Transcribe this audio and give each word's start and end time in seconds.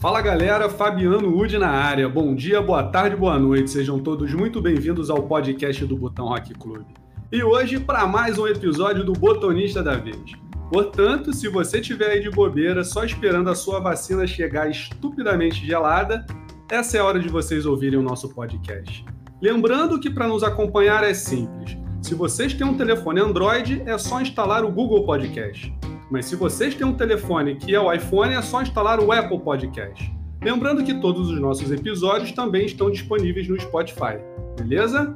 Fala 0.00 0.22
galera, 0.22 0.70
Fabiano 0.70 1.36
Udi 1.36 1.58
na 1.58 1.68
área. 1.68 2.08
Bom 2.08 2.34
dia, 2.34 2.62
boa 2.62 2.82
tarde, 2.84 3.14
boa 3.14 3.38
noite. 3.38 3.70
Sejam 3.70 3.98
todos 3.98 4.32
muito 4.32 4.58
bem-vindos 4.62 5.10
ao 5.10 5.24
podcast 5.24 5.84
do 5.84 5.94
Botão 5.94 6.28
Rock 6.28 6.54
Club. 6.54 6.86
E 7.30 7.42
hoje 7.42 7.78
para 7.78 8.06
mais 8.06 8.38
um 8.38 8.46
episódio 8.46 9.04
do 9.04 9.12
Botonista 9.12 9.82
da 9.82 9.96
Vez. 9.96 10.32
Portanto, 10.72 11.34
se 11.34 11.48
você 11.48 11.82
tiver 11.82 12.12
aí 12.12 12.20
de 12.22 12.30
bobeira 12.30 12.82
só 12.82 13.04
esperando 13.04 13.50
a 13.50 13.54
sua 13.54 13.78
vacina 13.78 14.26
chegar 14.26 14.70
estupidamente 14.70 15.66
gelada, 15.66 16.24
essa 16.70 16.96
é 16.96 17.00
a 17.00 17.04
hora 17.04 17.20
de 17.20 17.28
vocês 17.28 17.66
ouvirem 17.66 17.98
o 17.98 18.02
nosso 18.02 18.30
podcast. 18.30 19.04
Lembrando 19.38 20.00
que 20.00 20.08
para 20.08 20.26
nos 20.26 20.42
acompanhar 20.42 21.04
é 21.04 21.12
simples. 21.12 21.76
Se 22.00 22.14
vocês 22.14 22.54
têm 22.54 22.66
um 22.66 22.74
telefone 22.74 23.20
Android, 23.20 23.82
é 23.84 23.98
só 23.98 24.18
instalar 24.18 24.64
o 24.64 24.72
Google 24.72 25.04
Podcast. 25.04 25.70
Mas 26.10 26.26
se 26.26 26.34
vocês 26.36 26.74
têm 26.74 26.86
um 26.86 26.94
telefone 26.94 27.54
que 27.54 27.74
é 27.74 27.80
o 27.80 27.92
iPhone, 27.92 28.34
é 28.34 28.42
só 28.42 28.60
instalar 28.60 28.98
o 29.00 29.12
Apple 29.12 29.38
Podcast. 29.38 30.12
Lembrando 30.42 30.82
que 30.82 30.94
todos 30.94 31.30
os 31.30 31.40
nossos 31.40 31.70
episódios 31.70 32.32
também 32.32 32.66
estão 32.66 32.90
disponíveis 32.90 33.46
no 33.48 33.60
Spotify. 33.60 34.18
Beleza? 34.58 35.14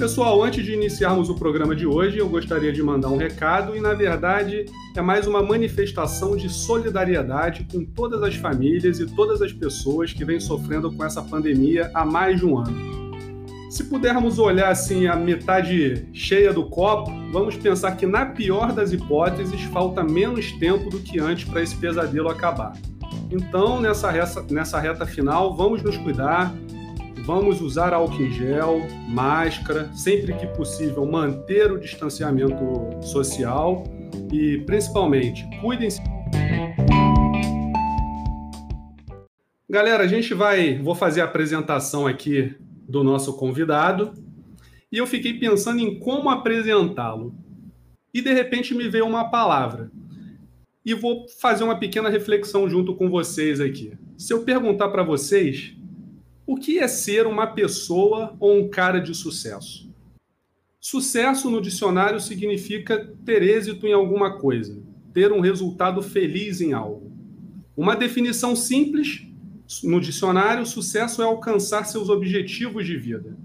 Pessoal, 0.00 0.42
antes 0.42 0.64
de 0.64 0.72
iniciarmos 0.72 1.28
o 1.28 1.34
programa 1.34 1.76
de 1.76 1.86
hoje, 1.86 2.16
eu 2.16 2.26
gostaria 2.26 2.72
de 2.72 2.82
mandar 2.82 3.10
um 3.10 3.18
recado 3.18 3.76
e, 3.76 3.82
na 3.82 3.92
verdade, 3.92 4.64
é 4.96 5.02
mais 5.02 5.26
uma 5.26 5.42
manifestação 5.42 6.34
de 6.34 6.48
solidariedade 6.48 7.66
com 7.70 7.84
todas 7.84 8.22
as 8.22 8.34
famílias 8.34 8.98
e 8.98 9.04
todas 9.04 9.42
as 9.42 9.52
pessoas 9.52 10.10
que 10.10 10.24
vêm 10.24 10.40
sofrendo 10.40 10.90
com 10.90 11.04
essa 11.04 11.20
pandemia 11.20 11.90
há 11.92 12.02
mais 12.02 12.40
de 12.40 12.46
um 12.46 12.56
ano. 12.56 13.10
Se 13.70 13.84
pudermos 13.84 14.38
olhar 14.38 14.70
assim 14.70 15.06
a 15.06 15.14
metade 15.14 16.08
cheia 16.14 16.50
do 16.50 16.64
copo, 16.64 17.12
vamos 17.30 17.56
pensar 17.56 17.94
que, 17.94 18.06
na 18.06 18.24
pior 18.24 18.72
das 18.72 18.94
hipóteses, 18.94 19.60
falta 19.64 20.02
menos 20.02 20.50
tempo 20.52 20.88
do 20.88 20.98
que 21.00 21.20
antes 21.20 21.44
para 21.44 21.60
esse 21.60 21.76
pesadelo 21.76 22.30
acabar. 22.30 22.72
Então, 23.30 23.82
nessa 23.82 24.10
reta, 24.10 24.46
nessa 24.50 24.80
reta 24.80 25.04
final, 25.04 25.54
vamos 25.54 25.82
nos 25.82 25.98
cuidar, 25.98 26.54
Vamos 27.32 27.60
usar 27.60 27.94
álcool 27.94 28.24
em 28.24 28.32
gel, 28.32 28.80
máscara, 29.06 29.88
sempre 29.94 30.34
que 30.34 30.48
possível 30.48 31.06
manter 31.06 31.70
o 31.70 31.78
distanciamento 31.78 32.60
social 33.06 33.84
e, 34.32 34.58
principalmente, 34.66 35.48
cuidem-se. 35.60 36.00
Galera, 39.68 40.02
a 40.02 40.06
gente 40.08 40.34
vai, 40.34 40.82
vou 40.82 40.96
fazer 40.96 41.20
a 41.20 41.24
apresentação 41.26 42.04
aqui 42.04 42.52
do 42.88 43.04
nosso 43.04 43.36
convidado 43.36 44.12
e 44.90 44.98
eu 44.98 45.06
fiquei 45.06 45.38
pensando 45.38 45.78
em 45.78 46.00
como 46.00 46.30
apresentá-lo. 46.30 47.32
E 48.12 48.20
de 48.20 48.32
repente 48.32 48.74
me 48.74 48.88
veio 48.88 49.06
uma 49.06 49.30
palavra. 49.30 49.88
E 50.84 50.94
vou 50.94 51.26
fazer 51.40 51.62
uma 51.62 51.78
pequena 51.78 52.08
reflexão 52.08 52.68
junto 52.68 52.96
com 52.96 53.08
vocês 53.08 53.60
aqui. 53.60 53.92
Se 54.18 54.32
eu 54.32 54.42
perguntar 54.42 54.88
para 54.88 55.04
vocês 55.04 55.78
o 56.50 56.56
que 56.56 56.80
é 56.80 56.88
ser 56.88 57.28
uma 57.28 57.46
pessoa 57.46 58.36
ou 58.40 58.58
um 58.58 58.68
cara 58.68 58.98
de 58.98 59.14
sucesso? 59.14 59.88
Sucesso 60.80 61.48
no 61.48 61.60
dicionário 61.60 62.18
significa 62.18 63.14
ter 63.24 63.40
êxito 63.40 63.86
em 63.86 63.92
alguma 63.92 64.36
coisa, 64.36 64.82
ter 65.14 65.30
um 65.30 65.38
resultado 65.38 66.02
feliz 66.02 66.60
em 66.60 66.72
algo. 66.72 67.12
Uma 67.76 67.94
definição 67.94 68.56
simples 68.56 69.28
no 69.84 70.00
dicionário, 70.00 70.66
sucesso 70.66 71.22
é 71.22 71.24
alcançar 71.24 71.84
seus 71.84 72.08
objetivos 72.08 72.84
de 72.84 72.96
vida. 72.96 73.38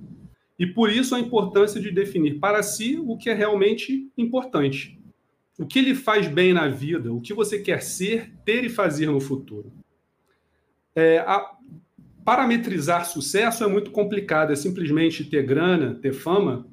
E 0.58 0.66
por 0.66 0.89
isso 0.89 1.14
a 1.14 1.20
importância 1.20 1.80
de 1.80 1.92
definir 1.92 2.39
para 2.39 2.64
si 2.64 2.98
o 2.98 3.16
que 3.16 3.30
é 3.30 3.36
realmente 3.36 4.09
importante. 4.17 5.00
O 5.60 5.67
que 5.67 5.80
lhe 5.80 5.93
faz 5.93 6.27
bem 6.27 6.54
na 6.54 6.70
vida, 6.70 7.14
o 7.14 7.22
que 7.22 7.36
você 7.36 7.60
quer 7.60 7.83
ser, 7.83 8.33
ter 8.43 8.64
e 8.64 8.70
fazer 8.70 9.11
no 9.11 9.22
futuro. 9.22 9.72
É, 10.95 11.20
a, 11.20 11.55
parametrizar 12.25 13.05
sucesso 13.05 13.63
é 13.63 13.67
muito 13.67 13.91
complicado, 13.91 14.52
é 14.52 14.55
simplesmente 14.55 15.23
ter 15.23 15.43
grana, 15.43 15.93
ter 15.93 16.11
fama. 16.11 16.65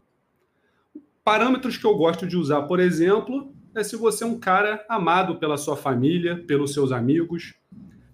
Parâmetros 1.23 1.77
que 1.77 1.85
eu 1.85 1.95
gosto 1.95 2.27
de 2.27 2.39
usar, 2.39 2.63
por 2.63 2.81
exemplo, 2.81 3.55
é 3.77 3.85
se 3.85 3.95
você 3.95 4.25
é 4.25 4.27
um 4.27 4.39
cara 4.39 4.85
amado 4.89 5.37
pela 5.37 5.59
sua 5.59 5.77
família, 5.77 6.43
pelos 6.47 6.73
seus 6.73 6.91
amigos, 6.91 7.55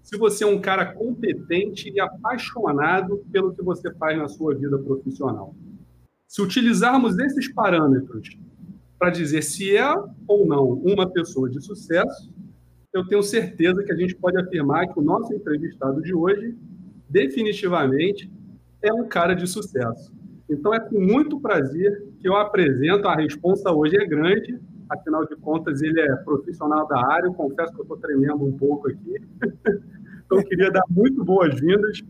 se 0.03 0.19
você 0.19 0.43
é 0.43 0.47
um 0.47 0.61
cara 0.61 0.85
competente 0.93 1.91
e 1.91 2.01
apaixonado 2.01 3.25
pelo 3.31 3.55
que 3.55 3.63
você 3.63 3.95
faz 3.95 4.19
na 4.19 4.27
sua 4.27 4.55
vida 4.55 4.77
profissional. 4.77 5.55
Se 6.27 6.43
utilizarmos 6.43 7.19
esses 7.19 7.53
parâmetros 7.53 8.37
para 8.99 9.11
dizer 9.11 9.43
se 9.43 9.77
é 9.77 9.95
ou 10.27 10.45
não 10.45 10.73
uma 10.73 11.09
pessoa 11.09 11.49
de 11.49 11.63
sucesso, 11.63 12.33
eu 12.93 13.07
tenho 13.07 13.23
certeza 13.23 13.85
que 13.85 13.93
a 13.93 13.97
gente 13.97 14.17
pode 14.17 14.39
afirmar 14.39 14.89
que 14.89 14.99
o 14.99 15.03
nosso 15.03 15.33
entrevistado 15.33 16.03
de 16.03 16.13
hoje 16.13 16.57
definitivamente 17.09 18.31
é 18.83 18.93
um 18.93 19.09
cara 19.09 19.35
de 19.35 19.47
sucesso. 19.47 20.13
Então 20.49 20.73
é 20.75 20.81
com 20.81 21.01
muito 21.01 21.41
prazer 21.41 22.07
que 22.21 22.29
eu 22.29 22.37
apresento. 22.37 23.07
A 23.07 23.15
resposta 23.15 23.73
hoje 23.73 23.97
é 23.97 24.07
grande, 24.07 24.59
afinal 24.89 25.27
de 25.27 25.37
contas 25.37 25.83
ele 25.83 26.01
é 26.01 26.17
profissional 26.17 26.87
da 26.87 27.07
área. 27.07 27.27
Eu 27.27 27.35
confesso 27.35 27.73
que 27.73 27.81
eu 27.81 27.83
estou 27.83 27.99
tremendo 27.99 28.45
um 28.45 28.57
pouco 28.57 28.89
aqui. 28.89 29.17
então 30.25 30.43
queria 30.43 30.71
dar 30.71 30.85
muito 30.89 31.25
boas-vindas 31.25 32.01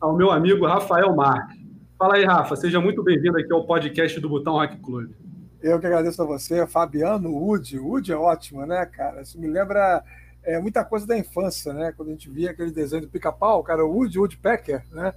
ao 0.00 0.16
meu 0.16 0.30
amigo 0.30 0.66
Rafael 0.66 1.14
Marques. 1.14 1.62
Fala 1.96 2.16
aí, 2.16 2.24
Rafa. 2.24 2.56
Seja 2.56 2.80
muito 2.80 3.02
bem-vindo 3.02 3.38
aqui 3.38 3.52
ao 3.52 3.66
podcast 3.66 4.18
do 4.20 4.28
Botão 4.28 4.54
Rock 4.54 4.76
Club. 4.78 5.10
Eu 5.62 5.80
que 5.80 5.86
agradeço 5.86 6.20
a 6.20 6.26
você, 6.26 6.66
Fabiano 6.66 7.30
Wood. 7.30 7.78
Wood 7.78 8.12
é 8.12 8.16
ótimo, 8.16 8.66
né, 8.66 8.84
cara? 8.84 9.22
Isso 9.22 9.40
me 9.40 9.46
lembra 9.46 10.04
é, 10.44 10.60
muita 10.60 10.84
coisa 10.84 11.06
da 11.06 11.16
infância, 11.16 11.72
né? 11.72 11.92
Quando 11.92 12.08
a 12.08 12.12
gente 12.12 12.28
via 12.30 12.50
aquele 12.50 12.70
desenho 12.70 13.02
do 13.02 13.08
pica-pau, 13.08 13.62
cara, 13.62 13.84
Woody 13.84 14.18
Woodpecker, 14.18 14.84
né? 14.90 15.14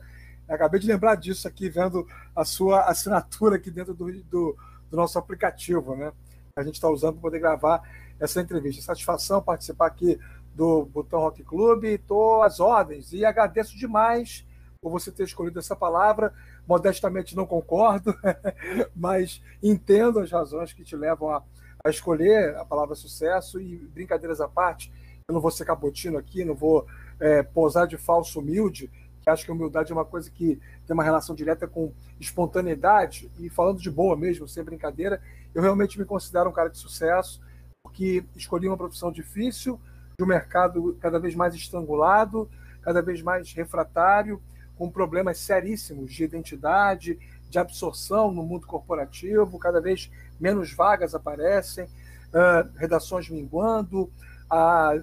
Eu 0.48 0.56
acabei 0.56 0.80
de 0.80 0.88
lembrar 0.88 1.16
disso 1.16 1.48
aqui, 1.48 1.70
vendo 1.70 2.08
a 2.36 2.46
sua 2.46 2.86
assinatura 2.86 3.58
aqui 3.58 3.70
dentro 3.70 3.94
do, 3.94 4.06
do, 4.24 4.58
do 4.90 4.98
nosso 4.98 5.20
aplicativo, 5.20 5.96
né? 5.96 6.12
A 6.56 6.64
gente 6.64 6.76
está 6.76 6.90
usando 6.90 7.14
para 7.14 7.22
poder 7.22 7.40
gravar 7.40 7.82
essa 8.20 8.42
entrevista. 8.42 8.82
Satisfação 8.82 9.42
participar 9.42 9.88
aqui 9.88 10.18
do 10.56 10.86
Botão 10.86 11.20
Rock 11.20 11.44
Club, 11.44 11.84
estou 11.84 12.42
às 12.42 12.60
ordens 12.60 13.12
e 13.12 13.24
agradeço 13.24 13.78
demais 13.78 14.46
por 14.82 14.90
você 14.90 15.12
ter 15.12 15.24
escolhido 15.24 15.60
essa 15.60 15.76
palavra. 15.76 16.34
Modestamente 16.66 17.36
não 17.36 17.46
concordo, 17.46 18.16
mas 18.96 19.42
entendo 19.62 20.20
as 20.20 20.32
razões 20.32 20.74
que 20.74 20.84
te 20.84 20.96
levam 20.96 21.30
a, 21.30 21.44
a 21.84 21.90
escolher 21.90 22.56
a 22.56 22.66
palavra 22.66 22.96
sucesso 22.96 23.60
e 23.60 23.78
brincadeiras 23.78 24.42
à 24.42 24.48
parte 24.48 24.92
eu 25.30 25.34
não 25.34 25.42
vou 25.42 25.52
ser 25.52 25.66
cabotino 25.66 26.18
aqui, 26.18 26.46
não 26.46 26.56
vou 26.56 26.88
é, 27.20 27.44
posar 27.44 27.86
de 27.86 27.98
falso 27.98 28.40
humilde, 28.40 28.90
que 29.22 29.30
acho 29.30 29.44
que 29.44 29.52
humildade 29.52 29.92
é 29.92 29.94
uma 29.94 30.06
coisa 30.06 30.32
que 30.32 30.58
tem 30.86 30.94
uma 30.94 31.04
relação 31.04 31.36
direta 31.36 31.68
com 31.68 31.92
espontaneidade, 32.18 33.30
e 33.38 33.50
falando 33.50 33.82
de 33.82 33.92
boa 33.92 34.16
mesmo, 34.16 34.48
sem 34.48 34.64
brincadeira, 34.64 35.22
eu 35.54 35.62
realmente 35.62 36.00
me 36.00 36.06
considero 36.06 36.50
um 36.50 36.54
cara 36.54 36.70
de 36.70 36.78
sucesso, 36.78 37.42
porque 37.84 38.24
escolhi 38.38 38.70
uma 38.70 38.78
profissão 38.78 39.12
difícil, 39.12 39.78
de 40.18 40.24
um 40.24 40.28
mercado 40.28 40.98
cada 41.02 41.20
vez 41.20 41.36
mais 41.36 41.54
estrangulado, 41.54 42.50
cada 42.82 43.02
vez 43.02 43.22
mais 43.22 43.52
refratário, 43.52 44.42
com 44.78 44.90
problemas 44.90 45.40
seríssimos 45.40 46.14
de 46.14 46.24
identidade, 46.24 47.20
de 47.50 47.60
absorção 47.60 48.32
no 48.32 48.44
mundo 48.44 48.66
corporativo, 48.66 49.60
cada 49.60 49.82
vez 49.82 50.10
menos 50.40 50.72
vagas 50.72 51.14
aparecem, 51.14 51.84
uh, 51.84 52.78
redações 52.78 53.30
minguando, 53.30 54.10
a 54.50 54.94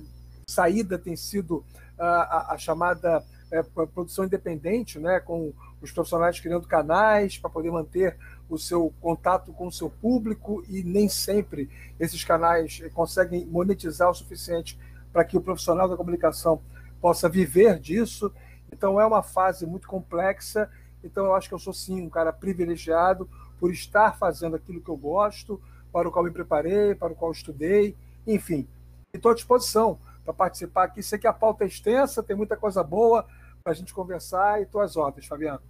saída 0.49 0.99
tem 0.99 1.16
sido 1.16 1.65
a, 1.99 2.06
a, 2.06 2.55
a 2.55 2.59
chamada 2.59 3.25
é, 3.50 3.62
produção 3.62 4.25
independente, 4.25 4.99
né, 4.99 5.21
com 5.21 5.53
os 5.81 5.93
profissionais 5.93 6.41
criando 6.41 6.67
canais 6.67 7.38
para 7.38 7.50
poder 7.50 7.70
manter 7.70 8.17
o 8.49 8.58
seu 8.58 8.93
contato 9.00 9.52
com 9.52 9.67
o 9.67 9.73
seu 9.73 9.88
público 9.88 10.64
e 10.69 10.82
nem 10.82 11.08
sempre 11.08 11.70
esses 11.99 12.25
canais 12.25 12.82
conseguem 12.93 13.46
monetizar 13.46 14.11
o 14.11 14.14
suficiente 14.14 14.79
para 15.12 15.25
que 15.25 15.37
o 15.37 15.41
profissional 15.41 15.88
da 15.88 15.96
comunicação 15.96 16.61
possa 17.00 17.29
viver 17.29 17.79
disso. 17.79 18.32
Então 18.73 19.00
é 19.00 19.06
uma 19.06 19.23
fase 19.23 19.67
muito 19.67 19.87
complexa. 19.87 20.69
Então 21.02 21.26
eu 21.26 21.35
acho 21.35 21.49
que 21.49 21.55
eu 21.55 21.58
sou 21.58 21.73
sim 21.73 22.02
um 22.02 22.11
cara 22.11 22.32
privilegiado 22.32 23.29
por 23.61 23.70
estar 23.70 24.17
fazendo 24.19 24.56
aquilo 24.56 24.81
que 24.81 24.88
eu 24.88 24.96
gosto, 24.96 25.61
para 25.93 26.08
o 26.08 26.11
qual 26.11 26.25
me 26.25 26.31
preparei, 26.31 26.94
para 26.94 27.12
o 27.12 27.17
qual 27.17 27.31
estudei, 27.31 27.96
enfim. 28.26 28.67
Estou 29.14 29.31
à 29.31 29.35
disposição 29.35 29.99
para 30.25 30.35
participar 30.35 30.85
aqui. 30.85 31.03
Sei 31.03 31.19
que 31.19 31.26
a 31.26 31.32
pauta 31.32 31.65
é 31.65 31.67
extensa, 31.67 32.23
tem 32.23 32.37
muita 32.37 32.56
coisa 32.56 32.82
boa 32.82 33.26
para 33.62 33.73
a 33.73 33.75
gente 33.75 33.94
conversar 33.94 34.61
e 34.61 34.67
tuas 34.67 34.97
ordens, 34.97 35.26
Fabiano. 35.26 35.61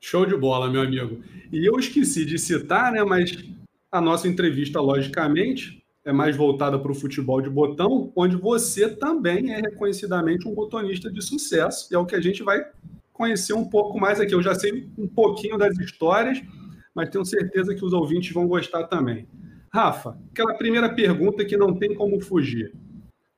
Show 0.00 0.26
de 0.26 0.36
bola, 0.36 0.70
meu 0.70 0.82
amigo. 0.82 1.22
E 1.52 1.64
eu 1.64 1.78
esqueci 1.78 2.24
de 2.24 2.38
citar, 2.38 2.92
né, 2.92 3.04
mas 3.04 3.32
a 3.90 4.00
nossa 4.00 4.26
entrevista, 4.26 4.80
logicamente, 4.80 5.82
é 6.04 6.12
mais 6.12 6.36
voltada 6.36 6.78
para 6.78 6.90
o 6.90 6.94
futebol 6.94 7.40
de 7.40 7.48
botão, 7.48 8.12
onde 8.16 8.36
você 8.36 8.88
também 8.88 9.52
é 9.52 9.60
reconhecidamente 9.60 10.48
um 10.48 10.54
botonista 10.54 11.10
de 11.10 11.22
sucesso. 11.22 11.88
E 11.90 11.94
é 11.94 11.98
o 11.98 12.06
que 12.06 12.16
a 12.16 12.20
gente 12.20 12.42
vai 12.42 12.64
conhecer 13.12 13.52
um 13.52 13.64
pouco 13.64 14.00
mais 14.00 14.18
aqui. 14.18 14.34
Eu 14.34 14.42
já 14.42 14.54
sei 14.54 14.90
um 14.98 15.06
pouquinho 15.06 15.56
das 15.56 15.78
histórias, 15.78 16.42
mas 16.94 17.08
tenho 17.08 17.24
certeza 17.24 17.74
que 17.74 17.84
os 17.84 17.92
ouvintes 17.92 18.32
vão 18.32 18.48
gostar 18.48 18.84
também. 18.84 19.28
Rafa, 19.72 20.18
aquela 20.30 20.54
primeira 20.54 20.92
pergunta 20.92 21.44
que 21.44 21.56
não 21.56 21.74
tem 21.74 21.94
como 21.94 22.20
fugir. 22.20 22.74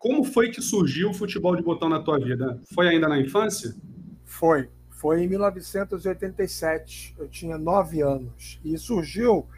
Como 0.05 0.23
foi 0.23 0.51
que 0.51 0.61
surgiu 0.61 1.09
o 1.09 1.15
futebol 1.15 1.57
de 1.57 1.63
botão 1.63 1.89
na 1.89 1.99
tua 1.99 2.19
vida? 2.19 2.61
Foi 2.75 2.87
ainda 2.87 3.09
na 3.09 3.19
infância? 3.19 3.75
Foi. 4.23 4.69
Foi 4.91 5.25
em 5.25 5.27
1987. 5.27 7.17
Eu 7.19 7.27
tinha 7.27 7.57
nove 7.57 8.03
anos. 8.03 8.61
E 8.63 8.77
surgiu 8.77 9.49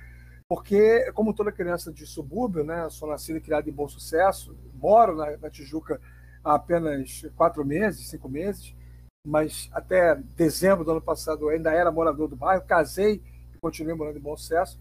porque, 0.49 1.11
como 1.15 1.35
toda 1.35 1.51
criança 1.51 1.93
de 1.93 2.07
subúrbio, 2.07 2.63
né, 2.63 2.89
sou 2.91 3.09
nascido 3.09 3.39
e 3.39 3.41
criado 3.41 3.69
em 3.69 3.73
Bom 3.73 3.89
Sucesso, 3.89 4.57
moro 4.75 5.17
na, 5.17 5.37
na 5.37 5.51
Tijuca 5.51 6.01
há 6.45 6.55
apenas 6.55 7.27
quatro 7.35 7.65
meses, 7.65 8.09
cinco 8.09 8.29
meses, 8.29 8.73
mas 9.27 9.69
até 9.73 10.15
dezembro 10.37 10.85
do 10.85 10.93
ano 10.93 11.03
passado 11.03 11.43
eu 11.43 11.49
ainda 11.49 11.73
era 11.73 11.91
morador 11.91 12.29
do 12.29 12.37
bairro, 12.37 12.63
casei 12.65 13.21
e 13.53 13.59
continuei 13.59 13.97
morando 13.97 14.19
em 14.19 14.23
Bom 14.23 14.37
Sucesso, 14.37 14.81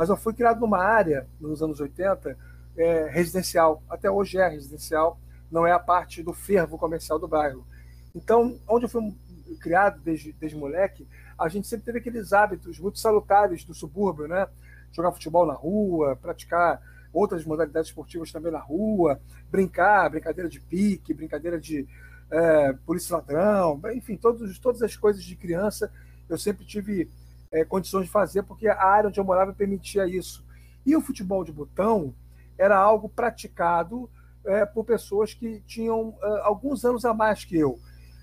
mas 0.00 0.08
eu 0.08 0.16
fui 0.16 0.32
criado 0.32 0.60
numa 0.60 0.78
área, 0.78 1.28
nos 1.38 1.62
anos 1.62 1.80
80, 1.80 2.34
é, 2.76 3.08
residencial, 3.10 3.82
até 3.88 4.10
hoje 4.10 4.38
é 4.38 4.48
residencial, 4.48 5.18
não 5.50 5.66
é 5.66 5.72
a 5.72 5.78
parte 5.78 6.22
do 6.22 6.32
fervo 6.32 6.78
comercial 6.78 7.18
do 7.18 7.28
bairro. 7.28 7.66
Então, 8.14 8.58
onde 8.68 8.84
eu 8.84 8.88
fui 8.88 9.14
criado 9.60 10.00
desde, 10.00 10.32
desde 10.32 10.56
moleque, 10.56 11.06
a 11.38 11.48
gente 11.48 11.66
sempre 11.66 11.84
teve 11.84 11.98
aqueles 11.98 12.32
hábitos 12.32 12.78
muito 12.78 12.98
salutares 12.98 13.64
do 13.64 13.74
subúrbio, 13.74 14.28
né? 14.28 14.46
Jogar 14.92 15.12
futebol 15.12 15.46
na 15.46 15.54
rua, 15.54 16.16
praticar 16.16 16.80
outras 17.12 17.44
modalidades 17.44 17.90
esportivas 17.90 18.32
também 18.32 18.52
na 18.52 18.58
rua, 18.58 19.20
brincar, 19.50 20.08
brincadeira 20.08 20.48
de 20.48 20.60
pique, 20.60 21.12
brincadeira 21.12 21.60
de 21.60 21.86
é, 22.30 22.72
polícia 22.86 23.16
ladrão, 23.16 23.80
enfim, 23.94 24.16
todos, 24.16 24.58
todas 24.58 24.82
as 24.82 24.96
coisas 24.96 25.22
de 25.22 25.36
criança 25.36 25.92
eu 26.28 26.38
sempre 26.38 26.64
tive 26.64 27.10
é, 27.50 27.64
condições 27.64 28.06
de 28.06 28.10
fazer, 28.10 28.42
porque 28.42 28.66
a 28.66 28.82
área 28.82 29.08
onde 29.08 29.20
eu 29.20 29.24
morava 29.24 29.52
permitia 29.52 30.06
isso. 30.06 30.44
E 30.84 30.96
o 30.96 31.00
futebol 31.00 31.44
de 31.44 31.52
botão 31.52 32.14
era 32.62 32.78
algo 32.78 33.08
praticado 33.08 34.08
é, 34.44 34.64
por 34.64 34.84
pessoas 34.84 35.34
que 35.34 35.60
tinham 35.66 36.14
é, 36.22 36.26
alguns 36.42 36.84
anos 36.84 37.04
a 37.04 37.12
mais 37.12 37.44
que 37.44 37.56
eu. 37.56 37.78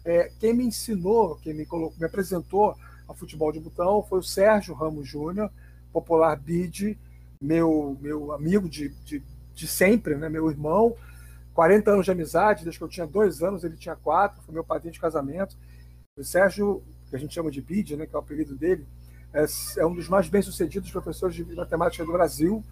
É, 0.05 0.31
quem 0.39 0.53
me 0.53 0.63
ensinou, 0.63 1.35
quem 1.35 1.53
me, 1.53 1.65
colocou, 1.65 1.97
me 1.99 2.05
apresentou 2.05 2.73
ao 3.05 3.15
futebol 3.15 3.51
de 3.51 3.59
botão 3.59 4.01
foi 4.01 4.19
o 4.19 4.23
Sérgio 4.23 4.73
Ramos 4.73 5.07
Júnior, 5.07 5.51
popular 5.91 6.37
Bid, 6.37 6.97
meu, 7.41 7.97
meu 7.99 8.31
amigo 8.31 8.69
de, 8.69 8.89
de, 9.03 9.21
de 9.53 9.67
sempre, 9.67 10.15
né, 10.15 10.29
meu 10.29 10.49
irmão, 10.49 10.95
40 11.53 11.91
anos 11.91 12.05
de 12.05 12.11
amizade, 12.11 12.63
desde 12.63 12.79
que 12.79 12.83
eu 12.85 12.89
tinha 12.89 13.05
dois 13.05 13.43
anos, 13.43 13.65
ele 13.65 13.75
tinha 13.75 13.95
quatro, 13.95 14.41
foi 14.43 14.53
meu 14.53 14.63
padrinho 14.63 14.93
de 14.93 14.99
casamento. 15.01 15.57
O 16.17 16.23
Sérgio, 16.23 16.81
que 17.09 17.15
a 17.15 17.19
gente 17.19 17.33
chama 17.33 17.51
de 17.51 17.61
Bid, 17.61 17.97
né, 17.97 18.05
que 18.05 18.15
é 18.15 18.17
o 18.17 18.21
apelido 18.21 18.55
dele, 18.55 18.85
é, 19.33 19.45
é 19.77 19.85
um 19.85 19.93
dos 19.93 20.07
mais 20.07 20.29
bem-sucedidos 20.29 20.89
professores 20.91 21.35
de 21.35 21.43
matemática 21.55 22.05
do 22.05 22.13
Brasil, 22.13 22.63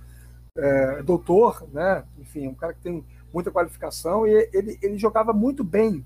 é, 0.58 1.04
doutor, 1.04 1.68
né, 1.72 2.04
enfim, 2.20 2.48
um 2.48 2.56
cara 2.56 2.74
que 2.74 2.82
tem 2.82 3.06
muita 3.34 3.52
qualificação 3.52 4.26
e 4.28 4.50
ele, 4.52 4.78
ele 4.82 4.98
jogava 4.98 5.32
muito 5.32 5.64
bem. 5.64 6.04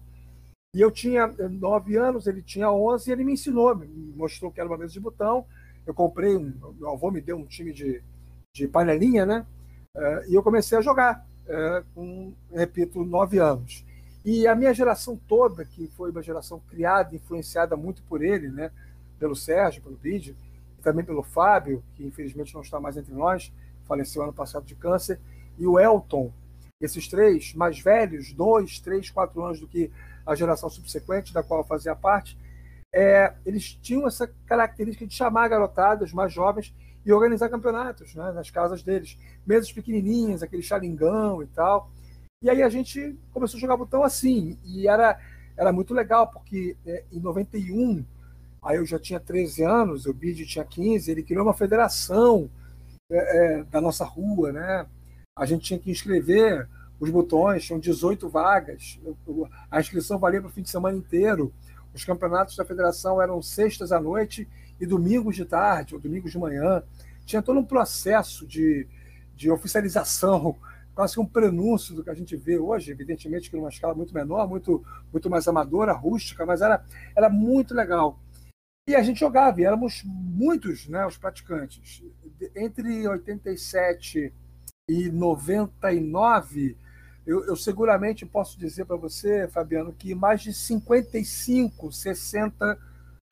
E 0.74 0.80
eu 0.80 0.90
tinha 0.92 1.28
nove 1.28 1.98
anos, 1.98 2.28
ele 2.28 2.42
tinha 2.42 2.72
onze, 2.72 3.10
e 3.10 3.14
ele 3.14 3.26
me 3.26 3.34
ensinou, 3.34 3.76
me 3.76 3.88
mostrou 4.16 4.52
que 4.52 4.60
era 4.60 4.70
uma 4.70 4.78
mesa 4.78 4.94
de 4.94 5.00
botão. 5.00 5.46
Eu 5.86 5.94
comprei, 5.94 6.36
um, 6.38 6.54
meu 6.80 6.92
avô 6.92 7.12
me 7.12 7.20
deu 7.20 7.38
um 7.38 7.46
time 7.46 7.74
de, 7.74 8.02
de 8.54 8.68
panelinha, 8.68 9.26
né? 9.26 9.46
Uh, 9.96 10.30
e 10.30 10.36
eu 10.36 10.42
comecei 10.42 10.78
a 10.78 10.82
jogar 10.82 11.28
uh, 11.46 11.86
com, 11.94 12.34
repito, 12.54 13.04
nove 13.04 13.38
anos. 13.38 13.86
E 14.24 14.48
a 14.48 14.56
minha 14.56 14.74
geração 14.74 15.20
toda, 15.28 15.66
que 15.66 15.88
foi 15.88 16.12
uma 16.12 16.22
geração 16.22 16.62
criada, 16.70 17.16
influenciada 17.16 17.76
muito 17.76 18.02
por 18.04 18.24
ele, 18.24 18.48
né? 18.48 18.72
Pelo 19.20 19.36
Sérgio, 19.36 19.82
pelo 19.82 20.00
e 20.04 20.36
também 20.82 21.04
pelo 21.04 21.22
Fábio, 21.22 21.84
que 21.96 22.06
infelizmente 22.06 22.54
não 22.54 22.62
está 22.62 22.80
mais 22.80 22.96
entre 22.96 23.14
nós, 23.14 23.52
faleceu 23.92 24.24
ano 24.24 24.32
passado 24.32 24.66
de 24.66 24.74
câncer, 24.74 25.20
e 25.58 25.68
o 25.68 25.78
Elton. 25.78 26.32
Esses 26.80 27.10
três, 27.10 27.54
mais 27.54 27.78
velhos, 27.80 28.32
dois, 28.32 28.80
três, 28.80 29.10
quatro 29.10 29.44
anos 29.44 29.60
do 29.60 29.68
que 29.68 29.92
a 30.26 30.34
geração 30.34 30.70
subsequente, 30.70 31.34
da 31.34 31.44
qual 31.44 31.60
eu 31.60 31.66
fazia 31.66 31.94
parte, 31.94 32.38
é, 32.94 33.34
eles 33.46 33.78
tinham 33.82 34.08
essa 34.08 34.28
característica 34.46 35.06
de 35.06 35.14
chamar 35.14 35.50
garotadas 35.50 36.12
mais 36.14 36.32
jovens 36.32 36.74
e 37.06 37.12
organizar 37.12 37.50
campeonatos 37.50 38.16
né, 38.16 38.32
nas 38.32 38.50
casas 38.50 38.82
deles. 38.82 39.18
Mesas 39.46 39.72
pequenininhas, 39.72 40.42
aquele 40.42 40.64
xalingão 40.64 41.44
e 41.44 41.48
tal. 41.48 41.92
E 42.42 42.50
aí 42.50 42.64
a 42.64 42.70
gente 42.70 43.18
começou 43.34 43.58
a 43.58 43.62
jogar 43.62 43.78
botão 43.78 44.04
assim. 44.04 44.58
E 44.66 44.88
era, 44.88 45.20
era 45.58 45.72
muito 45.72 45.94
legal, 45.94 46.32
porque 46.32 46.78
é, 46.86 47.04
em 47.12 47.20
91, 47.20 48.04
aí 48.64 48.78
eu 48.78 48.86
já 48.86 48.98
tinha 48.98 49.20
13 49.20 49.64
anos, 49.64 50.06
o 50.06 50.14
Bid 50.14 50.46
tinha 50.46 50.66
15, 50.66 51.12
ele 51.12 51.24
criou 51.24 51.44
uma 51.44 51.54
federação 51.54 52.50
é, 53.12 53.60
é, 53.60 53.64
da 53.66 53.82
nossa 53.82 54.06
rua. 54.06 54.52
Né? 54.52 54.86
A 55.36 55.46
gente 55.46 55.66
tinha 55.66 55.80
que 55.80 55.92
inscrever 55.92 56.68
os 57.00 57.10
botões, 57.10 57.66
tinham 57.66 57.80
18 57.80 58.30
vagas. 58.30 59.00
A 59.70 59.80
inscrição 59.80 60.18
valia 60.18 60.40
para 60.40 60.50
o 60.50 60.52
fim 60.52 60.62
de 60.62 60.70
semana 60.70 60.98
inteiro. 60.98 61.52
Os 61.94 62.06
campeonatos 62.06 62.56
da 62.56 62.64
federação 62.64 63.22
eram 63.22 63.42
sextas 63.42 63.92
à 63.92 64.00
noite 64.00 64.48
e 64.80 64.86
domingos 64.86 65.36
de 65.36 65.44
tarde, 65.44 65.94
ou 65.94 66.00
domingos 66.00 66.32
de 66.32 66.38
manhã. 66.38 66.82
Tinha 67.26 67.42
todo 67.42 67.60
um 67.60 67.66
processo 67.66 68.48
de, 68.48 68.88
de 69.36 69.52
oficialização, 69.52 70.56
quase 70.96 71.20
um 71.20 71.26
prenúncio 71.26 71.96
do 71.96 72.04
que 72.04 72.10
a 72.10 72.14
gente 72.14 72.36
vê 72.36 72.58
hoje, 72.58 72.92
evidentemente 72.92 73.50
que 73.50 73.58
numa 73.58 73.70
escala 73.70 73.94
muito 73.94 74.14
menor, 74.14 74.48
muito, 74.48 74.84
muito 75.12 75.30
mais 75.30 75.48
amadora, 75.48 75.94
rústica, 75.94 76.46
mas 76.46 76.62
era, 76.62 76.84
era 77.16 77.30
muito 77.30 77.74
legal. 77.74 78.20
E 78.88 78.96
a 78.96 79.04
gente 79.04 79.20
jogava, 79.20 79.62
e 79.62 79.64
éramos 79.64 80.04
muitos 80.04 80.88
né, 80.88 81.06
os 81.06 81.18
praticantes. 81.18 82.04
Entre 82.56 83.08
87 83.08 84.34
e 84.90 85.12
99, 85.12 86.78
eu, 87.26 87.46
eu 87.46 87.56
seguramente 87.56 88.26
posso 88.26 88.60
dizer 88.60 88.86
para 88.86 88.96
você, 88.96 89.48
Fabiano, 89.48 89.94
que 89.94 90.16
mais 90.16 90.42
de 90.42 90.54
55, 90.54 91.92
60 91.92 92.78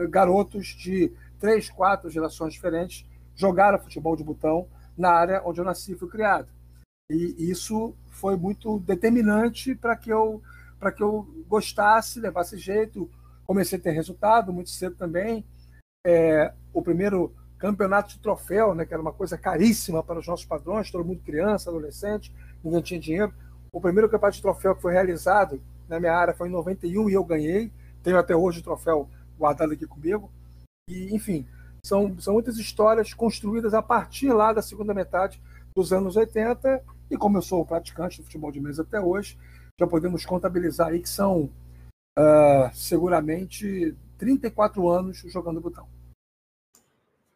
garotos 0.09 0.67
de 0.67 1.11
três, 1.39 1.69
quatro 1.69 2.09
gerações 2.09 2.53
diferentes 2.53 3.05
jogaram 3.35 3.79
futebol 3.79 4.15
de 4.15 4.23
botão 4.23 4.67
na 4.97 5.11
área 5.11 5.41
onde 5.45 5.59
eu 5.59 5.65
nasci 5.65 5.93
e 5.93 5.97
fui 5.97 6.09
criado. 6.09 6.47
E 7.09 7.49
isso 7.49 7.95
foi 8.11 8.35
muito 8.35 8.79
determinante 8.79 9.73
para 9.73 9.95
que 9.95 10.11
eu 10.11 10.41
para 10.79 10.93
que 10.93 11.03
eu 11.03 11.27
gostasse, 11.47 12.21
levasse 12.21 12.57
jeito. 12.57 13.09
Comecei 13.49 13.79
a 13.79 13.81
ter 13.81 13.89
resultado 13.93 14.53
muito 14.53 14.69
cedo 14.69 14.95
também. 14.95 15.43
É, 16.05 16.53
o 16.71 16.83
primeiro 16.83 17.33
campeonato 17.57 18.09
de 18.09 18.19
troféu, 18.19 18.75
né, 18.75 18.85
que 18.85 18.93
era 18.93 19.01
uma 19.01 19.11
coisa 19.11 19.39
caríssima 19.39 20.03
para 20.03 20.19
os 20.19 20.27
nossos 20.27 20.45
padrões, 20.45 20.91
todo 20.91 21.03
mundo 21.03 21.23
criança, 21.25 21.71
adolescente, 21.71 22.31
ninguém 22.63 22.79
tinha 22.83 22.99
dinheiro. 22.99 23.33
O 23.73 23.81
primeiro 23.81 24.07
campeonato 24.07 24.35
de 24.35 24.43
troféu 24.43 24.75
que 24.75 24.83
foi 24.83 24.93
realizado 24.93 25.59
na 25.87 25.99
minha 25.99 26.13
área 26.13 26.35
foi 26.35 26.47
em 26.47 26.51
91 26.51 27.09
e 27.09 27.13
eu 27.13 27.23
ganhei. 27.23 27.71
Tenho 28.03 28.19
até 28.19 28.35
hoje 28.35 28.59
o 28.59 28.63
troféu 28.63 29.09
guardado 29.35 29.73
aqui 29.73 29.87
comigo. 29.87 30.29
E, 30.87 31.15
enfim, 31.15 31.43
são, 31.83 32.19
são 32.19 32.35
muitas 32.35 32.55
histórias 32.57 33.15
construídas 33.15 33.73
a 33.73 33.81
partir 33.81 34.31
lá 34.31 34.53
da 34.53 34.61
segunda 34.61 34.93
metade 34.93 35.41
dos 35.75 35.91
anos 35.91 36.15
80. 36.15 36.83
E 37.09 37.17
como 37.17 37.39
eu 37.39 37.41
sou 37.41 37.65
praticante 37.65 38.19
do 38.19 38.25
futebol 38.25 38.51
de 38.51 38.61
mesa 38.61 38.83
até 38.83 39.01
hoje, 39.01 39.39
já 39.79 39.87
podemos 39.87 40.23
contabilizar 40.23 40.89
aí 40.89 40.99
que 40.99 41.09
são 41.09 41.49
uh, 42.17 42.69
seguramente 42.73 43.95
34 44.17 44.87
anos 44.89 45.23
jogando 45.27 45.61
botão. 45.61 45.87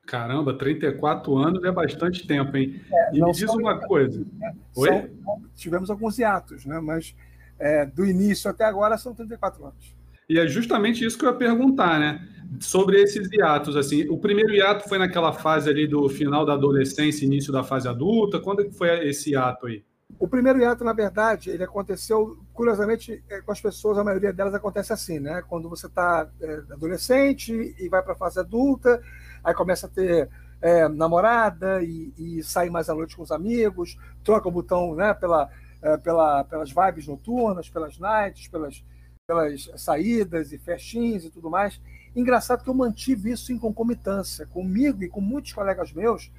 Caramba, 0.06 0.54
34 0.58 1.38
anos 1.38 1.64
é 1.64 1.72
bastante 1.72 2.28
tempo, 2.28 2.56
hein? 2.58 2.82
É, 2.92 3.16
e 3.16 3.22
me 3.22 3.32
diz 3.32 3.50
uma 3.50 3.80
coisa. 3.80 4.26
Né? 4.38 4.54
São, 4.74 5.10
tivemos 5.56 5.90
alguns 5.90 6.20
hiatos, 6.20 6.66
né? 6.66 6.80
mas 6.82 7.16
é, 7.58 7.86
do 7.86 8.06
início 8.06 8.50
até 8.50 8.66
agora 8.66 8.98
são 8.98 9.16
34 9.16 9.66
anos. 9.66 9.96
E 10.30 10.38
é 10.38 10.48
justamente 10.48 11.06
isso 11.06 11.18
que 11.18 11.26
eu 11.26 11.30
ia 11.30 11.38
perguntar, 11.38 12.00
né? 12.00 12.28
Sobre 12.60 13.02
esses 13.02 13.32
hiatos, 13.32 13.76
assim, 13.76 14.08
o 14.10 14.18
primeiro 14.18 14.54
hiato 14.54 14.88
foi 14.88 14.98
naquela 14.98 15.34
fase 15.34 15.70
ali 15.70 15.88
do 15.88 16.08
final 16.10 16.46
da 16.46 16.54
adolescência, 16.54 17.26
início 17.26 17.52
da 17.52 17.64
fase 17.64 17.88
adulta. 17.88 18.40
Quando 18.40 18.62
é 18.62 18.70
foi 18.72 19.08
esse 19.08 19.32
hiato 19.32 19.68
aí? 19.68 19.84
O 20.20 20.28
primeiro 20.28 20.60
hiato, 20.60 20.84
na 20.84 20.94
verdade, 20.94 21.50
ele 21.50 21.64
aconteceu, 21.64 22.38
curiosamente, 22.54 23.24
é, 23.30 23.42
com 23.42 23.52
as 23.52 23.60
pessoas, 23.60 23.98
a 23.98 24.04
maioria 24.04 24.32
delas 24.32 24.54
acontece 24.54 24.94
assim, 24.94 25.20
né? 25.20 25.44
Quando 25.48 25.70
você 25.70 25.88
está 25.88 26.30
é, 26.42 26.54
adolescente 26.72 27.76
e 27.80 27.90
vai 27.90 28.02
para 28.02 28.14
a 28.14 28.18
fase 28.18 28.40
adulta, 28.40 29.02
aí 29.44 29.54
começa 29.54 29.88
a 29.88 29.90
ter 29.90 30.30
é, 30.62 30.88
namorada 30.88 31.84
e, 31.84 32.14
e 32.18 32.42
sai 32.42 32.70
mais 32.70 32.90
à 32.90 32.96
noite 32.96 33.18
com 33.18 33.22
os 33.22 33.32
amigos, 33.32 33.98
troca 34.24 34.48
o 34.48 34.52
botão 34.52 34.96
né, 34.96 35.14
pela, 35.14 35.50
é, 35.82 35.98
pela, 35.98 36.46
pelas 36.46 36.72
vibes 36.72 37.06
noturnas, 37.06 37.70
pelas 37.70 38.00
nights, 38.00 38.48
pelas, 38.48 38.84
pelas 39.28 39.70
saídas 39.76 40.54
e 40.54 40.58
festinhas 40.58 41.26
e 41.26 41.30
tudo 41.30 41.50
mais. 41.50 41.82
Engraçado 42.16 42.64
que 42.64 42.70
eu 42.70 42.74
mantive 42.74 43.32
isso 43.32 43.52
em 43.52 43.60
concomitância 43.60 44.46
comigo 44.46 45.04
e 45.04 45.10
com 45.10 45.20
muitos 45.20 45.52
colegas 45.52 45.92
meus. 45.92 46.32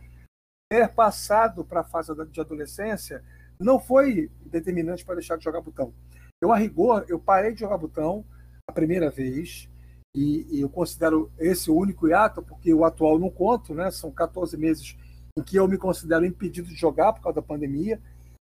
Ter 0.70 0.88
passado 0.88 1.62
para 1.62 1.80
a 1.80 1.84
fase 1.84 2.12
de 2.30 2.40
adolescência 2.40 3.22
não 3.58 3.78
foi 3.78 4.30
determinante 4.46 5.04
para 5.04 5.16
deixar 5.16 5.36
de 5.36 5.44
jogar 5.44 5.60
botão. 5.60 5.92
Eu, 6.40 6.52
a 6.52 6.56
rigor, 6.56 7.04
eu 7.08 7.18
parei 7.18 7.52
de 7.52 7.60
jogar 7.60 7.78
botão 7.78 8.24
a 8.68 8.72
primeira 8.72 9.10
vez 9.10 9.68
e, 10.14 10.46
e, 10.50 10.60
eu 10.60 10.68
considero 10.68 11.30
esse 11.38 11.70
o 11.70 11.76
único 11.76 12.06
hiato, 12.06 12.42
porque 12.42 12.72
o 12.72 12.84
atual 12.84 13.18
não 13.18 13.30
conto, 13.30 13.74
né? 13.74 13.90
São 13.90 14.12
14 14.12 14.56
meses 14.56 14.96
em 15.36 15.42
que 15.42 15.56
eu 15.56 15.66
me 15.66 15.76
considero 15.76 16.24
impedido 16.24 16.68
de 16.68 16.76
jogar 16.76 17.12
por 17.12 17.22
causa 17.22 17.36
da 17.36 17.42
pandemia. 17.42 18.00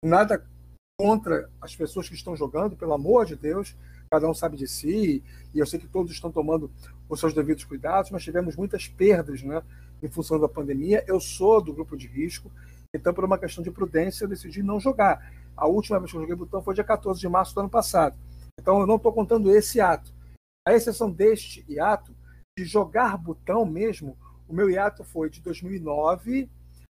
Nada 0.05 0.45
contra 0.99 1.49
as 1.61 1.75
pessoas 1.75 2.09
que 2.09 2.15
estão 2.15 2.37
jogando, 2.37 2.77
pelo 2.77 2.93
amor 2.93 3.27
de 3.27 3.37
Deus, 3.37 3.77
cada 4.11 4.29
um 4.29 4.35
sabe 4.35 4.57
de 4.57 4.67
si, 4.67 5.23
e 5.55 5.59
eu 5.59 5.67
sei 5.67 5.79
que 5.79 5.89
todos 5.89 6.13
estão 6.13 6.31
tomando 6.31 6.71
os 7.09 7.21
seus 7.21 7.33
devidos 7.33 7.65
cuidados, 7.65 8.11
mas 8.11 8.25
tivemos 8.25 8.57
muitas 8.57 8.89
perdas 8.89 9.43
né, 9.43 9.63
em 10.03 10.09
função 10.09 10.39
da 10.39 10.49
pandemia. 10.49 11.05
Eu 11.07 11.21
sou 11.21 11.63
do 11.63 11.73
grupo 11.73 11.97
de 11.97 12.07
risco, 12.07 12.51
então, 12.95 13.15
por 13.15 13.25
uma 13.25 13.39
questão 13.39 13.65
de 13.65 13.71
prudência, 13.71 14.25
eu 14.25 14.29
decidi 14.29 14.63
não 14.63 14.79
jogar. 14.79 15.33
A 15.57 15.67
última 15.67 15.99
vez 15.99 16.11
que 16.11 16.17
eu 16.17 16.21
joguei 16.21 16.37
botão 16.37 16.63
foi 16.63 16.75
dia 16.75 16.85
14 16.85 17.19
de 17.19 17.29
março 17.29 17.55
do 17.55 17.61
ano 17.61 17.71
passado. 17.71 18.17
Então, 18.61 18.81
eu 18.81 18.87
não 18.87 18.97
estou 18.97 19.13
contando 19.13 19.51
esse 19.51 19.81
ato. 19.81 20.13
A 20.67 20.75
exceção 20.75 21.11
deste 21.11 21.65
hiato, 21.69 22.15
de 22.59 22.65
jogar 22.65 23.17
botão 23.17 23.65
mesmo, 23.65 24.17
o 24.47 24.53
meu 24.55 24.69
hiato 24.69 25.03
foi 25.05 25.31
de 25.31 25.41
2009, 25.41 26.51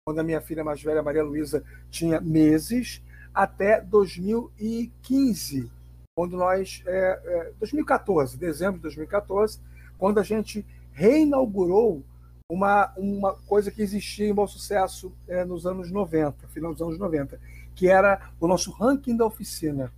quando 0.05 0.19
a 0.19 0.23
minha 0.23 0.41
filha 0.41 0.63
mais 0.63 0.83
velha, 0.83 1.01
Maria 1.01 1.23
Luísa, 1.23 1.63
tinha 1.89 2.19
meses, 2.19 3.01
até 3.33 3.79
2015, 3.81 5.71
quando 6.15 6.35
nós. 6.35 6.83
É, 6.85 7.21
é, 7.23 7.51
2014, 7.57 8.37
dezembro 8.37 8.75
de 8.75 8.83
2014, 8.83 9.59
quando 9.97 10.19
a 10.19 10.23
gente 10.23 10.65
reinaugurou 10.91 12.03
uma, 12.49 12.93
uma 12.97 13.33
coisa 13.33 13.71
que 13.71 13.81
existia 13.81 14.27
em 14.27 14.33
bom 14.33 14.47
sucesso 14.47 15.15
é, 15.27 15.43
nos 15.43 15.65
anos 15.65 15.91
90, 15.91 16.47
final 16.49 16.71
dos 16.71 16.81
anos 16.81 16.99
90, 16.99 17.39
que 17.75 17.87
era 17.87 18.31
o 18.39 18.47
nosso 18.47 18.71
ranking 18.71 19.17
da 19.17 19.25
oficina. 19.25 19.91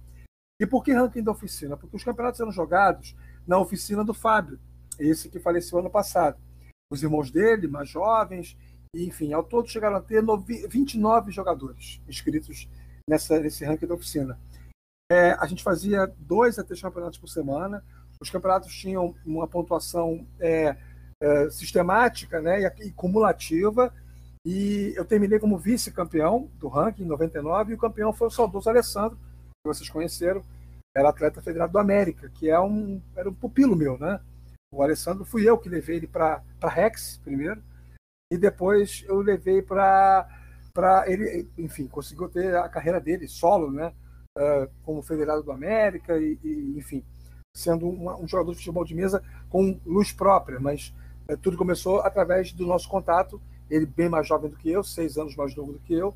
E 0.60 0.66
por 0.66 0.84
que 0.84 0.94
ranking 0.94 1.24
da 1.24 1.32
oficina? 1.32 1.78
Porque 1.78 1.96
os 1.96 2.04
campeonatos 2.04 2.40
eram 2.40 2.52
jogados 2.52 3.16
na 3.46 3.60
oficina 3.60 4.04
do 4.04 4.14
Fábio, 4.14 4.60
esse 4.98 5.30
que 5.30 5.40
faleceu 5.40 5.80
ano 5.80 5.90
passado. 5.90 6.38
Os 6.92 7.04
irmãos 7.04 7.30
dele, 7.30 7.68
mais 7.68 7.90
jovens, 7.90 8.58
enfim, 8.96 9.34
ao 9.34 9.44
todo 9.44 9.70
chegaram 9.70 9.98
a 9.98 10.02
ter 10.02 10.24
29 10.70 11.32
jogadores 11.32 12.02
inscritos 12.08 12.68
nessa, 13.08 13.40
nesse 13.40 13.66
ranking 13.66 13.86
da 13.86 13.94
oficina. 13.94 14.40
É, 15.12 15.32
a 15.34 15.46
gente 15.46 15.64
fazia 15.64 16.08
dois 16.18 16.58
a 16.58 16.64
três 16.64 16.82
campeonatos 16.82 17.20
por 17.20 17.28
semana. 17.28 17.84
Os 18.20 18.30
campeonatos 18.30 18.74
tinham 18.74 19.16
uma 19.26 19.48
pontuação 19.48 20.26
é, 20.40 20.76
é, 21.22 21.50
sistemática 21.50 22.42
né, 22.42 22.62
e, 22.62 22.88
e, 22.88 22.92
cumulativa. 22.92 23.94
E 24.46 24.94
eu 24.96 25.04
terminei 25.04 25.40
como 25.40 25.58
vice-campeão 25.58 26.50
do 26.56 26.68
ranking 26.68 27.04
em 27.04 27.08
99 27.08 27.72
e 27.72 27.76
o 27.76 27.80
campeão 27.80 28.14
foi 28.14 28.28
o 28.28 28.32
saudoso 28.32 28.70
Alessandro, 28.70 29.18
que 29.18 29.68
vocês 29.68 29.90
conheceram, 29.90 30.44
era 30.96 31.10
atleta 31.10 31.42
federado 31.42 31.74
do 31.74 31.80
América, 31.80 32.30
que 32.30 32.50
é 32.50 32.60
um, 32.60 33.02
era 33.16 33.30
um 33.30 33.34
pupilo 33.34 33.76
meu, 33.76 33.98
né? 33.98 34.20
O 34.74 34.82
Alessandro 34.82 35.26
fui 35.26 35.48
eu 35.48 35.58
que 35.58 35.70
levei 35.70 35.98
ele 35.98 36.08
para 36.08 36.42
Rex 36.64 37.20
primeiro, 37.24 37.62
e 38.32 38.38
depois 38.38 39.04
eu 39.08 39.20
levei 39.22 39.62
para 39.62 40.28
para 40.74 41.10
ele, 41.12 41.50
enfim, 41.58 41.88
conseguiu 41.88 42.30
ter 42.30 42.56
a 42.56 42.70
carreira 42.70 43.02
dele 43.02 43.28
solo, 43.28 43.72
né? 43.72 43.92
Uh, 44.38 44.70
como 44.84 45.02
federado 45.02 45.42
do 45.42 45.52
América 45.52 46.16
e, 46.20 46.38
e 46.44 46.76
enfim, 46.78 47.04
sendo 47.52 47.88
um, 47.88 48.24
um, 48.24 48.28
jogador 48.28 48.52
de 48.52 48.60
futebol 48.60 48.86
de 48.86 48.94
mesa 48.94 49.24
com 49.50 49.80
luz 49.84 50.12
própria, 50.12 50.60
mas 50.60 50.94
tudo 51.36 51.58
começou 51.58 52.00
através 52.00 52.54
do 52.54 52.66
nosso 52.66 52.88
contato. 52.88 53.42
Ele 53.70 53.86
bem 53.86 54.08
mais 54.08 54.28
jovem 54.28 54.50
do 54.50 54.56
que 54.56 54.70
eu, 54.70 54.84
seis 54.84 55.18
anos 55.18 55.36
mais 55.36 55.54
novo 55.56 55.74
do 55.74 55.80
que 55.80 55.94
eu, 55.94 56.16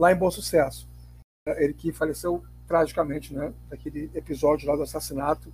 lá 0.00 0.12
em 0.12 0.16
Bom 0.16 0.30
Sucesso. 0.30 0.88
Uh, 1.48 1.52
ele 1.58 1.74
que 1.74 1.92
faleceu 1.92 2.44
tragicamente, 2.68 3.34
né? 3.34 3.52
Daquele 3.68 4.10
episódio 4.14 4.68
lá 4.68 4.76
do 4.76 4.82
assassinato 4.82 5.52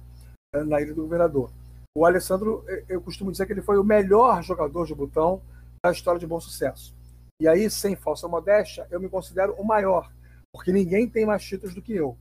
na 0.67 0.81
Ilha 0.81 0.95
do 0.95 1.03
Governador. 1.03 1.51
O 1.97 2.07
Alessandro, 2.07 2.65
eu 2.89 3.01
costumo 3.01 3.33
dizer 3.33 3.47
que 3.47 3.53
ele 3.53 3.63
foi 3.63 3.79
o 3.79 3.85
melhor 3.85 4.43
jogador 4.43 4.87
de 4.87 4.95
botão 4.95 5.43
da 5.85 5.91
história 5.91 6.21
de 6.21 6.27
Bom 6.27 6.41
Sucesso. 6.41 6.95
E 7.41 7.49
aí, 7.49 7.71
sem 7.71 7.97
falsa 7.97 8.29
modéstia, 8.29 8.87
eu 8.91 9.01
me 9.01 9.09
considero 9.09 9.55
o 9.55 9.65
maior, 9.65 10.11
porque 10.53 10.73
ninguém 10.73 11.09
tem 11.09 11.27
mais 11.27 11.43
títulos 11.45 11.75
do 11.75 11.83
que 11.83 11.95
eu. 11.95 12.17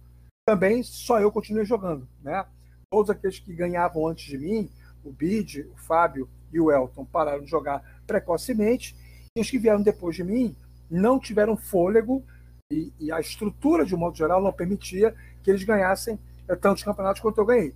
Também 0.48 0.82
só 0.84 1.20
eu 1.20 1.32
continuei 1.32 1.66
jogando, 1.66 2.08
né? 2.22 2.46
Todos 2.92 3.10
aqueles 3.10 3.40
que 3.40 3.54
ganhavam 3.54 4.08
antes 4.08 4.26
de 4.26 4.38
mim, 4.38 4.70
o 5.04 5.12
Bid, 5.12 5.62
o 5.74 5.78
Fábio 5.78 6.30
e 6.52 6.60
o 6.60 6.72
Elton, 6.72 7.06
pararam 7.06 7.44
de 7.44 7.50
jogar 7.50 7.84
precocemente, 8.06 8.96
e 9.36 9.42
os 9.42 9.50
que 9.50 9.60
vieram 9.60 9.82
depois 9.82 10.16
de 10.16 10.24
mim 10.24 10.56
não 10.90 11.20
tiveram 11.20 11.58
fôlego 11.58 12.24
e, 12.72 12.92
e 13.00 13.12
a 13.12 13.20
estrutura, 13.20 13.86
de 13.86 13.96
um 13.96 13.98
modo 13.98 14.18
geral, 14.18 14.42
não 14.42 14.52
permitia 14.52 15.16
que 15.44 15.50
eles 15.50 15.64
ganhassem 15.64 16.20
eh, 16.48 16.56
tantos 16.56 16.84
campeonatos 16.84 17.22
quanto 17.22 17.40
eu 17.40 17.46
ganhei. 17.46 17.74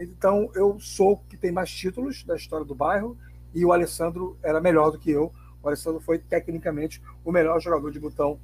Então, 0.00 0.50
eu 0.54 0.78
sou 0.80 1.18
que 1.28 1.36
tem 1.36 1.52
mais 1.52 1.70
títulos 1.70 2.24
da 2.24 2.34
história 2.34 2.66
do 2.66 2.74
bairro 2.74 3.16
e 3.54 3.64
o 3.64 3.72
Alessandro 3.72 4.36
era 4.42 4.60
melhor 4.60 4.90
do 4.90 4.98
que 4.98 5.10
eu, 5.10 5.32
o 5.62 5.68
Alessandro 5.68 6.00
foi 6.00 6.18
tecnicamente 6.18 7.00
o 7.24 7.30
melhor 7.30 7.60
jogador 7.60 7.90
de 7.92 8.00
botão 8.00 8.40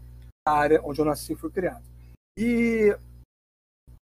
da 0.46 0.52
área 0.52 0.80
onde 0.84 1.00
eu 1.00 1.04
nasci 1.04 1.32
e 1.32 1.36
fui 1.36 1.50
criado. 1.50 1.82
E 2.38 2.96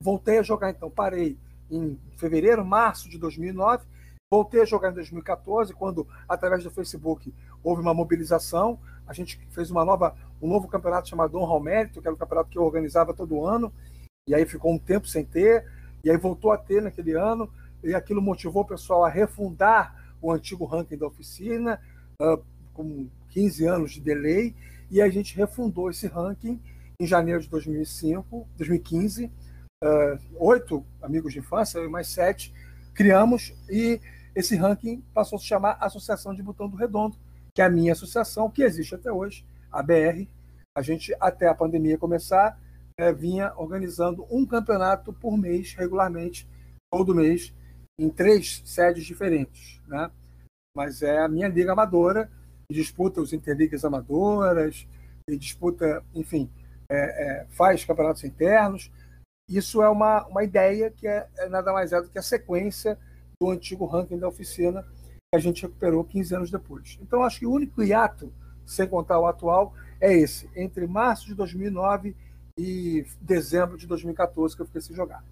voltei 0.01 0.39
a 0.39 0.43
jogar 0.43 0.71
então, 0.71 0.89
parei 0.89 1.37
em 1.69 1.99
fevereiro, 2.17 2.65
março 2.65 3.07
de 3.09 3.17
2009, 3.17 3.85
voltei 4.33 4.61
a 4.61 4.65
jogar 4.65 4.89
em 4.89 4.95
2014, 4.95 5.75
quando 5.75 6.07
através 6.27 6.63
do 6.63 6.71
Facebook 6.71 7.31
houve 7.63 7.83
uma 7.83 7.93
mobilização, 7.93 8.79
a 9.05 9.13
gente 9.13 9.39
fez 9.51 9.69
uma 9.69 9.85
nova, 9.85 10.15
um 10.41 10.47
novo 10.47 10.67
campeonato 10.67 11.07
chamado 11.07 11.37
Honra 11.37 11.53
ao 11.53 11.59
Mérito, 11.59 12.01
que 12.01 12.07
era 12.07 12.15
um 12.15 12.17
campeonato 12.17 12.49
que 12.49 12.57
eu 12.57 12.63
organizava 12.63 13.13
todo 13.13 13.45
ano, 13.45 13.71
e 14.27 14.33
aí 14.33 14.43
ficou 14.47 14.73
um 14.73 14.79
tempo 14.79 15.07
sem 15.07 15.23
ter, 15.23 15.67
e 16.03 16.09
aí 16.09 16.17
voltou 16.17 16.51
a 16.51 16.57
ter 16.57 16.81
naquele 16.81 17.13
ano, 17.13 17.47
e 17.83 17.93
aquilo 17.93 18.23
motivou 18.23 18.63
o 18.63 18.67
pessoal 18.67 19.05
a 19.05 19.09
refundar 19.09 20.15
o 20.19 20.31
antigo 20.31 20.65
ranking 20.65 20.97
da 20.97 21.05
oficina, 21.05 21.79
uh, 22.19 22.43
com 22.73 23.07
15 23.29 23.67
anos 23.67 23.91
de 23.91 24.01
delay, 24.01 24.55
e 24.89 24.99
a 24.99 25.09
gente 25.11 25.37
refundou 25.37 25.91
esse 25.91 26.07
ranking 26.07 26.59
em 26.99 27.05
janeiro 27.05 27.39
de 27.39 27.49
2005, 27.49 28.47
2015. 28.57 29.31
Uh, 29.83 30.19
oito 30.39 30.83
amigos 31.03 31.33
de 31.33 31.39
infância, 31.39 31.77
eu 31.77 31.85
e 31.85 31.89
mais 31.89 32.07
sete, 32.07 32.51
criamos 32.93 33.53
e 33.69 33.99
esse 34.35 34.55
ranking 34.55 35.03
passou 35.13 35.37
a 35.37 35.39
se 35.39 35.45
chamar 35.45 35.77
Associação 35.79 36.33
de 36.33 36.43
Botão 36.43 36.67
do 36.67 36.77
Redondo, 36.77 37.17
que 37.53 37.61
é 37.61 37.65
a 37.65 37.69
minha 37.69 37.93
associação, 37.93 38.49
que 38.49 38.63
existe 38.63 38.95
até 38.95 39.11
hoje, 39.11 39.45
a 39.71 39.81
BR. 39.81 40.27
A 40.75 40.81
gente, 40.81 41.15
até 41.19 41.47
a 41.47 41.53
pandemia 41.53 41.97
começar, 41.97 42.59
é, 42.97 43.13
vinha 43.13 43.53
organizando 43.57 44.25
um 44.29 44.45
campeonato 44.45 45.13
por 45.13 45.37
mês, 45.37 45.73
regularmente, 45.73 46.47
todo 46.91 47.13
mês, 47.15 47.53
em 47.99 48.09
três 48.09 48.61
sedes 48.65 49.05
diferentes. 49.05 49.81
Né? 49.87 50.09
Mas 50.75 51.01
é 51.01 51.19
a 51.19 51.27
minha 51.27 51.47
liga 51.47 51.71
amadora, 51.71 52.29
disputa 52.71 53.21
os 53.21 53.33
interligas 53.33 53.85
amadoras, 53.85 54.87
e 55.29 55.37
disputa, 55.37 56.03
enfim, 56.13 56.49
é, 56.89 56.97
é, 56.97 57.47
faz 57.51 57.85
campeonatos 57.85 58.23
internos. 58.23 58.91
Isso 59.49 59.81
é 59.81 59.89
uma, 59.89 60.25
uma 60.27 60.43
ideia 60.43 60.91
que 60.91 61.07
é, 61.07 61.27
é, 61.37 61.49
nada 61.49 61.71
mais 61.71 61.93
é 61.93 62.01
do 62.01 62.09
que 62.09 62.19
a 62.19 62.23
sequência 62.23 62.97
do 63.39 63.49
antigo 63.49 63.85
ranking 63.85 64.17
da 64.17 64.27
oficina 64.27 64.83
que 64.83 65.37
a 65.37 65.39
gente 65.39 65.61
recuperou 65.63 66.03
15 66.03 66.35
anos 66.35 66.51
depois. 66.51 66.97
Então, 67.01 67.23
acho 67.23 67.39
que 67.39 67.45
o 67.45 67.51
único 67.51 67.81
hiato, 67.81 68.31
sem 68.65 68.87
contar 68.87 69.19
o 69.19 69.25
atual, 69.25 69.73
é 69.99 70.13
esse, 70.13 70.49
entre 70.55 70.85
março 70.85 71.25
de 71.25 71.33
2009 71.33 72.15
e 72.57 73.05
dezembro 73.21 73.77
de 73.77 73.87
2014, 73.87 74.55
que 74.55 74.61
eu 74.61 74.65
fiquei 74.65 74.81
sem 74.81 74.95
jogar. 74.95 75.23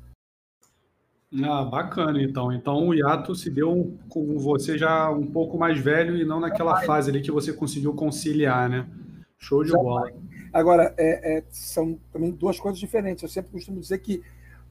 Ah, 1.43 1.63
bacana, 1.63 2.21
então. 2.21 2.51
Então 2.51 2.87
o 2.87 2.93
hiato 2.93 3.33
se 3.33 3.49
deu 3.49 3.97
com 4.09 4.37
você 4.37 4.77
já 4.77 5.09
um 5.09 5.25
pouco 5.25 5.57
mais 5.57 5.79
velho 5.79 6.17
e 6.17 6.25
não 6.25 6.41
naquela 6.41 6.81
fase 6.81 7.09
ali 7.09 7.21
que 7.21 7.31
você 7.31 7.53
conseguiu 7.53 7.93
conciliar, 7.93 8.69
né? 8.69 8.85
Show 9.39 9.63
de 9.63 9.71
bola. 9.71 10.11
Agora, 10.51 10.93
é, 10.97 11.37
é, 11.37 11.43
são 11.49 11.97
também 12.11 12.31
duas 12.31 12.59
coisas 12.59 12.79
diferentes. 12.79 13.23
Eu 13.23 13.29
sempre 13.29 13.51
costumo 13.51 13.79
dizer 13.79 13.99
que 13.99 14.21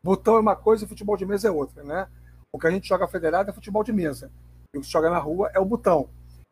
botão 0.02 0.36
é 0.36 0.40
uma 0.40 0.54
coisa 0.54 0.84
e 0.84 0.88
futebol 0.88 1.16
de 1.16 1.24
mesa 1.24 1.48
é 1.48 1.50
outra, 1.50 1.82
né? 1.82 2.06
O 2.52 2.58
que 2.58 2.66
a 2.66 2.70
gente 2.70 2.88
joga 2.88 3.06
federado 3.06 3.50
é 3.50 3.52
futebol 3.52 3.84
de 3.84 3.92
mesa. 3.92 4.30
E 4.74 4.78
o 4.78 4.80
que 4.80 4.88
joga 4.88 5.10
na 5.10 5.18
rua 5.18 5.50
é 5.54 5.60
o 5.60 5.64
botão. 5.64 6.08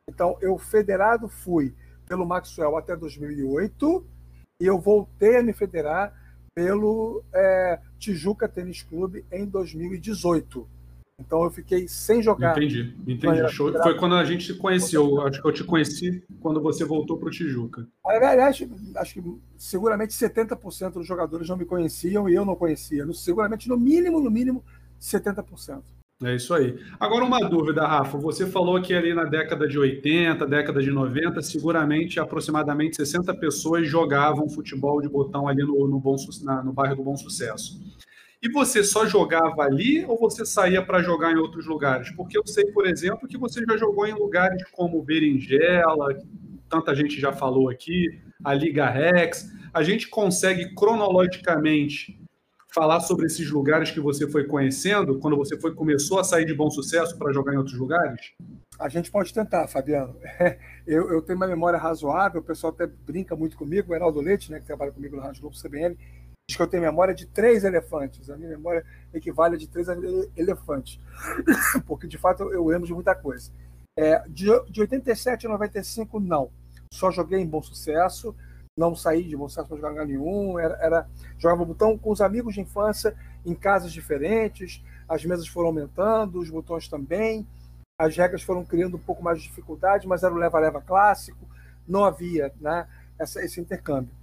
Então, 0.09 0.37
eu 0.40 0.57
federado 0.59 1.28
fui 1.28 1.75
pelo 2.07 2.26
Maxwell 2.26 2.76
até 2.76 2.97
2008 2.97 4.07
e 4.61 4.67
eu 4.67 4.78
voltei 4.78 5.37
a 5.37 5.43
me 5.43 5.52
federar 5.52 6.12
pelo 6.55 7.23
é, 7.33 7.78
Tijuca 7.99 8.49
Tênis 8.49 8.83
Clube 8.83 9.25
em 9.31 9.45
2018. 9.45 10.69
Então 11.21 11.43
eu 11.43 11.50
fiquei 11.50 11.88
sem 11.88 12.23
jogar. 12.23 12.57
Entendi, 12.57 12.95
entendi. 13.07 13.49
Show. 13.49 13.73
Foi 13.83 13.97
quando 13.97 14.14
a 14.14 14.25
gente 14.25 14.47
se 14.47 14.55
conheceu. 14.59 15.21
Acho 15.23 15.43
que 15.43 15.49
eu 15.49 15.52
te 15.52 15.64
conheci 15.64 16.23
quando 16.40 16.61
você 16.61 16.85
voltou 16.85 17.19
para 17.19 17.28
o 17.28 17.31
Tijuca. 17.31 17.87
Aliás, 18.05 18.64
acho 18.97 19.14
que 19.14 19.40
seguramente 19.57 20.14
70% 20.14 20.93
dos 20.93 21.07
jogadores 21.07 21.49
não 21.49 21.57
me 21.57 21.64
conheciam 21.64 22.28
e 22.28 22.35
eu 22.35 22.45
não 22.45 22.55
conhecia. 22.55 23.05
Seguramente, 23.12 23.69
no 23.69 23.76
mínimo, 23.76 24.21
no 24.21 24.31
mínimo, 24.31 24.64
70%. 25.00 25.83
É 26.25 26.35
isso 26.35 26.52
aí. 26.52 26.76
Agora, 26.99 27.25
uma 27.25 27.38
dúvida, 27.49 27.87
Rafa. 27.87 28.19
Você 28.19 28.45
falou 28.45 28.83
que 28.83 28.93
ali 28.93 29.14
na 29.14 29.23
década 29.23 29.69
de 29.69 29.78
80, 29.78 30.45
década 30.49 30.83
de 30.83 30.90
90, 30.90 31.40
seguramente 31.43 32.19
aproximadamente 32.19 32.97
60 32.97 33.33
pessoas 33.37 33.87
jogavam 33.87 34.49
futebol 34.49 35.00
de 35.00 35.09
botão 35.09 35.47
ali 35.47 35.62
no, 35.62 35.87
no, 35.87 36.00
bom, 36.00 36.17
na, 36.43 36.61
no 36.64 36.73
bairro 36.73 36.97
do 36.97 37.05
Bom 37.05 37.17
Sucesso. 37.17 37.81
E 38.43 38.50
você 38.50 38.83
só 38.83 39.07
jogava 39.07 39.62
ali 39.62 40.05
ou 40.07 40.19
você 40.19 40.45
saía 40.45 40.85
para 40.85 41.02
jogar 41.02 41.33
em 41.33 41.37
outros 41.37 41.67
lugares? 41.67 42.11
Porque 42.11 42.37
eu 42.37 42.47
sei, 42.47 42.64
por 42.73 42.85
exemplo, 42.87 43.28
que 43.28 43.38
você 43.38 43.64
já 43.64 43.76
jogou 43.76 44.05
em 44.05 44.14
lugares 44.14 44.62
como 44.73 45.02
Berinjela, 45.02 46.21
tanta 46.69 46.97
gente 46.97 47.21
já 47.21 47.33
falou 47.33 47.69
aqui, 47.69 48.21
a 48.43 48.55
Liga 48.55 48.88
Rex. 48.90 49.52
A 49.73 49.85
gente 49.85 50.09
consegue 50.09 50.75
cronologicamente 50.75 52.21
falar 52.72 53.00
sobre 53.00 53.26
esses 53.26 53.50
lugares 53.50 53.90
que 53.90 54.00
você 54.00 54.28
foi 54.28 54.46
conhecendo 54.46 55.18
quando 55.18 55.37
você 55.37 55.58
foi 55.58 55.75
começou 55.75 56.18
a 56.18 56.25
sair 56.25 56.44
de 56.44 56.54
bom 56.54 56.70
sucesso 56.70 57.16
para 57.18 57.32
jogar 57.32 57.54
em 57.54 57.56
outros 57.56 57.78
lugares? 57.78 58.32
A 58.78 58.88
gente 58.88 59.10
pode 59.10 59.32
tentar, 59.32 59.66
Fabiano. 59.66 60.16
Eu, 60.87 61.12
eu, 61.12 61.20
tenho 61.20 61.37
uma 61.37 61.46
memória 61.46 61.78
razoável, 61.78 62.40
o 62.40 62.42
pessoal 62.42 62.72
até 62.72 62.87
brinca 62.87 63.37
muito 63.37 63.58
comigo, 63.58 63.92
o 63.92 63.94
Heraldo 63.94 64.22
Leite, 64.22 64.50
né, 64.50 64.58
que 64.58 64.64
trabalha 64.64 64.90
comigo 64.90 65.14
na 65.16 65.25
Rádio 65.25 65.42
Globo 65.42 65.54
CBN, 65.54 65.94
diz 66.48 66.56
que 66.56 66.62
eu 66.62 66.66
tenho 66.66 66.82
memória 66.82 67.14
de 67.14 67.26
três 67.26 67.62
elefantes. 67.62 68.30
A 68.30 68.38
minha 68.38 68.48
memória 68.48 68.82
equivale 69.12 69.56
a 69.56 69.58
de 69.58 69.68
três 69.68 69.87
elefantes. 70.34 70.98
Porque, 71.87 72.06
de 72.06 72.16
fato, 72.16 72.44
eu, 72.44 72.54
eu 72.54 72.66
lembro 72.66 72.87
de 72.87 72.94
muita 72.94 73.14
coisa. 73.14 73.52
É, 73.98 74.26
de, 74.30 74.46
de 74.70 74.80
87 74.80 75.46
a 75.46 75.50
95, 75.50 76.18
não. 76.18 76.50
Só 76.90 77.10
joguei 77.10 77.38
em 77.38 77.46
bom 77.46 77.62
sucesso 77.62 78.34
não 78.78 78.94
saí 78.94 79.25
de 79.25 79.37
Bom 79.37 79.49
para 79.49 79.76
jogar 79.76 80.06
nenhum, 80.06 80.58
era, 80.58 80.78
era 80.80 81.08
jogava 81.37 81.64
botão 81.64 81.99
com 81.99 82.12
os 82.12 82.20
amigos 82.20 82.54
de 82.54 82.61
infância 82.61 83.14
em 83.44 83.54
casas 83.54 83.92
diferentes, 83.92 84.82
as 85.08 85.25
mesas 85.25 85.49
foram 85.49 85.68
aumentando, 85.68 86.38
os 86.38 86.49
botões 86.49 86.87
também, 86.87 87.47
as 87.99 88.16
regras 88.16 88.42
foram 88.42 88.64
criando 88.64 88.97
um 88.97 89.00
pouco 89.00 89.23
mais 89.23 89.40
de 89.40 89.49
dificuldade, 89.49 90.06
mas 90.06 90.23
era 90.23 90.32
o 90.32 90.38
leva-leva 90.38 90.80
clássico, 90.80 91.44
não 91.87 92.04
havia 92.04 92.52
né, 92.61 92.87
essa, 93.18 93.42
esse 93.44 93.61
intercâmbio. 93.61 94.14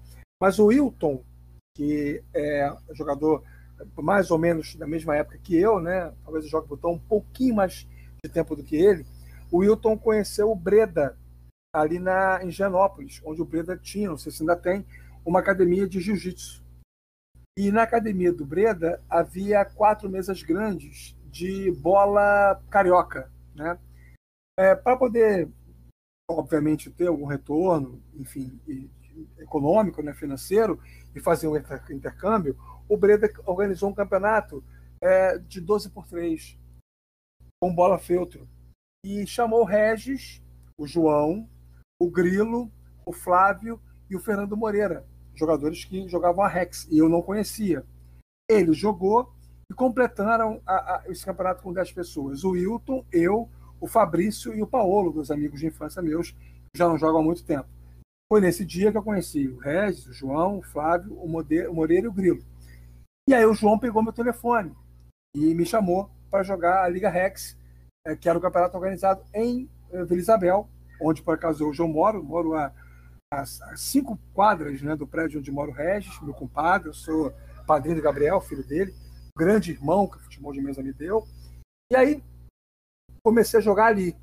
Mas 0.42 0.58
o 0.58 0.68
Wilton, 0.68 1.22
que 1.76 2.24
é 2.34 2.74
jogador 2.94 3.44
mais 3.98 4.32
ou 4.32 4.38
menos 4.38 4.76
da 4.76 4.88
mesma 4.88 5.18
época 5.18 5.38
que 5.38 5.58
eu, 5.58 5.82
né, 5.82 6.14
talvez 6.24 6.46
eu 6.46 6.52
jogue 6.52 6.70
botão 6.70 6.94
um 6.94 7.00
pouquinho 7.00 7.56
mais 7.56 7.86
de 8.24 8.32
tempo 8.32 8.56
do 8.56 8.64
que 8.64 8.78
ele, 8.78 9.06
o 9.52 9.58
Wilton 9.58 9.98
conheceu 9.98 10.50
o 10.50 10.56
Breda, 10.56 11.18
ali 11.76 12.00
na, 12.00 12.44
em 12.44 12.50
Genópolis, 12.50 13.22
onde 13.26 13.42
o 13.42 13.46
Breda 13.46 13.78
tinha, 13.78 14.10
não 14.10 14.18
sei 14.18 14.32
se 14.32 14.42
ainda 14.42 14.56
tem, 14.56 14.86
uma 15.26 15.40
academia 15.40 15.88
de 15.88 16.00
jiu-jitsu. 16.00 16.64
E 17.58 17.72
na 17.72 17.84
academia 17.84 18.32
do 18.32 18.46
Breda 18.46 19.04
havia 19.10 19.66
quatro 19.66 20.10
mesas 20.10 20.42
grandes 20.42 21.18
de 21.26 21.70
bola 21.72 22.62
carioca, 22.70 23.32
né? 23.54 23.78
É, 24.58 24.74
Para 24.74 24.96
poder, 24.96 25.50
obviamente, 26.30 26.90
ter 26.90 27.08
algum 27.08 27.26
retorno, 27.26 28.02
enfim, 28.14 28.58
econômico, 29.38 30.02
né, 30.02 30.14
financeiro, 30.14 30.82
e 31.14 31.20
fazer 31.20 31.48
um 31.48 31.58
intercâmbio, 31.58 32.58
o 32.88 32.98
Breda 32.98 33.30
organizou 33.46 33.90
um 33.90 33.94
campeonato 33.94 34.64
é, 35.02 35.38
de 35.38 35.60
12 35.60 35.90
por 35.90 36.08
3 36.08 36.58
com 37.62 37.74
bola 37.74 37.98
feltro 37.98 38.48
e 39.06 39.26
chamou 39.26 39.62
o 39.62 39.66
Regis, 39.66 40.42
o 40.78 40.86
João, 40.86 41.50
o 42.00 42.10
Grilo, 42.10 42.72
o 43.06 43.14
Flávio 43.14 43.80
e 44.10 44.16
o 44.16 44.20
Fernando 44.20 44.58
Moreira, 44.58 45.06
jogadores 45.34 45.86
que 45.86 46.08
jogavam 46.08 46.44
a 46.44 46.48
Rex 46.48 46.88
e 46.92 46.98
eu 46.98 47.10
não 47.10 47.22
conhecia. 47.22 47.86
Ele 48.50 48.74
jogou 48.74 49.34
e 49.70 49.74
completaram 49.74 50.62
a, 50.66 50.74
a, 50.74 51.04
esse 51.08 51.26
campeonato 51.26 51.64
com 51.64 51.74
10 51.74 51.92
pessoas. 51.92 52.44
O 52.44 52.52
Wilton, 52.52 53.06
eu, 53.12 53.50
o 53.80 53.88
Fabrício 53.88 54.54
e 54.54 54.62
o 54.62 54.68
Paolo, 54.68 55.12
dois 55.12 55.32
amigos 55.32 55.60
de 55.60 55.68
infância 55.68 56.02
meus, 56.02 56.32
que 56.32 56.78
já 56.78 56.88
não 56.88 56.98
jogam 56.98 57.22
há 57.22 57.24
muito 57.24 57.44
tempo. 57.44 57.68
Foi 58.32 58.42
nesse 58.42 58.66
dia 58.66 58.92
que 58.92 58.98
eu 58.98 59.04
conheci 59.04 59.48
o 59.48 59.58
Regis, 59.58 60.08
o 60.08 60.14
João, 60.14 60.58
o 60.60 60.64
Flávio, 60.64 61.14
o 61.20 61.28
Moreira 61.28 62.06
e 62.06 62.08
o 62.08 62.14
Grilo. 62.14 62.44
E 63.28 63.34
aí 63.34 63.46
o 63.46 63.54
João 63.54 63.80
pegou 63.80 64.04
meu 64.04 64.14
telefone 64.14 64.76
e 65.36 65.54
me 65.54 65.66
chamou 65.66 66.10
para 66.30 66.44
jogar 66.44 66.84
a 66.84 66.90
Liga 66.90 67.10
Rex, 67.10 67.58
eh, 68.06 68.16
que 68.16 68.30
era 68.30 68.38
o 68.38 68.42
campeonato 68.42 68.78
organizado 68.78 69.24
em 69.34 69.70
eh, 69.92 70.04
Vila 70.04 70.20
Isabel, 70.20 70.70
onde 71.02 71.22
por 71.22 71.36
acaso 71.36 71.68
hoje 71.68 71.82
eu 71.82 71.88
moro, 71.88 72.24
moro 72.24 72.54
a, 72.54 72.72
a, 73.34 73.42
a 73.42 73.78
cinco 73.78 74.20
quadras 74.34 74.82
né, 74.82 74.96
do 74.96 75.08
prédio 75.08 75.40
onde 75.40 75.52
mora 75.52 75.72
o 75.72 75.74
Regis, 75.74 76.20
meu 76.22 76.34
compadre, 76.34 76.90
eu 76.90 76.94
sou 76.94 77.34
padrinho 77.66 77.96
do 77.96 78.02
Gabriel, 78.02 78.40
filho 78.42 78.66
dele, 78.66 78.94
grande 79.38 79.72
irmão 79.72 80.08
que 80.08 80.18
o 80.18 80.20
futebol 80.20 80.54
de 80.54 80.62
mesa 80.62 80.82
me 80.82 80.94
deu. 80.94 81.28
E 81.92 81.96
aí 81.96 82.24
comecei 83.24 83.60
a 83.60 83.64
jogar 83.64 83.88
ali. 83.88 84.16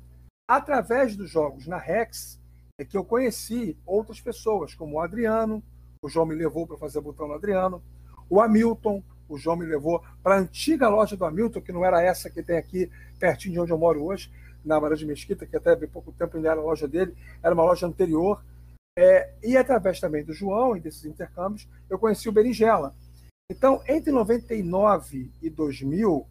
Através 0.47 1.15
dos 1.15 1.29
jogos 1.29 1.67
na 1.67 1.77
Rex, 1.77 2.39
é 2.77 2.83
que 2.83 2.97
eu 2.97 3.03
conheci 3.03 3.77
outras 3.85 4.19
pessoas, 4.19 4.73
como 4.73 4.95
o 4.95 4.99
Adriano, 4.99 5.63
o 6.01 6.09
João 6.09 6.25
me 6.25 6.35
levou 6.35 6.67
para 6.67 6.77
fazer 6.77 6.99
botão 6.99 7.27
no 7.27 7.33
Adriano, 7.33 7.81
o 8.29 8.41
Hamilton, 8.41 9.03
o 9.29 9.37
João 9.37 9.55
me 9.55 9.65
levou 9.65 10.03
para 10.21 10.35
a 10.35 10.39
antiga 10.39 10.89
loja 10.89 11.15
do 11.15 11.25
Hamilton, 11.25 11.61
que 11.61 11.71
não 11.71 11.85
era 11.85 12.01
essa 12.01 12.29
que 12.29 12.43
tem 12.43 12.57
aqui 12.57 12.91
pertinho 13.19 13.53
de 13.53 13.59
onde 13.61 13.71
eu 13.71 13.77
moro 13.77 14.03
hoje, 14.03 14.31
na 14.63 14.79
Barra 14.79 14.95
de 14.95 15.05
Mesquita, 15.05 15.45
que 15.45 15.55
até 15.55 15.73
há 15.73 15.87
pouco 15.87 16.11
tempo 16.11 16.37
ainda 16.37 16.51
era 16.51 16.59
a 16.59 16.63
loja 16.63 16.87
dele, 16.87 17.15
era 17.41 17.53
uma 17.53 17.63
loja 17.63 17.87
anterior. 17.87 18.43
É, 18.97 19.33
e 19.43 19.57
através 19.57 19.99
também 19.99 20.23
do 20.23 20.33
João 20.33 20.77
e 20.77 20.79
desses 20.79 21.05
intercâmbios, 21.05 21.67
eu 21.89 21.97
conheci 21.97 22.29
o 22.29 22.31
Berinjela. 22.31 22.95
Então, 23.51 23.81
entre 23.87 24.11
99 24.11 25.31
e 25.41 25.49
2000, 25.49 26.25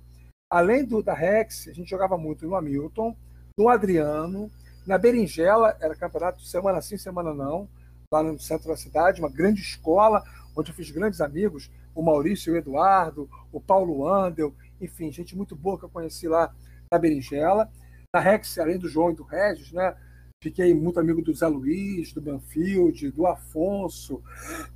além 0.50 0.84
do 0.84 1.02
da 1.02 1.14
Rex, 1.14 1.68
a 1.68 1.72
gente 1.72 1.90
jogava 1.90 2.16
muito 2.16 2.46
no 2.46 2.54
Hamilton, 2.54 3.16
no 3.58 3.68
Adriano, 3.68 4.50
na 4.86 4.96
Berinjela, 4.96 5.76
era 5.80 5.94
campeonato 5.94 6.42
semana 6.42 6.80
sim, 6.80 6.96
semana 6.96 7.34
não, 7.34 7.68
lá 8.12 8.22
no 8.22 8.38
centro 8.38 8.68
da 8.68 8.76
cidade, 8.76 9.20
uma 9.20 9.30
grande 9.30 9.60
escola, 9.60 10.24
onde 10.56 10.70
eu 10.70 10.74
fiz 10.74 10.90
grandes 10.90 11.20
amigos, 11.20 11.70
o 11.94 12.02
Maurício 12.02 12.52
o 12.52 12.56
Eduardo, 12.56 13.28
o 13.52 13.60
Paulo 13.60 14.06
Andel, 14.08 14.54
enfim, 14.80 15.12
gente 15.12 15.36
muito 15.36 15.54
boa 15.54 15.78
que 15.78 15.84
eu 15.84 15.90
conheci 15.90 16.26
lá 16.28 16.54
na 16.90 16.98
Berinjela 16.98 17.70
na 18.14 18.20
Rex, 18.20 18.58
além 18.58 18.78
do 18.78 18.88
João 18.88 19.10
e 19.10 19.14
do 19.14 19.22
Regis, 19.22 19.72
né? 19.72 19.96
Fiquei 20.42 20.74
muito 20.74 21.00
amigo 21.00 21.22
do 21.22 21.32
Zé 21.32 21.46
Luiz, 21.46 22.12
do 22.12 22.20
Banfield, 22.20 23.10
do 23.10 23.26
Afonso, 23.26 24.22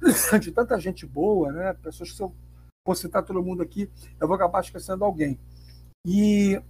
de 0.40 0.52
tanta 0.52 0.78
gente 0.80 1.04
boa, 1.04 1.52
né? 1.52 1.74
Pessoas 1.74 2.10
que 2.10 2.16
se 2.16 2.22
eu 2.22 2.34
for 2.86 2.94
citar 2.94 3.24
todo 3.24 3.42
mundo 3.42 3.62
aqui, 3.62 3.90
eu 4.18 4.26
vou 4.26 4.36
acabar 4.36 4.60
esquecendo 4.60 5.04
alguém. 5.04 5.38
E 6.06 6.62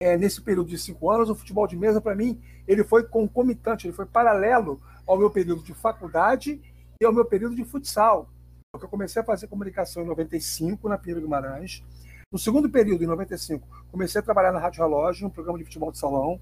é, 0.00 0.16
nesse 0.16 0.40
período 0.40 0.70
de 0.70 0.78
cinco 0.78 1.10
anos, 1.10 1.28
o 1.28 1.34
futebol 1.34 1.66
de 1.66 1.76
mesa, 1.76 2.00
para 2.00 2.16
mim, 2.16 2.40
ele 2.66 2.82
foi 2.82 3.04
concomitante, 3.06 3.86
ele 3.86 3.94
foi 3.94 4.06
paralelo 4.06 4.80
ao 5.06 5.18
meu 5.18 5.30
período 5.30 5.62
de 5.62 5.74
faculdade 5.74 6.60
e 7.00 7.04
ao 7.04 7.12
meu 7.12 7.24
período 7.26 7.54
de 7.54 7.64
futsal. 7.64 8.28
Porque 8.72 8.86
eu 8.86 8.90
comecei 8.90 9.20
a 9.20 9.24
fazer 9.24 9.46
comunicação 9.46 10.02
em 10.02 10.06
95, 10.06 10.88
na 10.88 10.96
Pinheiro 10.96 11.20
Guimarães. 11.20 11.84
No 12.32 12.38
segundo 12.38 12.70
período, 12.70 13.02
em 13.02 13.08
95, 13.08 13.66
comecei 13.90 14.20
a 14.20 14.22
trabalhar 14.22 14.52
na 14.52 14.60
Rádio 14.60 14.84
Relógio, 14.84 15.24
no 15.24 15.32
programa 15.32 15.58
de 15.58 15.64
futebol 15.64 15.90
de 15.90 15.98
salão. 15.98 16.40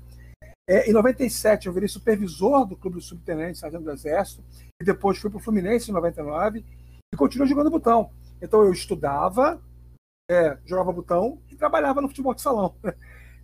É, 0.69 0.91
em 0.91 0.93
97, 0.93 1.67
eu 1.67 1.73
virei 1.73 1.89
supervisor 1.89 2.67
do 2.67 2.77
Clube 2.77 2.97
do 2.97 3.03
Subtenente, 3.03 3.57
Sargento 3.57 3.85
do 3.85 3.91
Exército, 3.91 4.45
e 4.79 4.85
depois 4.85 5.17
fui 5.17 5.31
para 5.31 5.39
o 5.39 5.41
Fluminense 5.41 5.91
em 5.91 5.95
99 5.95 6.63
e 7.11 7.17
continuo 7.17 7.47
jogando 7.47 7.71
botão. 7.71 8.11
Então 8.43 8.63
eu 8.63 8.71
estudava, 8.71 9.63
é, 10.31 10.59
jogava 10.67 10.93
botão 10.93 11.41
e 11.51 11.57
trabalhava 11.57 12.03
no 12.03 12.09
futebol 12.09 12.35
de 12.35 12.43
salão. 12.43 12.75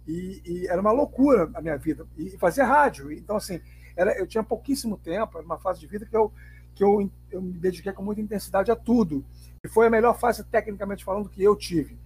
E, 0.06 0.42
e, 0.44 0.66
era 0.66 0.82
uma 0.82 0.92
loucura 0.92 1.50
a 1.54 1.62
minha 1.62 1.78
vida. 1.78 2.06
E 2.18 2.36
fazia 2.36 2.66
rádio. 2.66 3.10
Então, 3.10 3.36
assim, 3.36 3.58
era, 3.96 4.12
eu 4.18 4.26
tinha 4.26 4.44
pouquíssimo 4.44 4.98
tempo, 4.98 5.38
era 5.38 5.46
uma 5.46 5.58
fase 5.58 5.80
de 5.80 5.86
vida 5.86 6.04
que 6.04 6.14
eu, 6.14 6.30
que 6.74 6.84
eu, 6.84 7.10
eu 7.30 7.40
me 7.40 7.58
dediquei 7.58 7.90
com 7.90 8.02
muita 8.02 8.20
intensidade 8.20 8.70
a 8.70 8.76
tudo. 8.76 9.24
E 9.64 9.68
foi 9.70 9.86
a 9.86 9.90
melhor 9.90 10.18
fase, 10.18 10.44
tecnicamente 10.44 11.02
falando, 11.02 11.30
que 11.30 11.42
eu 11.42 11.56
tive. 11.56 11.96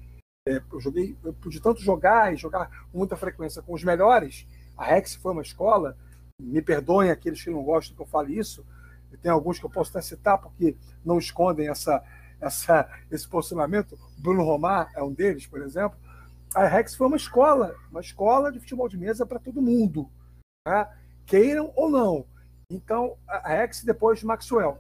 É, 0.49 0.63
eu 0.73 0.81
joguei, 0.81 1.15
eu 1.23 1.35
pude 1.35 1.61
tanto 1.61 1.83
jogar 1.83 2.33
e 2.33 2.37
jogar 2.37 2.87
com 2.91 2.97
muita 2.97 3.17
frequência 3.19 3.61
com 3.61 3.75
os 3.75 3.85
melhores. 3.85 4.47
A 4.77 4.85
Rex 4.85 5.15
foi 5.17 5.33
uma 5.33 5.43
escola. 5.43 5.95
Me 6.41 6.63
perdoem 6.63 7.11
aqueles 7.11 7.43
que 7.43 7.51
não 7.51 7.63
gostam 7.63 7.95
que 7.95 8.01
eu 8.01 8.07
fale 8.07 8.39
isso. 8.39 8.65
Tem 9.21 9.31
alguns 9.31 9.59
que 9.59 9.67
eu 9.67 9.71
posso 9.71 9.91
até 9.91 10.01
citar 10.01 10.39
porque 10.39 10.75
não 11.05 11.19
escondem 11.19 11.69
essa, 11.69 12.03
essa, 12.41 12.89
esse 13.11 13.29
posicionamento. 13.29 13.99
Bruno 14.17 14.43
Romar 14.43 14.91
é 14.95 15.03
um 15.03 15.13
deles, 15.13 15.47
por 15.47 15.61
exemplo. 15.61 15.99
A 16.55 16.67
Rex 16.67 16.95
foi 16.95 17.09
uma 17.09 17.17
escola, 17.17 17.77
uma 17.91 18.01
escola 18.01 18.51
de 18.51 18.59
futebol 18.59 18.89
de 18.89 18.97
mesa 18.97 19.27
para 19.27 19.39
todo 19.39 19.61
mundo, 19.61 20.09
né? 20.67 20.89
queiram 21.27 21.71
ou 21.77 21.91
não. 21.91 22.25
Então, 22.71 23.19
a 23.27 23.49
Rex 23.49 23.85
depois 23.85 24.21
de 24.21 24.27
Maxwell. 24.27 24.79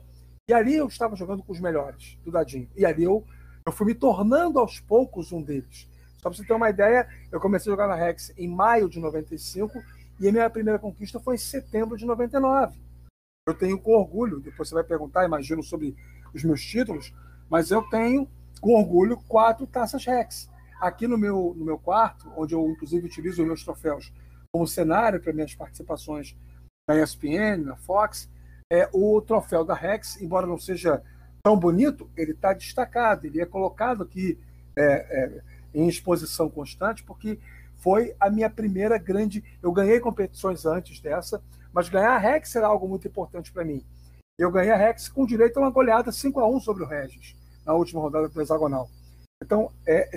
E 0.48 0.54
ali 0.54 0.76
eu 0.76 0.86
estava 0.86 1.14
jogando 1.14 1.42
com 1.42 1.52
os 1.52 1.60
melhores 1.60 2.18
do 2.24 2.30
Dadinho. 2.30 2.70
E 2.74 2.86
ali 2.86 3.04
eu 3.04 3.22
eu 3.68 3.72
fui 3.72 3.86
me 3.86 3.94
tornando 3.94 4.58
aos 4.58 4.80
poucos 4.80 5.30
um 5.30 5.42
deles. 5.42 5.86
Só 6.16 6.30
para 6.30 6.36
você 6.36 6.44
ter 6.44 6.54
uma 6.54 6.70
ideia, 6.70 7.06
eu 7.30 7.38
comecei 7.38 7.70
a 7.70 7.74
jogar 7.74 7.86
na 7.86 7.94
Rex 7.94 8.32
em 8.36 8.48
maio 8.48 8.88
de 8.88 8.98
95 8.98 9.82
e 10.18 10.26
a 10.26 10.32
minha 10.32 10.48
primeira 10.48 10.78
conquista 10.78 11.20
foi 11.20 11.34
em 11.34 11.38
setembro 11.38 11.96
de 11.96 12.06
99. 12.06 12.80
Eu 13.46 13.54
tenho 13.54 13.78
com 13.78 13.92
orgulho, 13.92 14.40
depois 14.40 14.68
você 14.68 14.74
vai 14.74 14.84
perguntar, 14.84 15.26
imagino, 15.26 15.62
sobre 15.62 15.94
os 16.34 16.42
meus 16.42 16.62
títulos, 16.62 17.14
mas 17.48 17.70
eu 17.70 17.82
tenho 17.90 18.26
com 18.58 18.74
orgulho 18.74 19.18
quatro 19.28 19.66
taças 19.66 20.04
Rex. 20.04 20.48
Aqui 20.80 21.06
no 21.06 21.18
meu, 21.18 21.54
no 21.54 21.64
meu 21.64 21.78
quarto, 21.78 22.32
onde 22.38 22.54
eu 22.54 22.66
inclusive 22.70 23.06
utilizo 23.06 23.42
os 23.42 23.46
meus 23.46 23.62
troféus 23.62 24.10
como 24.50 24.66
cenário 24.66 25.20
para 25.20 25.32
minhas 25.32 25.54
participações 25.54 26.34
na 26.88 26.96
ESPN, 26.96 27.64
na 27.64 27.76
Fox, 27.76 28.30
é 28.72 28.88
o 28.94 29.20
troféu 29.20 29.62
da 29.62 29.74
Rex, 29.74 30.20
embora 30.22 30.46
não 30.46 30.58
seja 30.58 31.02
tão 31.48 31.58
bonito, 31.58 32.10
ele 32.14 32.32
está 32.32 32.52
destacado, 32.52 33.26
ele 33.26 33.40
é 33.40 33.46
colocado 33.46 34.02
aqui 34.02 34.38
é, 34.76 34.82
é, 34.84 35.42
em 35.72 35.88
exposição 35.88 36.50
constante, 36.50 37.02
porque 37.02 37.38
foi 37.78 38.14
a 38.20 38.28
minha 38.28 38.50
primeira 38.50 38.98
grande. 38.98 39.42
Eu 39.62 39.72
ganhei 39.72 39.98
competições 39.98 40.66
antes 40.66 41.00
dessa, 41.00 41.42
mas 41.72 41.88
ganhar 41.88 42.10
a 42.10 42.18
Rex 42.18 42.54
era 42.54 42.66
algo 42.66 42.86
muito 42.86 43.08
importante 43.08 43.50
para 43.50 43.64
mim. 43.64 43.82
Eu 44.38 44.50
ganhei 44.50 44.70
a 44.70 44.76
Rex 44.76 45.08
com 45.08 45.24
direito 45.24 45.56
a 45.56 45.60
uma 45.62 45.70
goleada 45.70 46.12
5 46.12 46.38
a 46.38 46.46
1 46.46 46.60
sobre 46.60 46.82
o 46.82 46.86
Regis, 46.86 47.34
na 47.64 47.72
última 47.72 48.02
rodada 48.02 48.28
do 48.28 48.42
hexagonal. 48.42 48.90
Então, 49.42 49.72
é, 49.86 50.10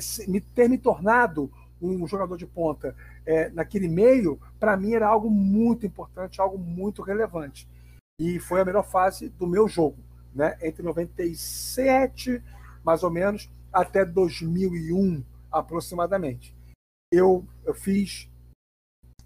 ter 0.53 0.67
me 0.67 0.77
tornado 0.77 1.49
um 1.81 2.05
jogador 2.05 2.35
de 2.35 2.45
ponta 2.45 2.93
é, 3.25 3.49
naquele 3.51 3.87
meio, 3.87 4.37
para 4.59 4.75
mim 4.75 4.95
era 4.95 5.07
algo 5.07 5.29
muito 5.29 5.85
importante, 5.85 6.41
algo 6.41 6.57
muito 6.57 7.01
relevante. 7.01 7.69
E 8.19 8.37
foi 8.37 8.59
a 8.59 8.65
melhor 8.65 8.83
fase 8.83 9.29
do 9.29 9.47
meu 9.47 9.69
jogo, 9.69 9.95
né? 10.33 10.57
entre 10.61 10.83
97, 10.83 12.41
mais 12.83 13.03
ou 13.03 13.11
menos, 13.11 13.49
até 13.71 14.05
2001, 14.05 15.23
aproximadamente. 15.51 16.55
Eu, 17.11 17.45
eu 17.65 17.73
fiz, 17.73 18.29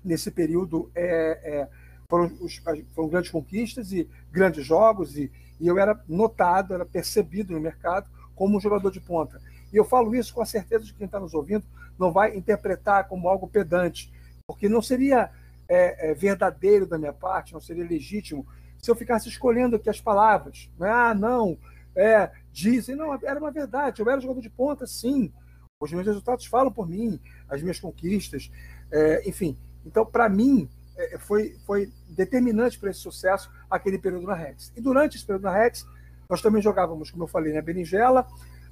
nesse 0.04 0.32
período, 0.32 0.92
é, 0.96 1.62
é, 1.62 1.70
foram, 2.10 2.26
os, 2.42 2.62
foram, 2.94 3.10
grandes 3.10 3.32
conquistas 3.32 3.92
e 3.92 4.10
grandes 4.32 4.66
jogos, 4.66 5.18
e, 5.18 5.32
e 5.60 5.68
eu 5.68 5.78
era 5.78 6.04
notado, 6.08 6.74
era 6.74 6.86
percebido 6.86 7.54
no 7.54 7.60
mercado 7.60 8.10
como 8.36 8.58
um 8.58 8.60
jogador 8.60 8.92
de 8.92 9.00
ponta. 9.00 9.42
E 9.72 9.78
eu 9.78 9.86
falo 9.86 10.16
isso 10.16 10.34
com 10.34 10.42
a 10.42 10.46
certeza 10.46 10.86
de 10.86 10.92
que 10.92 11.00
quem 11.00 11.06
está 11.06 11.20
nos 11.20 11.34
ouvindo 11.34 11.66
não 11.98 12.12
vai 12.12 12.36
interpretar 12.36 13.08
como 13.08 13.30
algo 13.30 13.48
pedante, 13.48 14.12
porque 14.48 14.68
não 14.68 14.82
seria 14.82 15.32
é, 15.68 16.12
é, 16.12 16.14
verdadeiro 16.14 16.86
da 16.86 16.98
minha 16.98 17.14
parte, 17.14 17.54
não 17.54 17.62
seria 17.62 17.86
legítimo 17.86 18.46
se 18.86 18.92
eu 18.92 18.96
ficasse 18.96 19.28
escolhendo 19.28 19.76
aqui 19.76 19.90
as 19.90 20.00
palavras. 20.00 20.70
Né? 20.78 20.90
Ah, 20.90 21.14
não, 21.14 21.58
é, 21.96 22.32
dizem. 22.52 22.96
Não, 22.96 23.14
era 23.14 23.40
uma 23.40 23.52
verdade. 23.52 24.02
Eu 24.02 24.10
era 24.10 24.22
jogador 24.22 24.42
de 24.42 24.50
ponta, 24.50 24.86
sim. 24.86 25.34
Os 25.82 25.92
meus 25.92 26.06
resultados 26.06 26.46
falam 26.46 26.72
por 26.72 26.88
mim, 26.88 27.20
as 27.50 27.62
minhas 27.62 27.80
conquistas, 27.80 28.50
é, 28.92 29.28
enfim. 29.28 29.58
Então, 29.86 30.06
para 30.06 30.30
mim, 30.30 30.70
é, 30.98 31.18
foi, 31.18 31.58
foi 31.66 31.92
determinante 32.10 32.80
para 32.80 32.90
esse 32.90 33.02
sucesso 33.02 33.52
aquele 33.70 33.98
período 33.98 34.28
na 34.28 34.36
Rex. 34.36 34.72
E 34.76 34.82
durante 34.82 35.18
esse 35.18 35.26
período 35.26 35.44
na 35.44 35.54
Rex, 35.54 35.86
nós 36.30 36.42
também 36.42 36.62
jogávamos, 36.62 37.12
como 37.12 37.24
eu 37.24 37.28
falei, 37.28 37.54
na 37.54 37.62
Berinjela, 37.62 38.26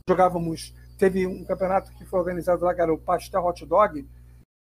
jogávamos 0.08 0.74
Teve 0.98 1.26
um 1.26 1.44
campeonato 1.44 1.92
que 1.94 2.06
foi 2.06 2.20
organizado 2.20 2.64
lá, 2.64 2.74
que 2.74 2.82
era 2.82 2.94
o 2.94 2.98
Pastel 2.98 3.44
Hot 3.44 3.66
Dog. 3.66 4.08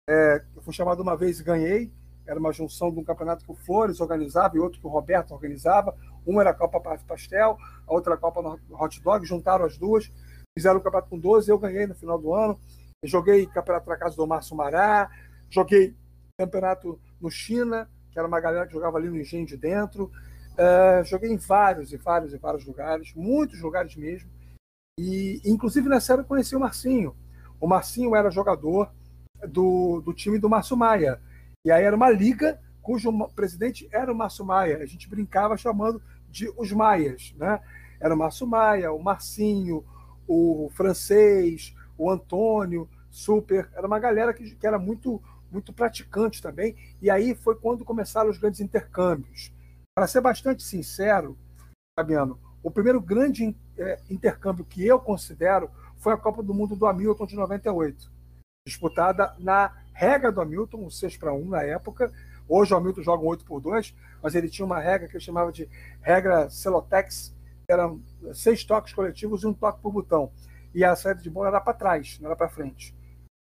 É, 0.09 0.43
eu 0.55 0.61
fui 0.61 0.73
chamado 0.73 1.01
uma 1.01 1.15
vez 1.15 1.39
e 1.39 1.43
ganhei. 1.43 1.91
Era 2.25 2.39
uma 2.39 2.51
junção 2.51 2.91
de 2.91 2.99
um 2.99 3.03
campeonato 3.03 3.43
que 3.43 3.51
o 3.51 3.55
Flores 3.55 3.99
organizava 3.99 4.55
e 4.55 4.59
outro 4.59 4.79
que 4.79 4.87
o 4.87 4.89
Roberto 4.89 5.31
organizava. 5.31 5.95
Uma 6.25 6.41
era 6.41 6.51
a 6.51 6.53
Copa 6.53 6.79
Pastel, 7.07 7.57
a 7.87 7.93
outra 7.93 8.13
era 8.13 8.19
a 8.19 8.21
Copa 8.21 8.59
Hot 8.71 9.01
Dog. 9.01 9.25
Juntaram 9.25 9.65
as 9.65 9.77
duas, 9.77 10.11
fizeram 10.57 10.79
o 10.79 10.81
campeonato 10.81 11.09
com 11.09 11.19
12. 11.19 11.49
Eu 11.49 11.57
ganhei 11.57 11.87
no 11.87 11.95
final 11.95 12.17
do 12.17 12.33
ano. 12.33 12.59
Joguei 13.03 13.47
campeonato 13.47 13.89
na 13.89 13.97
casa 13.97 14.15
do 14.15 14.27
Márcio 14.27 14.55
Mará. 14.55 15.09
Joguei 15.49 15.95
campeonato 16.39 16.99
no 17.19 17.29
China, 17.29 17.89
que 18.11 18.17
era 18.17 18.27
uma 18.27 18.39
galera 18.39 18.65
que 18.65 18.73
jogava 18.73 18.97
ali 18.97 19.09
no 19.09 19.17
Engenho 19.17 19.45
de 19.45 19.57
Dentro. 19.57 20.11
Uh, 20.51 21.03
joguei 21.05 21.31
em 21.31 21.37
vários 21.37 21.93
e 21.93 21.97
vários 21.97 22.33
e 22.33 22.37
vários 22.37 22.65
lugares, 22.65 23.13
muitos 23.15 23.61
lugares 23.61 23.95
mesmo. 23.95 24.29
E, 24.99 25.41
inclusive, 25.45 25.87
nessa 25.87 26.13
época, 26.13 26.25
eu 26.25 26.29
conheci 26.29 26.55
o 26.55 26.59
Marcinho. 26.59 27.15
O 27.59 27.67
Marcinho 27.67 28.15
era 28.15 28.29
jogador 28.29 28.91
do, 29.47 30.01
do 30.01 30.13
time 30.13 30.37
do 30.37 30.49
Márcio 30.49 30.75
Maia. 30.75 31.21
E 31.65 31.71
aí 31.71 31.83
era 31.83 31.95
uma 31.95 32.09
liga 32.09 32.59
cujo 32.81 33.11
presidente 33.35 33.87
era 33.91 34.11
o 34.11 34.15
Márcio 34.15 34.43
Maia. 34.43 34.77
A 34.77 34.85
gente 34.85 35.07
brincava 35.07 35.55
chamando 35.57 36.01
de 36.29 36.51
os 36.57 36.71
Maias. 36.71 37.33
Né? 37.37 37.59
Era 37.99 38.15
o 38.15 38.17
Márcio 38.17 38.47
Maia, 38.47 38.91
o 38.91 39.01
Marcinho, 39.01 39.85
o 40.27 40.69
francês, 40.73 41.75
o 41.97 42.09
Antônio, 42.09 42.89
super. 43.09 43.69
Era 43.73 43.85
uma 43.85 43.99
galera 43.99 44.33
que, 44.33 44.55
que 44.55 44.65
era 44.65 44.79
muito, 44.79 45.21
muito 45.51 45.71
praticante 45.71 46.41
também. 46.41 46.75
E 47.01 47.09
aí 47.09 47.35
foi 47.35 47.55
quando 47.55 47.85
começaram 47.85 48.29
os 48.29 48.37
grandes 48.37 48.59
intercâmbios. 48.59 49.51
Para 49.95 50.07
ser 50.07 50.21
bastante 50.21 50.63
sincero, 50.63 51.37
Fabiano, 51.99 52.39
o 52.63 52.71
primeiro 52.71 53.01
grande 53.01 53.55
é, 53.77 53.99
intercâmbio 54.09 54.65
que 54.65 54.85
eu 54.85 54.99
considero 54.99 55.69
foi 55.97 56.13
a 56.13 56.17
Copa 56.17 56.41
do 56.41 56.53
Mundo 56.53 56.75
do 56.75 56.87
Hamilton 56.87 57.25
de 57.27 57.35
98, 57.35 58.11
disputada 58.65 59.35
na 59.37 59.80
regra 59.93 60.31
do 60.31 60.41
Hamilton, 60.41 60.85
um 60.85 60.89
6 60.89 61.17
para 61.17 61.33
1 61.33 61.45
na 61.49 61.63
época. 61.63 62.11
Hoje 62.47 62.73
o 62.73 62.77
Hamilton 62.77 63.01
joga 63.01 63.23
um 63.23 63.27
8 63.27 63.45
por 63.45 63.61
2, 63.61 63.95
mas 64.21 64.35
ele 64.35 64.49
tinha 64.49 64.65
uma 64.65 64.79
regra 64.79 65.07
que 65.07 65.15
ele 65.15 65.23
chamava 65.23 65.51
de 65.51 65.69
regra 66.01 66.49
Celotex, 66.49 67.35
eram 67.67 68.01
seis 68.33 68.63
toques 68.65 68.93
coletivos 68.93 69.43
e 69.43 69.47
um 69.47 69.53
toque 69.53 69.81
por 69.81 69.91
botão. 69.91 70.31
E 70.73 70.83
a 70.83 70.95
saída 70.95 71.21
de 71.21 71.29
bola 71.29 71.47
era 71.47 71.61
para 71.61 71.73
trás, 71.73 72.19
não 72.19 72.27
era 72.27 72.35
para 72.35 72.49
frente. 72.49 72.95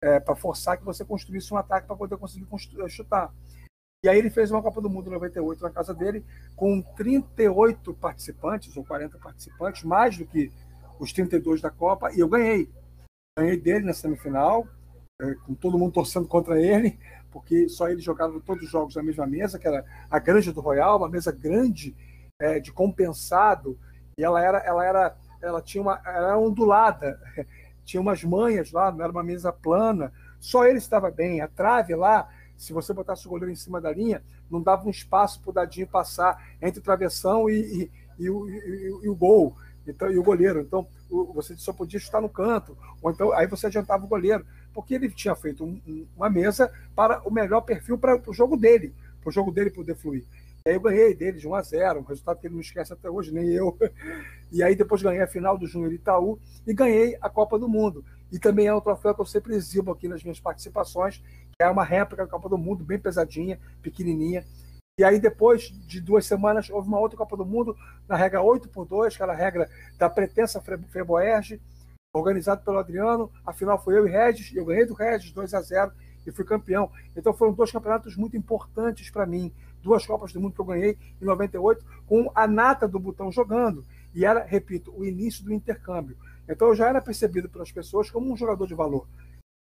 É, 0.02 0.20
para 0.20 0.36
forçar 0.36 0.76
que 0.76 0.84
você 0.84 1.04
construísse 1.04 1.52
um 1.52 1.56
ataque 1.56 1.86
para 1.86 1.96
poder 1.96 2.16
conseguir 2.16 2.46
chutar. 2.88 3.32
E 4.04 4.08
aí 4.08 4.18
ele 4.18 4.30
fez 4.30 4.50
uma 4.50 4.62
Copa 4.62 4.80
do 4.80 4.90
Mundo 4.90 5.08
em 5.08 5.12
98 5.12 5.62
na 5.62 5.70
casa 5.70 5.94
dele, 5.94 6.24
com 6.54 6.82
38 6.82 7.94
participantes, 7.94 8.76
ou 8.76 8.84
40 8.84 9.18
participantes, 9.18 9.82
mais 9.84 10.16
do 10.16 10.26
que 10.26 10.52
os 10.98 11.12
32 11.12 11.60
da 11.60 11.70
Copa, 11.70 12.12
e 12.12 12.20
eu 12.20 12.28
ganhei. 12.28 12.70
Ganhei 13.38 13.56
dele 13.56 13.84
na 13.84 13.92
semifinal, 13.92 14.66
é, 15.20 15.34
com 15.46 15.54
todo 15.54 15.78
mundo 15.78 15.92
torcendo 15.92 16.28
contra 16.28 16.60
ele, 16.60 16.98
porque 17.30 17.68
só 17.68 17.88
ele 17.88 18.00
jogava 18.00 18.38
todos 18.40 18.64
os 18.64 18.70
jogos 18.70 18.94
na 18.94 19.02
mesma 19.02 19.26
mesa, 19.26 19.58
que 19.58 19.66
era 19.66 19.84
a 20.10 20.18
Granja 20.18 20.52
do 20.52 20.60
Royal, 20.60 20.98
uma 20.98 21.08
mesa 21.08 21.32
grande, 21.32 21.96
é, 22.38 22.60
de 22.60 22.72
compensado, 22.72 23.78
e 24.18 24.22
ela 24.24 24.42
era, 24.42 24.58
ela 24.58 24.84
era, 24.84 25.16
ela 25.40 25.62
tinha 25.62 25.82
uma, 25.82 26.00
ela 26.04 26.28
era 26.28 26.38
ondulada, 26.38 27.20
tinha 27.84 28.00
umas 28.00 28.22
manhas 28.24 28.72
lá, 28.72 28.90
não 28.90 29.02
era 29.02 29.12
uma 29.12 29.22
mesa 29.22 29.52
plana, 29.52 30.12
só 30.38 30.64
ele 30.64 30.78
estava 30.78 31.10
bem, 31.10 31.40
a 31.40 31.48
trave 31.48 31.94
lá 31.94 32.28
se 32.56 32.72
você 32.72 32.92
botasse 32.92 33.26
o 33.26 33.30
goleiro 33.30 33.52
em 33.52 33.56
cima 33.56 33.80
da 33.80 33.92
linha, 33.92 34.22
não 34.50 34.62
dava 34.62 34.86
um 34.86 34.90
espaço 34.90 35.40
para 35.40 35.50
o 35.50 35.52
Dadinho 35.52 35.86
passar 35.86 36.42
entre 36.60 36.80
travessão 36.80 37.50
e, 37.50 37.60
e, 38.18 38.24
e, 38.24 38.30
o, 38.30 38.48
e, 38.48 39.08
o, 39.08 39.14
gol, 39.14 39.56
então, 39.86 40.10
e 40.10 40.18
o 40.18 40.22
goleiro. 40.22 40.60
Então, 40.60 40.86
você 41.34 41.56
só 41.56 41.72
podia 41.72 42.00
chutar 42.00 42.20
no 42.20 42.28
canto, 42.28 42.76
ou 43.02 43.10
então 43.10 43.32
aí 43.32 43.46
você 43.46 43.66
adiantava 43.66 44.04
o 44.04 44.08
goleiro, 44.08 44.44
porque 44.76 44.94
ele 44.94 45.08
tinha 45.08 45.34
feito 45.34 45.64
um, 45.64 45.80
um, 45.88 46.06
uma 46.14 46.28
mesa 46.28 46.70
para 46.94 47.26
o 47.26 47.32
melhor 47.32 47.62
perfil 47.62 47.96
para 47.96 48.20
o 48.28 48.32
jogo 48.34 48.58
dele, 48.58 48.94
para 49.22 49.30
o 49.30 49.32
jogo 49.32 49.50
dele 49.50 49.70
poder 49.70 49.96
fluir. 49.96 50.22
E 50.66 50.68
aí 50.68 50.74
eu 50.74 50.80
ganhei 50.82 51.14
dele 51.14 51.38
de 51.38 51.48
1 51.48 51.54
a 51.54 51.62
0 51.62 52.00
um 52.00 52.02
resultado 52.02 52.38
que 52.38 52.46
ele 52.46 52.56
não 52.56 52.60
esquece 52.60 52.92
até 52.92 53.08
hoje, 53.08 53.32
nem 53.32 53.48
eu. 53.48 53.74
E 54.52 54.62
aí 54.62 54.76
depois 54.76 55.02
ganhei 55.02 55.22
a 55.22 55.26
final 55.26 55.56
do 55.56 55.66
Júnior 55.66 55.92
Itaú 55.92 56.38
e 56.66 56.74
ganhei 56.74 57.16
a 57.22 57.30
Copa 57.30 57.58
do 57.58 57.68
Mundo. 57.68 58.04
E 58.30 58.38
também 58.38 58.66
é 58.66 58.74
um 58.74 58.80
troféu 58.80 59.14
que 59.14 59.20
eu 59.20 59.24
sempre 59.24 59.54
exibo 59.54 59.90
aqui 59.90 60.08
nas 60.08 60.22
minhas 60.22 60.38
participações, 60.38 61.22
é 61.58 61.68
uma 61.68 61.82
réplica 61.82 62.24
da 62.24 62.30
Copa 62.30 62.48
do 62.50 62.58
Mundo, 62.58 62.84
bem 62.84 62.98
pesadinha, 62.98 63.58
pequenininha. 63.80 64.44
E 64.98 65.04
aí, 65.04 65.18
depois 65.18 65.72
de 65.86 66.00
duas 66.00 66.26
semanas, 66.26 66.70
houve 66.70 66.86
uma 66.88 67.00
outra 67.00 67.16
Copa 67.16 67.36
do 67.36 67.46
Mundo, 67.46 67.76
na 68.06 68.14
regra 68.16 68.42
8 68.42 68.68
por 68.68 68.86
2 68.86 69.14
aquela 69.14 69.34
regra 69.34 69.68
da 69.98 70.08
pretensa 70.08 70.60
Freboerge, 70.60 71.60
organizado 72.18 72.62
pelo 72.64 72.78
Adriano. 72.78 73.30
A 73.44 73.52
final 73.52 73.82
foi 73.82 73.96
eu 73.98 74.06
e 74.06 74.10
Regis, 74.10 74.54
eu 74.54 74.64
ganhei 74.64 74.86
do 74.86 74.94
Regis 74.94 75.32
2 75.32 75.54
a 75.54 75.60
0 75.60 75.92
e 76.26 76.32
fui 76.32 76.44
campeão. 76.44 76.90
Então 77.16 77.32
foram 77.32 77.52
dois 77.52 77.70
campeonatos 77.70 78.16
muito 78.16 78.36
importantes 78.36 79.10
para 79.10 79.26
mim. 79.26 79.52
Duas 79.82 80.04
Copas 80.04 80.32
do 80.32 80.40
Mundo 80.40 80.54
que 80.54 80.60
eu 80.60 80.64
ganhei 80.64 80.98
em 81.20 81.24
98, 81.24 81.84
com 82.06 82.30
a 82.34 82.46
nata 82.46 82.88
do 82.88 82.98
botão 82.98 83.30
jogando. 83.30 83.84
E 84.14 84.24
era, 84.24 84.44
repito, 84.44 84.92
o 84.96 85.04
início 85.04 85.44
do 85.44 85.52
intercâmbio. 85.52 86.16
Então 86.48 86.68
eu 86.68 86.74
já 86.74 86.88
era 86.88 87.00
percebido 87.00 87.48
pelas 87.48 87.70
pessoas 87.70 88.10
como 88.10 88.32
um 88.32 88.36
jogador 88.36 88.66
de 88.66 88.74
valor. 88.74 89.06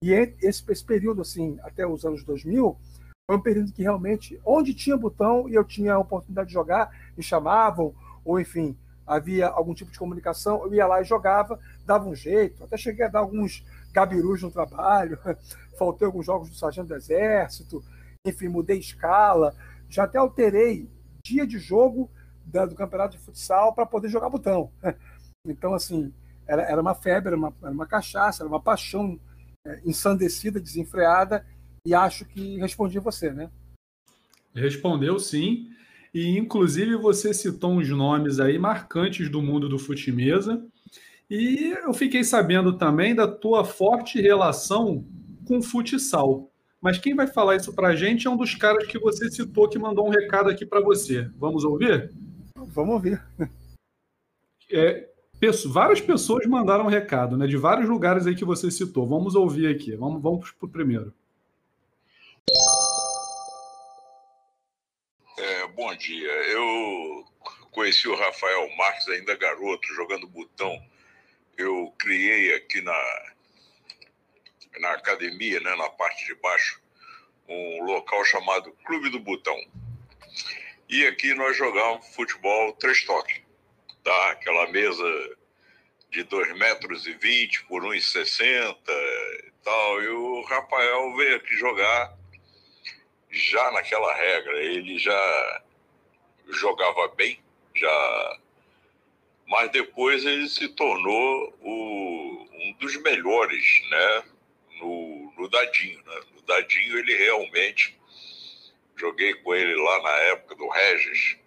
E 0.04 0.12
esse, 0.12 0.64
esse 0.70 0.84
período, 0.84 1.22
assim, 1.22 1.58
até 1.64 1.86
os 1.88 2.06
anos 2.06 2.24
2000, 2.24 2.78
foi 3.26 3.38
um 3.38 3.42
período 3.42 3.72
que 3.72 3.82
realmente, 3.82 4.40
onde 4.46 4.74
tinha 4.74 4.98
botão 4.98 5.48
e 5.48 5.56
eu 5.56 5.64
tinha 5.64 5.94
a 5.94 6.00
oportunidade 6.00 6.50
de 6.50 6.54
jogar, 6.54 6.92
me 7.16 7.24
chamavam, 7.24 7.96
ou 8.26 8.40
enfim, 8.40 8.78
havia 9.06 9.48
algum 9.48 9.74
tipo 9.74 9.92
de 9.92 10.00
comunicação, 10.00 10.64
eu 10.64 10.74
ia 10.74 10.88
lá 10.88 11.02
e 11.02 11.06
jogava, 11.06 11.60
dava 11.86 12.08
um 12.08 12.16
jeito, 12.16 12.64
até 12.64 12.78
cheguei 12.78 13.06
a 13.06 13.10
dar 13.10 13.20
alguns 13.20 13.66
gabirus 13.92 14.42
no 14.42 14.52
trabalho, 14.52 15.20
faltei 15.78 16.06
alguns 16.06 16.26
jogos 16.26 16.50
do 16.50 16.56
Sargento 16.56 16.88
do 16.88 16.96
Exército, 16.96 17.84
enfim, 18.26 18.48
mudei 18.48 18.80
escala, 18.80 19.56
já 19.90 20.04
até 20.04 20.18
alterei 20.18 20.90
dia 21.24 21.46
de 21.46 21.60
jogo 21.60 22.10
do 22.46 22.76
campeonato 22.76 23.18
de 23.18 23.24
futsal 23.24 23.74
para 23.74 23.86
poder 23.86 24.10
jogar 24.10 24.30
botão. 24.30 24.72
Então, 25.46 25.74
assim, 25.74 26.14
era, 26.48 26.62
era 26.62 26.82
uma 26.82 26.96
febre, 26.96 27.28
era 27.28 27.36
uma, 27.36 27.54
era 27.62 27.72
uma 27.72 27.86
cachaça, 27.86 28.44
era 28.44 28.48
uma 28.48 28.62
paixão 28.62 29.20
é, 29.68 29.82
ensandecida, 29.84 30.58
desenfreada, 30.58 31.46
e 31.86 31.94
acho 31.94 32.24
que 32.24 32.58
respondi 32.60 32.98
você, 32.98 33.30
né? 33.30 33.52
Respondeu 34.56 35.20
sim. 35.20 35.70
E, 36.14 36.38
inclusive, 36.38 36.96
você 36.96 37.34
citou 37.34 37.72
uns 37.72 37.90
nomes 37.90 38.40
aí 38.40 38.60
marcantes 38.60 39.30
do 39.30 39.42
mundo 39.42 39.68
do 39.68 39.80
fute-mesa. 39.80 40.64
E 41.30 41.76
eu 41.84 41.94
fiquei 41.94 42.24
sabendo 42.24 42.78
também 42.78 43.16
da 43.16 43.28
tua 43.28 43.66
forte 43.66 44.22
relação 44.22 45.04
com 45.48 45.58
o 45.58 45.64
futsal. 45.64 46.52
Mas 46.80 46.98
quem 46.98 47.16
vai 47.16 47.26
falar 47.26 47.56
isso 47.56 47.74
para 47.74 47.88
a 47.88 47.96
gente 47.96 48.28
é 48.28 48.30
um 48.30 48.38
dos 48.38 48.54
caras 48.54 48.86
que 48.86 49.00
você 49.00 49.32
citou 49.32 49.70
que 49.70 49.80
mandou 49.80 50.06
um 50.06 50.12
recado 50.12 50.50
aqui 50.50 50.66
para 50.66 50.82
você. 50.82 51.30
Vamos 51.38 51.64
ouvir? 51.64 52.12
Vamos 52.56 52.94
ouvir. 52.94 53.22
É, 54.72 55.08
várias 55.68 56.02
pessoas 56.02 56.46
mandaram 56.48 56.86
um 56.86 56.90
recado, 56.90 57.38
né? 57.38 57.48
De 57.48 57.58
vários 57.58 57.88
lugares 57.88 58.26
aí 58.26 58.36
que 58.36 58.46
você 58.46 58.72
citou. 58.72 59.08
Vamos 59.08 59.36
ouvir 59.36 59.68
aqui. 59.68 59.96
Vamos, 59.96 60.22
vamos 60.22 60.52
para 60.52 60.66
o 60.66 60.70
primeiro. 60.70 61.14
Bom 65.76 65.94
dia. 65.96 66.32
Eu 66.32 67.26
conheci 67.72 68.08
o 68.08 68.16
Rafael 68.16 68.70
Marques 68.78 69.08
ainda 69.10 69.36
garoto, 69.36 69.94
jogando 69.94 70.28
botão. 70.28 70.82
Eu 71.58 71.94
criei 71.98 72.54
aqui 72.56 72.82
na, 72.82 73.34
na 74.80 74.92
academia, 74.92 75.60
né, 75.60 75.76
na 75.76 75.90
parte 75.90 76.26
de 76.26 76.36
baixo, 76.36 76.82
um 77.48 77.84
local 77.84 78.24
chamado 78.26 78.72
Clube 78.86 79.10
do 79.10 79.20
Botão. 79.20 79.58
E 80.90 81.06
aqui 81.08 81.34
nós 81.34 81.58
jogávamos 81.58 82.08
futebol 82.16 82.74
três 82.74 83.04
toques, 83.04 83.42
tá? 84.04 84.32
Aquela 84.32 84.72
mesa 84.72 85.38
de 86.12 86.24
2 86.24 86.56
metros 86.56 87.08
e 87.08 87.14
20 87.14 87.66
por 87.66 87.84
1,60 87.84 88.78
e 89.48 89.52
tal. 89.64 90.04
E 90.04 90.08
o 90.08 90.42
Rafael 90.44 91.16
veio 91.16 91.38
aqui 91.38 91.56
jogar 91.56 92.16
já 93.32 93.72
naquela 93.72 94.14
regra. 94.14 94.60
Ele 94.60 94.98
já 95.00 95.63
jogava 96.50 97.08
bem, 97.16 97.40
já 97.76 98.40
mas 99.48 99.72
depois 99.72 100.26
ele 100.26 100.48
se 100.48 100.68
tornou 100.70 101.54
o, 101.62 102.48
um 102.54 102.74
dos 102.80 102.96
melhores, 103.04 103.82
né? 103.90 104.24
No, 104.80 105.34
no 105.38 105.50
dadinho, 105.50 106.02
né? 106.04 106.22
No 106.34 106.42
dadinho 106.42 106.98
ele 106.98 107.16
realmente 107.16 107.98
joguei 108.96 109.34
com 109.36 109.54
ele 109.54 109.76
lá 109.76 110.02
na 110.02 110.18
época 110.32 110.56
do 110.56 110.68
Regis, 110.70 111.38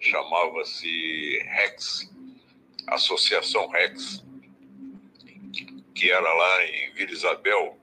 chamava-se 0.00 1.38
Rex, 1.44 2.10
Associação 2.88 3.68
Rex, 3.68 4.24
que 5.94 6.10
era 6.10 6.32
lá 6.32 6.64
em 6.64 6.92
Vila 6.92 7.12
Isabel, 7.12 7.78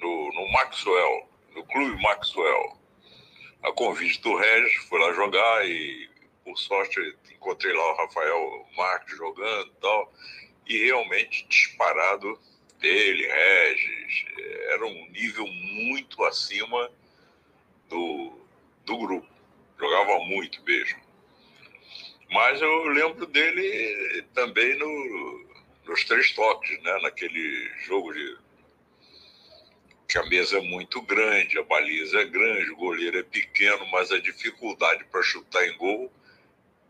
no, 0.00 0.32
no 0.32 0.52
Maxwell, 0.52 1.28
no 1.54 1.64
Clube 1.64 2.02
Maxwell. 2.02 2.77
A 3.62 3.72
convite 3.72 4.20
do 4.20 4.36
Regis, 4.36 4.74
fui 4.84 4.98
lá 5.00 5.12
jogar 5.12 5.68
e, 5.68 6.08
por 6.44 6.56
sorte, 6.56 7.00
encontrei 7.32 7.72
lá 7.72 7.92
o 7.92 7.96
Rafael 7.96 8.66
Marques 8.76 9.16
jogando 9.16 9.68
e 9.68 9.80
tal, 9.80 10.12
e 10.66 10.84
realmente 10.84 11.46
disparado 11.48 12.38
dele, 12.78 13.26
Regis, 13.26 14.26
era 14.68 14.86
um 14.86 15.08
nível 15.10 15.46
muito 15.46 16.22
acima 16.24 16.90
do, 17.88 18.32
do 18.84 18.98
grupo. 18.98 19.28
Jogava 19.78 20.18
muito 20.24 20.62
mesmo. 20.62 21.00
Mas 22.30 22.60
eu 22.60 22.84
lembro 22.88 23.26
dele 23.26 24.24
também 24.34 24.78
no, 24.78 25.46
nos 25.86 26.04
três 26.04 26.32
toques, 26.32 26.82
né? 26.82 26.98
naquele 27.00 27.70
jogo 27.86 28.12
de 28.12 28.36
que 30.08 30.16
a 30.16 30.24
mesa 30.24 30.56
é 30.56 30.60
muito 30.62 31.02
grande, 31.02 31.58
a 31.58 31.62
baliza 31.62 32.18
é 32.20 32.24
grande, 32.24 32.70
o 32.70 32.76
goleiro 32.76 33.18
é 33.18 33.22
pequeno, 33.22 33.86
mas 33.88 34.10
a 34.10 34.18
dificuldade 34.18 35.04
para 35.04 35.22
chutar 35.22 35.68
em 35.68 35.76
gol 35.76 36.10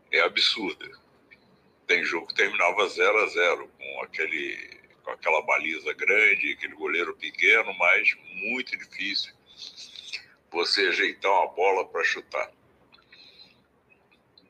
é 0.09 0.21
absurda. 0.21 0.89
Tem 1.85 2.01
jogo 2.05 2.27
que 2.27 2.35
terminava 2.35 2.87
0 2.87 3.23
a 3.23 3.27
0 3.27 3.67
com 3.77 4.03
aquele 4.03 4.79
com 5.03 5.11
aquela 5.11 5.41
baliza 5.41 5.91
grande, 5.93 6.53
aquele 6.53 6.75
goleiro 6.75 7.15
pequeno, 7.15 7.73
mas 7.77 8.15
muito 8.27 8.77
difícil 8.77 9.33
você 10.51 10.87
ajeitar 10.87 11.31
uma 11.31 11.47
bola 11.47 11.85
para 11.85 12.03
chutar. 12.03 12.51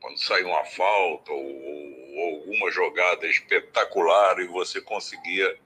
Quando 0.00 0.18
sai 0.18 0.44
uma 0.44 0.64
falta 0.64 1.32
ou, 1.32 1.44
ou, 1.44 2.34
alguma 2.36 2.70
jogada 2.70 3.26
espetacular 3.26 4.38
e 4.38 4.46
você 4.46 4.80
conseguia 4.80 5.58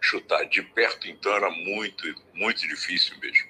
chutar 0.00 0.44
de 0.46 0.62
perto, 0.62 1.08
então 1.08 1.32
era 1.32 1.50
muito, 1.50 2.14
muito 2.34 2.66
difícil 2.66 3.16
mesmo. 3.18 3.48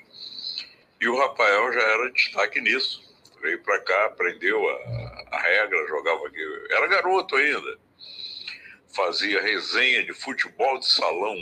E 1.00 1.08
o 1.08 1.18
Rafael 1.18 1.72
já 1.72 1.80
era 1.80 2.12
destaque 2.12 2.60
nisso. 2.60 3.06
Veio 3.40 3.62
para 3.62 3.80
cá, 3.80 4.06
aprendeu 4.06 4.68
a, 4.68 5.36
a 5.36 5.40
regra, 5.40 5.86
jogava 5.86 6.26
aqui. 6.26 6.66
Era 6.70 6.86
garoto 6.88 7.36
ainda. 7.36 7.78
Fazia 8.88 9.40
resenha 9.40 10.02
de 10.04 10.12
futebol 10.12 10.78
de 10.78 10.88
salão 10.88 11.36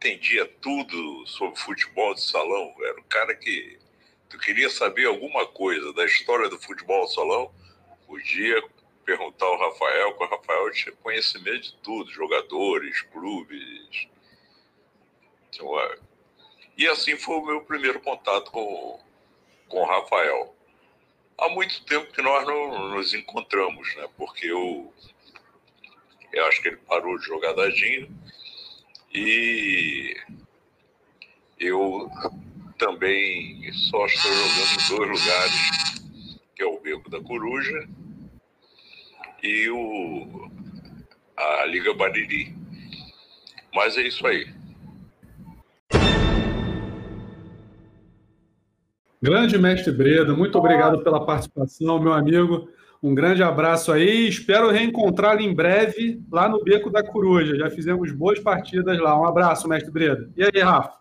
entendia 0.00 0.46
tudo 0.62 1.26
sobre 1.26 1.60
futebol 1.60 2.14
de 2.14 2.22
salão. 2.22 2.74
Era 2.80 2.98
o 2.98 3.04
cara 3.04 3.34
que 3.34 3.78
tu 4.30 4.38
queria 4.38 4.70
saber 4.70 5.04
alguma 5.04 5.46
coisa 5.46 5.92
da 5.92 6.06
história 6.06 6.48
do 6.48 6.58
futebol 6.58 7.04
de 7.06 7.14
salão, 7.14 7.54
podia 8.06 8.62
perguntar 9.10 9.46
ao 9.46 9.58
Rafael, 9.58 10.14
que 10.14 10.22
o 10.22 10.28
Rafael 10.28 10.70
tinha 10.70 10.94
conhecimento 10.96 11.62
de 11.62 11.74
tudo, 11.82 12.12
jogadores, 12.12 13.02
clubes. 13.02 14.06
Então, 15.48 15.80
é. 15.80 15.98
E 16.78 16.86
assim 16.86 17.16
foi 17.16 17.34
o 17.34 17.44
meu 17.44 17.60
primeiro 17.62 17.98
contato 18.00 18.52
com, 18.52 19.00
com 19.68 19.82
o 19.82 19.84
Rafael. 19.84 20.54
Há 21.36 21.48
muito 21.48 21.84
tempo 21.84 22.12
que 22.12 22.22
nós 22.22 22.46
não 22.46 22.90
nos 22.90 23.12
encontramos, 23.12 23.96
né? 23.96 24.08
Porque 24.16 24.46
eu, 24.46 24.92
eu 26.32 26.46
acho 26.46 26.62
que 26.62 26.68
ele 26.68 26.76
parou 26.76 27.18
de 27.18 27.24
jogar 27.24 27.52
dadinho 27.54 28.08
e 29.12 30.16
eu 31.58 32.08
também 32.78 33.72
só 33.72 34.06
estou 34.06 34.32
jogando 34.32 34.72
em 34.72 34.96
dois 34.96 35.20
lugares, 35.20 36.00
que 36.54 36.62
é 36.62 36.66
o 36.66 36.78
Beco 36.78 37.10
da 37.10 37.20
Coruja 37.20 37.88
e 39.42 39.68
o, 39.70 40.50
a 41.36 41.66
Liga 41.66 41.94
Bariri. 41.94 42.54
Mas 43.74 43.96
é 43.96 44.02
isso 44.02 44.26
aí. 44.26 44.48
Grande 49.22 49.58
mestre 49.58 49.92
Breda, 49.92 50.34
muito 50.34 50.56
obrigado 50.56 51.04
pela 51.04 51.24
participação, 51.24 52.00
meu 52.00 52.12
amigo. 52.12 52.68
Um 53.02 53.14
grande 53.14 53.42
abraço 53.42 53.92
aí. 53.92 54.28
Espero 54.28 54.70
reencontrá-lo 54.70 55.40
em 55.40 55.54
breve 55.54 56.22
lá 56.30 56.48
no 56.48 56.62
Beco 56.62 56.90
da 56.90 57.02
Coruja. 57.02 57.56
Já 57.56 57.70
fizemos 57.70 58.12
boas 58.12 58.38
partidas 58.38 58.98
lá. 58.98 59.18
Um 59.18 59.26
abraço, 59.26 59.68
mestre 59.68 59.90
Breda. 59.90 60.30
E 60.36 60.42
aí, 60.42 60.62
Rafa? 60.62 60.99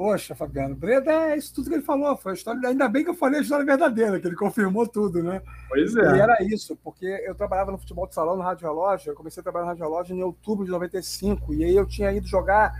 Poxa, 0.00 0.32
Fabiano, 0.32 0.76
Breda 0.76 1.10
é 1.10 1.36
isso 1.36 1.52
tudo 1.52 1.68
que 1.68 1.74
ele 1.74 1.82
falou. 1.82 2.16
Foi 2.16 2.30
a 2.30 2.34
história, 2.36 2.68
ainda 2.68 2.88
bem 2.88 3.02
que 3.02 3.10
eu 3.10 3.14
falei 3.14 3.40
a 3.40 3.42
história 3.42 3.66
verdadeira, 3.66 4.20
que 4.20 4.28
ele 4.28 4.36
confirmou 4.36 4.86
tudo, 4.86 5.24
né? 5.24 5.42
Pois 5.68 5.96
é. 5.96 6.16
E 6.16 6.20
era 6.20 6.40
isso, 6.44 6.76
porque 6.76 7.04
eu 7.26 7.34
trabalhava 7.34 7.72
no 7.72 7.78
futebol 7.78 8.06
de 8.06 8.14
salão, 8.14 8.36
no 8.36 8.42
Rádio 8.44 8.68
Relógio. 8.68 9.10
Eu 9.10 9.16
comecei 9.16 9.40
a 9.40 9.42
trabalhar 9.42 9.64
no 9.64 9.70
Rádio 9.70 9.84
Relógio 9.84 10.14
em 10.14 10.22
outubro 10.22 10.64
de 10.64 10.70
95. 10.70 11.52
E 11.52 11.64
aí 11.64 11.74
eu 11.74 11.84
tinha 11.84 12.12
ido 12.12 12.28
jogar 12.28 12.72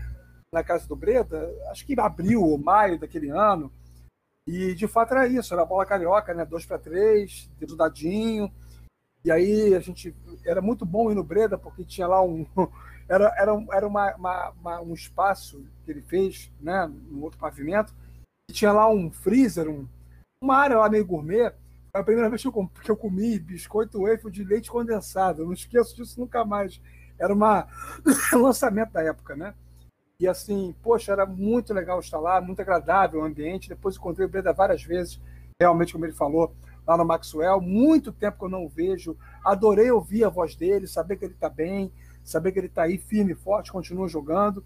na 0.52 0.62
casa 0.62 0.86
do 0.86 0.94
Breda, 0.94 1.52
acho 1.72 1.84
que 1.84 1.92
em 1.92 2.00
abril 2.00 2.40
ou 2.40 2.56
maio 2.56 3.00
daquele 3.00 3.30
ano. 3.30 3.72
E 4.46 4.72
de 4.76 4.86
fato 4.86 5.12
era 5.12 5.26
isso, 5.26 5.52
era 5.52 5.64
bola 5.64 5.84
carioca, 5.84 6.32
né? 6.32 6.44
2 6.44 6.66
para 6.66 6.78
3, 6.78 7.50
dedo 7.58 7.76
dadinho. 7.76 8.48
E 9.24 9.32
aí 9.32 9.74
a 9.74 9.80
gente 9.80 10.14
era 10.46 10.62
muito 10.62 10.86
bom 10.86 11.10
ir 11.10 11.16
no 11.16 11.24
Breda, 11.24 11.58
porque 11.58 11.84
tinha 11.84 12.06
lá 12.06 12.22
um. 12.22 12.46
Era, 13.08 13.34
era, 13.38 13.66
era 13.72 13.86
uma, 13.86 14.14
uma, 14.14 14.50
uma, 14.50 14.80
um 14.82 14.92
espaço 14.92 15.64
que 15.84 15.90
ele 15.90 16.02
fez, 16.02 16.52
né? 16.60 16.86
No 17.10 17.22
outro 17.22 17.38
pavimento. 17.38 17.94
E 18.50 18.52
tinha 18.52 18.72
lá 18.72 18.88
um 18.88 19.10
freezer, 19.10 19.68
um, 19.68 19.88
uma 20.42 20.56
área 20.56 20.78
lá 20.78 20.88
meio 20.88 21.06
gourmet. 21.06 21.52
Foi 21.90 22.00
a 22.00 22.04
primeira 22.04 22.28
vez 22.28 22.42
que 22.42 22.48
eu, 22.48 22.70
que 22.82 22.90
eu 22.90 22.96
comi 22.96 23.38
biscoito 23.38 24.02
waffle 24.02 24.30
de 24.30 24.44
leite 24.44 24.70
condensado. 24.70 25.42
Eu 25.42 25.46
não 25.46 25.52
esqueço 25.54 25.96
disso 25.96 26.20
nunca 26.20 26.44
mais. 26.44 26.80
Era 27.18 27.32
uma, 27.32 27.66
um 28.34 28.42
lançamento 28.42 28.92
da 28.92 29.02
época, 29.02 29.34
né? 29.34 29.54
E 30.20 30.26
assim, 30.26 30.74
poxa, 30.82 31.12
era 31.12 31.24
muito 31.24 31.72
legal 31.72 32.00
estar 32.00 32.18
lá, 32.18 32.40
muito 32.40 32.60
agradável 32.60 33.20
o 33.20 33.24
ambiente. 33.24 33.68
Depois 33.68 33.96
encontrei 33.96 34.26
o 34.26 34.28
Breda 34.28 34.52
várias 34.52 34.82
vezes, 34.82 35.20
realmente, 35.60 35.92
como 35.92 36.04
ele 36.04 36.12
falou, 36.12 36.52
lá 36.86 36.96
no 36.96 37.04
Maxwell. 37.04 37.60
Muito 37.60 38.12
tempo 38.12 38.38
que 38.38 38.44
eu 38.44 38.48
não 38.48 38.64
o 38.64 38.68
vejo. 38.68 39.16
Adorei 39.44 39.90
ouvir 39.90 40.24
a 40.24 40.28
voz 40.28 40.54
dele, 40.54 40.86
saber 40.86 41.16
que 41.16 41.24
ele 41.24 41.34
está 41.34 41.48
bem, 41.48 41.92
saber 42.28 42.52
que 42.52 42.58
ele 42.58 42.66
está 42.66 42.82
aí 42.82 42.98
firme 42.98 43.34
forte, 43.34 43.72
continua 43.72 44.08
jogando. 44.08 44.64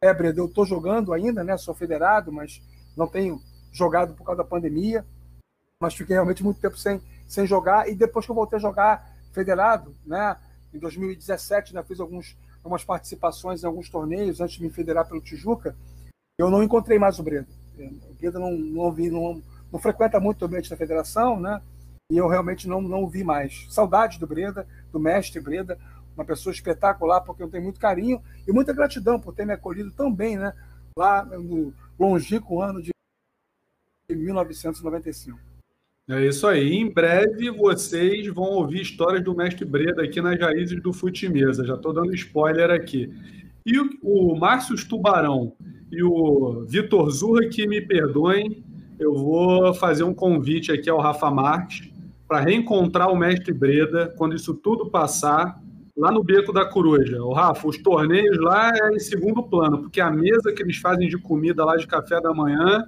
É, 0.00 0.12
Breda, 0.12 0.40
eu 0.40 0.46
estou 0.46 0.64
jogando 0.64 1.12
ainda, 1.12 1.44
né? 1.44 1.56
Sou 1.56 1.74
federado, 1.74 2.32
mas 2.32 2.62
não 2.96 3.06
tenho 3.06 3.40
jogado 3.72 4.14
por 4.14 4.24
causa 4.24 4.42
da 4.42 4.48
pandemia. 4.48 5.04
Mas 5.80 5.94
fiquei 5.94 6.14
realmente 6.14 6.42
muito 6.42 6.60
tempo 6.60 6.76
sem, 6.76 7.00
sem 7.26 7.46
jogar. 7.46 7.88
E 7.88 7.94
depois 7.94 8.24
que 8.24 8.30
eu 8.30 8.36
voltei 8.36 8.58
a 8.58 8.60
jogar 8.60 9.16
federado, 9.32 9.94
né? 10.04 10.36
Em 10.72 10.78
2017, 10.78 11.74
né, 11.74 11.82
fiz 11.82 11.98
alguns 11.98 12.36
algumas 12.62 12.84
participações 12.84 13.62
em 13.62 13.66
alguns 13.66 13.88
torneios 13.88 14.40
antes 14.40 14.56
de 14.56 14.62
me 14.62 14.70
federar 14.70 15.06
pelo 15.08 15.20
Tijuca, 15.20 15.74
eu 16.38 16.50
não 16.50 16.62
encontrei 16.62 16.98
mais 16.98 17.18
o 17.18 17.22
Breda. 17.22 17.48
O 17.78 18.14
Breda 18.14 18.38
não, 18.38 18.52
não, 18.52 18.92
vi, 18.92 19.10
não, 19.10 19.42
não 19.72 19.78
frequenta 19.78 20.20
muito 20.20 20.42
o 20.42 20.44
ambiente 20.44 20.70
da 20.70 20.76
federação, 20.76 21.40
né? 21.40 21.60
E 22.10 22.16
eu 22.16 22.28
realmente 22.28 22.68
não, 22.68 22.80
não 22.80 23.08
vi 23.08 23.24
mais. 23.24 23.66
Saudade 23.70 24.18
do 24.18 24.26
Breda, 24.26 24.66
do 24.92 24.98
mestre 24.98 25.40
Breda, 25.40 25.78
uma 26.16 26.24
pessoa 26.24 26.52
espetacular, 26.52 27.20
porque 27.22 27.42
eu 27.42 27.48
tenho 27.48 27.64
muito 27.64 27.80
carinho 27.80 28.22
e 28.46 28.52
muita 28.52 28.72
gratidão 28.72 29.18
por 29.18 29.34
ter 29.34 29.46
me 29.46 29.52
acolhido 29.52 29.90
tão 29.92 30.12
bem, 30.12 30.36
né? 30.36 30.52
Lá 30.96 31.24
no 31.24 31.72
longínquo 31.98 32.60
ano 32.60 32.82
de 32.82 32.90
1995. 34.08 35.38
É 36.08 36.26
isso 36.26 36.46
aí. 36.46 36.72
Em 36.72 36.92
breve 36.92 37.50
vocês 37.50 38.26
vão 38.28 38.44
ouvir 38.44 38.82
histórias 38.82 39.22
do 39.22 39.34
Mestre 39.34 39.64
Breda 39.64 40.02
aqui 40.02 40.20
nas 40.20 40.38
raízes 40.40 40.82
do 40.82 40.92
Fute 40.92 41.28
Mesa. 41.28 41.64
Já 41.64 41.74
estou 41.74 41.92
dando 41.92 42.14
spoiler 42.14 42.70
aqui. 42.70 43.08
E 43.64 43.78
o, 43.78 43.88
o 44.02 44.36
Márcio 44.36 44.76
Tubarão 44.88 45.52
e 45.92 46.02
o 46.02 46.64
Vitor 46.66 47.08
Zurra, 47.10 47.48
que 47.48 47.66
me 47.66 47.80
perdoem, 47.80 48.64
eu 48.98 49.14
vou 49.14 49.72
fazer 49.74 50.02
um 50.02 50.12
convite 50.12 50.72
aqui 50.72 50.90
ao 50.90 50.98
Rafa 50.98 51.30
Marques 51.30 51.88
para 52.26 52.40
reencontrar 52.40 53.10
o 53.10 53.16
Mestre 53.16 53.52
Breda 53.52 54.12
quando 54.16 54.34
isso 54.34 54.54
tudo 54.54 54.90
passar 54.90 55.60
lá 55.96 56.10
no 56.10 56.22
Beco 56.22 56.52
da 56.52 56.64
Coruja. 56.64 57.22
O 57.22 57.32
Rafa, 57.32 57.66
os 57.66 57.78
torneios 57.78 58.38
lá 58.38 58.70
é 58.74 58.94
em 58.94 58.98
segundo 58.98 59.42
plano, 59.42 59.82
porque 59.82 60.00
a 60.00 60.10
mesa 60.10 60.52
que 60.52 60.62
eles 60.62 60.76
fazem 60.76 61.08
de 61.08 61.18
comida 61.18 61.64
lá 61.64 61.76
de 61.76 61.86
café 61.86 62.20
da 62.20 62.32
manhã 62.32 62.84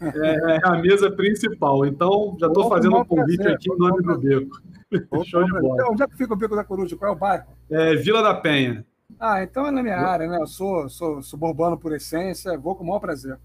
é, 0.00 0.56
é 0.56 0.60
a 0.64 0.76
mesa 0.78 1.10
principal. 1.10 1.84
Então, 1.86 2.36
já 2.40 2.46
estou 2.46 2.68
fazendo 2.68 2.96
um 2.96 3.04
convite 3.04 3.38
prazer, 3.38 3.54
aqui 3.54 3.72
em 3.72 3.78
nome 3.78 4.02
do 4.02 4.18
Beco. 4.18 4.62
Show 5.26 5.44
de 5.44 5.52
bola. 5.52 5.90
Onde 5.90 6.02
é 6.02 6.06
que 6.06 6.16
fica 6.16 6.32
o 6.32 6.36
Beco 6.36 6.56
da 6.56 6.64
Coruja? 6.64 6.96
Qual 6.96 7.12
é 7.12 7.14
o 7.14 7.18
bairro? 7.18 7.46
É 7.70 7.94
Vila 7.96 8.22
da 8.22 8.34
Penha. 8.34 8.84
Ah, 9.18 9.42
então 9.42 9.66
é 9.66 9.70
na 9.70 9.82
minha 9.82 9.98
área, 9.98 10.28
né? 10.28 10.38
Eu 10.40 10.46
sou, 10.46 10.88
sou 10.88 11.22
suburbano 11.22 11.78
por 11.78 11.92
essência, 11.92 12.58
vou 12.58 12.74
com 12.74 12.84
o 12.84 12.86
maior 12.86 13.00
prazer. 13.00 13.38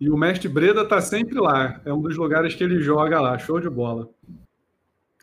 E 0.00 0.10
o 0.10 0.16
mestre 0.16 0.48
Breda 0.48 0.82
está 0.82 1.00
sempre 1.00 1.38
lá. 1.38 1.80
É 1.84 1.92
um 1.92 2.00
dos 2.00 2.16
lugares 2.16 2.54
que 2.54 2.64
ele 2.64 2.80
joga 2.80 3.20
lá. 3.20 3.38
Show 3.38 3.60
de 3.60 3.70
bola. 3.70 4.08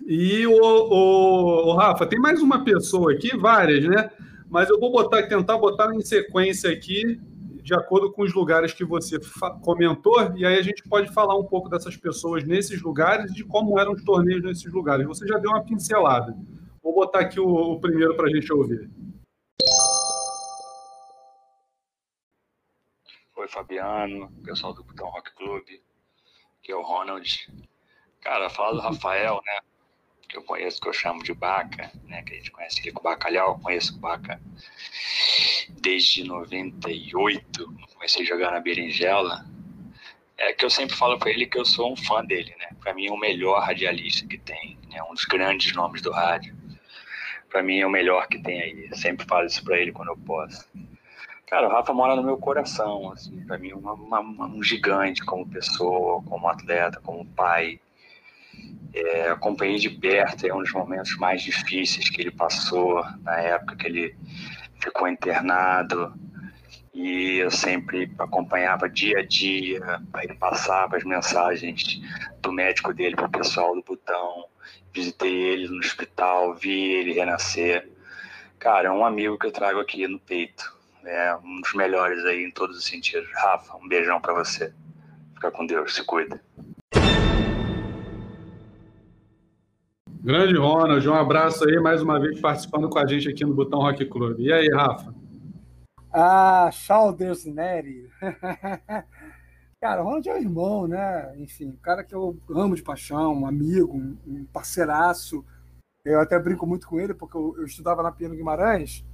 E 0.05 0.47
o, 0.47 0.53
o, 0.53 1.69
o, 1.69 1.73
Rafa, 1.75 2.05
tem 2.05 2.19
mais 2.19 2.41
uma 2.41 2.63
pessoa 2.63 3.13
aqui, 3.13 3.35
várias, 3.35 3.83
né? 3.85 4.09
Mas 4.49 4.69
eu 4.69 4.79
vou 4.79 4.91
botar, 4.91 5.23
tentar 5.27 5.57
botar 5.57 5.93
em 5.93 6.01
sequência 6.01 6.71
aqui, 6.71 7.19
de 7.61 7.73
acordo 7.73 8.11
com 8.11 8.23
os 8.23 8.33
lugares 8.33 8.73
que 8.73 8.83
você 8.83 9.19
comentou, 9.61 10.33
e 10.35 10.45
aí 10.45 10.57
a 10.57 10.61
gente 10.61 10.81
pode 10.89 11.13
falar 11.13 11.37
um 11.37 11.43
pouco 11.43 11.69
dessas 11.69 11.95
pessoas 11.95 12.43
nesses 12.43 12.81
lugares 12.81 13.31
e 13.31 13.35
de 13.35 13.43
como 13.43 13.79
eram 13.79 13.91
os 13.91 14.03
torneios 14.03 14.41
nesses 14.41 14.71
lugares. 14.71 15.05
Você 15.05 15.27
já 15.27 15.37
deu 15.37 15.51
uma 15.51 15.63
pincelada. 15.63 16.35
Vou 16.81 16.93
botar 16.93 17.19
aqui 17.19 17.39
o, 17.39 17.47
o 17.47 17.79
primeiro 17.79 18.15
para 18.15 18.27
a 18.27 18.29
gente 18.29 18.51
ouvir. 18.51 18.89
Oi, 23.35 23.47
Fabiano, 23.47 24.31
pessoal 24.43 24.73
do 24.73 24.83
Botão 24.83 25.07
Rock 25.09 25.35
Club, 25.35 25.63
que 26.63 26.71
é 26.71 26.75
o 26.75 26.81
Ronald. 26.81 27.51
Cara, 28.21 28.49
fala 28.49 28.75
do 28.75 28.81
Rafael, 28.81 29.35
né? 29.45 29.59
Que 30.29 30.37
eu 30.37 30.43
conheço, 30.43 30.79
que 30.79 30.87
eu 30.87 30.93
chamo 30.93 31.21
de 31.23 31.33
Baca, 31.33 31.91
né? 32.05 32.21
Que 32.23 32.33
a 32.33 32.37
gente 32.37 32.51
conhece 32.51 32.79
ele 32.79 32.93
com 32.93 33.03
Bacalhau, 33.03 33.59
conheço 33.59 33.95
o 33.95 33.99
Baca 33.99 34.39
desde 35.81 36.23
98, 36.23 37.75
comecei 37.93 38.23
a 38.23 38.25
jogar 38.25 38.51
na 38.51 38.61
berinjela. 38.61 39.45
É 40.37 40.53
que 40.53 40.63
eu 40.63 40.69
sempre 40.69 40.95
falo 40.95 41.19
para 41.19 41.31
ele 41.31 41.45
que 41.45 41.57
eu 41.57 41.65
sou 41.65 41.91
um 41.91 41.97
fã 41.97 42.23
dele, 42.23 42.55
né? 42.57 42.69
Para 42.79 42.93
mim 42.93 43.07
é 43.07 43.11
o 43.11 43.17
melhor 43.17 43.61
radialista 43.61 44.25
que 44.25 44.37
tem, 44.37 44.77
né? 44.89 45.03
Um 45.03 45.13
dos 45.13 45.25
grandes 45.25 45.73
nomes 45.73 46.01
do 46.01 46.11
rádio 46.11 46.55
para 47.49 47.63
mim 47.63 47.79
é 47.79 47.85
o 47.85 47.89
melhor 47.89 48.27
que 48.27 48.39
tem 48.39 48.61
aí. 48.61 48.89
Sempre 48.95 49.25
falo 49.25 49.47
isso 49.47 49.63
para 49.63 49.77
ele 49.77 49.91
quando 49.91 50.09
eu 50.09 50.17
posso. 50.17 50.65
Cara, 51.47 51.67
o 51.67 51.71
Rafa 51.71 51.91
mora 51.93 52.15
no 52.15 52.23
meu 52.23 52.37
coração, 52.37 53.11
assim, 53.11 53.43
para 53.45 53.57
mim 53.57 53.73
uma, 53.73 53.93
uma, 53.93 54.45
um 54.45 54.61
gigante 54.61 55.25
como 55.25 55.49
pessoa, 55.49 56.21
como 56.23 56.47
atleta, 56.47 57.01
como 57.01 57.25
pai. 57.25 57.79
É, 58.93 59.29
acompanhei 59.29 59.77
de 59.77 59.89
perto, 59.89 60.47
é 60.47 60.53
um 60.53 60.61
dos 60.61 60.73
momentos 60.73 61.15
mais 61.17 61.41
difíceis 61.43 62.09
que 62.09 62.21
ele 62.21 62.31
passou 62.31 63.03
na 63.21 63.37
época 63.39 63.75
que 63.75 63.87
ele 63.87 64.15
ficou 64.79 65.07
internado 65.07 66.13
e 66.93 67.37
eu 67.37 67.51
sempre 67.51 68.11
acompanhava 68.17 68.89
dia 68.89 69.19
a 69.19 69.25
dia, 69.25 70.01
ele 70.21 70.33
passava 70.33 70.97
as 70.97 71.03
mensagens 71.03 72.01
do 72.41 72.51
médico 72.51 72.93
dele 72.93 73.15
para 73.15 73.27
o 73.27 73.31
pessoal 73.31 73.75
do 73.75 73.83
Botão, 73.83 74.45
visitei 74.93 75.33
ele 75.33 75.67
no 75.69 75.79
hospital, 75.79 76.55
vi 76.55 76.91
ele 76.91 77.13
renascer. 77.13 77.89
Cara, 78.57 78.89
é 78.89 78.91
um 78.91 79.05
amigo 79.05 79.37
que 79.37 79.47
eu 79.47 79.51
trago 79.51 79.79
aqui 79.79 80.07
no 80.07 80.19
peito. 80.19 80.77
É 81.05 81.33
um 81.37 81.61
dos 81.61 81.73
melhores 81.73 82.25
aí 82.25 82.43
em 82.43 82.51
todos 82.51 82.77
os 82.77 82.85
sentidos. 82.85 83.29
Rafa, 83.33 83.77
um 83.77 83.87
beijão 83.87 84.19
para 84.19 84.33
você. 84.33 84.73
Fica 85.33 85.49
com 85.51 85.65
Deus, 85.65 85.95
se 85.95 86.03
cuida. 86.03 86.41
Grande 90.21 90.57
Ronald, 90.57 91.07
um 91.07 91.13
abraço 91.13 91.67
aí 91.67 91.79
mais 91.79 92.01
uma 92.01 92.19
vez 92.19 92.41
participando 92.41 92.89
com 92.89 92.99
a 92.99 93.07
gente 93.07 93.29
aqui 93.29 93.45
no 93.45 93.53
Botão 93.53 93.79
Rock 93.79 94.05
Club. 94.05 94.39
E 94.41 94.51
aí, 94.51 94.69
Rafa? 94.69 95.15
Ah, 96.11 96.69
Chalders 96.73 97.45
Neri. 97.45 98.09
Cara, 99.79 100.01
o 100.01 100.03
Ronald 100.03 100.27
é 100.27 100.33
um 100.33 100.37
irmão, 100.37 100.87
né? 100.87 101.33
Enfim, 101.37 101.69
um 101.69 101.77
cara 101.77 102.03
que 102.03 102.13
eu 102.13 102.37
amo 102.49 102.75
de 102.75 102.83
paixão, 102.83 103.33
um 103.33 103.47
amigo, 103.47 103.95
um 103.95 104.45
parceiraço. 104.51 105.45
Eu 106.03 106.19
até 106.19 106.37
brinco 106.37 106.67
muito 106.67 106.85
com 106.85 106.99
ele, 106.99 107.13
porque 107.13 107.37
eu, 107.37 107.55
eu 107.57 107.63
estudava 107.63 108.03
na 108.03 108.11
Piano 108.11 108.35
Guimarães, 108.35 109.05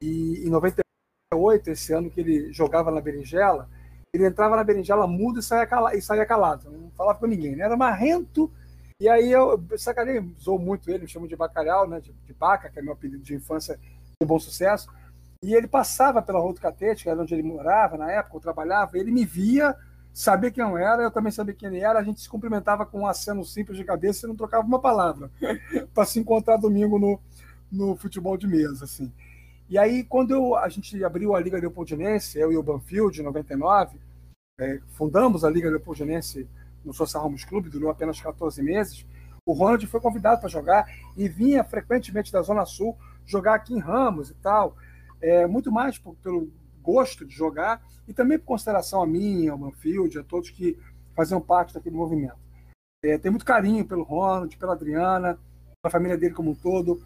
e 0.00 0.42
em 0.46 0.48
98, 0.48 1.68
esse 1.68 1.92
ano 1.92 2.10
que 2.10 2.20
ele 2.20 2.50
jogava 2.50 2.90
na 2.90 3.02
berinjela, 3.02 3.68
ele 4.10 4.26
entrava 4.26 4.56
na 4.56 4.64
berinjela 4.64 5.06
mudo 5.06 5.40
e 5.40 5.42
saía, 5.42 5.66
calado, 5.66 5.96
e 5.96 6.00
saía 6.00 6.24
calado, 6.24 6.70
não 6.70 6.90
falava 6.92 7.18
com 7.18 7.26
ninguém, 7.26 7.54
né? 7.54 7.64
Era 7.64 7.76
marrento, 7.76 8.50
e 9.00 9.08
aí 9.08 9.30
eu 9.30 9.62
sacanei, 9.76 10.18
usou 10.38 10.58
muito 10.58 10.90
ele, 10.90 11.00
me 11.00 11.08
chamo 11.08 11.28
de 11.28 11.36
bacalhau, 11.36 11.86
né? 11.86 12.00
De, 12.00 12.12
de 12.12 12.32
Baca, 12.32 12.70
que 12.70 12.78
é 12.78 12.82
meu 12.82 12.94
apelido 12.94 13.22
de 13.22 13.34
infância 13.34 13.78
de 14.20 14.26
bom 14.26 14.38
sucesso. 14.38 14.88
E 15.42 15.54
ele 15.54 15.68
passava 15.68 16.22
pela 16.22 16.40
Rua 16.40 16.54
do 16.54 16.60
Catete, 16.60 17.04
que 17.04 17.10
era 17.10 17.20
onde 17.20 17.34
ele 17.34 17.42
morava 17.42 17.98
na 17.98 18.10
época, 18.10 18.36
eu 18.36 18.40
trabalhava, 18.40 18.96
ele 18.96 19.12
me 19.12 19.24
via, 19.24 19.76
sabia 20.12 20.50
quem 20.50 20.64
eu 20.64 20.78
era, 20.78 21.02
eu 21.02 21.10
também 21.10 21.30
sabia 21.30 21.54
quem 21.54 21.68
ele 21.68 21.80
era, 21.80 21.98
a 21.98 22.02
gente 22.02 22.22
se 22.22 22.28
cumprimentava 22.28 22.86
com 22.86 23.00
um 23.00 23.06
aceno 23.06 23.44
simples 23.44 23.76
de 23.76 23.84
cabeça 23.84 24.26
e 24.26 24.28
não 24.28 24.34
trocava 24.34 24.66
uma 24.66 24.80
palavra, 24.80 25.30
para 25.92 26.06
se 26.06 26.18
encontrar 26.18 26.56
domingo 26.56 26.98
no, 26.98 27.20
no 27.70 27.96
futebol 27.96 28.36
de 28.36 28.46
mesa, 28.46 28.86
assim. 28.86 29.12
E 29.68 29.76
aí, 29.76 30.04
quando 30.04 30.30
eu, 30.30 30.56
a 30.56 30.68
gente 30.70 31.04
abriu 31.04 31.34
a 31.34 31.40
Liga 31.40 31.58
Leopoldinense, 31.58 32.38
eu 32.38 32.50
e 32.50 32.56
o 32.56 32.62
Banfield, 32.62 33.20
em 33.20 33.24
99, 33.24 33.98
é, 34.58 34.80
fundamos 34.92 35.44
a 35.44 35.50
Liga 35.50 35.68
Leopoldinense 35.68 36.48
no 36.86 36.94
Social 36.94 37.24
Ramos 37.24 37.44
Clube, 37.44 37.68
durou 37.68 37.90
apenas 37.90 38.20
14 38.20 38.62
meses, 38.62 39.04
o 39.44 39.52
Ronald 39.52 39.86
foi 39.86 40.00
convidado 40.00 40.40
para 40.40 40.48
jogar 40.48 40.86
e 41.16 41.28
vinha 41.28 41.62
frequentemente 41.62 42.32
da 42.32 42.42
Zona 42.42 42.64
Sul 42.64 42.96
jogar 43.24 43.54
aqui 43.54 43.74
em 43.74 43.78
Ramos 43.78 44.30
e 44.30 44.34
tal, 44.34 44.76
é, 45.20 45.46
muito 45.46 45.70
mais 45.70 45.98
por, 45.98 46.14
pelo 46.16 46.50
gosto 46.80 47.26
de 47.26 47.34
jogar 47.34 47.82
e 48.06 48.14
também 48.14 48.38
por 48.38 48.46
consideração 48.46 49.02
a 49.02 49.06
mim, 49.06 49.48
ao 49.48 49.58
Manfield, 49.58 50.18
a 50.18 50.22
todos 50.24 50.50
que 50.50 50.78
faziam 51.14 51.40
parte 51.40 51.74
daquele 51.74 51.96
movimento. 51.96 52.38
É, 53.04 53.18
tem 53.18 53.30
muito 53.30 53.44
carinho 53.44 53.84
pelo 53.84 54.02
Ronald, 54.02 54.56
pela 54.56 54.72
Adriana, 54.72 55.38
pela 55.82 55.90
família 55.90 56.16
dele 56.16 56.34
como 56.34 56.50
um 56.50 56.54
todo, 56.54 57.00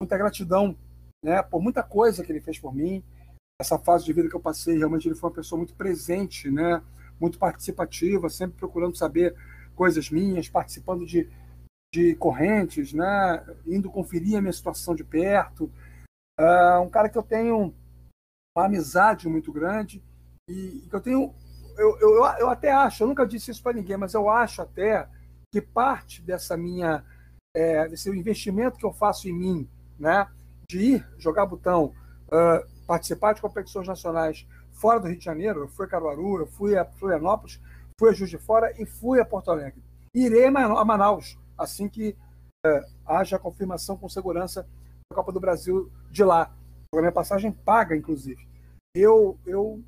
muita 0.00 0.16
gratidão 0.16 0.76
né, 1.22 1.42
por 1.42 1.60
muita 1.60 1.82
coisa 1.82 2.24
que 2.24 2.32
ele 2.32 2.40
fez 2.40 2.58
por 2.58 2.74
mim. 2.74 3.02
Essa 3.60 3.78
fase 3.78 4.04
de 4.04 4.12
vida 4.12 4.28
que 4.28 4.36
eu 4.36 4.40
passei, 4.40 4.78
realmente 4.78 5.08
ele 5.08 5.14
foi 5.14 5.30
uma 5.30 5.36
pessoa 5.36 5.58
muito 5.58 5.74
presente, 5.74 6.50
né, 6.50 6.82
muito 7.20 7.38
participativa, 7.38 8.28
sempre 8.28 8.58
procurando 8.58 8.96
saber 8.96 9.34
coisas 9.74 10.10
minhas, 10.10 10.48
participando 10.48 11.06
de, 11.06 11.30
de 11.94 12.14
correntes, 12.16 12.92
né, 12.92 13.44
indo 13.66 13.90
conferir 13.90 14.36
a 14.36 14.40
minha 14.40 14.52
situação 14.52 14.94
de 14.94 15.04
perto. 15.04 15.70
Uh, 16.38 16.80
um 16.82 16.90
cara 16.90 17.08
que 17.08 17.18
eu 17.18 17.22
tenho 17.22 17.74
uma 18.56 18.66
amizade 18.66 19.28
muito 19.28 19.52
grande 19.52 20.02
e, 20.48 20.86
que 20.88 20.94
eu 20.94 21.00
tenho. 21.00 21.34
Eu, 21.76 21.96
eu, 22.00 22.10
eu 22.40 22.48
até 22.48 22.72
acho, 22.72 23.02
eu 23.02 23.06
nunca 23.06 23.26
disse 23.26 23.52
isso 23.52 23.62
para 23.62 23.74
ninguém, 23.74 23.96
mas 23.96 24.14
eu 24.14 24.28
acho 24.28 24.60
até 24.60 25.08
que 25.52 25.60
parte 25.60 26.22
dessa 26.22 26.56
minha. 26.56 27.04
É, 27.56 27.88
desse 27.88 28.10
investimento 28.10 28.76
que 28.76 28.84
eu 28.84 28.92
faço 28.92 29.26
em 29.28 29.32
mim, 29.32 29.68
né, 29.98 30.28
de 30.68 30.78
ir 30.78 31.06
jogar 31.18 31.46
botão, 31.46 31.94
uh, 32.26 32.86
participar 32.86 33.32
de 33.32 33.40
competições 33.40 33.88
nacionais 33.88 34.46
fora 34.78 35.00
do 35.00 35.08
Rio 35.08 35.18
de 35.18 35.24
Janeiro, 35.24 35.60
eu 35.60 35.68
fui 35.68 35.86
a 35.86 35.88
Caruaru, 35.88 36.40
eu 36.40 36.46
fui 36.46 36.76
a 36.76 36.84
Florianópolis, 36.84 37.60
fui 37.98 38.10
a 38.10 38.12
Juiz 38.12 38.30
de 38.30 38.38
Fora 38.38 38.72
e 38.80 38.86
fui 38.86 39.20
a 39.20 39.24
Porto 39.24 39.50
Alegre. 39.50 39.82
Irei 40.14 40.46
a 40.46 40.50
Manaus 40.50 41.38
assim 41.56 41.88
que 41.88 42.16
uh, 42.66 42.84
haja 43.06 43.38
confirmação 43.38 43.96
com 43.96 44.08
segurança 44.08 44.62
da 45.10 45.16
Copa 45.16 45.32
do 45.32 45.40
Brasil 45.40 45.90
de 46.10 46.24
lá. 46.24 46.54
A 46.94 46.98
minha 47.00 47.12
passagem 47.12 47.52
paga, 47.52 47.96
inclusive 47.96 48.48
eu, 48.94 49.38
eu 49.46 49.82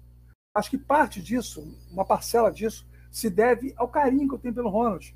acho 0.55 0.70
que 0.70 0.78
parte 0.78 1.22
disso, 1.22 1.76
uma 1.91 2.05
parcela 2.05 2.51
disso, 2.51 2.86
se 3.11 3.28
deve 3.28 3.74
ao 3.76 3.88
carinho 3.88 4.28
que 4.28 4.34
eu 4.34 4.38
tenho 4.38 4.55
pelo 4.55 4.70
Ronald. 4.70 5.14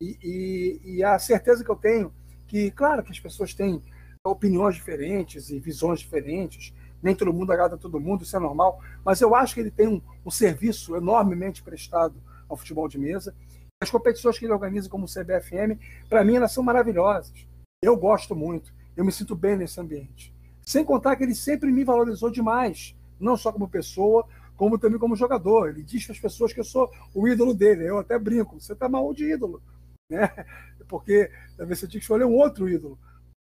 E, 0.00 0.18
e, 0.22 0.96
e 0.96 1.04
a 1.04 1.18
certeza 1.18 1.64
que 1.64 1.70
eu 1.70 1.76
tenho 1.76 2.12
que, 2.46 2.70
claro, 2.72 3.02
que 3.02 3.12
as 3.12 3.20
pessoas 3.20 3.54
têm 3.54 3.82
opiniões 4.24 4.74
diferentes 4.74 5.50
e 5.50 5.58
visões 5.58 6.00
diferentes, 6.00 6.72
nem 7.02 7.14
todo 7.14 7.32
mundo 7.32 7.52
agrada 7.52 7.74
a 7.74 7.78
todo 7.78 8.00
mundo, 8.00 8.22
isso 8.22 8.36
é 8.36 8.40
normal, 8.40 8.80
mas 9.04 9.20
eu 9.20 9.34
acho 9.34 9.54
que 9.54 9.60
ele 9.60 9.70
tem 9.70 9.88
um, 9.88 10.00
um 10.24 10.30
serviço 10.30 10.94
enormemente 10.96 11.62
prestado 11.62 12.14
ao 12.48 12.56
futebol 12.56 12.88
de 12.88 12.98
mesa. 12.98 13.34
As 13.82 13.90
competições 13.90 14.38
que 14.38 14.44
ele 14.44 14.52
organiza 14.52 14.88
como 14.88 15.06
o 15.06 15.08
CBFM, 15.08 15.78
para 16.08 16.24
mim, 16.24 16.36
elas 16.36 16.52
são 16.52 16.62
maravilhosas. 16.62 17.46
Eu 17.82 17.96
gosto 17.96 18.36
muito, 18.36 18.72
eu 18.96 19.04
me 19.04 19.10
sinto 19.10 19.34
bem 19.34 19.56
nesse 19.56 19.80
ambiente. 19.80 20.32
Sem 20.64 20.84
contar 20.84 21.16
que 21.16 21.24
ele 21.24 21.34
sempre 21.34 21.72
me 21.72 21.82
valorizou 21.82 22.30
demais 22.30 22.94
não 23.22 23.36
só 23.36 23.52
como 23.52 23.68
pessoa, 23.68 24.26
como 24.56 24.78
também 24.78 24.98
como 24.98 25.16
jogador. 25.16 25.68
Ele 25.68 25.82
diz 25.82 26.04
para 26.04 26.12
as 26.12 26.20
pessoas 26.20 26.52
que 26.52 26.60
eu 26.60 26.64
sou 26.64 26.90
o 27.14 27.26
ídolo 27.28 27.54
dele. 27.54 27.88
Eu 27.88 27.98
até 27.98 28.18
brinco, 28.18 28.60
você 28.60 28.72
está 28.72 28.88
mal 28.88 29.12
de 29.14 29.32
ídolo. 29.32 29.62
né? 30.10 30.28
Porque 30.88 31.30
talvez 31.56 31.78
você 31.78 31.86
tinha 31.86 32.00
que 32.00 32.04
escolher 32.04 32.24
um 32.24 32.34
outro 32.34 32.68
ídolo. 32.68 32.98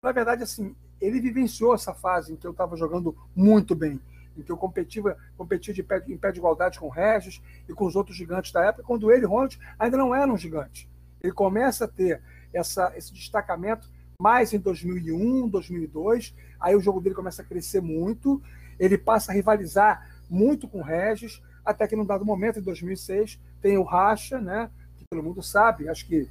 Na 0.03 0.13
verdade, 0.13 0.43
assim, 0.43 0.75
ele 1.01 1.21
vivenciou 1.21 1.75
essa 1.75 1.95
fase 1.95 2.33
em 2.33 2.37
que 2.37 2.47
eu 2.47 2.51
estava 2.51 2.77
jogando 2.77 3.17
muito 3.35 3.75
bem, 3.75 4.01
em 4.37 4.43
que 4.43 4.51
eu 4.51 4.57
competia, 4.57 5.17
competia 5.37 5.73
de 5.73 5.83
pé, 5.83 6.03
em 6.09 6.17
pé 6.17 6.33
de 6.33 6.39
igualdade 6.39 6.79
com 6.79 6.87
o 6.87 6.91
Regis 6.91 7.43
e 7.69 7.73
com 7.73 7.87
os 7.87 7.97
outros 7.97 8.17
gigantes 8.17 8.53
da 8.53 8.65
época, 8.65 8.85
quando 8.85 9.11
ele, 9.11 9.27
Ronald, 9.27 9.59
ainda 9.79 9.97
não 9.97 10.15
era 10.15 10.31
um 10.31 10.37
gigante. 10.37 10.89
Ele 11.23 11.33
começa 11.33 11.85
a 11.85 11.89
ter 11.89 12.23
essa, 12.53 12.93
esse 12.97 13.13
destacamento 13.13 13.91
mais 14.21 14.53
em 14.53 14.59
2001, 14.59 15.49
2002, 15.49 16.35
aí 16.59 16.75
o 16.75 16.81
jogo 16.81 17.01
dele 17.01 17.15
começa 17.15 17.43
a 17.43 17.45
crescer 17.45 17.81
muito, 17.81 18.43
ele 18.79 18.97
passa 18.97 19.31
a 19.31 19.35
rivalizar 19.35 20.09
muito 20.29 20.67
com 20.67 20.81
o 20.81 20.83
Regis, 20.83 21.43
até 21.65 21.87
que 21.87 21.97
num 21.97 22.05
dado 22.05 22.25
momento, 22.25 22.59
em 22.59 22.63
2006, 22.63 23.39
tem 23.61 23.77
o 23.77 23.83
Racha, 23.83 24.41
né, 24.41 24.71
que 24.97 25.05
todo 25.11 25.23
mundo 25.23 25.43
sabe, 25.43 25.89
acho 25.89 26.07
que 26.07 26.29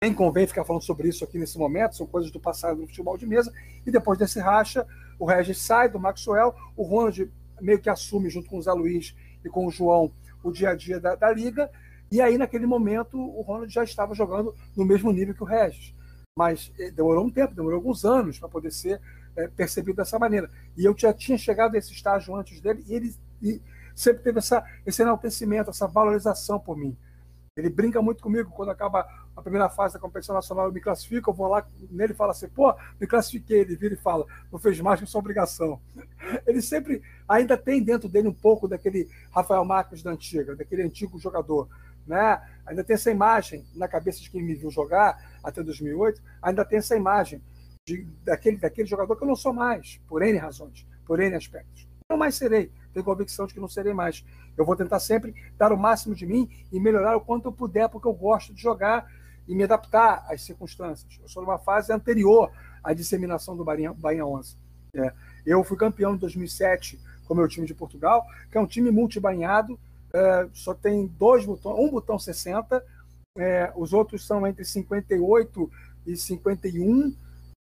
nem 0.00 0.14
convém 0.14 0.46
ficar 0.46 0.64
falando 0.64 0.82
sobre 0.82 1.08
isso 1.08 1.24
aqui 1.24 1.38
nesse 1.38 1.58
momento, 1.58 1.96
são 1.96 2.06
coisas 2.06 2.30
do 2.30 2.38
passado 2.38 2.80
do 2.80 2.86
futebol 2.86 3.16
de 3.18 3.26
mesa, 3.26 3.52
e 3.84 3.90
depois 3.90 4.16
desse 4.16 4.38
racha, 4.38 4.86
o 5.18 5.26
Regis 5.26 5.58
sai 5.58 5.88
do 5.88 5.98
Maxwell, 5.98 6.54
o 6.76 6.84
Ronald 6.84 7.30
meio 7.60 7.80
que 7.80 7.90
assume 7.90 8.30
junto 8.30 8.48
com 8.48 8.58
o 8.58 8.62
Zé 8.62 8.72
Luiz 8.72 9.16
e 9.44 9.48
com 9.48 9.66
o 9.66 9.70
João 9.70 10.12
o 10.44 10.52
dia 10.52 10.70
a 10.70 10.74
dia 10.76 11.00
da, 11.00 11.16
da 11.16 11.32
liga, 11.32 11.68
e 12.12 12.20
aí 12.20 12.38
naquele 12.38 12.64
momento 12.64 13.18
o 13.18 13.42
Ronald 13.42 13.72
já 13.72 13.82
estava 13.82 14.14
jogando 14.14 14.54
no 14.76 14.84
mesmo 14.84 15.10
nível 15.10 15.34
que 15.34 15.42
o 15.42 15.46
Regis, 15.46 15.92
mas 16.36 16.72
eh, 16.78 16.92
demorou 16.92 17.26
um 17.26 17.30
tempo, 17.30 17.54
demorou 17.54 17.78
alguns 17.78 18.04
anos 18.04 18.38
para 18.38 18.48
poder 18.48 18.70
ser 18.70 19.00
é, 19.34 19.48
percebido 19.48 19.96
dessa 19.96 20.16
maneira. 20.16 20.48
E 20.76 20.84
eu 20.84 20.94
já 20.96 21.12
tinha 21.12 21.36
chegado 21.36 21.74
a 21.74 21.78
esse 21.78 21.92
estágio 21.92 22.36
antes 22.36 22.60
dele, 22.60 22.84
e 22.86 22.94
ele 22.94 23.14
e 23.42 23.60
sempre 23.96 24.22
teve 24.22 24.38
essa, 24.38 24.64
esse 24.86 25.02
enaltecimento, 25.02 25.70
essa 25.70 25.88
valorização 25.88 26.60
por 26.60 26.76
mim. 26.76 26.96
Ele 27.56 27.68
brinca 27.68 28.00
muito 28.00 28.22
comigo 28.22 28.52
quando 28.52 28.70
acaba 28.70 29.04
a 29.38 29.42
primeira 29.42 29.68
fase 29.68 29.94
da 29.94 30.00
competição 30.00 30.34
nacional, 30.34 30.66
eu 30.66 30.72
me 30.72 30.80
classifico, 30.80 31.30
eu 31.30 31.34
vou 31.34 31.46
lá 31.46 31.64
nele 31.90 32.12
falo 32.12 32.32
assim, 32.32 32.48
pô, 32.48 32.74
me 33.00 33.06
classifiquei. 33.06 33.60
Ele 33.60 33.76
vira 33.76 33.94
e 33.94 33.96
fala, 33.96 34.26
não 34.50 34.58
fez 34.58 34.80
mais 34.80 34.98
que 34.98 35.06
sua 35.06 35.20
obrigação. 35.20 35.80
Ele 36.44 36.60
sempre 36.60 37.00
ainda 37.28 37.56
tem 37.56 37.82
dentro 37.82 38.08
dele 38.08 38.26
um 38.26 38.34
pouco 38.34 38.66
daquele 38.66 39.08
Rafael 39.30 39.64
Marques 39.64 40.02
da 40.02 40.10
antiga, 40.10 40.56
daquele 40.56 40.82
antigo 40.82 41.18
jogador. 41.20 41.68
Né? 42.04 42.42
Ainda 42.66 42.82
tem 42.82 42.94
essa 42.94 43.10
imagem 43.10 43.64
na 43.76 43.86
cabeça 43.86 44.20
de 44.20 44.28
quem 44.28 44.42
me 44.42 44.54
viu 44.54 44.70
jogar 44.70 45.38
até 45.42 45.62
2008, 45.62 46.20
ainda 46.42 46.64
tem 46.64 46.78
essa 46.78 46.96
imagem 46.96 47.40
de, 47.86 48.04
daquele, 48.24 48.56
daquele 48.56 48.88
jogador 48.88 49.14
que 49.14 49.22
eu 49.22 49.28
não 49.28 49.36
sou 49.36 49.52
mais, 49.52 50.00
por 50.08 50.20
N 50.20 50.36
razões, 50.36 50.86
por 51.06 51.20
N 51.20 51.36
aspectos. 51.36 51.86
Não 52.10 52.16
mais 52.16 52.34
serei, 52.34 52.72
tenho 52.92 53.04
convicção 53.04 53.46
de 53.46 53.54
que 53.54 53.60
não 53.60 53.68
serei 53.68 53.92
mais. 53.92 54.24
Eu 54.56 54.64
vou 54.64 54.74
tentar 54.74 54.98
sempre 54.98 55.34
dar 55.56 55.72
o 55.72 55.76
máximo 55.76 56.14
de 56.14 56.26
mim 56.26 56.48
e 56.72 56.80
melhorar 56.80 57.14
o 57.16 57.20
quanto 57.20 57.48
eu 57.48 57.52
puder, 57.52 57.88
porque 57.88 58.08
eu 58.08 58.14
gosto 58.14 58.52
de 58.54 58.60
jogar 58.60 59.06
e 59.48 59.54
me 59.54 59.64
adaptar 59.64 60.24
às 60.28 60.42
circunstâncias. 60.42 61.18
Eu 61.20 61.28
sou 61.28 61.42
numa 61.42 61.58
fase 61.58 61.92
anterior 61.92 62.52
à 62.84 62.92
disseminação 62.92 63.56
do 63.56 63.64
Bahia, 63.64 63.92
Bahia 63.94 64.24
11. 64.24 64.56
É, 64.94 65.12
eu 65.46 65.64
fui 65.64 65.76
campeão 65.76 66.14
em 66.14 66.18
2007 66.18 67.00
com 67.26 67.34
o 67.34 67.36
meu 67.36 67.48
time 67.48 67.66
de 67.66 67.74
Portugal, 67.74 68.26
que 68.50 68.58
é 68.58 68.60
um 68.60 68.66
time 68.66 68.90
multibanhado, 68.90 69.78
é, 70.12 70.48
só 70.52 70.74
tem 70.74 71.06
dois 71.06 71.44
botões, 71.44 71.78
um 71.78 71.90
botão 71.90 72.18
60, 72.18 72.84
é, 73.36 73.72
os 73.76 73.92
outros 73.92 74.26
são 74.26 74.46
entre 74.46 74.64
58 74.64 75.70
e 76.06 76.16
51, 76.16 77.14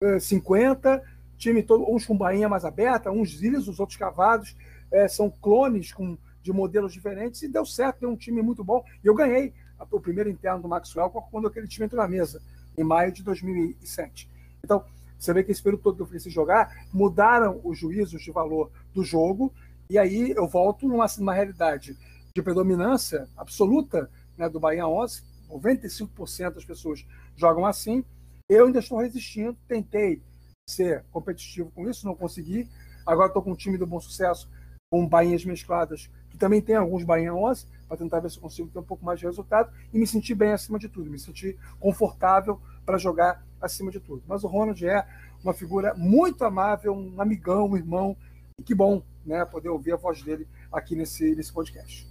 é, 0.03 0.19
50, 0.19 1.03
time 1.39 1.63
todo, 1.63 1.91
uns 1.91 2.07
com 2.07 2.17
bainha 2.17 2.49
mais 2.49 2.65
aberta, 2.65 3.11
uns 3.11 3.33
lisos, 3.41 3.81
outros 3.81 3.99
cavados, 3.99 4.57
é, 4.93 5.09
são 5.09 5.31
clones 5.31 5.93
com 5.93 6.17
de 6.45 6.53
modelos 6.53 6.93
diferentes 6.93 7.43
e 7.43 7.49
deu 7.49 7.65
certo, 7.65 8.01
deu 8.01 8.11
um 8.11 8.17
time 8.17 8.43
muito 8.43 8.63
bom. 8.63 8.85
E 9.03 9.07
eu 9.07 9.15
ganhei 9.15 9.55
o 9.91 10.01
primeiro 10.01 10.31
interno 10.31 10.63
do 10.63 10.69
Maxwell 10.69 11.11
quando 11.31 11.49
aquele 11.49 11.69
time 11.69 11.87
entrou 11.87 12.03
na 12.03 12.09
mesa, 12.09 12.41
em 12.77 12.85
maio 12.85 13.13
de 13.13 13.23
2007. 13.23 14.29
Então, 14.63 14.85
você 15.19 15.33
vê 15.33 15.43
que 15.43 15.53
esse 15.53 15.63
período 15.63 15.83
todo 15.83 15.97
que 15.97 16.03
eu 16.03 16.07
fui 16.07 16.19
jogar, 16.31 16.87
mudaram 16.93 17.61
os 17.65 17.79
juízos 17.79 18.23
de 18.23 18.31
valor 18.31 18.71
do 18.93 19.03
jogo, 19.03 19.53
e 19.89 19.99
aí 19.99 20.33
eu 20.33 20.47
volto 20.47 20.89
numa, 20.89 21.07
numa 21.19 21.35
realidade 21.35 21.97
de 22.35 22.43
predominância 22.43 23.29
absoluta 23.37 24.11
né, 24.37 24.49
do 24.49 24.59
Bahia 24.59 24.87
11, 24.87 25.23
95% 25.51 26.55
das 26.55 26.65
pessoas 26.65 27.07
jogam 27.37 27.65
assim. 27.65 28.05
Eu 28.49 28.67
ainda 28.67 28.81
estou 28.81 28.99
resistindo, 28.99 29.57
tentei 29.69 30.21
ser 30.69 31.05
competitivo 31.13 31.71
com 31.71 31.89
isso, 31.89 32.07
não 32.07 32.15
consegui. 32.15 32.69
Agora 33.07 33.29
estou 33.29 33.43
com 33.43 33.53
um 33.53 33.57
time 33.57 33.79
do 33.79 33.87
bom 33.87 34.01
sucesso, 34.01 34.49
com 34.91 35.07
bainhas 35.07 35.45
mescladas 35.45 36.11
que 36.35 36.39
também 36.39 36.61
tem 36.61 36.75
alguns 36.75 37.05
Bahia 37.05 37.33
11, 37.33 37.65
para 37.95 38.05
tentar 38.05 38.21
ver 38.21 38.31
se 38.31 38.37
eu 38.37 38.43
consigo 38.43 38.69
ter 38.69 38.79
um 38.79 38.85
pouco 38.85 39.05
mais 39.05 39.19
de 39.19 39.27
resultado 39.27 39.73
e 39.93 39.99
me 39.99 40.07
sentir 40.07 40.35
bem 40.35 40.53
acima 40.53 40.79
de 40.79 40.89
tudo, 40.89 41.11
me 41.11 41.19
sentir 41.19 41.57
confortável 41.79 42.61
para 42.85 42.99
jogar 42.99 43.45
acima 43.61 43.91
de 43.91 44.01
tudo. 44.01 44.23
Mas 44.27 44.43
o 44.43 44.49
Ronald 44.49 44.85
é 44.85 45.07
uma 45.43 45.55
figura 45.55 45.95
muito 45.95 46.45
amável, 46.45 46.93
um 46.93 47.21
amigão, 47.21 47.71
um 47.71 47.77
irmão, 47.77 48.17
e 48.59 48.63
que 48.63 48.75
bom 48.75 49.03
né, 49.25 49.45
poder 49.45 49.69
ouvir 49.69 49.93
a 49.93 49.97
voz 49.97 50.23
dele 50.23 50.47
aqui 50.73 50.97
nesse, 50.97 51.35
nesse 51.35 51.53
podcast. 51.53 52.07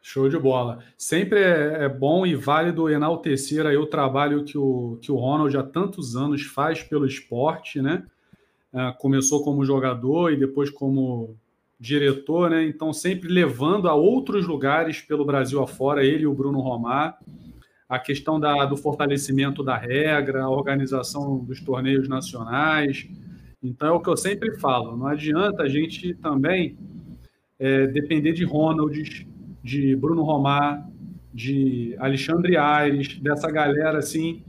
Show 0.00 0.28
de 0.28 0.38
bola. 0.38 0.80
Sempre 0.98 1.40
é, 1.40 1.84
é, 1.84 1.88
bom 1.88 2.26
e 2.26 2.34
válido 2.34 2.90
enaltecer 2.90 3.64
aí 3.64 3.76
o 3.76 3.86
trabalho 3.86 4.44
que 4.44 4.58
o, 4.58 4.98
que 5.00 5.10
o 5.10 5.16
Ronald 5.16 5.56
há 5.56 5.62
tantos 5.62 6.14
anos 6.14 6.42
faz 6.42 6.82
pelo 6.82 7.06
esporte, 7.06 7.80
né? 7.80 8.04
É, 8.70 8.92
começou 8.98 9.42
como 9.42 9.64
jogador 9.64 10.30
e 10.30 10.36
depois 10.36 10.68
como 10.68 11.34
diretor, 11.78 12.50
né? 12.50 12.64
Então, 12.64 12.92
sempre 12.92 13.28
levando 13.28 13.88
a 13.88 13.94
outros 13.94 14.46
lugares 14.46 15.00
pelo 15.00 15.24
Brasil 15.24 15.62
afora, 15.62 16.04
ele 16.04 16.24
e 16.24 16.26
o 16.26 16.34
Bruno 16.34 16.60
Romar, 16.60 17.18
a 17.88 17.98
questão 17.98 18.40
da, 18.40 18.64
do 18.64 18.76
fortalecimento 18.76 19.62
da 19.62 19.76
regra, 19.76 20.44
a 20.44 20.50
organização 20.50 21.38
dos 21.44 21.60
torneios 21.60 22.08
nacionais. 22.08 23.06
Então, 23.62 23.88
é 23.88 23.92
o 23.92 24.00
que 24.00 24.08
eu 24.08 24.16
sempre 24.16 24.58
falo: 24.58 24.96
não 24.96 25.06
adianta 25.06 25.62
a 25.62 25.68
gente 25.68 26.14
também 26.14 26.76
é, 27.58 27.86
depender 27.86 28.32
de 28.32 28.44
Ronalds, 28.44 29.26
de 29.62 29.96
Bruno 29.96 30.22
Romar, 30.22 30.88
de 31.32 31.96
Alexandre 31.98 32.56
Aires, 32.56 33.18
dessa 33.18 33.50
galera 33.50 33.98
assim 33.98 34.42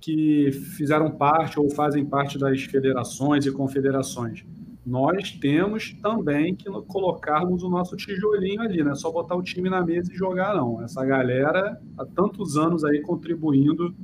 que 0.00 0.50
fizeram 0.50 1.10
parte 1.10 1.60
ou 1.60 1.68
fazem 1.68 2.06
parte 2.06 2.38
das 2.38 2.62
federações 2.62 3.44
e 3.44 3.52
confederações 3.52 4.42
nós 4.84 5.32
temos 5.32 5.94
também 6.02 6.54
que 6.54 6.70
colocarmos 6.86 7.62
o 7.62 7.68
nosso 7.68 7.96
tijolinho 7.96 8.62
ali, 8.62 8.82
não 8.82 8.92
é 8.92 8.94
só 8.94 9.10
botar 9.10 9.36
o 9.36 9.42
time 9.42 9.68
na 9.68 9.84
mesa 9.84 10.10
e 10.12 10.16
jogar, 10.16 10.54
não. 10.54 10.82
Essa 10.82 11.04
galera 11.04 11.80
há 11.98 12.04
tantos 12.06 12.56
anos 12.56 12.84
aí 12.84 13.00
contribuindo 13.00 13.94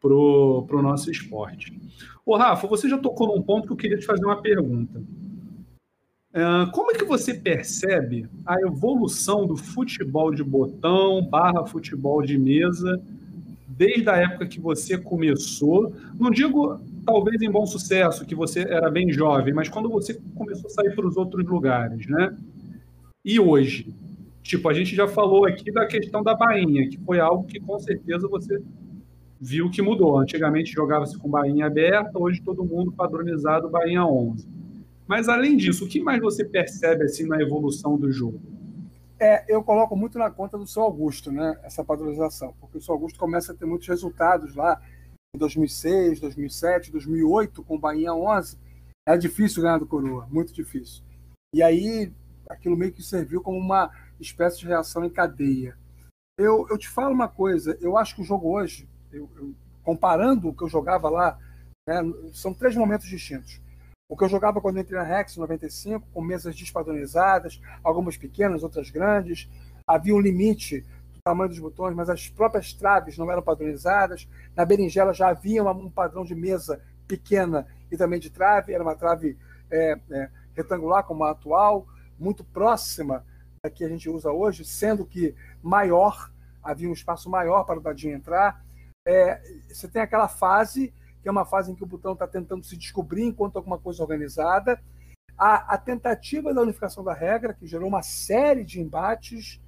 pro, 0.00 0.64
pro 0.66 0.82
nosso 0.82 1.10
esporte. 1.10 1.78
Ô, 2.24 2.36
Rafa, 2.36 2.66
você 2.66 2.88
já 2.88 2.98
tocou 2.98 3.28
num 3.28 3.42
ponto 3.42 3.66
que 3.66 3.72
eu 3.72 3.76
queria 3.76 3.98
te 3.98 4.06
fazer 4.06 4.24
uma 4.24 4.40
pergunta. 4.40 5.02
Uh, 6.30 6.70
como 6.72 6.90
é 6.90 6.94
que 6.94 7.04
você 7.04 7.34
percebe 7.34 8.28
a 8.44 8.60
evolução 8.60 9.46
do 9.46 9.56
futebol 9.56 10.32
de 10.34 10.44
botão 10.44 11.26
barra 11.26 11.66
futebol 11.66 12.22
de 12.22 12.36
mesa 12.38 13.02
desde 13.66 14.08
a 14.10 14.16
época 14.16 14.46
que 14.46 14.60
você 14.60 14.98
começou? 14.98 15.92
Não 16.18 16.30
digo 16.30 16.80
talvez 17.08 17.40
em 17.40 17.50
bom 17.50 17.64
sucesso, 17.64 18.26
que 18.26 18.34
você 18.34 18.60
era 18.60 18.90
bem 18.90 19.10
jovem, 19.10 19.54
mas 19.54 19.66
quando 19.66 19.88
você 19.88 20.20
começou 20.34 20.66
a 20.66 20.74
sair 20.74 20.94
para 20.94 21.06
os 21.06 21.16
outros 21.16 21.46
lugares, 21.46 22.06
né? 22.06 22.36
E 23.24 23.40
hoje? 23.40 23.96
Tipo, 24.42 24.68
a 24.68 24.74
gente 24.74 24.94
já 24.94 25.08
falou 25.08 25.46
aqui 25.46 25.72
da 25.72 25.86
questão 25.86 26.22
da 26.22 26.34
bainha, 26.34 26.86
que 26.86 26.98
foi 26.98 27.18
algo 27.18 27.44
que 27.44 27.58
com 27.58 27.78
certeza 27.78 28.28
você 28.28 28.62
viu 29.40 29.70
que 29.70 29.80
mudou. 29.80 30.18
Antigamente 30.18 30.70
jogava-se 30.70 31.16
com 31.16 31.30
bainha 31.30 31.66
aberta, 31.66 32.18
hoje 32.18 32.42
todo 32.42 32.62
mundo 32.62 32.92
padronizado 32.92 33.70
bainha 33.70 34.04
11. 34.04 34.46
Mas 35.06 35.30
além 35.30 35.56
disso, 35.56 35.86
o 35.86 35.88
que 35.88 36.00
mais 36.00 36.20
você 36.20 36.44
percebe 36.44 37.04
assim 37.04 37.26
na 37.26 37.40
evolução 37.40 37.96
do 37.96 38.12
jogo? 38.12 38.38
É, 39.18 39.44
eu 39.48 39.62
coloco 39.62 39.96
muito 39.96 40.18
na 40.18 40.30
conta 40.30 40.58
do 40.58 40.66
seu 40.66 40.82
Augusto, 40.82 41.32
né? 41.32 41.58
Essa 41.62 41.82
padronização, 41.82 42.52
porque 42.60 42.76
o 42.76 42.80
seu 42.82 42.92
Augusto 42.92 43.18
começa 43.18 43.52
a 43.52 43.54
ter 43.54 43.64
muitos 43.64 43.88
resultados 43.88 44.54
lá 44.54 44.78
em 45.34 45.38
2006, 45.38 46.20
2007, 46.20 46.90
2008, 46.90 47.62
com 47.62 47.76
o 47.76 47.80
Bahia 47.80 48.14
11, 48.14 48.58
era 49.06 49.16
difícil 49.16 49.62
ganhar 49.62 49.78
do 49.78 49.86
Coroa, 49.86 50.26
muito 50.30 50.52
difícil. 50.52 51.02
E 51.54 51.62
aí, 51.62 52.12
aquilo 52.48 52.76
meio 52.76 52.92
que 52.92 53.02
serviu 53.02 53.42
como 53.42 53.58
uma 53.58 53.90
espécie 54.20 54.58
de 54.58 54.66
reação 54.66 55.04
em 55.04 55.10
cadeia. 55.10 55.76
Eu, 56.38 56.66
eu 56.70 56.78
te 56.78 56.88
falo 56.88 57.12
uma 57.12 57.28
coisa, 57.28 57.76
eu 57.80 57.96
acho 57.96 58.14
que 58.14 58.22
o 58.22 58.24
jogo 58.24 58.50
hoje, 58.50 58.88
eu, 59.12 59.28
eu, 59.36 59.54
comparando 59.82 60.48
o 60.48 60.54
que 60.54 60.62
eu 60.62 60.68
jogava 60.68 61.08
lá, 61.08 61.38
né, 61.86 62.00
são 62.32 62.54
três 62.54 62.76
momentos 62.76 63.06
distintos. 63.06 63.60
O 64.10 64.16
que 64.16 64.24
eu 64.24 64.28
jogava 64.28 64.60
quando 64.60 64.76
eu 64.76 64.82
entrei 64.82 64.98
na 64.98 65.04
Rex 65.04 65.36
em 65.36 65.40
95, 65.40 66.06
com 66.12 66.22
mesas 66.22 66.56
despadronizadas, 66.56 67.60
algumas 67.84 68.16
pequenas, 68.16 68.62
outras 68.62 68.88
grandes, 68.88 69.48
havia 69.86 70.14
um 70.14 70.20
limite 70.20 70.86
tamanho 71.28 71.50
dos 71.50 71.58
botões, 71.58 71.94
mas 71.94 72.08
as 72.08 72.26
próprias 72.26 72.72
traves 72.72 73.18
não 73.18 73.30
eram 73.30 73.42
padronizadas. 73.42 74.26
Na 74.56 74.64
berinjela 74.64 75.12
já 75.12 75.28
havia 75.28 75.62
um 75.62 75.90
padrão 75.90 76.24
de 76.24 76.34
mesa 76.34 76.80
pequena 77.06 77.66
e 77.92 77.96
também 77.98 78.18
de 78.18 78.30
trave, 78.30 78.72
era 78.72 78.82
uma 78.82 78.94
trave 78.94 79.36
é, 79.70 79.98
é, 80.10 80.30
retangular 80.54 81.04
como 81.04 81.24
a 81.24 81.30
atual, 81.30 81.86
muito 82.18 82.42
próxima 82.42 83.24
da 83.62 83.70
que 83.70 83.84
a 83.84 83.88
gente 83.88 84.08
usa 84.08 84.30
hoje, 84.30 84.64
sendo 84.64 85.04
que 85.04 85.34
maior, 85.62 86.30
havia 86.62 86.88
um 86.88 86.94
espaço 86.94 87.28
maior 87.28 87.64
para 87.64 87.78
o 87.78 87.82
dadinho 87.82 88.16
entrar. 88.16 88.64
é, 89.06 89.40
você 89.68 89.86
tem 89.86 90.00
aquela 90.00 90.28
fase, 90.28 90.92
que 91.22 91.28
é 91.28 91.30
uma 91.30 91.44
fase 91.44 91.70
em 91.70 91.74
que 91.74 91.84
o 91.84 91.86
botão 91.86 92.14
está 92.14 92.26
tentando 92.26 92.64
se 92.64 92.76
descobrir 92.76 93.24
enquanto 93.24 93.56
alguma 93.56 93.78
coisa 93.78 94.02
organizada. 94.02 94.80
A, 95.36 95.74
a, 95.74 95.78
tentativa 95.78 96.54
da 96.54 96.62
unificação 96.62 97.04
da 97.04 97.12
regra, 97.12 97.54
que 97.54 97.66
gerou 97.66 97.88
uma 97.88 98.02
série 98.02 98.64
de 98.64 98.80
embates, 98.80 99.60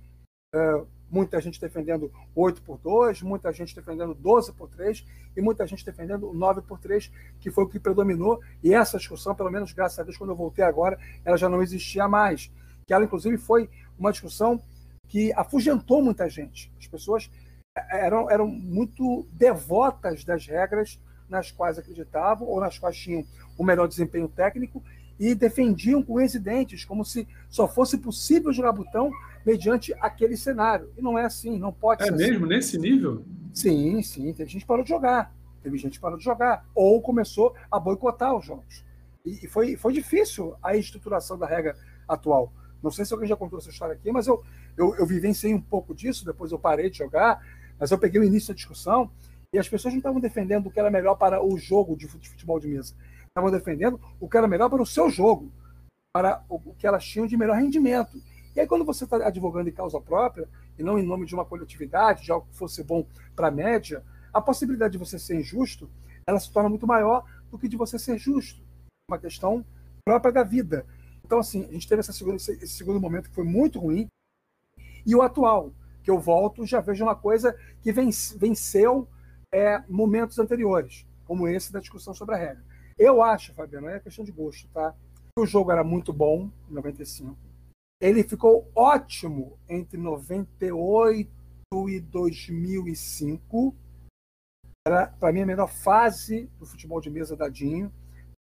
é, 0.54 0.84
muita 1.10 1.40
gente 1.40 1.60
defendendo 1.60 2.12
8 2.34 2.62
por 2.62 2.78
2, 2.78 3.22
muita 3.22 3.52
gente 3.52 3.74
defendendo 3.74 4.14
12 4.14 4.52
por 4.52 4.68
3 4.68 5.04
e 5.36 5.40
muita 5.40 5.66
gente 5.66 5.84
defendendo 5.84 6.32
9 6.32 6.62
por 6.62 6.78
3, 6.78 7.10
que 7.40 7.50
foi 7.50 7.64
o 7.64 7.68
que 7.68 7.80
predominou. 7.80 8.40
E 8.62 8.72
essa 8.72 8.98
discussão, 8.98 9.34
pelo 9.34 9.50
menos 9.50 9.72
graças 9.72 9.98
a 9.98 10.02
Deus, 10.02 10.16
quando 10.16 10.30
eu 10.30 10.36
voltei 10.36 10.64
agora, 10.64 10.98
ela 11.24 11.36
já 11.36 11.48
não 11.48 11.62
existia 11.62 12.06
mais. 12.06 12.50
Que 12.86 12.94
ela, 12.94 13.04
inclusive, 13.04 13.36
foi 13.36 13.68
uma 13.98 14.12
discussão 14.12 14.62
que 15.08 15.32
afugentou 15.34 16.02
muita 16.02 16.28
gente. 16.28 16.72
As 16.78 16.86
pessoas 16.86 17.30
eram, 17.90 18.30
eram 18.30 18.46
muito 18.46 19.26
devotas 19.32 20.24
das 20.24 20.46
regras 20.46 20.98
nas 21.28 21.50
quais 21.50 21.78
acreditavam 21.78 22.46
ou 22.48 22.60
nas 22.60 22.78
quais 22.78 22.96
tinham 22.96 23.24
o 23.56 23.64
melhor 23.64 23.86
desempenho 23.86 24.28
técnico 24.28 24.82
e 25.20 25.34
defendiam 25.34 26.02
com 26.02 26.14
unhas 26.14 26.32
dentes, 26.32 26.82
como 26.82 27.04
se 27.04 27.28
só 27.50 27.68
fosse 27.68 27.98
possível 27.98 28.50
jogar 28.54 28.72
botão 28.72 29.12
mediante 29.44 29.92
aquele 30.00 30.34
cenário. 30.34 30.90
E 30.96 31.02
não 31.02 31.18
é 31.18 31.26
assim, 31.26 31.58
não 31.58 31.70
pode 31.70 32.02
é 32.02 32.06
ser. 32.06 32.12
É 32.14 32.16
mesmo, 32.16 32.46
assim. 32.46 32.54
nesse 32.54 32.78
nível? 32.78 33.22
Sim, 33.52 34.02
sim. 34.02 34.32
Teve 34.32 34.50
gente 34.50 34.62
que 34.62 34.66
parou 34.66 34.82
de 34.82 34.88
jogar. 34.88 35.30
Teve 35.62 35.76
gente 35.76 35.92
que 35.92 36.00
parou 36.00 36.16
de 36.16 36.24
jogar. 36.24 36.66
Ou 36.74 37.02
começou 37.02 37.54
a 37.70 37.78
boicotar 37.78 38.34
os 38.34 38.46
jogos. 38.46 38.82
E, 39.22 39.46
foi, 39.46 39.76
foi 39.76 39.92
difícil 39.92 40.54
a 40.62 40.74
estruturação 40.74 41.38
da 41.38 41.46
regra 41.46 41.76
atual. 42.08 42.50
Não 42.82 42.90
sei 42.90 43.04
se 43.04 43.12
alguém 43.12 43.28
já 43.28 43.36
contou 43.36 43.58
essa 43.58 43.68
história 43.68 43.94
aqui, 43.94 44.10
mas 44.10 44.26
eu, 44.26 44.42
eu, 44.74 44.94
eu 44.96 45.04
vivenciei 45.04 45.52
um 45.52 45.60
pouco 45.60 45.94
disso, 45.94 46.24
depois 46.24 46.50
eu 46.50 46.58
parei 46.58 46.88
de 46.88 46.96
jogar, 46.96 47.44
mas 47.78 47.90
eu 47.90 47.98
peguei 47.98 48.18
o 48.18 48.24
início 48.24 48.48
da 48.48 48.54
discussão 48.54 49.10
e 49.52 49.58
as 49.58 49.68
pessoas 49.68 49.92
não 49.92 49.98
estavam 49.98 50.18
defendendo 50.18 50.66
o 50.68 50.70
que 50.70 50.80
era 50.80 50.90
melhor 50.90 51.16
para 51.16 51.44
o 51.44 51.58
jogo 51.58 51.94
de 51.94 52.08
futebol 52.08 52.58
de 52.58 52.68
mesa. 52.68 52.94
Estavam 53.40 53.50
defendendo 53.50 53.98
o 54.20 54.28
que 54.28 54.36
era 54.36 54.46
melhor 54.46 54.68
para 54.68 54.82
o 54.82 54.86
seu 54.86 55.08
jogo, 55.08 55.50
para 56.12 56.44
o 56.46 56.74
que 56.74 56.86
elas 56.86 57.02
tinham 57.02 57.26
de 57.26 57.38
melhor 57.38 57.56
rendimento. 57.56 58.20
E 58.54 58.60
aí, 58.60 58.66
quando 58.66 58.84
você 58.84 59.04
está 59.04 59.16
advogando 59.16 59.70
em 59.70 59.72
causa 59.72 59.98
própria, 59.98 60.46
e 60.78 60.82
não 60.82 60.98
em 60.98 61.02
nome 61.02 61.24
de 61.24 61.34
uma 61.34 61.44
coletividade, 61.44 62.24
de 62.24 62.32
algo 62.32 62.46
que 62.50 62.58
fosse 62.58 62.84
bom 62.84 63.06
para 63.34 63.48
a 63.48 63.50
média, 63.50 64.04
a 64.30 64.42
possibilidade 64.42 64.92
de 64.92 64.98
você 64.98 65.18
ser 65.18 65.40
injusto, 65.40 65.88
ela 66.26 66.38
se 66.38 66.52
torna 66.52 66.68
muito 66.68 66.86
maior 66.86 67.24
do 67.50 67.58
que 67.58 67.66
de 67.66 67.78
você 67.78 67.98
ser 67.98 68.18
justo. 68.18 68.60
Uma 69.10 69.18
questão 69.18 69.64
própria 70.04 70.32
da 70.32 70.42
vida. 70.42 70.84
Então, 71.24 71.38
assim, 71.38 71.64
a 71.64 71.72
gente 71.72 71.88
teve 71.88 72.00
esse 72.00 72.68
segundo 72.68 73.00
momento 73.00 73.30
que 73.30 73.34
foi 73.34 73.44
muito 73.44 73.78
ruim. 73.78 74.06
E 75.06 75.14
o 75.14 75.22
atual, 75.22 75.72
que 76.02 76.10
eu 76.10 76.18
volto, 76.18 76.66
já 76.66 76.80
vejo 76.80 77.04
uma 77.04 77.16
coisa 77.16 77.56
que 77.80 77.90
venceu 77.90 79.08
é, 79.50 79.82
momentos 79.88 80.38
anteriores, 80.38 81.06
como 81.24 81.48
esse 81.48 81.72
da 81.72 81.80
discussão 81.80 82.12
sobre 82.12 82.34
a 82.34 82.38
regra. 82.38 82.69
Eu 83.00 83.20
acho, 83.22 83.52
Fabiano, 83.54 83.88
é 83.88 83.98
questão 83.98 84.24
de 84.24 84.30
gosto, 84.30 84.68
tá? 84.68 84.94
O 85.36 85.44
jogo 85.44 85.72
era 85.72 85.82
muito 85.82 86.12
bom 86.12 86.50
em 86.68 86.74
95 86.74 87.50
ele 88.00 88.24
ficou 88.24 88.70
ótimo 88.74 89.58
entre 89.68 89.98
98 89.98 91.30
e 91.86 92.00
2005. 92.00 93.76
Era, 94.86 95.08
para 95.08 95.32
mim, 95.32 95.42
a 95.42 95.46
melhor 95.46 95.68
fase 95.68 96.46
do 96.58 96.64
futebol 96.64 96.98
de 97.00 97.10
mesa 97.10 97.36
da 97.36 97.50
Dinho. 97.50 97.92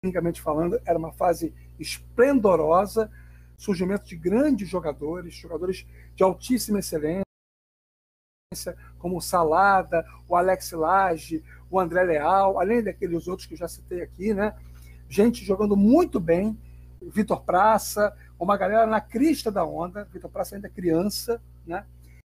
Tecnicamente 0.01 0.39
falando, 0.39 0.79
era 0.85 0.99
uma 0.99 1.11
fase 1.11 1.51
esplendorosa. 1.79 3.11
Surgimento 3.57 4.05
de 4.05 4.15
grandes 4.15 4.69
jogadores, 4.69 5.33
jogadores 5.33 5.85
de 6.15 6.23
altíssima 6.23 6.79
excelência, 6.79 7.23
como 8.99 9.17
o 9.17 9.21
Salada, 9.21 10.05
o 10.27 10.35
Alex 10.35 10.71
Lage, 10.71 11.43
o 11.69 11.79
André 11.79 12.03
Leal, 12.03 12.59
além 12.59 12.83
daqueles 12.83 13.27
outros 13.27 13.47
que 13.47 13.53
eu 13.53 13.57
já 13.57 13.67
citei 13.67 14.01
aqui, 14.01 14.33
né? 14.33 14.55
Gente 15.07 15.43
jogando 15.43 15.75
muito 15.75 16.19
bem, 16.19 16.57
Vitor 17.01 17.43
Praça, 17.43 18.15
uma 18.39 18.57
galera 18.57 18.85
na 18.85 19.01
crista 19.01 19.51
da 19.51 19.65
onda, 19.65 20.05
Vitor 20.05 20.29
Praça 20.29 20.55
ainda 20.55 20.67
é 20.67 20.71
criança, 20.71 21.41
né? 21.65 21.85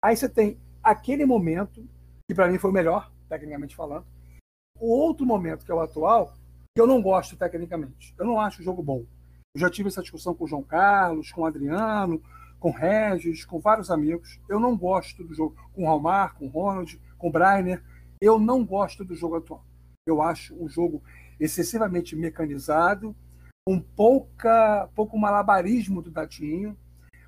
Aí 0.02 0.16
você 0.16 0.28
tem 0.28 0.58
aquele 0.82 1.24
momento, 1.24 1.86
que 2.28 2.34
para 2.34 2.48
mim 2.48 2.58
foi 2.58 2.70
o 2.70 2.74
melhor, 2.74 3.10
tecnicamente 3.28 3.76
falando. 3.76 4.04
O 4.78 4.88
outro 4.88 5.24
momento, 5.24 5.64
que 5.64 5.70
é 5.70 5.74
o 5.74 5.80
atual, 5.80 6.34
que 6.74 6.80
eu 6.80 6.86
não 6.86 7.00
gosto 7.00 7.36
tecnicamente. 7.36 8.14
Eu 8.18 8.24
não 8.24 8.40
acho 8.40 8.60
o 8.60 8.64
jogo 8.64 8.82
bom. 8.82 9.04
Eu 9.54 9.60
já 9.60 9.70
tive 9.70 9.88
essa 9.88 10.02
discussão 10.02 10.34
com 10.34 10.44
o 10.44 10.48
João 10.48 10.62
Carlos, 10.62 11.30
com 11.30 11.42
o 11.42 11.46
Adriano, 11.46 12.22
com 12.58 12.70
o 12.70 12.72
Regis, 12.72 13.44
com 13.44 13.60
vários 13.60 13.90
amigos. 13.90 14.40
Eu 14.48 14.58
não 14.58 14.76
gosto 14.76 15.22
do 15.22 15.34
jogo. 15.34 15.54
Com 15.72 15.84
o 15.84 15.86
Romar, 15.86 16.34
com 16.34 16.46
o 16.46 16.48
Ronald, 16.48 16.98
com 17.18 17.28
o 17.28 17.30
Brainer. 17.30 17.82
Eu 18.22 18.38
não 18.38 18.64
gosto 18.64 19.04
do 19.04 19.16
jogo 19.16 19.34
atual. 19.34 19.64
Eu 20.06 20.22
acho 20.22 20.54
um 20.54 20.68
jogo 20.68 21.02
excessivamente 21.40 22.14
mecanizado, 22.14 23.16
um 23.66 23.80
pouca, 23.80 24.88
pouco 24.94 25.18
malabarismo 25.18 26.00
do 26.00 26.08
Datinho. 26.08 26.78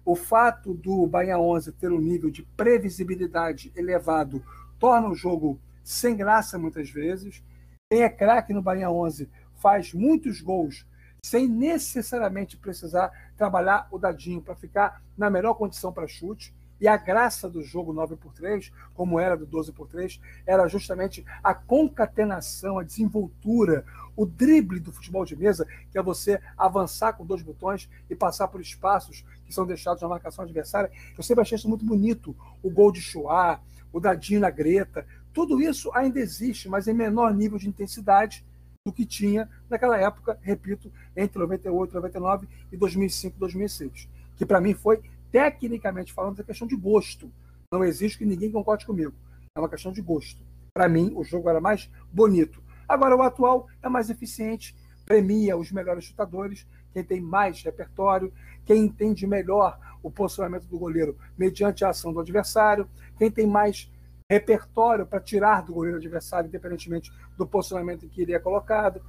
O 0.04 0.14
fato 0.14 0.72
do 0.72 1.04
Bahia 1.04 1.36
11 1.36 1.72
ter 1.72 1.90
um 1.90 1.98
nível 1.98 2.30
de 2.30 2.44
previsibilidade 2.44 3.72
elevado 3.74 4.40
torna 4.78 5.08
o 5.08 5.16
jogo 5.16 5.58
sem 5.82 6.16
graça 6.16 6.60
muitas 6.60 6.88
vezes. 6.88 7.42
Quem 7.90 8.02
é 8.02 8.08
craque 8.08 8.52
no 8.52 8.62
Bahia 8.62 8.88
11 8.88 9.28
faz 9.56 9.92
muitos 9.92 10.40
gols 10.40 10.86
sem 11.26 11.48
necessariamente 11.48 12.56
precisar 12.56 13.10
trabalhar 13.36 13.88
o 13.90 13.98
dadinho 13.98 14.40
para 14.40 14.54
ficar 14.54 15.02
na 15.18 15.28
melhor 15.28 15.54
condição 15.54 15.92
para 15.92 16.06
chute. 16.06 16.54
E 16.80 16.88
a 16.88 16.96
graça 16.96 17.48
do 17.48 17.62
jogo 17.62 17.92
9 17.92 18.16
por 18.16 18.32
3 18.32 18.72
como 18.94 19.18
era 19.18 19.36
do 19.36 19.46
12 19.46 19.72
por 19.72 19.88
3 19.88 20.20
era 20.46 20.66
justamente 20.68 21.24
a 21.42 21.54
concatenação, 21.54 22.78
a 22.78 22.82
desenvoltura, 22.82 23.84
o 24.16 24.26
drible 24.26 24.80
do 24.80 24.92
futebol 24.92 25.24
de 25.24 25.36
mesa, 25.36 25.66
que 25.90 25.98
é 25.98 26.02
você 26.02 26.40
avançar 26.56 27.14
com 27.14 27.24
dois 27.24 27.42
botões 27.42 27.88
e 28.08 28.14
passar 28.14 28.48
por 28.48 28.60
espaços 28.60 29.24
que 29.44 29.54
são 29.54 29.66
deixados 29.66 30.02
na 30.02 30.08
marcação 30.08 30.44
adversária. 30.44 30.90
Eu 31.16 31.22
sempre 31.22 31.42
achei 31.42 31.56
isso 31.56 31.68
muito 31.68 31.84
bonito. 31.84 32.36
O 32.62 32.70
gol 32.70 32.92
de 32.92 33.00
Chua, 33.00 33.60
o 33.92 34.00
dadinho 34.00 34.40
na 34.40 34.50
greta, 34.50 35.06
tudo 35.32 35.60
isso 35.60 35.90
ainda 35.94 36.20
existe, 36.20 36.68
mas 36.68 36.86
em 36.86 36.94
menor 36.94 37.34
nível 37.34 37.58
de 37.58 37.68
intensidade 37.68 38.44
do 38.86 38.92
que 38.92 39.06
tinha 39.06 39.48
naquela 39.68 39.98
época, 39.98 40.38
repito, 40.42 40.92
entre 41.16 41.38
98, 41.38 41.94
99 41.94 42.48
e 42.70 42.76
2005, 42.76 43.38
2006, 43.38 44.08
que 44.36 44.44
para 44.44 44.60
mim 44.60 44.74
foi 44.74 45.02
tecnicamente 45.34 46.12
falando, 46.12 46.40
é 46.40 46.44
questão 46.44 46.64
de 46.64 46.76
gosto. 46.76 47.28
Não 47.72 47.82
existe 47.82 48.18
que 48.18 48.24
ninguém 48.24 48.52
concorde 48.52 48.86
comigo. 48.86 49.12
É 49.56 49.58
uma 49.58 49.68
questão 49.68 49.90
de 49.90 50.00
gosto. 50.00 50.40
Para 50.72 50.88
mim, 50.88 51.12
o 51.16 51.24
jogo 51.24 51.50
era 51.50 51.60
mais 51.60 51.90
bonito. 52.12 52.62
Agora, 52.88 53.16
o 53.16 53.22
atual 53.22 53.66
é 53.82 53.88
mais 53.88 54.10
eficiente, 54.10 54.76
premia 55.04 55.56
os 55.56 55.72
melhores 55.72 56.04
chutadores, 56.04 56.64
quem 56.92 57.02
tem 57.02 57.20
mais 57.20 57.60
repertório, 57.64 58.32
quem 58.64 58.84
entende 58.84 59.26
melhor 59.26 59.76
o 60.04 60.08
posicionamento 60.08 60.68
do 60.68 60.78
goleiro 60.78 61.18
mediante 61.36 61.84
a 61.84 61.88
ação 61.88 62.12
do 62.12 62.20
adversário, 62.20 62.88
quem 63.18 63.28
tem 63.28 63.44
mais 63.44 63.90
repertório 64.30 65.04
para 65.04 65.18
tirar 65.18 65.62
do 65.62 65.74
goleiro 65.74 65.96
adversário, 65.96 66.46
independentemente 66.46 67.10
do 67.36 67.44
posicionamento 67.44 68.06
em 68.06 68.08
que 68.08 68.22
ele 68.22 68.34
é 68.34 68.38
colocado. 68.38 69.02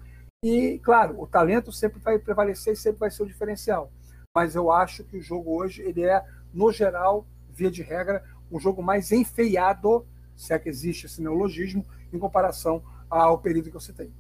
E, 0.44 0.80
claro, 0.80 1.22
o 1.22 1.28
talento 1.28 1.72
sempre 1.72 2.00
vai 2.00 2.18
prevalecer 2.18 2.74
e 2.74 2.76
sempre 2.76 3.02
vai 3.02 3.12
ser 3.12 3.22
o 3.22 3.28
diferencial 3.28 3.92
mas 4.36 4.54
eu 4.54 4.70
acho 4.70 5.06
que 5.06 5.18
o 5.18 5.22
jogo 5.22 5.56
hoje 5.56 5.82
ele 5.82 6.02
é, 6.02 6.22
no 6.54 6.70
geral, 6.70 7.26
via 7.50 7.72
de 7.72 7.82
regra, 7.82 8.22
um 8.52 8.60
jogo 8.60 8.84
mais 8.84 9.14
enfeiado, 9.14 10.06
se 10.36 10.54
é 10.54 10.60
que 10.60 10.68
existe 10.68 11.06
esse 11.06 11.22
neologismo, 11.22 11.86
em 12.12 12.20
comparação 12.20 12.84
ao 13.10 13.40
período 13.40 13.70
que 13.70 13.78
eu 13.78 13.82
citei. 13.82 14.12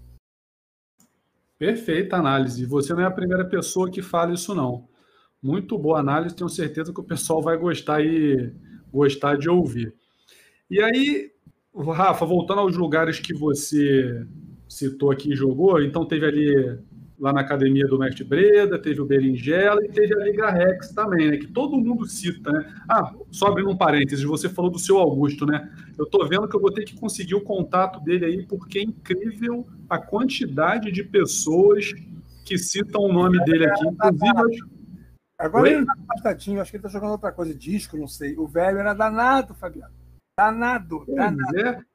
Perfeita 1.59 2.15
análise. 2.15 2.65
Você 2.65 2.93
não 2.93 3.01
é 3.01 3.05
a 3.05 3.11
primeira 3.11 3.45
pessoa 3.45 3.91
que 3.91 4.01
fala 4.01 4.33
isso, 4.33 4.55
não. 4.55 4.87
Muito 5.43 5.77
boa 5.77 5.99
análise, 5.99 6.35
tenho 6.35 6.49
certeza 6.49 6.93
que 6.93 6.99
o 6.99 7.03
pessoal 7.03 7.41
vai 7.41 7.57
gostar 7.57 8.01
e 8.01 8.53
gostar 8.91 9.37
de 9.37 9.49
ouvir. 9.49 9.93
E 10.69 10.81
aí, 10.81 11.31
Rafa, 11.75 12.25
voltando 12.25 12.61
aos 12.61 12.77
lugares 12.77 13.19
que 13.19 13.33
você 13.33 14.25
citou 14.67 15.11
aqui 15.11 15.33
e 15.33 15.35
jogou, 15.35 15.81
então 15.81 16.05
teve 16.05 16.25
ali 16.25 16.79
lá 17.19 17.31
na 17.31 17.41
academia 17.41 17.87
do 17.87 17.97
Mestre 17.97 18.23
Breda, 18.23 18.77
teve 18.77 19.01
o 19.01 19.05
Berinjela 19.05 19.83
e 19.83 19.89
teve 19.89 20.13
a 20.13 20.23
Liga 20.23 20.51
Rex 20.51 20.93
também, 20.93 21.31
né? 21.31 21.37
Que 21.37 21.47
todo 21.47 21.77
mundo 21.77 22.05
cita, 22.05 22.51
né? 22.51 22.73
Ah, 22.89 23.13
só 23.31 23.47
abrindo 23.47 23.69
um 23.69 23.77
parênteses, 23.77 24.23
você 24.23 24.49
falou 24.49 24.69
do 24.69 24.79
seu 24.79 24.97
Augusto, 24.97 25.45
né? 25.45 25.71
Eu 25.97 26.05
tô 26.05 26.27
vendo 26.27 26.47
que 26.47 26.55
eu 26.55 26.61
vou 26.61 26.71
ter 26.71 26.83
que 26.83 26.99
conseguir 26.99 27.35
o 27.35 27.41
contato 27.41 27.99
dele 28.01 28.25
aí, 28.25 28.45
porque 28.45 28.79
é 28.79 28.83
incrível 28.83 29.65
a 29.89 29.97
quantidade 29.97 30.91
de 30.91 31.03
pessoas 31.03 31.93
que 32.45 32.57
citam 32.57 33.01
o 33.01 33.13
nome 33.13 33.43
dele 33.45 33.65
aqui. 33.65 33.87
Inclusive. 33.87 34.75
Agora 35.37 35.69
ele 35.69 35.85
tá 35.85 35.93
afastadinho, 36.07 36.61
acho 36.61 36.71
que 36.71 36.77
ele 36.77 36.83
tá 36.83 36.89
jogando 36.89 37.11
outra 37.11 37.31
coisa, 37.31 37.53
disco, 37.53 37.97
não 37.97 38.07
sei. 38.07 38.37
O 38.37 38.47
velho 38.47 38.77
era 38.77 38.93
danado, 38.93 39.53
Fabiano. 39.53 39.93
Danado, 40.37 41.05
danado. 41.07 41.59
É 41.59 41.94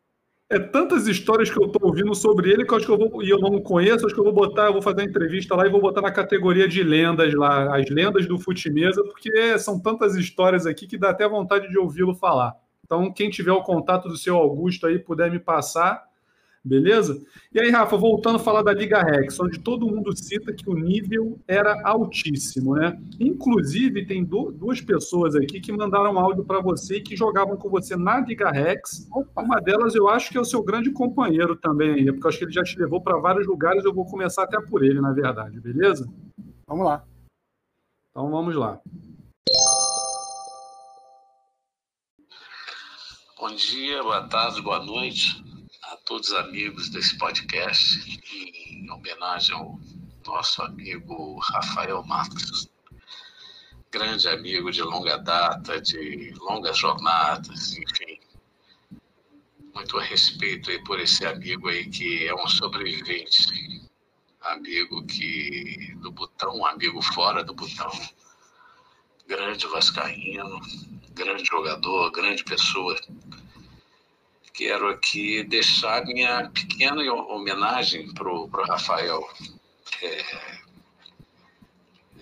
é 0.51 0.59
tantas 0.59 1.07
histórias 1.07 1.49
que 1.49 1.57
eu 1.57 1.67
estou 1.67 1.89
ouvindo 1.89 2.13
sobre 2.13 2.51
ele 2.51 2.65
que 2.65 2.73
eu 2.73 2.77
acho 2.77 2.85
que 2.85 2.93
eu 2.93 2.99
vou, 2.99 3.23
e 3.23 3.31
eu 3.31 3.39
não 3.39 3.63
conheço, 3.63 4.05
acho 4.05 4.13
que 4.13 4.21
eu 4.21 4.25
vou 4.25 4.33
botar, 4.33 4.67
eu 4.67 4.73
vou 4.73 4.83
fazer 4.83 5.03
uma 5.03 5.09
entrevista 5.09 5.55
lá 5.55 5.65
e 5.65 5.71
vou 5.71 5.81
botar 5.81 6.03
na 6.03 6.11
categoria 6.11 6.67
de 6.67 6.83
lendas 6.83 7.33
lá, 7.35 7.77
as 7.77 7.89
lendas 7.89 8.27
do 8.27 8.37
Futimesa, 8.37 9.01
porque 9.05 9.57
são 9.61 9.79
tantas 9.79 10.17
histórias 10.17 10.67
aqui 10.67 10.89
que 10.89 10.99
dá 10.99 11.11
até 11.11 11.27
vontade 11.29 11.69
de 11.69 11.79
ouvi-lo 11.79 12.17
falar. 12.17 12.57
Então, 12.85 13.13
quem 13.13 13.31
tiver 13.31 13.53
o 13.53 13.63
contato 13.63 14.09
do 14.09 14.17
seu 14.17 14.37
Augusto 14.37 14.89
aí, 14.89 14.99
puder 14.99 15.31
me 15.31 15.39
passar, 15.39 16.03
beleza? 16.65 17.21
E 17.53 17.59
aí, 17.59 17.71
Rafa, 17.71 17.97
voltando 17.97 18.37
a 18.37 18.41
falar 18.41 18.63
da 18.63 18.73
Liga 18.73 19.03
Rex, 19.03 19.39
onde 19.41 19.59
todo 19.59 19.87
mundo 19.87 20.17
cita 20.17 20.53
que 20.53 20.69
o 20.69 20.75
nível 20.75 21.41
era 21.49 21.81
altíssimo, 21.85 22.75
né? 22.75 23.01
Inclusive, 23.19 24.07
tem 24.07 24.25
duas 24.25 24.81
pessoas 24.81 25.35
aqui 25.35 25.61
que 25.61 25.73
mandaram 25.73 26.19
áudio 26.19 26.45
para 26.45 26.61
você 26.61 26.97
e 26.97 27.03
que 27.03 27.17
jogavam 27.17 27.57
com 27.57 27.71
você 27.71 27.97
na 27.97 28.21
Liga 28.21 28.51
Rex. 28.51 29.09
Opa. 29.13 29.43
Uma 29.43 29.61
delas 29.61 29.95
eu 29.95 30.09
acho 30.09 30.31
que 30.31 30.39
é 30.39 30.41
o 30.41 30.45
seu 30.45 30.63
grande 30.63 30.91
companheiro 30.91 31.57
também 31.57 31.95
aí, 31.95 32.13
porque 32.13 32.27
eu 32.27 32.29
acho 32.29 32.39
que 32.39 32.45
ele 32.45 32.53
já 32.53 32.63
te 32.63 32.79
levou 32.79 33.01
para 33.01 33.19
vários 33.19 33.47
lugares, 33.47 33.85
eu 33.85 33.95
vou 33.95 34.05
começar 34.05 34.45
até 34.45 34.61
por 34.61 34.85
ele, 34.85 35.01
na 35.01 35.13
verdade, 35.13 35.59
beleza? 35.61 36.09
Vamos 36.67 36.85
lá. 36.85 37.05
Então 38.11 38.31
vamos 38.31 38.55
lá. 38.55 38.79
Bom 43.39 43.55
dia, 43.55 44.03
boa 44.03 44.29
tarde, 44.29 44.61
boa 44.61 44.85
noite 44.85 45.50
a 45.91 45.97
todos 45.97 46.29
os 46.29 46.35
amigos 46.35 46.89
desse 46.89 47.19
podcast, 47.19 48.21
em 48.33 48.89
homenagem 48.93 49.57
ao 49.57 49.77
nosso 50.25 50.63
amigo 50.63 51.37
Rafael 51.41 52.05
Matos, 52.05 52.71
grande 53.91 54.29
amigo 54.29 54.71
de 54.71 54.83
longa 54.83 55.17
data, 55.17 55.81
de 55.81 56.33
longas 56.39 56.79
jornadas, 56.79 57.77
enfim. 57.77 58.21
Muito 59.75 59.99
respeito 59.99 60.71
aí 60.71 60.81
por 60.85 61.01
esse 61.01 61.27
amigo 61.27 61.69
aí 61.69 61.91
que 61.91 62.25
é 62.25 62.35
um 62.37 62.47
sobrevivente, 62.47 63.83
amigo 64.43 65.05
que 65.07 65.93
do 65.97 66.13
botão, 66.13 66.65
amigo 66.67 67.03
fora 67.03 67.43
do 67.43 67.53
botão, 67.53 67.91
grande 69.27 69.67
vascaíno, 69.67 70.61
grande 71.15 71.45
jogador, 71.45 72.13
grande 72.13 72.45
pessoa 72.45 72.97
quero 74.53 74.89
aqui 74.89 75.43
deixar 75.45 76.05
minha 76.05 76.51
pequena 76.51 77.03
homenagem 77.13 78.13
para 78.13 78.29
o 78.31 78.47
Rafael. 78.47 79.29
É, 80.03 80.61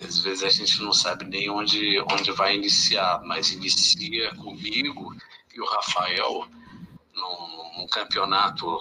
às 0.03 0.20
vezes 0.20 0.45
a 0.45 0.49
gente 0.49 0.83
não 0.83 0.93
sabe 0.93 1.24
nem 1.24 1.51
onde, 1.51 2.01
onde 2.12 2.31
vai 2.33 2.55
iniciar, 2.55 3.20
mas 3.24 3.53
inicia 3.53 4.35
comigo 4.37 5.14
e 5.55 5.61
o 5.61 5.66
Rafael 5.66 6.49
num, 7.14 7.79
num 7.79 7.87
campeonato 7.89 8.79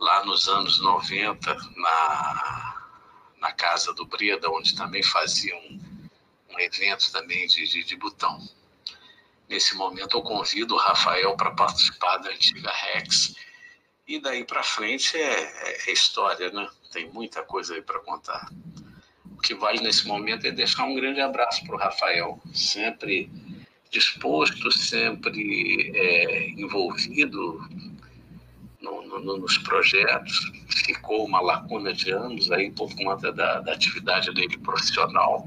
lá 0.00 0.24
nos 0.24 0.48
anos 0.48 0.80
90, 0.80 1.54
na, 1.76 2.88
na 3.38 3.52
casa 3.52 3.92
do 3.92 4.06
Breda, 4.06 4.50
onde 4.50 4.74
também 4.74 5.02
faziam 5.02 5.58
um, 5.58 5.80
um 6.50 6.60
evento 6.60 7.12
também 7.12 7.46
de, 7.46 7.68
de, 7.68 7.84
de 7.84 7.96
botão. 7.96 8.40
Nesse 9.52 9.76
momento, 9.76 10.16
eu 10.16 10.22
convido 10.22 10.74
o 10.74 10.78
Rafael 10.78 11.36
para 11.36 11.50
participar 11.50 12.16
da 12.16 12.30
antiga 12.30 12.72
Rex. 12.72 13.34
E 14.08 14.18
daí 14.18 14.44
para 14.46 14.62
frente 14.62 15.14
é, 15.14 15.88
é, 15.88 15.92
história, 15.92 16.50
né? 16.50 16.66
Tem 16.90 17.10
muita 17.10 17.42
coisa 17.42 17.74
aí 17.74 17.82
para 17.82 18.00
contar. 18.00 18.50
O 19.30 19.36
que 19.42 19.54
vale 19.54 19.82
nesse 19.82 20.08
momento 20.08 20.46
é 20.46 20.50
deixar 20.50 20.84
um 20.84 20.94
grande 20.94 21.20
abraço 21.20 21.66
para 21.66 21.76
o 21.76 21.78
Rafael, 21.78 22.40
sempre 22.54 23.30
disposto, 23.90 24.72
sempre 24.72 25.92
é, 25.94 26.48
envolvido 26.52 27.60
no, 28.80 29.02
no, 29.02 29.36
nos 29.36 29.58
projetos. 29.58 30.50
Ficou 30.86 31.26
uma 31.26 31.42
lacuna 31.42 31.92
de 31.92 32.10
anos 32.10 32.50
aí 32.50 32.70
por 32.70 32.94
conta 32.96 33.30
da, 33.30 33.60
da 33.60 33.74
atividade 33.74 34.32
dele 34.32 34.56
profissional 34.56 35.46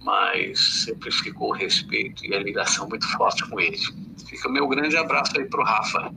mas 0.00 0.84
sempre 0.84 1.10
ficou 1.12 1.50
o 1.50 1.52
respeito 1.52 2.24
e 2.24 2.34
a 2.34 2.38
ligação 2.38 2.88
muito 2.88 3.06
forte 3.12 3.48
com 3.48 3.60
ele. 3.60 3.78
Fica 4.26 4.48
meu 4.48 4.66
grande 4.66 4.96
abraço 4.96 5.38
aí 5.38 5.44
para 5.44 5.60
o 5.60 5.64
Rafa. 5.64 6.12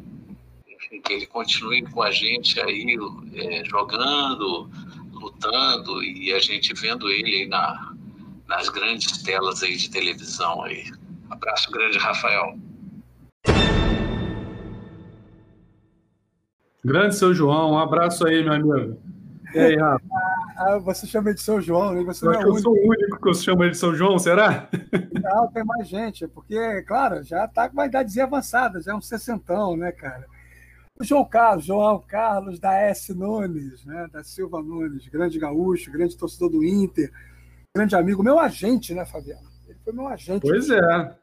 Enfim, 0.68 1.02
que 1.02 1.14
ele 1.14 1.26
continue 1.26 1.84
com 1.84 2.02
a 2.02 2.12
gente 2.12 2.60
aí 2.62 2.98
é, 3.34 3.66
jogando, 3.66 4.70
lutando 5.12 6.04
e 6.04 6.34
a 6.34 6.40
gente 6.40 6.74
vendo 6.74 7.10
ele 7.10 7.42
aí 7.42 7.48
na, 7.48 7.94
nas 8.48 8.70
grandes 8.70 9.22
telas 9.22 9.64
aí 9.64 9.76
de 9.76 9.90
televisão 9.90 10.64
aí. 10.64 10.86
Abraço 11.30 11.72
grande, 11.72 11.98
Rafael. 11.98 12.58
Grande 16.86 17.16
seu 17.16 17.34
João, 17.34 17.72
um 17.72 17.80
abraço 17.80 18.28
aí, 18.28 18.44
meu 18.44 18.54
amigo. 18.54 18.98
E 19.54 19.60
aí, 19.60 19.76
Rafa? 19.78 20.33
Ah, 20.56 20.78
você 20.78 21.08
chama 21.08 21.34
de 21.34 21.42
São 21.42 21.62
João, 21.62 21.94
né? 21.94 22.04
Você 22.04 22.26
eu 22.26 22.32
não 22.32 22.40
é 22.40 22.44
eu 22.44 22.58
sou 22.58 22.74
o 22.74 22.90
único 22.90 23.18
que 23.18 23.28
você 23.28 23.44
chama 23.44 23.70
de 23.70 23.78
São 23.78 23.96
João, 23.96 24.18
será? 24.20 24.70
Não, 25.22 25.48
tem 25.52 25.64
mais 25.64 25.88
gente, 25.88 26.28
porque, 26.28 26.82
claro, 26.84 27.24
já 27.24 27.46
está 27.46 27.68
com 27.68 27.74
uma 27.74 27.86
idadezinha 27.86 28.26
avançada, 28.26 28.82
já 28.82 28.92
é 28.92 28.96
um 28.96 29.02
sessentão, 29.02 29.76
né, 29.76 29.92
cara? 29.92 30.26
O 31.00 31.04
João 31.04 31.26
Carlos, 31.26 31.66
João 31.66 32.00
Carlos 32.08 32.60
da 32.60 32.74
S. 32.74 33.14
Nunes, 33.14 33.84
né? 33.86 34.08
Da 34.12 34.24
Silva 34.24 34.62
Nunes, 34.62 35.08
grande 35.08 35.40
gaúcho, 35.40 35.92
grande 35.92 36.16
torcedor 36.16 36.50
do 36.50 36.64
Inter, 36.64 37.12
grande 37.76 37.96
amigo, 37.96 38.24
meu 38.24 38.40
agente, 38.40 38.94
né, 38.94 39.06
Fabiano? 39.06 39.50
Ele 39.68 39.80
foi 39.84 39.94
meu 39.94 40.08
agente. 40.08 40.42
Pois 40.42 40.70
é. 40.70 41.16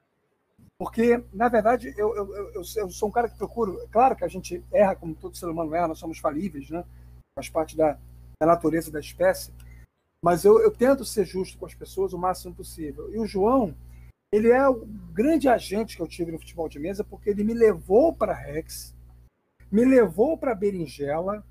Porque, 0.76 1.22
na 1.32 1.48
verdade, 1.48 1.94
eu, 1.96 2.16
eu, 2.16 2.34
eu, 2.34 2.62
eu, 2.76 2.90
sou 2.90 3.10
um 3.10 3.12
cara 3.12 3.28
que 3.28 3.36
procuro. 3.36 3.86
Claro 3.92 4.16
que 4.16 4.24
a 4.24 4.28
gente 4.28 4.64
erra, 4.72 4.96
como 4.96 5.14
todo 5.14 5.36
ser 5.36 5.46
humano 5.46 5.74
erra, 5.74 5.88
nós 5.88 5.98
somos 5.98 6.18
falíveis, 6.18 6.70
né? 6.70 6.82
Faz 7.36 7.50
parte 7.50 7.76
da, 7.76 7.98
da 8.40 8.46
natureza 8.46 8.90
da 8.90 8.98
espécie, 8.98 9.52
mas 10.24 10.44
eu, 10.44 10.60
eu 10.60 10.70
tento 10.70 11.04
ser 11.04 11.26
justo 11.26 11.58
com 11.58 11.66
as 11.66 11.74
pessoas 11.74 12.14
o 12.14 12.18
máximo 12.18 12.54
possível. 12.54 13.14
E 13.14 13.18
o 13.18 13.26
João, 13.26 13.76
ele 14.32 14.48
é 14.48 14.66
o 14.66 14.86
grande 15.12 15.46
agente 15.46 15.94
que 15.94 16.02
eu 16.02 16.08
tive 16.08 16.32
no 16.32 16.38
futebol 16.38 16.68
de 16.68 16.78
mesa, 16.78 17.04
porque 17.04 17.28
ele 17.28 17.44
me 17.44 17.52
levou 17.52 18.14
para 18.14 18.32
Rex, 18.32 18.94
me 19.70 19.84
levou 19.84 20.38
para 20.38 20.54
Berinjela, 20.54 21.44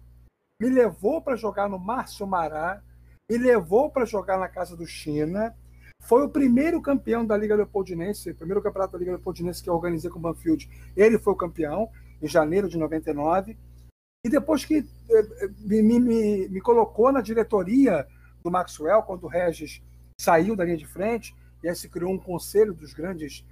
me 0.60 0.68
levou 0.68 1.22
para 1.22 1.36
jogar 1.36 1.70
no 1.70 1.78
Márcio 1.78 2.26
Mará, 2.26 2.82
me 3.30 3.38
levou 3.38 3.92
para 3.92 4.06
jogar 4.06 4.40
na 4.40 4.48
casa 4.48 4.76
do 4.76 4.86
China. 4.88 5.56
Foi 6.02 6.24
o 6.24 6.30
primeiro 6.30 6.82
campeão 6.82 7.24
da 7.24 7.38
Liga 7.38 7.56
Leopoldinense, 7.56 8.32
o 8.32 8.36
primeiro 8.36 8.64
campeonato 8.64 8.94
da 8.94 9.00
Liga 9.00 9.12
Leopoldinense 9.12 9.62
que 9.62 9.70
eu 9.70 9.76
organizei 9.76 10.10
com 10.10 10.18
o 10.18 10.22
Banfield. 10.22 10.68
Ele 10.98 11.20
foi 11.20 11.34
o 11.34 11.36
campeão 11.36 11.90
em 12.20 12.28
janeiro 12.28 12.68
de 12.68 12.78
99. 12.78 13.56
E 14.26 14.30
depois 14.30 14.66
que 14.66 14.86
eh, 15.10 15.28
eh, 15.42 15.50
me, 15.60 16.00
me, 16.00 16.50
me 16.50 16.62
colocou 16.62 17.12
na 17.12 17.22
diretoria 17.22 18.06
do 18.44 18.52
Maxwell, 18.52 19.02
quando 19.04 19.24
o 19.24 19.28
Regis 19.28 19.82
saiu 20.20 20.56
da 20.56 20.66
linha 20.66 20.78
de 20.78 20.86
frente, 20.86 21.34
e 21.64 21.70
aí 21.70 21.76
se 21.76 21.88
criou 21.88 22.12
um 22.12 22.18
conselho 22.18 22.74
dos 22.74 22.94
grandes 22.94 23.46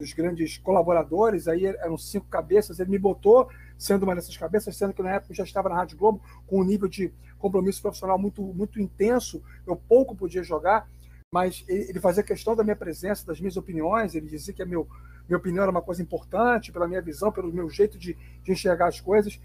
dos 0.00 0.12
grandes 0.12 0.58
colaboradores, 0.58 1.46
aí 1.46 1.66
eram 1.66 1.96
cinco 1.96 2.26
cabeças, 2.26 2.80
ele 2.80 2.90
me 2.90 2.98
botou 2.98 3.48
sendo 3.78 4.02
uma 4.02 4.14
dessas 4.16 4.36
cabeças, 4.36 4.76
sendo 4.76 4.92
que 4.92 5.00
na 5.00 5.12
época 5.12 5.30
eu 5.30 5.36
já 5.36 5.44
estava 5.44 5.68
na 5.68 5.76
Rádio 5.76 5.96
Globo 5.96 6.20
com 6.48 6.60
um 6.60 6.64
nível 6.64 6.88
de 6.88 7.12
compromisso 7.38 7.80
profissional 7.80 8.18
muito, 8.18 8.42
muito 8.42 8.80
intenso, 8.80 9.40
eu 9.64 9.76
pouco 9.76 10.16
podia 10.16 10.42
jogar, 10.42 10.88
mas 11.32 11.64
ele 11.68 12.00
fazia 12.00 12.24
questão 12.24 12.56
da 12.56 12.64
minha 12.64 12.74
presença, 12.74 13.24
das 13.24 13.38
minhas 13.38 13.56
opiniões, 13.56 14.16
ele 14.16 14.26
dizia 14.26 14.52
que 14.52 14.62
a 14.62 14.66
meu, 14.66 14.88
minha 15.28 15.38
opinião 15.38 15.62
era 15.62 15.70
uma 15.70 15.82
coisa 15.82 16.02
importante, 16.02 16.72
pela 16.72 16.88
minha 16.88 17.00
visão, 17.00 17.30
pelo 17.30 17.52
meu 17.52 17.70
jeito 17.70 17.96
de, 17.96 18.16
de 18.42 18.52
enxergar 18.52 18.88
as 18.88 19.00
coisas, 19.00 19.40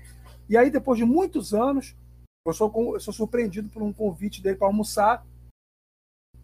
e 0.50 0.58
aí, 0.58 0.72
depois 0.72 0.98
de 0.98 1.06
muitos 1.06 1.54
anos, 1.54 1.96
eu 2.46 2.54
sou, 2.54 2.96
eu 2.96 3.00
sou 3.00 3.14
surpreendido 3.14 3.70
por 3.70 3.84
um 3.84 3.94
convite 3.94 4.42
dele 4.42 4.58
para 4.58 4.68
almoçar 4.68 5.24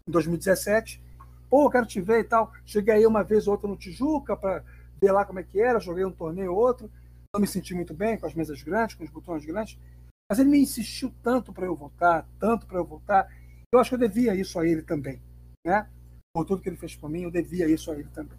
em 0.06 0.12
2017. 0.12 1.02
Pô, 1.50 1.64
eu 1.66 1.70
quero 1.70 1.86
te 1.86 2.00
ver 2.00 2.20
e 2.20 2.24
tal. 2.24 2.52
Cheguei 2.64 2.94
aí 2.94 3.06
uma 3.06 3.24
vez 3.24 3.48
ou 3.48 3.54
outra 3.54 3.68
no 3.68 3.76
Tijuca 3.76 4.36
para 4.36 4.64
ver 5.00 5.10
lá 5.10 5.24
como 5.24 5.40
é 5.40 5.42
que 5.42 5.60
era. 5.60 5.80
Joguei 5.80 6.04
um 6.04 6.12
torneio 6.12 6.52
ou 6.52 6.58
outro. 6.58 6.90
Não 7.34 7.40
me 7.40 7.46
senti 7.48 7.74
muito 7.74 7.92
bem 7.92 8.16
com 8.16 8.26
as 8.26 8.34
mesas 8.34 8.62
grandes, 8.62 8.94
com 8.94 9.02
os 9.02 9.10
botões 9.10 9.44
grandes. 9.44 9.76
Mas 10.30 10.38
ele 10.38 10.50
me 10.50 10.58
insistiu 10.58 11.12
tanto 11.22 11.52
para 11.52 11.66
eu 11.66 11.74
voltar, 11.74 12.28
tanto 12.38 12.66
para 12.66 12.78
eu 12.78 12.84
voltar. 12.84 13.28
Eu 13.72 13.80
acho 13.80 13.90
que 13.90 13.94
eu 13.94 14.08
devia 14.08 14.34
isso 14.34 14.58
a 14.58 14.66
ele 14.66 14.82
também, 14.82 15.20
né? 15.64 15.88
Por 16.32 16.44
tudo 16.44 16.62
que 16.62 16.68
ele 16.68 16.76
fez 16.76 16.94
por 16.94 17.10
mim, 17.10 17.22
eu 17.22 17.30
devia 17.30 17.68
isso 17.68 17.90
a 17.90 17.94
ele 17.94 18.08
também. 18.10 18.38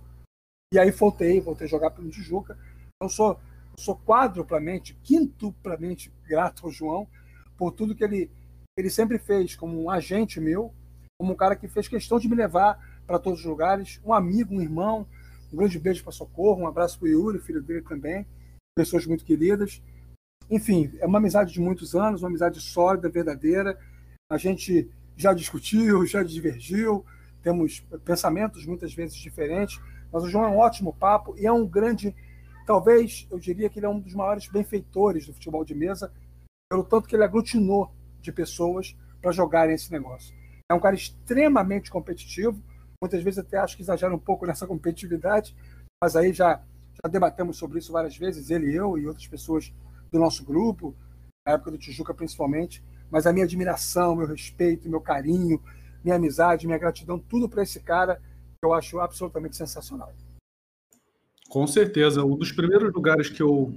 E 0.73 0.79
aí 0.79 0.91
voltei, 0.91 1.39
voltei 1.39 1.65
a 1.65 1.69
jogar 1.69 1.91
pelo 1.91 2.09
Tijuca. 2.09 2.57
Eu 3.01 3.09
sou 3.09 3.39
sou 3.79 3.95
quadruplamente, 3.95 4.97
quintuplamente 5.03 6.11
grato 6.27 6.65
ao 6.65 6.71
João 6.71 7.07
por 7.57 7.71
tudo 7.71 7.95
que 7.95 8.03
ele, 8.03 8.29
ele 8.77 8.89
sempre 8.89 9.17
fez 9.17 9.55
como 9.55 9.81
um 9.81 9.89
agente 9.89 10.39
meu, 10.39 10.73
como 11.19 11.33
um 11.33 11.35
cara 11.35 11.55
que 11.55 11.67
fez 11.67 11.87
questão 11.87 12.19
de 12.19 12.27
me 12.27 12.35
levar 12.35 12.77
para 13.05 13.17
todos 13.17 13.39
os 13.39 13.45
lugares, 13.45 13.99
um 14.05 14.13
amigo, 14.13 14.53
um 14.53 14.61
irmão. 14.61 15.07
Um 15.51 15.55
grande 15.55 15.79
beijo 15.79 16.03
para 16.03 16.11
Socorro, 16.11 16.61
um 16.61 16.67
abraço 16.67 16.99
para 16.99 17.05
o 17.05 17.09
Yuri, 17.09 17.39
filho 17.39 17.61
dele 17.61 17.81
também, 17.81 18.25
pessoas 18.75 19.05
muito 19.05 19.23
queridas. 19.23 19.81
Enfim, 20.49 20.91
é 20.99 21.05
uma 21.05 21.19
amizade 21.19 21.53
de 21.53 21.61
muitos 21.61 21.95
anos, 21.95 22.21
uma 22.21 22.27
amizade 22.27 22.59
sólida, 22.59 23.09
verdadeira. 23.09 23.79
A 24.29 24.37
gente 24.37 24.89
já 25.15 25.33
discutiu, 25.33 26.05
já 26.05 26.21
divergiu, 26.21 27.05
temos 27.41 27.79
pensamentos 28.03 28.65
muitas 28.65 28.93
vezes 28.93 29.15
diferentes, 29.15 29.79
mas 30.11 30.23
o 30.23 30.29
João 30.29 30.45
é 30.45 30.49
um 30.49 30.57
ótimo 30.57 30.93
papo 30.93 31.33
e 31.37 31.45
é 31.45 31.51
um 31.51 31.65
grande 31.65 32.13
Talvez 32.67 33.25
eu 33.31 33.39
diria 33.39 33.69
que 33.69 33.79
ele 33.79 33.85
é 33.85 33.89
um 33.89 33.97
dos 33.97 34.13
maiores 34.13 34.49
benfeitores 34.49 35.25
do 35.25 35.33
futebol 35.33 35.63
de 35.63 35.73
mesa, 35.73 36.11
pelo 36.69 36.83
tanto 36.83 37.07
que 37.07 37.15
ele 37.15 37.23
aglutinou 37.23 37.89
de 38.19 38.29
pessoas 38.29 38.93
para 39.21 39.31
jogarem 39.31 39.73
esse 39.73 39.89
negócio. 39.89 40.35
É 40.69 40.73
um 40.73 40.79
cara 40.81 40.93
extremamente 40.93 41.89
competitivo, 41.89 42.61
muitas 43.01 43.23
vezes 43.23 43.39
até 43.39 43.57
acho 43.57 43.77
que 43.77 43.83
exagera 43.83 44.13
um 44.13 44.19
pouco 44.19 44.45
nessa 44.45 44.67
competitividade, 44.67 45.55
mas 46.03 46.17
aí 46.17 46.33
já, 46.33 46.61
já 47.01 47.09
debatemos 47.09 47.55
sobre 47.55 47.79
isso 47.79 47.93
várias 47.93 48.17
vezes, 48.17 48.49
ele 48.49 48.75
eu 48.75 48.97
e 48.97 49.07
outras 49.07 49.27
pessoas 49.27 49.73
do 50.11 50.19
nosso 50.19 50.43
grupo, 50.43 50.93
na 51.47 51.53
época 51.53 51.71
do 51.71 51.77
Tijuca 51.77 52.13
principalmente, 52.13 52.83
mas 53.09 53.25
a 53.25 53.31
minha 53.31 53.45
admiração, 53.45 54.13
meu 54.13 54.27
respeito, 54.27 54.89
meu 54.89 54.99
carinho, 54.99 55.63
minha 56.03 56.17
amizade, 56.17 56.67
minha 56.67 56.77
gratidão, 56.77 57.17
tudo 57.17 57.47
para 57.47 57.63
esse 57.63 57.79
cara, 57.79 58.21
eu 58.61 58.73
acho 58.73 58.99
absolutamente 58.99 59.55
sensacional. 59.55 60.11
Com 61.49 61.65
certeza, 61.65 62.23
um 62.23 62.35
dos 62.35 62.51
primeiros 62.51 62.93
lugares 62.93 63.29
que 63.29 63.41
eu 63.41 63.73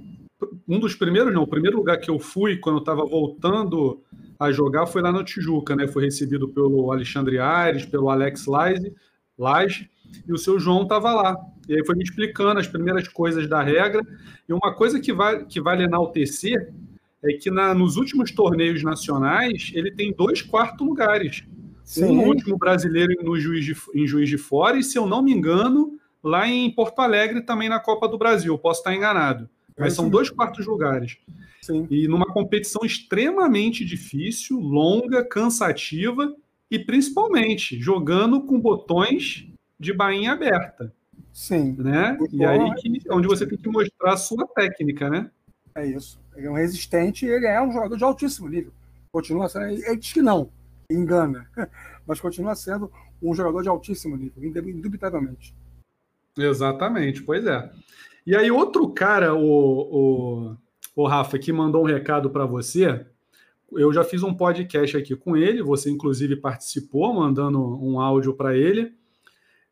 um 0.67 0.79
dos 0.79 0.95
primeiros, 0.95 1.33
não, 1.33 1.43
o 1.43 1.47
primeiro 1.47 1.77
lugar 1.77 1.99
que 1.99 2.09
eu 2.09 2.19
fui 2.19 2.57
quando 2.57 2.77
eu 2.77 2.79
estava 2.79 3.05
voltando 3.05 4.01
a 4.39 4.51
jogar 4.51 4.87
foi 4.87 5.01
lá 5.01 5.11
no 5.11 5.23
Tijuca, 5.23 5.75
né? 5.75 5.87
Foi 5.87 6.03
recebido 6.03 6.49
pelo 6.49 6.91
Alexandre 6.91 7.37
Aires, 7.37 7.85
pelo 7.85 8.09
Alex 8.09 8.47
Laje, 8.47 8.91
Laje 9.37 9.89
e 10.27 10.33
o 10.33 10.37
seu 10.37 10.59
João 10.59 10.83
estava 10.83 11.13
lá. 11.13 11.37
E 11.67 11.75
aí 11.75 11.85
foi 11.85 11.95
me 11.95 12.03
explicando 12.03 12.59
as 12.59 12.67
primeiras 12.67 13.07
coisas 13.07 13.47
da 13.47 13.61
regra. 13.61 14.01
E 14.47 14.53
uma 14.53 14.73
coisa 14.73 14.99
que, 14.99 15.13
vai, 15.13 15.45
que 15.45 15.61
vale 15.61 15.83
enaltecer 15.83 16.73
é 17.23 17.33
que 17.33 17.51
na, 17.51 17.73
nos 17.73 17.97
últimos 17.97 18.31
torneios 18.31 18.83
nacionais 18.83 19.71
ele 19.73 19.91
tem 19.91 20.11
dois 20.11 20.41
quartos 20.41 20.85
lugares. 20.85 21.43
Sim. 21.83 22.05
Um 22.05 22.27
último 22.27 22.57
brasileiro 22.57 23.13
no 23.23 23.39
juiz 23.39 23.63
de, 23.63 23.75
em 23.93 24.07
Juiz 24.07 24.27
de 24.27 24.37
Fora 24.37 24.77
e, 24.77 24.83
se 24.83 24.97
eu 24.97 25.05
não 25.05 25.21
me 25.21 25.31
engano, 25.31 25.99
lá 26.23 26.47
em 26.47 26.69
Porto 26.69 26.99
Alegre 26.99 27.41
também 27.41 27.69
na 27.69 27.79
Copa 27.79 28.07
do 28.07 28.17
Brasil. 28.17 28.57
Posso 28.57 28.79
estar 28.79 28.95
enganado. 28.95 29.49
Mas 29.77 29.93
são 29.93 30.09
dois 30.09 30.29
quartos 30.29 30.65
lugares. 30.67 31.17
Sim. 31.61 31.87
E 31.89 32.07
numa 32.07 32.25
competição 32.25 32.83
extremamente 32.83 33.85
difícil, 33.85 34.59
longa, 34.59 35.23
cansativa 35.23 36.35
e 36.69 36.79
principalmente 36.79 37.79
jogando 37.79 38.41
com 38.41 38.59
botões 38.59 39.47
de 39.79 39.93
bainha 39.93 40.33
aberta. 40.33 40.93
Sim. 41.33 41.75
Né? 41.77 42.17
e 42.31 42.43
aí 42.45 42.73
que, 42.75 43.01
onde 43.09 43.27
você 43.27 43.47
tem 43.47 43.57
que 43.57 43.69
mostrar 43.69 44.13
a 44.13 44.17
sua 44.17 44.45
técnica, 44.47 45.09
né? 45.09 45.29
É 45.75 45.85
isso. 45.85 46.19
Ele 46.35 46.47
é 46.47 46.51
um 46.51 46.55
resistente 46.55 47.25
e 47.25 47.29
ele 47.29 47.45
é 47.45 47.61
um 47.61 47.71
jogador 47.71 47.97
de 47.97 48.03
altíssimo 48.03 48.47
nível. 48.47 48.71
Continua 49.11 49.49
sendo. 49.49 49.65
Ele 49.65 49.97
diz 49.97 50.13
que 50.13 50.21
não, 50.21 50.49
engana, 50.89 51.47
mas 52.05 52.19
continua 52.19 52.55
sendo 52.55 52.91
um 53.21 53.33
jogador 53.33 53.61
de 53.61 53.69
altíssimo 53.69 54.15
nível, 54.15 54.43
indubitavelmente. 54.43 55.53
Exatamente, 56.37 57.21
pois 57.23 57.45
é. 57.45 57.69
E 58.25 58.35
aí, 58.35 58.51
outro 58.51 58.87
cara, 58.89 59.33
o, 59.33 59.41
o, 59.41 60.57
o 60.95 61.07
Rafa, 61.07 61.39
que 61.39 61.51
mandou 61.51 61.83
um 61.83 61.87
recado 61.87 62.29
para 62.29 62.45
você. 62.45 63.05
Eu 63.71 63.91
já 63.91 64.03
fiz 64.03 64.21
um 64.21 64.33
podcast 64.33 64.97
aqui 64.97 65.15
com 65.15 65.35
ele, 65.35 65.63
você 65.63 65.89
inclusive 65.89 66.35
participou, 66.35 67.13
mandando 67.13 67.59
um 67.59 67.99
áudio 67.99 68.33
para 68.33 68.55
ele. 68.55 68.93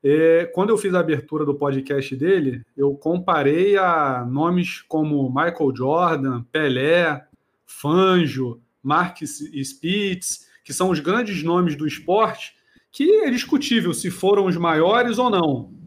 É, 0.02 0.46
quando 0.54 0.70
eu 0.70 0.78
fiz 0.78 0.94
a 0.94 1.02
abertura 1.02 1.46
do 1.46 1.54
podcast 1.54 2.16
dele, 2.16 2.64
eu 2.76 2.96
comparei 2.96 3.78
a 3.78 4.26
nomes 4.26 4.82
como 4.82 5.30
Michael 5.30 5.76
Jordan, 5.76 6.44
Pelé, 6.52 7.26
Fanjo, 7.66 8.62
Mark 8.82 9.18
Spitz, 9.22 10.48
que 10.64 10.74
são 10.74 10.90
os 10.90 11.02
grandes 11.02 11.44
nomes 11.44 11.76
do 11.76 11.86
esporte, 11.86 12.56
que 12.92 13.24
é 13.24 13.30
discutível 13.30 13.94
se 13.94 14.10
foram 14.10 14.46
os 14.46 14.56
maiores 14.56 15.20
ou 15.20 15.30
não 15.30 15.79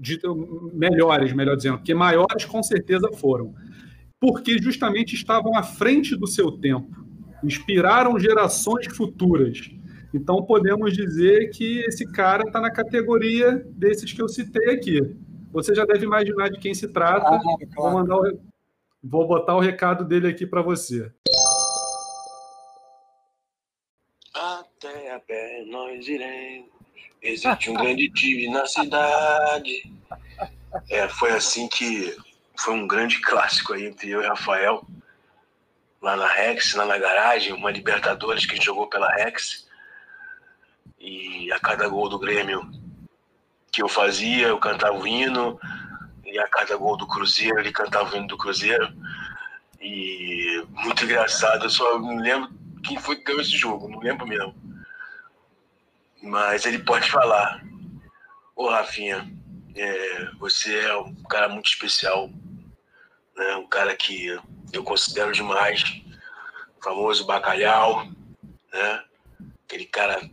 de, 0.00 0.18
melhores, 0.72 1.34
melhor 1.34 1.56
dizendo, 1.56 1.76
porque 1.76 1.92
maiores 1.92 2.46
com 2.46 2.62
certeza 2.62 3.12
foram, 3.12 3.54
porque 4.18 4.56
justamente 4.58 5.14
estavam 5.14 5.54
à 5.54 5.62
frente 5.62 6.16
do 6.16 6.26
seu 6.26 6.50
tempo, 6.52 7.04
inspiraram 7.44 8.18
gerações 8.18 8.86
futuras. 8.96 9.70
Então 10.12 10.42
podemos 10.42 10.94
dizer 10.94 11.50
que 11.50 11.80
esse 11.80 12.10
cara 12.10 12.44
está 12.44 12.60
na 12.60 12.70
categoria 12.70 13.64
desses 13.76 14.10
que 14.12 14.22
eu 14.22 14.28
citei 14.28 14.74
aqui. 14.74 15.16
Você 15.52 15.74
já 15.74 15.84
deve 15.84 16.06
imaginar 16.06 16.48
de 16.48 16.58
quem 16.58 16.72
se 16.72 16.88
trata. 16.88 17.28
Ah, 17.28 17.38
claro. 17.38 17.58
Vou, 17.76 17.90
mandar 17.92 18.16
o... 18.16 18.40
Vou 19.02 19.26
botar 19.26 19.56
o 19.56 19.60
recado 19.60 20.04
dele 20.04 20.28
aqui 20.28 20.46
para 20.46 20.62
você. 20.62 21.12
Até 24.34 25.14
a 25.14 25.20
pé 25.20 25.64
nós 25.66 26.06
iremos 26.08 26.79
Existe 27.22 27.70
um 27.70 27.74
grande 27.74 28.10
time 28.10 28.48
na 28.48 28.66
cidade. 28.66 29.92
É, 30.88 31.08
foi 31.08 31.30
assim 31.32 31.68
que 31.68 32.16
foi 32.58 32.74
um 32.74 32.86
grande 32.86 33.20
clássico 33.20 33.72
aí 33.72 33.86
entre 33.86 34.10
eu 34.10 34.22
e 34.22 34.26
Rafael, 34.26 34.86
lá 36.00 36.16
na 36.16 36.26
Rex, 36.26 36.74
lá 36.74 36.86
na 36.86 36.98
garagem, 36.98 37.52
uma 37.52 37.70
Libertadores 37.70 38.46
que 38.46 38.52
a 38.52 38.54
gente 38.54 38.64
jogou 38.64 38.88
pela 38.88 39.12
Rex. 39.14 39.68
E 40.98 41.50
a 41.52 41.58
cada 41.58 41.88
gol 41.88 42.08
do 42.08 42.18
Grêmio 42.18 42.70
que 43.72 43.82
eu 43.82 43.88
fazia, 43.88 44.48
eu 44.48 44.58
cantava 44.58 44.98
o 44.98 45.06
hino, 45.06 45.58
e 46.24 46.38
a 46.38 46.48
cada 46.48 46.76
gol 46.76 46.96
do 46.96 47.06
Cruzeiro, 47.06 47.58
ele 47.58 47.72
cantava 47.72 48.12
o 48.12 48.16
hino 48.16 48.26
do 48.26 48.36
Cruzeiro. 48.36 48.92
E 49.80 50.64
muito 50.70 51.04
engraçado, 51.04 51.64
eu 51.64 51.70
só 51.70 51.98
não 51.98 52.16
lembro 52.18 52.50
quem 52.82 52.98
foi 52.98 53.16
que 53.16 53.24
ganhou 53.24 53.40
esse 53.40 53.56
jogo, 53.56 53.88
não 53.88 54.00
lembro 54.00 54.26
mesmo. 54.26 54.54
Mas 56.22 56.66
ele 56.66 56.80
pode 56.80 57.10
falar. 57.10 57.64
Ô, 58.54 58.68
Rafinha, 58.68 59.26
é, 59.74 60.30
você 60.38 60.80
é 60.80 60.96
um 60.96 61.14
cara 61.24 61.48
muito 61.48 61.68
especial, 61.68 62.30
né? 63.36 63.56
um 63.56 63.66
cara 63.66 63.96
que 63.96 64.38
eu 64.72 64.84
considero 64.84 65.32
demais, 65.32 65.82
famoso 66.82 67.26
bacalhau, 67.26 68.06
né? 68.72 69.04
aquele 69.64 69.86
cara 69.86 70.28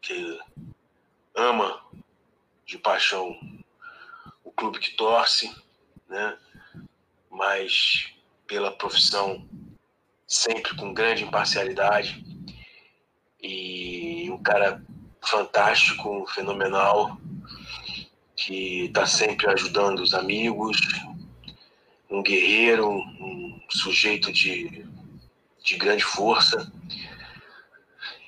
que 0.00 0.40
ama 1.34 1.80
de 2.66 2.78
paixão 2.78 3.38
o 4.42 4.50
clube 4.50 4.78
que 4.78 4.96
torce, 4.96 5.54
né? 6.08 6.36
mas 7.30 8.12
pela 8.46 8.70
profissão 8.72 9.48
sempre 10.26 10.74
com 10.76 10.92
grande 10.92 11.24
imparcialidade 11.24 12.24
e 13.40 14.30
um 14.30 14.42
cara 14.42 14.82
fantástico, 15.22 16.26
fenomenal, 16.34 17.18
que 18.36 18.86
está 18.86 19.06
sempre 19.06 19.48
ajudando 19.50 20.00
os 20.00 20.14
amigos, 20.14 20.78
um 22.10 22.22
guerreiro, 22.22 22.90
um 22.90 23.60
sujeito 23.70 24.32
de, 24.32 24.86
de 25.64 25.76
grande 25.76 26.04
força. 26.04 26.70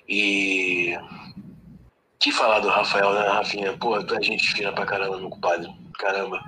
E 0.08 0.96
que 2.18 2.32
falar 2.32 2.60
do 2.60 2.68
Rafael, 2.68 3.12
né, 3.12 3.28
Rafinha? 3.28 3.76
Pô, 3.76 4.02
tu 4.02 4.14
é 4.14 4.22
gente 4.22 4.52
fina 4.52 4.72
pra 4.72 4.86
caramba, 4.86 5.18
meu 5.18 5.30
compadre. 5.30 5.70
Caramba. 5.98 6.42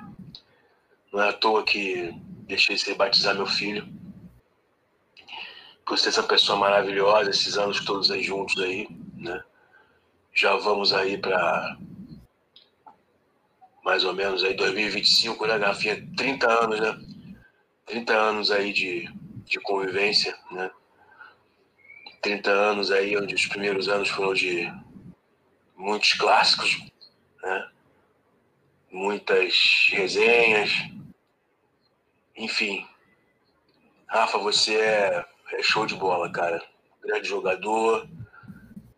Não 1.13 1.23
é 1.23 1.29
à 1.29 1.33
toa 1.33 1.65
que 1.65 2.11
deixei 2.47 2.79
você 2.79 2.95
batizar 2.95 3.35
meu 3.35 3.47
filho. 3.47 3.87
Por 5.85 5.99
ser 5.99 6.09
essa 6.09 6.23
pessoa 6.23 6.59
maravilhosa, 6.59 7.31
esses 7.31 7.59
anos 7.59 7.85
todos 7.85 8.11
aí 8.11 8.23
juntos 8.23 8.59
aí, 8.63 8.89
né? 9.17 9.43
Já 10.37 10.55
vamos 10.55 10.93
aí 10.93 11.17
para 11.17 11.79
mais 13.83 14.05
ou 14.05 14.13
menos 14.13 14.45
aí 14.45 14.55
2025, 14.55 15.47
né, 15.47 15.59
Garfinha? 15.59 16.07
30 16.15 16.47
anos, 16.65 16.81
né? 16.81 16.99
30 17.87 18.13
anos 18.13 18.51
aí 18.51 18.73
de, 18.73 19.09
de 19.45 19.59
convivência, 19.61 20.37
né? 20.51 20.71
30 22.21 22.51
anos 22.51 22.91
aí, 22.91 23.17
onde 23.17 23.35
os 23.35 23.47
primeiros 23.47 23.89
anos 23.89 24.11
foram 24.11 24.35
de 24.35 24.71
muitos 25.75 26.13
clássicos, 26.15 26.85
né? 27.43 27.71
Muitas 28.91 29.89
resenhas, 29.91 30.71
enfim. 32.37 32.87
Rafa, 34.07 34.37
você 34.37 34.77
é, 34.77 35.25
é 35.53 35.63
show 35.63 35.87
de 35.87 35.95
bola, 35.95 36.31
cara. 36.31 36.63
Grande 37.03 37.29
jogador, 37.29 38.07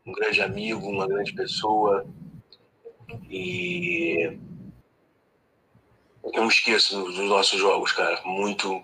um 0.08 0.12
grande 0.12 0.40
amigo, 0.40 0.88
uma 0.88 1.06
grande 1.06 1.34
pessoa. 1.34 2.06
E 3.28 4.38
eu 6.24 6.32
não 6.32 6.48
esqueço 6.48 7.02
dos 7.02 7.28
nossos 7.28 7.60
jogos, 7.60 7.92
cara. 7.92 8.20
Muito, 8.24 8.82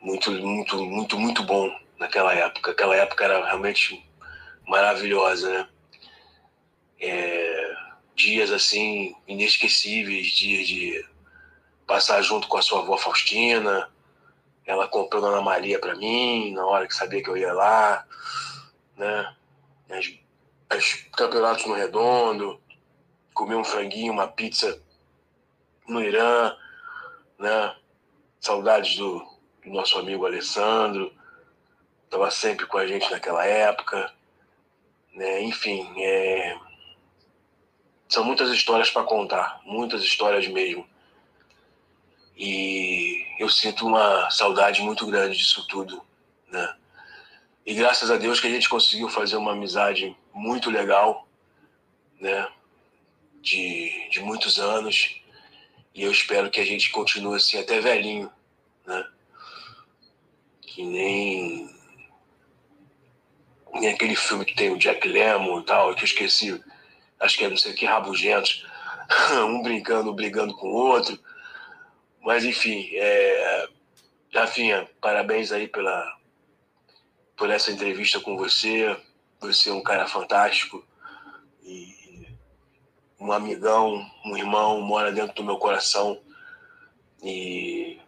muito, 0.00 0.32
muito, 0.32 0.82
muito, 0.82 1.18
muito 1.18 1.42
bom 1.42 1.70
naquela 1.98 2.34
época. 2.34 2.70
Aquela 2.70 2.96
época 2.96 3.24
era 3.24 3.44
realmente 3.44 4.02
maravilhosa, 4.66 5.50
né? 5.52 5.68
É, 7.00 7.74
dias 8.14 8.50
assim 8.50 9.14
inesquecíveis, 9.28 10.28
dias 10.28 10.66
de 10.66 11.04
passar 11.86 12.22
junto 12.22 12.48
com 12.48 12.56
a 12.56 12.62
sua 12.62 12.80
avó 12.80 12.96
Faustina, 12.96 13.90
ela 14.64 14.88
comprou 14.88 15.20
Dona 15.20 15.42
Maria 15.42 15.78
para 15.78 15.94
mim 15.96 16.52
na 16.54 16.64
hora 16.64 16.86
que 16.86 16.94
sabia 16.94 17.22
que 17.22 17.28
eu 17.28 17.36
ia 17.36 17.52
lá, 17.52 18.06
né? 18.96 19.34
As, 19.90 20.12
as 20.70 20.94
campeonatos 21.16 21.66
no 21.66 21.74
redondo, 21.74 22.60
comer 23.32 23.56
um 23.56 23.64
franguinho, 23.64 24.12
uma 24.12 24.28
pizza 24.28 24.80
no 25.86 26.00
Irã, 26.00 26.56
né? 27.38 27.76
Saudades 28.40 28.96
do, 28.96 29.18
do 29.64 29.70
nosso 29.70 29.98
amigo 29.98 30.26
Alessandro, 30.26 31.12
estava 32.04 32.30
sempre 32.30 32.66
com 32.66 32.78
a 32.78 32.86
gente 32.86 33.10
naquela 33.10 33.44
época, 33.44 34.12
né? 35.12 35.42
Enfim, 35.42 35.92
é... 36.02 36.58
são 38.08 38.24
muitas 38.24 38.50
histórias 38.50 38.90
para 38.90 39.04
contar, 39.04 39.60
muitas 39.64 40.02
histórias 40.02 40.46
mesmo. 40.48 40.86
E 42.36 43.26
eu 43.38 43.48
sinto 43.48 43.86
uma 43.86 44.28
saudade 44.30 44.82
muito 44.82 45.06
grande 45.06 45.36
disso 45.36 45.66
tudo, 45.68 46.04
né? 46.48 46.76
E 47.66 47.72
graças 47.72 48.10
a 48.10 48.16
Deus 48.16 48.40
que 48.40 48.46
a 48.46 48.50
gente 48.50 48.68
conseguiu 48.68 49.08
fazer 49.08 49.36
uma 49.36 49.52
amizade 49.52 50.14
muito 50.34 50.70
legal, 50.70 51.26
né? 52.20 52.46
De, 53.40 54.08
de 54.10 54.20
muitos 54.20 54.58
anos. 54.58 55.20
E 55.94 56.02
eu 56.02 56.10
espero 56.10 56.50
que 56.50 56.60
a 56.60 56.64
gente 56.64 56.90
continue 56.90 57.36
assim 57.36 57.58
até 57.58 57.80
velhinho, 57.80 58.30
né? 58.86 59.06
Que 60.60 60.82
nem, 60.82 61.74
nem 63.72 63.90
aquele 63.90 64.16
filme 64.16 64.44
que 64.44 64.54
tem 64.54 64.70
o 64.70 64.78
Jack 64.78 65.06
Lemmon 65.08 65.60
e 65.60 65.64
tal, 65.64 65.94
que 65.94 66.02
eu 66.02 66.06
esqueci. 66.06 66.62
Acho 67.18 67.38
que 67.38 67.44
é 67.44 67.48
não 67.48 67.56
sei 67.56 67.72
que, 67.72 67.86
Rabugentos. 67.86 68.66
um 69.48 69.62
brincando, 69.62 70.12
brigando 70.12 70.54
com 70.54 70.68
o 70.68 70.74
outro. 70.74 71.18
Mas 72.20 72.44
enfim, 72.44 72.90
é... 72.94 73.68
Rafinha, 74.34 74.88
parabéns 75.00 75.52
aí 75.52 75.68
pela, 75.68 76.18
por 77.36 77.50
essa 77.50 77.70
entrevista 77.70 78.20
com 78.20 78.36
você. 78.36 78.96
Você 79.40 79.70
é 79.70 79.72
um 79.72 79.82
cara 79.82 80.06
fantástico 80.06 80.84
e 81.62 82.26
um 83.18 83.32
amigão, 83.32 84.04
um 84.24 84.36
irmão, 84.36 84.80
mora 84.80 85.12
dentro 85.12 85.34
do 85.34 85.44
meu 85.44 85.56
coração. 85.56 86.20
E 87.22 87.98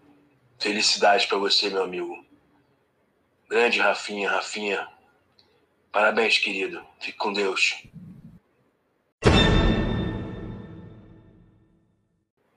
felicidade 0.58 1.26
para 1.26 1.38
você, 1.38 1.70
meu 1.70 1.82
amigo. 1.82 2.24
Grande 3.48 3.80
Rafinha, 3.80 4.30
Rafinha. 4.30 4.86
Parabéns, 5.90 6.38
querido. 6.38 6.84
Fique 7.00 7.16
com 7.16 7.32
Deus. 7.32 7.82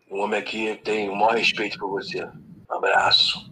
Um 0.10 0.20
homem 0.22 0.40
aqui 0.40 0.76
tem 0.84 1.08
o 1.08 1.16
maior 1.16 1.38
respeito 1.38 1.78
por 1.78 1.90
você. 1.90 2.26
Um 2.26 2.74
abraço. 2.74 3.50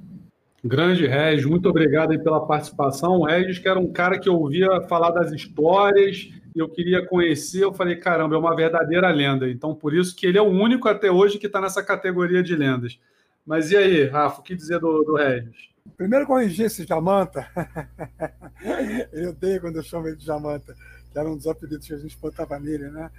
Grande 0.68 1.08
Regis, 1.08 1.46
muito 1.46 1.70
obrigado 1.70 2.18
pela 2.22 2.46
participação. 2.46 3.20
O 3.20 3.26
Regis, 3.26 3.58
que 3.58 3.70
era 3.70 3.80
um 3.80 3.90
cara 3.90 4.20
que 4.20 4.28
eu 4.28 4.36
ouvia 4.36 4.82
falar 4.82 5.12
das 5.12 5.32
histórias 5.32 6.30
e 6.54 6.60
eu 6.60 6.68
queria 6.68 7.06
conhecer, 7.06 7.64
eu 7.64 7.74
falei, 7.74 7.96
caramba, 7.96 8.36
é 8.36 8.38
uma 8.38 8.54
verdadeira 8.54 9.10
lenda. 9.10 9.50
Então, 9.50 9.74
por 9.74 9.94
isso 9.94 10.14
que 10.14 10.26
ele 10.26 10.38
é 10.38 10.42
o 10.42 10.50
único 10.50 10.90
até 10.90 11.10
hoje 11.10 11.40
que 11.40 11.48
está 11.48 11.62
nessa 11.62 11.82
categoria 11.82 12.44
de 12.44 12.54
lendas. 12.54 13.00
Mas 13.46 13.72
e 13.72 13.78
aí, 13.78 14.08
Rafa, 14.08 14.42
o 14.42 14.44
que 14.44 14.56
dizer 14.56 14.80
do, 14.80 15.04
do 15.04 15.16
Regis? 15.16 15.70
Primeiro 15.96 16.28
corrigir 16.28 16.66
esse 16.66 16.86
Jamanta. 16.86 17.48
ele 19.14 19.28
odeia 19.28 19.62
quando 19.62 19.78
eu 19.78 19.84
chamo 19.84 20.08
ele 20.08 20.18
de 20.18 20.26
Jamanta, 20.26 20.76
que 21.14 21.18
era 21.18 21.30
um 21.30 21.38
dos 21.38 21.48
apelidos 21.48 21.88
que 21.88 21.94
a 21.94 21.98
gente 21.98 22.18
botava 22.18 22.60
nele, 22.60 22.90
né? 22.90 23.10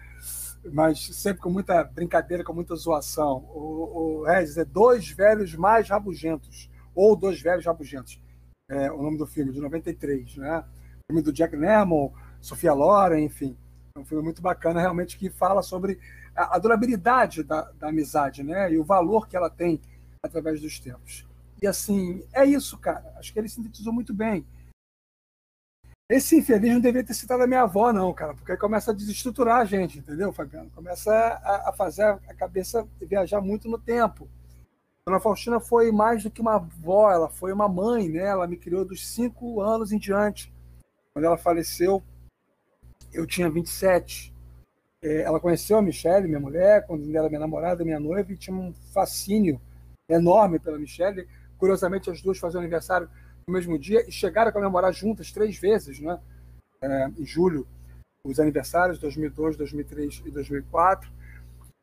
Mas 0.71 1.01
sempre 1.17 1.41
com 1.41 1.49
muita 1.49 1.83
brincadeira, 1.83 2.45
com 2.45 2.53
muita 2.53 2.77
zoação. 2.77 3.49
O, 3.55 4.21
o 4.21 4.25
Regis 4.25 4.59
é 4.59 4.67
dois 4.67 5.09
velhos 5.09 5.55
mais 5.55 5.89
rabugentos 5.89 6.69
ou 6.99 7.15
Dois 7.15 7.41
Velhos 7.41 7.65
Rabugentos, 7.65 8.21
é, 8.69 8.91
o 8.91 9.01
nome 9.01 9.17
do 9.17 9.25
filme, 9.25 9.53
de 9.53 9.61
93, 9.61 10.37
né? 10.37 10.59
O 10.59 11.13
filme 11.13 11.23
do 11.23 11.33
Jack 11.33 11.55
Lemmon, 11.55 12.13
Sofia 12.41 12.73
Loren, 12.73 13.23
enfim. 13.23 13.57
É 13.97 14.01
um 14.01 14.05
filme 14.05 14.25
muito 14.25 14.43
bacana, 14.43 14.81
realmente, 14.81 15.17
que 15.17 15.31
fala 15.31 15.63
sobre 15.63 16.01
a, 16.35 16.57
a 16.57 16.59
durabilidade 16.59 17.45
da, 17.45 17.71
da, 17.79 17.91
amizade, 17.91 18.43
né? 18.43 18.73
E 18.73 18.79
o 18.79 18.83
valor 18.83 19.29
que 19.29 19.37
ela 19.37 19.49
tem 19.49 19.81
através 20.25 20.61
dos 20.61 20.81
tempos. 20.81 21.25
E 21.63 21.69
assim, 21.69 22.27
é 22.33 22.45
isso, 22.45 22.77
cara. 22.79 23.15
Acho 23.17 23.33
que 23.33 23.39
ele 23.39 23.49
sintetizou 23.49 23.93
muito 23.93 24.13
bem. 24.13 24.45
Esse 26.11 26.37
infeliz 26.37 26.73
não 26.73 26.81
devia 26.81 27.05
ter 27.05 27.15
citado 27.15 27.45
a 27.45 27.47
minha 27.47 27.63
avó, 27.63 27.93
não, 27.93 28.13
cara, 28.13 28.35
porque 28.35 28.51
aí 28.51 28.59
começa 28.59 28.91
a 28.91 28.95
desestruturar 28.95 29.59
a 29.59 29.65
gente, 29.65 30.01
entendeu, 30.01 30.33
Fabiano? 30.33 30.71
Começa 30.71 31.13
a, 31.13 31.69
a 31.69 31.73
fazer 31.73 32.03
a 32.03 32.35
cabeça 32.35 32.89
viajar 33.01 33.41
muito 33.41 33.69
no 33.69 33.79
tempo. 33.79 34.29
Dona 35.09 35.21
Faustina 35.21 35.59
foi 35.59 35.91
mais 35.91 36.23
do 36.23 36.31
que 36.31 36.43
uma 36.43 36.57
avó, 36.57 37.11
ela 37.11 37.31
foi 37.31 37.51
uma 37.51 37.67
mãe, 37.67 38.11
né? 38.11 38.27
Ela 38.27 38.47
me 38.47 38.59
criou 38.59 38.85
dos 38.85 39.09
cinco 39.09 39.63
anos 39.63 39.91
em 39.91 39.99
diante. 39.99 40.53
Quando 41.15 41.25
ela 41.25 41.39
faleceu, 41.39 42.03
eu 43.11 43.27
tinha 43.27 43.49
27. 43.49 44.35
É, 45.01 45.23
ela 45.23 45.41
conheceu 45.41 45.79
a 45.79 45.83
Michelle, 45.83 46.29
minha 46.29 46.39
mulher, 46.39 46.87
quando 46.87 47.05
ainda 47.05 47.21
era 47.21 47.29
minha 47.31 47.41
namorada, 47.41 47.87
minha 47.87 47.99
noiva, 47.99 48.31
e 48.31 48.37
tinha 48.37 48.55
um 48.55 48.75
fascínio 48.93 49.59
enorme 50.11 50.59
pela 50.59 50.79
Michelle. 50.79 51.27
Curiosamente, 51.57 52.11
as 52.11 52.21
duas 52.21 52.37
faziam 52.37 52.61
aniversário 52.61 53.09
no 53.47 53.55
mesmo 53.55 53.79
dia 53.79 54.07
e 54.07 54.13
chegaram 54.13 54.51
a 54.51 54.53
comemorar 54.53 54.93
juntas 54.93 55.33
três 55.33 55.57
vezes, 55.57 56.01
né? 56.01 56.21
É, 56.83 57.09
em 57.17 57.25
julho, 57.25 57.67
os 58.23 58.39
aniversários, 58.39 58.99
2002, 58.99 59.57
2003 59.57 60.23
e 60.27 60.31
2004. 60.31 61.11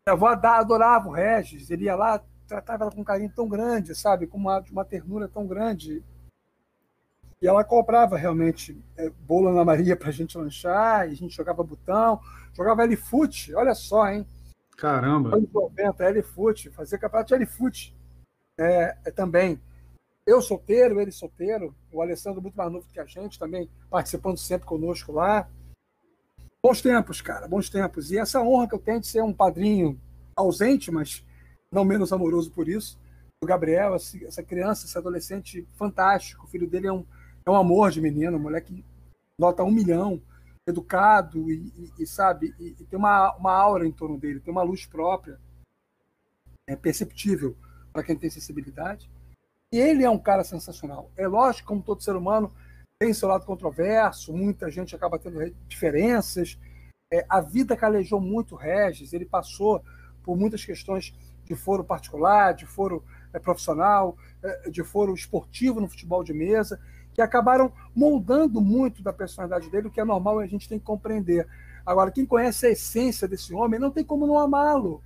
A 0.08 0.12
avó 0.12 0.28
adorava 0.28 1.10
o 1.10 1.12
Regis, 1.12 1.72
ele 1.72 1.86
ia 1.86 1.96
lá 1.96 2.24
tratava 2.48 2.84
ela 2.84 2.92
com 2.92 3.02
um 3.02 3.06
carinho 3.06 3.32
tão 3.36 3.48
grande, 3.48 3.96
sabe? 3.96 4.28
Com 4.28 4.38
uma, 4.38 4.64
uma 4.72 4.86
ternura 4.86 5.28
tão 5.28 5.46
grande. 5.46 6.04
E 7.42 7.48
ela 7.48 7.64
comprava 7.64 8.18
realmente 8.18 8.82
é, 8.98 9.10
bolo 9.10 9.50
Ana 9.50 9.66
Maria 9.66 9.96
para 9.96 10.10
a 10.10 10.12
gente 10.12 10.38
lanchar, 10.38 11.08
e 11.08 11.12
a 11.12 11.16
gente 11.16 11.36
jogava 11.36 11.64
botão, 11.64 12.20
jogava 12.54 12.84
L-Foot, 12.84 13.54
olha 13.56 13.76
só, 13.76 14.10
hein? 14.10 14.26
Caramba! 14.78 15.36
Anos 15.36 15.52
90, 15.52 16.04
L-Foot, 16.04 16.70
fazia 16.72 16.98
campeonato 16.98 17.30
de 17.30 17.36
L-Foot 17.36 17.96
é, 18.58 18.98
é, 19.06 19.12
também. 19.12 19.60
Eu 20.26 20.42
solteiro, 20.42 21.00
ele 21.00 21.12
solteiro, 21.12 21.76
o 21.92 22.02
Alessandro 22.02 22.42
muito 22.42 22.56
mais 22.56 22.72
novo 22.72 22.88
que 22.92 23.00
a 23.00 23.06
gente, 23.06 23.38
também 23.38 23.70
participando 23.90 24.38
sempre 24.38 24.66
conosco 24.66 25.12
lá. 25.12 25.48
Bons 26.64 26.82
tempos, 26.82 27.22
cara, 27.22 27.48
bons 27.48 27.70
tempos. 27.70 28.12
E 28.12 28.18
essa 28.18 28.42
honra 28.42 28.68
que 28.68 28.74
eu 28.74 28.80
tenho 28.80 29.00
de 29.00 29.06
ser 29.06 29.22
um 29.22 29.32
padrinho 29.32 30.02
ausente, 30.36 30.90
mas 30.90 31.24
não 31.76 31.84
menos 31.84 32.14
amoroso 32.14 32.50
por 32.50 32.70
isso. 32.70 32.98
O 33.44 33.46
Gabriel, 33.46 33.94
essa 33.94 34.42
criança, 34.42 34.86
esse 34.86 34.98
adolescente 34.98 35.68
fantástico. 35.76 36.46
O 36.46 36.48
filho 36.48 36.68
dele 36.68 36.88
é 36.88 36.94
um, 36.94 37.06
é 37.46 37.52
um 37.52 37.56
amor 37.56 37.92
de 37.92 38.02
menino, 38.02 38.38
um 38.38 38.42
moleque 38.42 38.84
nota 39.38 39.64
um 39.64 39.70
milhão, 39.70 40.22
educado 40.66 41.52
e, 41.52 41.72
e, 41.78 42.04
e 42.04 42.08
sabe, 42.08 42.56
e, 42.58 42.68
e, 42.80 42.86
tem 42.86 42.98
uma, 42.98 43.36
uma 43.36 43.52
aura 43.52 43.86
em 43.86 43.92
torno 43.92 44.18
dele, 44.18 44.40
tem 44.40 44.52
uma 44.52 44.64
luz 44.64 44.86
própria, 44.86 45.38
é 46.66 46.76
perceptível 46.76 47.56
para 47.94 48.04
quem 48.04 48.16
tem 48.16 48.30
sensibilidade. 48.30 49.12
E 49.72 49.78
ele 49.78 50.04
é 50.04 50.10
um 50.10 50.18
cara 50.18 50.44
sensacional. 50.44 51.12
É 51.18 51.28
lógico, 51.28 51.68
como 51.68 51.84
todo 51.84 52.02
ser 52.02 52.16
humano, 52.16 52.52
tem 52.98 53.14
seu 53.14 53.28
lado 53.28 53.46
controverso, 53.46 54.34
muita 54.34 54.72
gente 54.72 54.96
acaba 54.96 55.20
tendo 55.20 55.40
diferenças. 55.68 56.58
É, 57.12 57.26
a 57.30 57.42
vida 57.42 57.76
calejou 57.76 58.22
muito 58.22 58.56
Regis, 58.56 59.12
ele 59.12 59.26
passou 59.26 59.84
por 60.24 60.38
muitas 60.38 60.64
questões 60.66 61.14
de 61.46 61.56
foro 61.56 61.84
particular, 61.84 62.54
de 62.54 62.66
foro 62.66 63.04
é, 63.32 63.40
profissional, 63.40 64.18
é, 64.44 64.70
de 64.70 64.84
foro 64.84 65.14
esportivo 65.14 65.80
no 65.80 65.88
futebol 65.88 66.24
de 66.24 66.34
mesa, 66.34 66.80
que 67.14 67.22
acabaram 67.22 67.72
moldando 67.96 68.60
muito 68.60 69.02
da 69.02 69.14
personalidade 69.14 69.70
dele, 69.70 69.88
o 69.88 69.92
que 69.92 70.02
é 70.02 70.06
normal 70.06 70.42
e 70.42 70.44
a 70.44 70.48
gente 70.48 70.68
tem 70.68 70.78
que 70.78 70.86
compreender. 70.86 71.48
Agora, 71.86 72.12
quem 72.12 72.26
conhece 72.26 72.66
a 72.66 72.72
essência 72.72 73.28
desse 73.28 73.54
homem 73.54 73.80
não 73.80 73.92
tem 73.92 74.04
como 74.04 74.28
não 74.28 74.38
amá-lo, 74.38 75.02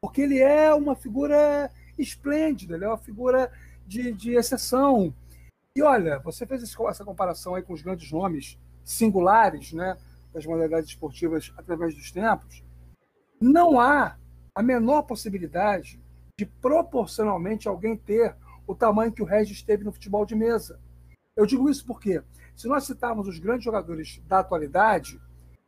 porque 0.00 0.22
ele 0.22 0.40
é 0.40 0.74
uma 0.74 0.96
figura 0.96 1.70
esplêndida, 1.98 2.74
ele 2.74 2.84
é 2.84 2.88
uma 2.88 2.98
figura 2.98 3.52
de, 3.86 4.12
de 4.12 4.34
exceção. 4.34 5.14
E 5.76 5.82
olha, 5.82 6.18
você 6.18 6.46
fez 6.46 6.62
essa 6.62 7.04
comparação 7.04 7.54
aí 7.54 7.62
com 7.62 7.72
os 7.74 7.82
grandes 7.82 8.10
nomes 8.10 8.58
singulares 8.84 9.72
né, 9.72 9.96
das 10.32 10.46
modalidades 10.46 10.90
esportivas 10.90 11.52
através 11.56 11.94
dos 11.94 12.10
tempos. 12.10 12.64
Não 13.40 13.78
há 13.78 14.16
a 14.54 14.62
menor 14.62 15.02
possibilidade 15.02 16.00
de 16.38 16.46
proporcionalmente 16.46 17.68
alguém 17.68 17.96
ter 17.96 18.34
o 18.66 18.74
tamanho 18.74 19.12
que 19.12 19.22
o 19.22 19.26
Regis 19.26 19.62
teve 19.62 19.84
no 19.84 19.92
futebol 19.92 20.24
de 20.24 20.34
mesa. 20.34 20.78
Eu 21.36 21.46
digo 21.46 21.68
isso 21.68 21.86
porque, 21.86 22.22
se 22.54 22.68
nós 22.68 22.84
citarmos 22.84 23.26
os 23.26 23.38
grandes 23.38 23.64
jogadores 23.64 24.20
da 24.26 24.40
atualidade, 24.40 25.20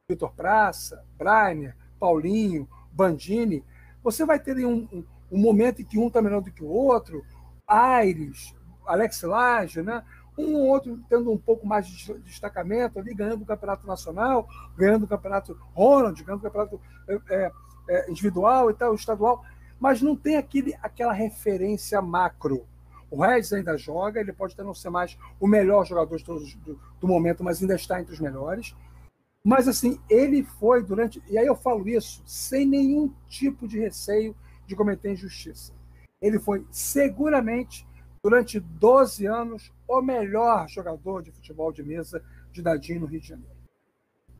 Vitor 0.08 0.32
Praça, 0.32 1.02
Brainer, 1.16 1.76
Paulinho, 1.98 2.68
Bandini, 2.92 3.64
você 4.02 4.24
vai 4.24 4.38
ter 4.38 4.64
um, 4.66 4.86
um, 4.92 5.04
um 5.32 5.38
momento 5.38 5.80
em 5.80 5.84
que 5.84 5.98
um 5.98 6.08
está 6.08 6.20
menor 6.20 6.40
do 6.40 6.52
que 6.52 6.62
o 6.62 6.68
outro, 6.68 7.24
Aires, 7.66 8.54
Alex 8.86 9.22
Laje, 9.22 9.82
né? 9.82 10.04
um 10.36 10.56
ou 10.56 10.66
outro 10.66 11.00
tendo 11.08 11.30
um 11.32 11.38
pouco 11.38 11.66
mais 11.66 11.86
de 11.86 12.12
destacamento 12.18 12.98
ali, 12.98 13.14
ganhando 13.14 13.42
o 13.42 13.46
campeonato 13.46 13.86
nacional, 13.86 14.48
ganhando 14.76 15.04
o 15.04 15.08
campeonato 15.08 15.56
Ronald, 15.72 16.22
ganhando 16.22 16.40
o 16.40 16.42
campeonato 16.42 16.80
é, 17.30 17.52
é 17.88 18.10
individual 18.10 18.70
e 18.70 18.74
tal, 18.74 18.94
estadual, 18.94 19.44
mas 19.78 20.00
não 20.00 20.16
tem 20.16 20.36
aquele, 20.36 20.74
aquela 20.82 21.12
referência 21.12 22.00
macro. 22.00 22.66
O 23.10 23.20
Regis 23.22 23.52
ainda 23.52 23.76
joga, 23.76 24.20
ele 24.20 24.32
pode 24.32 24.54
até 24.54 24.62
não 24.62 24.74
ser 24.74 24.90
mais 24.90 25.16
o 25.38 25.46
melhor 25.46 25.86
jogador 25.86 26.20
todos, 26.22 26.54
do, 26.56 26.80
do, 27.00 27.06
momento, 27.06 27.44
mas 27.44 27.60
ainda 27.60 27.74
está 27.74 28.00
entre 28.00 28.12
os 28.12 28.18
melhores. 28.18 28.74
Mas 29.44 29.68
assim, 29.68 30.00
ele 30.10 30.42
foi 30.42 30.82
durante. 30.82 31.22
E 31.28 31.38
aí 31.38 31.46
eu 31.46 31.54
falo 31.54 31.88
isso 31.88 32.22
sem 32.26 32.66
nenhum 32.66 33.12
tipo 33.28 33.68
de 33.68 33.78
receio 33.78 34.34
de 34.66 34.74
cometer 34.74 35.12
injustiça. 35.12 35.72
Ele 36.20 36.40
foi 36.40 36.66
seguramente, 36.70 37.86
durante 38.22 38.58
12 38.58 39.26
anos, 39.26 39.72
o 39.86 40.00
melhor 40.00 40.68
jogador 40.68 41.22
de 41.22 41.30
futebol 41.30 41.70
de 41.70 41.82
mesa 41.82 42.20
de 42.50 42.62
Dadinho 42.62 43.00
no 43.00 43.06
Rio 43.06 43.20
de 43.20 43.28
Janeiro. 43.28 43.54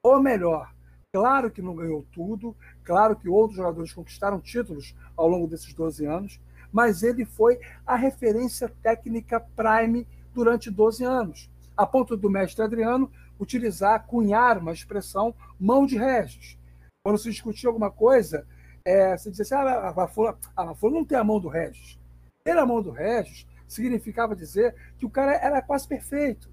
O 0.02 0.18
melhor. 0.18 0.73
Claro 1.14 1.48
que 1.48 1.62
não 1.62 1.76
ganhou 1.76 2.04
tudo, 2.12 2.56
claro 2.82 3.14
que 3.14 3.28
outros 3.28 3.56
jogadores 3.56 3.92
conquistaram 3.92 4.40
títulos 4.40 4.96
ao 5.16 5.28
longo 5.28 5.46
desses 5.46 5.72
12 5.72 6.04
anos, 6.04 6.40
mas 6.72 7.04
ele 7.04 7.24
foi 7.24 7.60
a 7.86 7.94
referência 7.94 8.68
técnica 8.82 9.38
prime 9.54 10.08
durante 10.34 10.72
12 10.72 11.04
anos, 11.04 11.48
a 11.76 11.86
ponto 11.86 12.16
do 12.16 12.28
mestre 12.28 12.64
Adriano 12.64 13.08
utilizar, 13.38 14.04
cunhar 14.08 14.58
uma 14.58 14.72
expressão 14.72 15.32
mão 15.56 15.86
de 15.86 15.96
Regis. 15.96 16.58
Quando 17.04 17.18
se 17.18 17.30
discutia 17.30 17.68
alguma 17.68 17.92
coisa, 17.92 18.44
é, 18.84 19.16
você 19.16 19.30
dizia 19.30 19.44
assim, 19.44 19.54
ah, 19.54 19.94
a 19.96 20.08
Fula, 20.08 20.36
a 20.56 20.74
Fula 20.74 20.94
não 20.94 21.04
tem 21.04 21.16
a 21.16 21.22
mão 21.22 21.38
do 21.38 21.46
Regis. 21.46 21.96
Ter 22.42 22.58
a 22.58 22.66
mão 22.66 22.82
do 22.82 22.90
Regis 22.90 23.46
significava 23.68 24.34
dizer 24.34 24.74
que 24.98 25.06
o 25.06 25.10
cara 25.10 25.34
era 25.34 25.62
quase 25.62 25.86
perfeito. 25.86 26.50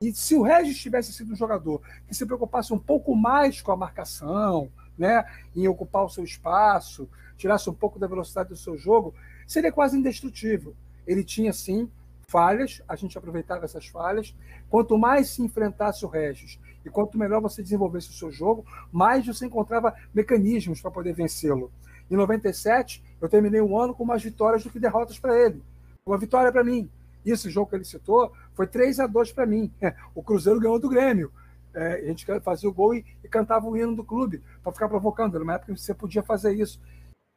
E 0.00 0.12
se 0.12 0.36
o 0.36 0.42
Regis 0.42 0.78
tivesse 0.78 1.12
sido 1.12 1.32
um 1.32 1.36
jogador 1.36 1.82
que 2.06 2.14
se 2.14 2.24
preocupasse 2.24 2.72
um 2.72 2.78
pouco 2.78 3.16
mais 3.16 3.60
com 3.60 3.72
a 3.72 3.76
marcação, 3.76 4.70
né, 4.96 5.24
em 5.56 5.66
ocupar 5.66 6.04
o 6.04 6.08
seu 6.08 6.22
espaço, 6.22 7.08
tirasse 7.36 7.68
um 7.68 7.74
pouco 7.74 7.98
da 7.98 8.06
velocidade 8.06 8.48
do 8.48 8.56
seu 8.56 8.78
jogo, 8.78 9.12
seria 9.44 9.72
quase 9.72 9.98
indestrutível. 9.98 10.76
Ele 11.04 11.24
tinha, 11.24 11.52
sim, 11.52 11.90
falhas, 12.28 12.80
a 12.86 12.94
gente 12.94 13.18
aproveitava 13.18 13.64
essas 13.64 13.88
falhas. 13.88 14.36
Quanto 14.70 14.96
mais 14.96 15.30
se 15.30 15.42
enfrentasse 15.42 16.04
o 16.04 16.08
Regis 16.08 16.60
e 16.86 16.90
quanto 16.90 17.18
melhor 17.18 17.40
você 17.40 17.60
desenvolvesse 17.60 18.10
o 18.10 18.14
seu 18.14 18.30
jogo, 18.30 18.64
mais 18.92 19.26
você 19.26 19.46
encontrava 19.46 19.92
mecanismos 20.14 20.80
para 20.80 20.92
poder 20.92 21.12
vencê-lo. 21.12 21.72
Em 22.08 22.14
97, 22.14 23.02
eu 23.20 23.28
terminei 23.28 23.60
um 23.60 23.76
ano 23.76 23.96
com 23.96 24.04
mais 24.04 24.22
vitórias 24.22 24.62
do 24.62 24.70
que 24.70 24.78
derrotas 24.78 25.18
para 25.18 25.36
ele. 25.36 25.60
Uma 26.06 26.18
vitória 26.18 26.52
para 26.52 26.62
mim. 26.62 26.88
Esse 27.24 27.50
jogo 27.50 27.70
que 27.70 27.76
ele 27.76 27.84
citou 27.84 28.32
foi 28.54 28.66
3 28.66 29.00
a 29.00 29.06
2 29.06 29.32
para 29.32 29.46
mim. 29.46 29.72
O 30.14 30.22
Cruzeiro 30.22 30.60
ganhou 30.60 30.78
do 30.78 30.88
Grêmio. 30.88 31.32
É, 31.74 32.00
a 32.00 32.06
gente 32.06 32.26
fazia 32.40 32.68
o 32.68 32.72
gol 32.72 32.94
e, 32.94 33.04
e 33.22 33.28
cantava 33.28 33.66
o 33.66 33.76
hino 33.76 33.94
do 33.94 34.04
clube 34.04 34.42
para 34.62 34.72
ficar 34.72 34.88
provocando. 34.88 35.34
Era 35.34 35.44
uma 35.44 35.54
época 35.54 35.74
que 35.74 35.80
você 35.80 35.94
podia 35.94 36.22
fazer 36.22 36.54
isso. 36.54 36.80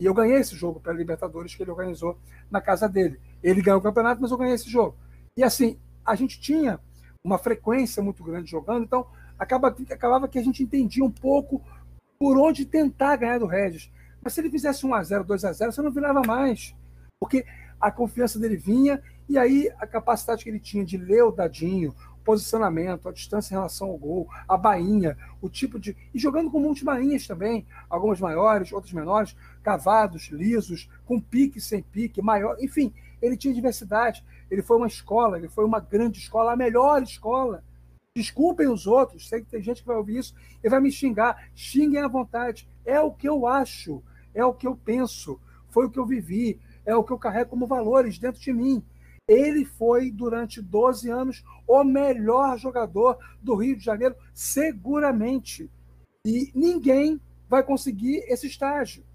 E 0.02 0.06
eu 0.06 0.14
ganhei 0.14 0.38
esse 0.38 0.56
jogo 0.56 0.80
para 0.80 0.92
a 0.92 0.96
Libertadores 0.96 1.54
que 1.54 1.62
ele 1.62 1.72
organizou 1.72 2.18
na 2.50 2.60
casa 2.60 2.90
dele. 2.90 3.20
Ele 3.44 3.62
ganhou 3.62 3.80
o 3.80 3.84
campeonato, 3.84 4.22
mas 4.22 4.32
eu 4.32 4.38
ganhei 4.38 4.56
esse 4.56 4.70
jogo. 4.70 4.96
E 5.38 5.44
assim, 5.44 5.78
a 6.04 6.16
gente 6.16 6.42
tinha 6.42 6.80
uma 7.24 7.38
frequência 7.38 8.02
muito 8.02 8.24
grande 8.24 8.50
jogando, 8.50 8.84
então 8.84 9.06
acaba, 9.38 9.68
acabava 9.92 10.28
que 10.28 10.40
a 10.40 10.44
gente 10.44 10.64
entendia 10.64 11.04
um 11.06 11.12
pouco 11.12 11.62
por 12.18 12.38
onde 12.38 12.66
tentar 12.66 13.16
ganhar 13.16 13.38
do 13.38 13.46
Regis. 13.46 13.92
Mas 14.24 14.34
se 14.34 14.42
ele 14.42 14.50
fizesse 14.50 14.86
1x0, 14.86 15.24
2x0, 15.24 15.72
você 15.72 15.82
não 15.82 15.92
virava 15.92 16.22
mais. 16.26 16.76
Porque 17.20 17.46
a 17.80 17.92
confiança 17.92 18.40
dele 18.40 18.58
vinha 18.58 19.02
e 19.32 19.38
aí 19.38 19.72
a 19.80 19.88
capacidade 19.88 20.44
que 20.44 20.50
ele 20.50 20.60
tinha 20.60 20.84
de 20.84 20.98
ler 20.98 21.24
o 21.24 21.32
dadinho, 21.32 21.96
posicionamento, 22.22 23.08
a 23.08 23.14
distância 23.14 23.54
em 23.54 23.58
relação 23.58 23.88
ao 23.88 23.98
gol, 23.98 24.28
a 24.46 24.58
bainha, 24.58 25.18
o 25.42 25.48
tipo 25.48 25.80
de. 25.80 25.96
E 26.14 26.20
jogando 26.20 26.52
com 26.52 26.60
muitas 26.60 26.84
bainhas 26.84 27.26
também, 27.26 27.66
algumas 27.90 28.20
maiores, 28.20 28.74
outras 28.74 28.92
menores, 28.92 29.34
cavados, 29.64 30.28
lisos, 30.28 30.90
com 31.06 31.18
pique, 31.18 31.62
sem 31.62 31.82
pique, 31.82 32.22
maior, 32.22 32.58
enfim, 32.60 32.94
ele 33.22 33.38
tinha 33.38 33.54
diversidade. 33.54 34.22
Ele 34.50 34.62
foi 34.62 34.76
uma 34.76 34.88
escola, 34.88 35.38
ele 35.38 35.48
foi 35.48 35.64
uma 35.64 35.80
grande 35.80 36.20
escola, 36.20 36.52
a 36.52 36.58
melhor 36.58 37.02
escola. 37.02 37.64
Desculpem 38.14 38.68
os 38.68 38.86
outros, 38.86 39.30
sei 39.30 39.40
que 39.40 39.50
tem 39.50 39.64
gente 39.64 39.80
que 39.80 39.88
vai 39.88 39.96
ouvir 39.96 40.18
isso 40.18 40.36
e 40.62 40.68
vai 40.68 40.82
me 40.82 40.92
xingar. 40.92 41.50
Xinguem 41.56 42.02
à 42.02 42.08
vontade. 42.10 42.68
É 42.84 43.00
o 43.00 43.14
que 43.14 43.30
eu 43.30 43.48
acho, 43.48 44.04
é 44.34 44.44
o 44.44 44.54
que 44.54 44.68
eu 44.68 44.76
penso, 44.76 45.40
foi 45.70 45.86
o 45.86 45.90
que 45.90 45.98
eu 45.98 46.06
vivi, 46.06 46.60
é 46.86 46.94
o 46.94 47.04
que 47.06 47.14
eu 47.14 47.18
carrego 47.18 47.52
como 47.52 47.66
valores 47.66 48.20
dentro 48.20 48.42
de 48.42 48.52
mim. 48.52 48.84
Ele 49.32 49.64
foi, 49.64 50.12
durante 50.12 50.62
12 50.62 51.10
anos, 51.10 51.42
o 51.66 51.86
melhor 51.86 52.58
jogador 52.60 53.18
do 53.42 53.56
Rio 53.56 53.78
de 53.78 53.86
Janeiro, 53.86 54.14
seguramente. 54.34 55.72
E 56.26 56.52
ninguém 56.54 57.18
vai 57.48 57.64
conseguir 57.64 58.26
esse 58.28 58.46
estágio. 58.48 59.06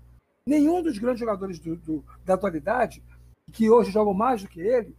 Nenhum 0.46 0.82
dos 0.82 0.96
grandes 0.96 1.20
jogadores 1.20 1.58
do, 1.58 1.76
do, 1.76 2.04
da 2.24 2.32
atualidade, 2.32 3.02
que 3.52 3.68
hoje 3.68 3.90
jogam 3.90 4.14
mais 4.14 4.40
do 4.40 4.48
que 4.48 4.58
ele, 4.58 4.96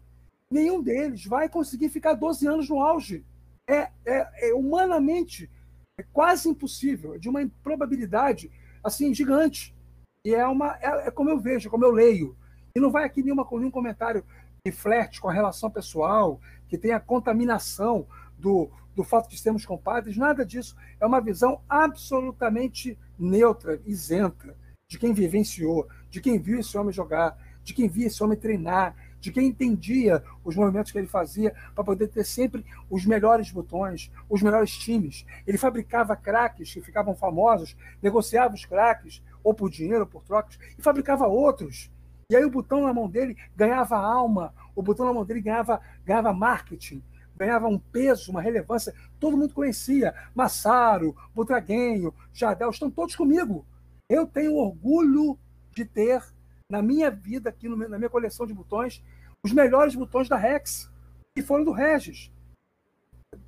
nenhum 0.52 0.84
deles 0.84 1.26
vai 1.26 1.50
conseguir 1.50 1.90
ficar 1.90 2.14
12 2.14 2.48
anos 2.48 2.70
no 2.70 2.80
auge. 2.80 3.26
É, 3.68 3.90
é, 4.06 4.50
é 4.50 4.54
humanamente 4.54 5.50
é 5.98 6.04
quase 6.14 6.48
impossível, 6.48 7.16
é 7.16 7.18
de 7.18 7.28
uma 7.28 7.42
improbabilidade 7.42 8.52
assim 8.84 9.12
gigante. 9.16 9.76
E 10.24 10.36
é 10.36 10.46
uma 10.46 10.78
é, 10.80 11.08
é 11.08 11.12
como 11.12 11.32
eu 11.32 11.40
vejo, 11.40 11.72
como 11.72 11.86
eu 11.86 11.92
leio. 11.92 12.38
E 12.76 12.80
não 12.80 12.92
vai 12.92 13.04
aqui 13.04 13.24
nenhuma, 13.24 13.48
nenhum 13.52 13.72
comentário 13.72 14.24
que 14.68 14.72
flerte 14.72 15.22
com 15.22 15.30
a 15.30 15.34
relação 15.34 15.72
pessoal, 15.72 16.42
que 16.68 16.78
tem 16.78 16.92
a 16.92 17.00
contaminação 17.00 18.06
do, 18.38 18.70
do 18.94 19.02
fato 19.02 19.30
de 19.30 19.38
sermos 19.38 19.66
compadres, 19.66 20.18
nada 20.18 20.46
disso. 20.46 20.76
É 21.00 21.06
uma 21.06 21.22
visão 21.22 21.62
absolutamente 21.70 22.98
neutra, 23.18 23.82
isenta, 23.86 24.58
de 24.90 25.00
quem 25.00 25.14
vivenciou, 25.14 25.88
de 26.10 26.20
quem 26.20 26.38
viu 26.38 26.60
esse 26.60 26.78
homem 26.78 26.92
jogar, 26.92 27.38
de 27.64 27.74
quem 27.74 27.88
via 27.88 28.08
esse 28.08 28.22
homem 28.22 28.38
treinar, 28.38 28.94
de 29.22 29.32
quem 29.32 29.48
entendia 29.48 30.22
os 30.44 30.54
movimentos 30.54 30.92
que 30.92 30.98
ele 30.98 31.08
fazia 31.08 31.56
para 31.74 31.84
poder 31.86 32.10
ter 32.10 32.26
sempre 32.26 32.66
os 32.90 33.06
melhores 33.06 33.50
botões, 33.52 34.12
os 34.30 34.42
melhores 34.42 34.78
times. 34.78 35.26
Ele 35.48 35.58
fabricava 35.58 36.14
craques 36.14 36.74
que 36.74 36.82
ficavam 36.82 37.16
famosos, 37.16 37.74
negociava 38.02 38.54
os 38.54 38.66
craques, 38.66 39.24
ou 39.42 39.54
por 39.54 39.70
dinheiro, 39.70 40.02
ou 40.02 40.08
por 40.08 40.24
trocas, 40.24 40.60
e 40.78 40.82
fabricava 40.82 41.26
outros 41.26 41.90
e 42.30 42.36
aí 42.36 42.44
o 42.44 42.52
botão 42.52 42.82
na 42.82 42.94
mão 42.94 43.10
dele 43.10 43.38
ganhava 43.56 43.98
alma, 43.98 44.54
o 44.76 44.84
botão 44.84 45.06
na 45.06 45.14
mão 45.14 45.24
dele 45.24 45.40
ganhava, 45.40 45.80
ganhava 46.06 46.34
marketing, 46.34 47.02
ganhava 47.38 47.68
um 47.68 47.80
peso, 47.80 48.32
uma 48.32 48.42
relevância. 48.42 48.94
Todo 49.18 49.38
mundo 49.38 49.54
conhecia. 49.54 50.14
Massaro, 50.36 51.16
Butraguenho, 51.34 52.14
Jardel, 52.34 52.70
estão 52.70 52.92
todos 52.92 53.16
comigo. 53.16 53.66
Eu 54.10 54.28
tenho 54.28 54.56
orgulho 54.56 55.40
de 55.74 55.86
ter 55.86 56.22
na 56.70 56.82
minha 56.82 57.10
vida, 57.10 57.50
aqui 57.50 57.70
no, 57.70 57.78
na 57.78 57.98
minha 57.98 58.10
coleção 58.10 58.46
de 58.46 58.54
botões, 58.54 59.02
os 59.42 59.54
melhores 59.54 59.96
botões 59.96 60.28
da 60.28 60.36
Rex, 60.36 60.92
que 61.34 61.42
foram 61.42 61.64
do 61.64 61.72
Regis. 61.72 62.30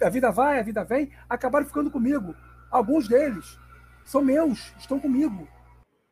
A 0.02 0.10
vida 0.10 0.32
vai, 0.32 0.58
a 0.58 0.64
vida 0.64 0.86
vem, 0.86 1.12
acabaram 1.28 1.66
ficando 1.66 1.92
comigo. 1.92 2.34
Alguns 2.72 3.10
deles 3.10 3.60
são 4.06 4.22
meus, 4.24 4.74
estão 4.78 5.02
comigo. 5.02 5.50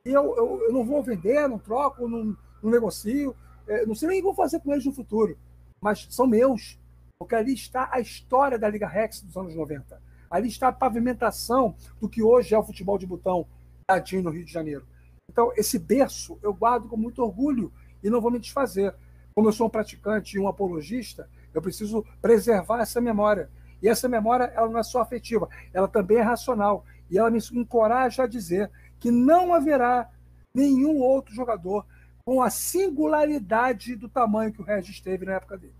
Eu, 0.03 0.35
eu, 0.35 0.63
eu 0.63 0.73
não 0.73 0.83
vou 0.83 1.01
vender, 1.01 1.47
não 1.47 1.59
troco, 1.59 2.09
não, 2.09 2.35
não 2.61 2.71
negocio, 2.71 3.35
é, 3.67 3.85
não 3.85 3.95
sei 3.95 4.09
nem 4.09 4.19
o 4.19 4.21
que 4.21 4.25
vou 4.25 4.35
fazer 4.35 4.59
com 4.59 4.71
eles 4.71 4.85
no 4.85 4.93
futuro, 4.93 5.37
mas 5.81 6.07
são 6.09 6.25
meus, 6.25 6.79
porque 7.19 7.35
ali 7.35 7.53
está 7.53 7.89
a 7.91 7.99
história 7.99 8.57
da 8.57 8.69
Liga 8.69 8.87
Rex 8.87 9.21
dos 9.21 9.35
anos 9.35 9.55
90. 9.55 10.01
Ali 10.29 10.47
está 10.47 10.67
a 10.67 10.73
pavimentação 10.73 11.75
do 11.99 12.09
que 12.09 12.21
hoje 12.21 12.53
é 12.53 12.57
o 12.57 12.63
futebol 12.63 12.97
de 12.97 13.05
botão 13.05 13.47
tadinho 13.85 14.23
no 14.23 14.29
Rio 14.29 14.45
de 14.45 14.51
Janeiro. 14.51 14.85
Então, 15.29 15.51
esse 15.55 15.77
berço 15.79 16.37
eu 16.41 16.53
guardo 16.53 16.87
com 16.87 16.97
muito 16.97 17.21
orgulho 17.21 17.71
e 18.03 18.09
não 18.09 18.21
vou 18.21 18.31
me 18.31 18.39
desfazer. 18.39 18.93
Como 19.33 19.47
eu 19.47 19.53
sou 19.53 19.67
um 19.67 19.69
praticante 19.69 20.35
e 20.35 20.39
um 20.39 20.47
apologista, 20.47 21.29
eu 21.53 21.61
preciso 21.61 22.05
preservar 22.21 22.81
essa 22.81 22.99
memória. 22.99 23.49
E 23.81 23.87
essa 23.87 24.09
memória 24.09 24.45
ela 24.45 24.69
não 24.69 24.79
é 24.79 24.83
só 24.83 25.01
afetiva, 25.01 25.47
ela 25.73 25.87
também 25.87 26.17
é 26.17 26.21
racional. 26.21 26.83
E 27.09 27.17
ela 27.17 27.29
me 27.29 27.39
encoraja 27.53 28.23
a 28.23 28.27
dizer 28.27 28.69
que 28.99 29.11
não 29.11 29.53
haverá 29.53 30.09
nenhum 30.53 30.97
outro 30.97 31.33
jogador 31.33 31.85
com 32.27 32.41
a 32.41 32.49
singularidade 32.49 33.95
do 33.95 34.09
tamanho 34.09 34.51
que 34.51 34.59
o 34.59 34.65
Regis 34.65 34.99
teve 34.99 35.25
na 35.25 35.35
época 35.35 35.57
dele. 35.57 35.71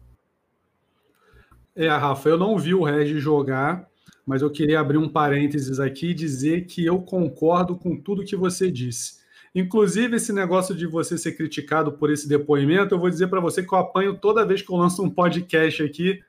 É, 1.76 1.89
Rafa, 1.89 2.30
eu 2.30 2.38
não 2.38 2.58
vi 2.58 2.74
o 2.74 2.86
Regis 2.86 3.22
jogar, 3.22 3.86
mas 4.26 4.41
eu 4.41 4.50
queria 4.50 4.80
abrir 4.80 4.98
um 4.98 5.10
parênteses 5.10 5.78
aqui 5.78 6.12
e 6.12 6.14
dizer 6.14 6.66
que 6.66 6.86
eu 6.86 7.02
concordo 7.02 7.76
com 7.76 7.98
tudo 7.98 8.24
que 8.24 8.38
você 8.38 8.72
disse. 8.72 9.18
Inclusive, 9.54 10.16
esse 10.16 10.32
negócio 10.32 10.74
de 10.74 10.88
você 10.88 11.18
ser 11.18 11.34
criticado 11.34 11.91
por 11.91 12.10
esse 12.10 12.30
depoimento, 12.30 12.95
eu 12.95 13.00
vou 13.00 13.10
dizer 13.10 13.28
para 13.28 13.41
você 13.41 13.62
que 13.62 13.74
eu 13.74 13.80
apanho 13.80 14.18
toda 14.18 14.45
vez 14.45 14.62
que 14.62 14.72
eu 14.72 14.78
lanço 14.78 15.04
um 15.04 15.10
podcast 15.10 15.84
aqui 15.84 16.24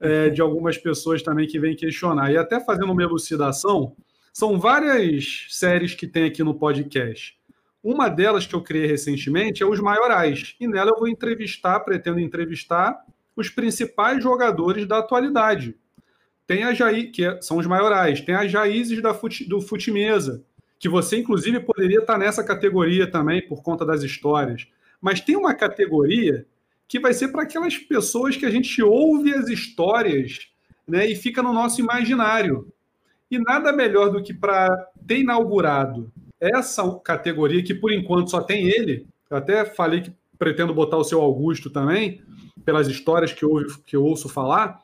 é, 0.00 0.30
de 0.30 0.40
algumas 0.40 0.78
pessoas 0.78 1.22
também 1.22 1.46
que 1.46 1.60
vêm 1.60 1.76
questionar. 1.76 2.32
E 2.32 2.38
até 2.38 2.64
fazendo 2.64 2.94
uma 2.94 3.02
elucidação, 3.02 3.94
são 4.32 4.58
várias 4.58 5.48
séries 5.50 5.94
que 5.94 6.06
tem 6.06 6.24
aqui 6.24 6.42
no 6.42 6.54
podcast. 6.54 7.38
Uma 7.82 8.10
delas 8.10 8.46
que 8.46 8.54
eu 8.54 8.60
criei 8.60 8.86
recentemente 8.86 9.62
é 9.62 9.66
os 9.66 9.80
maiorais, 9.80 10.54
e 10.60 10.68
nela 10.68 10.90
eu 10.90 10.98
vou 10.98 11.08
entrevistar, 11.08 11.80
pretendo 11.80 12.20
entrevistar 12.20 13.02
os 13.34 13.48
principais 13.48 14.22
jogadores 14.22 14.86
da 14.86 14.98
atualidade. 14.98 15.74
Tem 16.46 16.62
a 16.64 16.74
Jair, 16.74 17.10
que 17.10 17.24
é, 17.24 17.40
são 17.40 17.56
os 17.56 17.66
maiorais, 17.66 18.20
tem 18.20 18.34
as 18.34 18.50
Jaízes 18.50 19.00
da 19.00 19.14
fute, 19.14 19.48
do 19.48 19.62
Futimesa, 19.62 20.44
que 20.78 20.90
você 20.90 21.16
inclusive 21.16 21.60
poderia 21.60 22.00
estar 22.00 22.18
nessa 22.18 22.44
categoria 22.44 23.10
também 23.10 23.46
por 23.46 23.62
conta 23.62 23.86
das 23.86 24.02
histórias. 24.02 24.66
Mas 25.00 25.20
tem 25.20 25.36
uma 25.36 25.54
categoria 25.54 26.46
que 26.86 27.00
vai 27.00 27.14
ser 27.14 27.28
para 27.28 27.44
aquelas 27.44 27.78
pessoas 27.78 28.36
que 28.36 28.44
a 28.44 28.50
gente 28.50 28.82
ouve 28.82 29.32
as 29.32 29.48
histórias 29.48 30.50
né, 30.86 31.06
e 31.06 31.14
fica 31.14 31.42
no 31.42 31.52
nosso 31.52 31.80
imaginário. 31.80 32.70
E 33.30 33.38
nada 33.38 33.72
melhor 33.72 34.10
do 34.10 34.22
que 34.22 34.34
para 34.34 34.68
ter 35.06 35.20
inaugurado 35.20 36.12
essa 36.40 36.88
categoria, 37.04 37.62
que 37.62 37.74
por 37.74 37.92
enquanto 37.92 38.30
só 38.30 38.40
tem 38.40 38.66
ele, 38.68 39.06
eu 39.28 39.36
até 39.36 39.64
falei 39.64 40.00
que 40.00 40.12
pretendo 40.38 40.74
botar 40.74 40.96
o 40.96 41.04
seu 41.04 41.20
Augusto 41.20 41.68
também, 41.68 42.22
pelas 42.64 42.88
histórias 42.88 43.32
que 43.32 43.44
eu, 43.44 43.66
que 43.86 43.94
eu 43.94 44.04
ouço 44.04 44.28
falar, 44.28 44.80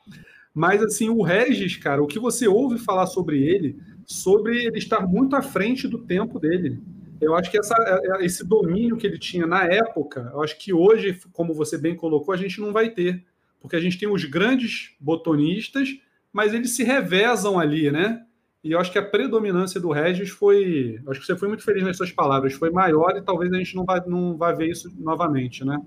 mas 0.53 0.81
assim, 0.81 1.09
o 1.09 1.21
Regis, 1.21 1.77
cara, 1.77 2.01
o 2.01 2.07
que 2.07 2.19
você 2.19 2.47
ouve 2.47 2.79
falar 2.79 3.07
sobre 3.07 3.43
ele, 3.43 3.77
sobre 4.05 4.65
ele 4.65 4.77
estar 4.77 5.05
muito 5.05 5.35
à 5.35 5.41
frente 5.41 5.87
do 5.87 5.99
tempo 5.99 6.39
dele. 6.39 6.79
Eu 7.19 7.35
acho 7.35 7.49
que 7.49 7.57
essa, 7.57 7.75
é, 7.75 8.21
é, 8.21 8.25
esse 8.25 8.43
domínio 8.43 8.97
que 8.97 9.07
ele 9.07 9.17
tinha 9.17 9.47
na 9.47 9.65
época, 9.65 10.31
eu 10.33 10.41
acho 10.41 10.57
que 10.57 10.71
hoje, 10.71 11.19
como 11.33 11.53
você 11.53 11.77
bem 11.77 11.95
colocou, 11.95 12.33
a 12.33 12.37
gente 12.37 12.61
não 12.61 12.71
vai 12.71 12.89
ter. 12.89 13.23
Porque 13.59 13.75
a 13.75 13.79
gente 13.79 13.97
tem 13.97 14.07
os 14.07 14.23
grandes 14.23 14.95
botonistas, 14.99 15.89
mas 16.31 16.53
eles 16.53 16.75
se 16.75 16.83
revezam 16.83 17.59
ali, 17.59 17.91
né? 17.91 18.23
E 18.63 18.71
eu 18.71 18.79
acho 18.79 18.91
que 18.91 18.97
a 18.97 19.05
predominância 19.05 19.79
do 19.79 19.91
Regis 19.91 20.29
foi. 20.29 20.99
Acho 21.07 21.19
que 21.19 21.25
você 21.25 21.37
foi 21.37 21.47
muito 21.47 21.63
feliz 21.63 21.83
nas 21.83 21.97
suas 21.97 22.11
palavras, 22.11 22.53
foi 22.53 22.69
maior 22.69 23.15
e 23.15 23.21
talvez 23.21 23.51
a 23.53 23.57
gente 23.57 23.75
não 23.75 23.85
vá, 23.85 24.03
não 24.05 24.35
vá 24.35 24.51
ver 24.51 24.69
isso 24.69 24.91
novamente, 24.97 25.63
né? 25.63 25.79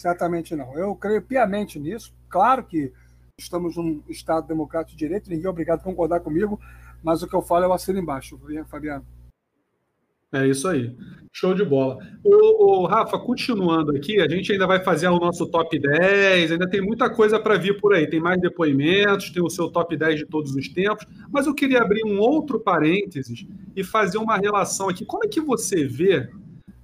Certamente 0.00 0.54
não. 0.54 0.78
Eu 0.78 0.94
creio 0.94 1.20
piamente 1.20 1.78
nisso. 1.78 2.14
Claro 2.28 2.64
que 2.64 2.92
estamos 3.38 3.76
num 3.76 4.02
Estado 4.08 4.46
democrático 4.46 4.96
de 4.96 5.04
direito, 5.04 5.30
ninguém 5.30 5.46
é 5.46 5.50
obrigado 5.50 5.80
a 5.80 5.84
concordar 5.84 6.20
comigo, 6.20 6.60
mas 7.02 7.22
o 7.22 7.28
que 7.28 7.34
eu 7.34 7.42
falo 7.42 7.64
eu 7.64 7.72
assino 7.72 7.98
embaixo, 7.98 8.40
Fabiano. 8.68 9.04
É 10.32 10.46
isso 10.46 10.68
aí. 10.68 10.94
Show 11.32 11.54
de 11.54 11.64
bola. 11.64 11.98
O, 12.24 12.86
Rafa, 12.86 13.18
continuando 13.18 13.96
aqui, 13.96 14.20
a 14.20 14.28
gente 14.28 14.52
ainda 14.52 14.66
vai 14.66 14.82
fazer 14.82 15.08
o 15.08 15.18
nosso 15.18 15.46
top 15.46 15.78
10, 15.78 16.52
ainda 16.52 16.68
tem 16.68 16.80
muita 16.80 17.08
coisa 17.08 17.38
para 17.38 17.56
vir 17.56 17.80
por 17.80 17.94
aí. 17.94 18.06
Tem 18.06 18.20
mais 18.20 18.40
depoimentos, 18.40 19.30
tem 19.30 19.42
o 19.42 19.48
seu 19.48 19.70
top 19.70 19.96
10 19.96 20.20
de 20.20 20.26
todos 20.26 20.54
os 20.54 20.68
tempos, 20.68 21.06
mas 21.30 21.46
eu 21.46 21.54
queria 21.54 21.80
abrir 21.80 22.04
um 22.04 22.18
outro 22.18 22.60
parênteses 22.60 23.46
e 23.74 23.84
fazer 23.84 24.18
uma 24.18 24.36
relação 24.36 24.88
aqui. 24.88 25.04
Como 25.04 25.24
é 25.24 25.28
que 25.28 25.40
você 25.40 25.86
vê, 25.86 26.28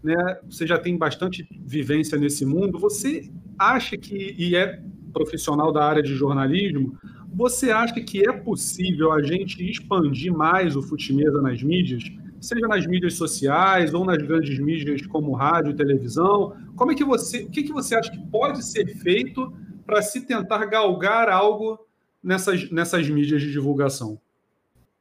né? 0.03 0.39
Você 0.49 0.67
já 0.67 0.79
tem 0.79 0.97
bastante 0.97 1.47
vivência 1.67 2.17
nesse 2.17 2.47
mundo, 2.47 2.79
você 2.79 3.31
acha 3.59 3.97
que, 3.97 4.35
e 4.39 4.57
é 4.57 4.81
profissional 5.13 5.73
da 5.73 5.85
área 5.85 6.03
de 6.03 6.15
jornalismo, 6.15 6.97
você 7.35 7.71
acha 7.71 8.01
que 8.01 8.27
é 8.27 8.33
possível 8.33 9.13
a 9.13 9.23
gente 9.23 9.69
expandir 9.69 10.33
mais 10.33 10.77
o 10.77 10.83
Futimesa 10.83 11.43
nas 11.43 11.63
mídias? 11.63 12.05
Seja 12.45 12.67
nas 12.69 12.87
mídias 12.87 13.15
sociais 13.15 13.95
ou 13.95 14.05
nas 14.05 14.19
grandes 14.19 14.59
mídias 14.59 15.07
como 15.07 15.33
rádio 15.33 15.73
e 15.73 15.77
televisão? 15.77 16.57
Como 16.77 16.93
é 16.93 16.95
que 16.95 17.05
você, 17.05 17.43
o 17.43 17.51
que, 17.51 17.63
que 17.63 17.73
você 17.73 17.95
acha 17.95 18.11
que 18.11 18.19
pode 18.27 18.65
ser 18.65 18.87
feito 18.99 19.53
para 19.87 20.03
se 20.03 20.21
tentar 20.21 20.65
galgar 20.67 21.29
algo 21.29 21.79
nessas, 22.23 22.71
nessas 22.71 23.09
mídias 23.09 23.43
de 23.43 23.53
divulgação? 23.53 24.19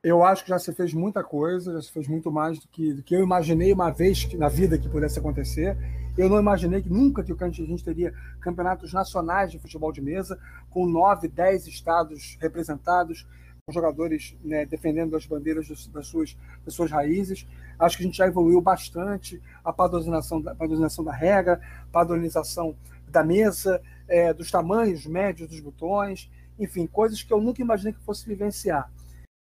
Eu 0.03 0.21
acho 0.21 0.43
que 0.43 0.49
já 0.49 0.59
se 0.59 0.73
fez 0.73 0.93
muita 0.93 1.23
coisa, 1.23 1.73
já 1.73 1.81
se 1.81 1.91
fez 1.91 2.09
muito 2.09 2.29
mais 2.29 2.59
do 2.59 2.67
que, 2.67 2.93
do 2.93 3.01
que 3.01 3.15
eu 3.15 3.23
imaginei 3.23 3.71
uma 3.71 3.89
vez 3.89 4.25
que, 4.25 4.35
na 4.35 4.49
vida 4.49 4.77
que 4.77 4.89
pudesse 4.89 5.17
acontecer. 5.17 5.77
Eu 6.17 6.27
não 6.27 6.37
imaginei 6.37 6.81
que 6.81 6.89
nunca 6.89 7.23
que 7.23 7.31
a 7.41 7.49
gente 7.49 7.83
teria 7.83 8.13
campeonatos 8.41 8.91
nacionais 8.91 9.51
de 9.51 9.59
futebol 9.59 9.93
de 9.93 10.01
mesa, 10.01 10.37
com 10.69 10.85
nove, 10.85 11.29
dez 11.29 11.65
estados 11.67 12.37
representados, 12.41 13.25
jogadores 13.71 14.35
né, 14.43 14.65
defendendo 14.65 15.15
as 15.15 15.25
bandeiras 15.25 15.67
das 15.87 16.07
suas, 16.07 16.35
das 16.65 16.73
suas 16.73 16.91
raízes. 16.91 17.47
Acho 17.79 17.97
que 17.97 18.03
a 18.03 18.05
gente 18.05 18.17
já 18.17 18.27
evoluiu 18.27 18.59
bastante 18.59 19.41
a 19.63 19.71
padronização 19.71 20.41
da, 20.41 20.53
padronização 20.53 21.03
da 21.03 21.13
regra, 21.13 21.61
padronização 21.91 22.75
da 23.07 23.23
mesa, 23.23 23.81
é, 24.07 24.33
dos 24.33 24.51
tamanhos 24.51 25.05
médios 25.05 25.47
dos 25.47 25.61
botões, 25.61 26.29
enfim, 26.59 26.85
coisas 26.85 27.23
que 27.23 27.31
eu 27.31 27.39
nunca 27.39 27.61
imaginei 27.61 27.93
que 27.93 28.03
fosse 28.03 28.27
vivenciar. 28.27 28.91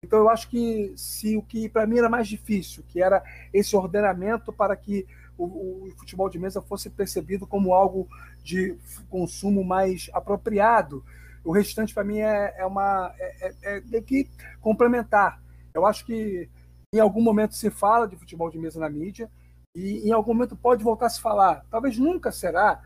Então 0.03 0.19
eu 0.19 0.29
acho 0.29 0.49
que 0.49 0.93
se 0.95 1.35
o 1.35 1.41
que 1.41 1.67
para 1.67 1.87
mim 1.87 1.97
era 1.97 2.09
mais 2.09 2.27
difícil, 2.27 2.83
que 2.87 3.01
era 3.01 3.23
esse 3.51 3.75
ordenamento 3.75 4.53
para 4.53 4.75
que 4.75 5.05
o, 5.37 5.45
o, 5.45 5.91
futebol 5.97 6.29
de 6.29 6.37
mesa 6.37 6.61
fosse 6.61 6.89
percebido 6.89 7.47
como 7.47 7.73
algo 7.73 8.07
de 8.43 8.75
consumo 9.09 9.63
mais 9.63 10.09
apropriado, 10.13 11.03
o 11.43 11.51
restante, 11.51 11.93
para 11.93 12.03
mim, 12.03 12.19
é, 12.19 12.55
é 12.57 12.65
uma. 12.65 13.13
É, 13.17 13.53
é, 13.63 13.83
é 13.93 14.01
que 14.01 14.29
complementar. 14.59 15.41
Eu 15.73 15.85
acho 15.85 16.05
que 16.05 16.49
em 16.93 16.99
algum 16.99 17.21
momento 17.21 17.55
se 17.55 17.69
fala 17.69 18.07
de 18.07 18.17
futebol 18.17 18.49
de 18.49 18.59
mesa 18.59 18.79
na 18.79 18.89
mídia 18.89 19.29
e 19.73 20.07
em 20.07 20.11
algum 20.11 20.33
momento 20.33 20.55
pode 20.55 20.83
voltar 20.83 21.05
a 21.05 21.09
se 21.09 21.21
falar. 21.21 21.65
Talvez 21.69 21.97
nunca 21.97 22.31
será 22.31 22.81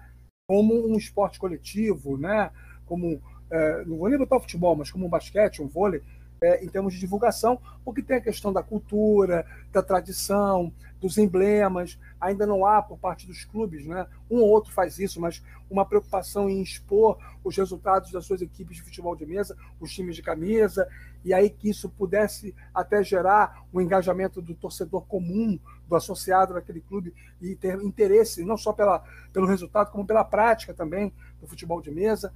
como 0.48 0.88
um 0.88 0.96
esporte 0.96 1.40
coletivo, 1.40 2.18
né? 2.18 2.52
Como 2.86 3.22
é, 3.50 3.86
não 3.86 3.98
vou 3.98 4.10
nem 4.10 4.18
botar 4.18 4.38
o 4.38 4.42
futebol, 4.42 4.76
mas 4.76 4.92
como 4.92 5.06
um 5.06 5.10
basquete, 5.10 5.62
um 5.62 5.68
vôlei, 5.68 6.04
é, 6.46 6.64
em 6.64 6.68
termos 6.68 6.94
de 6.94 7.00
divulgação, 7.00 7.60
porque 7.84 8.04
tem 8.04 8.18
a 8.18 8.22
questão 8.22 8.54
da 8.54 8.62
cultura, 8.62 9.46
da 9.72 9.82
tradição, 9.82 10.72
dos 11.02 11.18
emblemas. 11.18 12.00
Ainda 12.22 12.46
não 12.46 12.66
há 12.66 12.82
por 12.82 13.00
parte 13.00 13.26
dos 13.26 13.44
clubes, 13.44 13.86
né? 13.86 14.06
um 14.30 14.38
ou 14.38 14.50
outro 14.50 14.72
faz 14.72 15.00
isso, 15.00 15.20
mas 15.20 15.44
uma 15.70 15.86
preocupação 15.86 16.48
em 16.48 16.62
expor 16.62 17.18
os 17.44 17.58
resultados 17.58 18.12
das 18.12 18.26
suas 18.26 18.42
equipes 18.42 18.78
de 18.78 18.84
futebol 18.84 19.16
de 19.16 19.26
mesa, 19.26 19.58
os 19.80 19.92
times 19.92 20.16
de 20.16 20.22
camisa, 20.22 20.88
e 21.24 21.34
aí 21.34 21.50
que 21.50 21.70
isso 21.70 21.90
pudesse 21.90 22.54
até 22.74 23.04
gerar 23.04 23.66
um 23.74 23.82
engajamento 23.82 24.42
do 24.42 24.54
torcedor 24.54 25.02
comum, 25.08 25.60
do 25.88 25.96
associado 25.96 26.54
daquele 26.54 26.82
clube, 26.82 27.14
e 27.42 27.56
ter 27.56 27.82
interesse 27.82 28.44
não 28.44 28.58
só 28.58 28.72
pela, 28.72 29.04
pelo 29.34 29.48
resultado, 29.48 29.92
como 29.92 30.06
pela 30.06 30.24
prática 30.24 30.74
também 30.74 31.12
do 31.42 31.48
futebol 31.48 31.82
de 31.82 31.90
mesa 31.90 32.32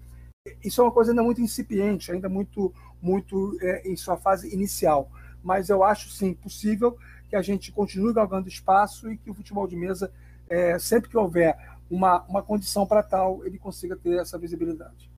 isso 0.64 0.82
é 0.82 0.84
uma 0.84 0.91
coisa 0.91 1.12
ainda 1.12 1.24
muito 1.24 1.41
incipiente, 1.41 2.12
ainda 2.12 2.30
muito, 2.30 2.74
muito 3.02 3.58
é, 3.62 3.89
em 3.89 3.95
sua 3.95 4.18
fase 4.18 4.54
inicial. 4.54 5.12
Mas 5.43 5.70
eu 5.70 5.84
acho 5.84 6.10
sim 6.10 6.34
possível 6.34 6.97
que 7.30 7.36
a 7.36 7.41
gente 7.41 7.72
continue 7.72 8.14
galgando 8.14 8.47
espaço 8.47 9.12
e 9.12 9.18
que 9.18 9.30
o 9.30 9.34
futebol 9.34 9.68
de 9.68 9.76
mesa, 9.76 10.12
é, 10.50 10.78
sempre 10.80 11.10
que 11.10 11.18
houver 11.18 11.58
uma, 11.89 12.24
uma 12.24 12.41
condição 12.41 12.86
para 12.86 13.04
tal, 13.04 13.45
ele 13.45 13.58
consiga 13.58 13.95
ter 13.95 14.20
essa 14.20 14.38
visibilidade. 14.38 15.10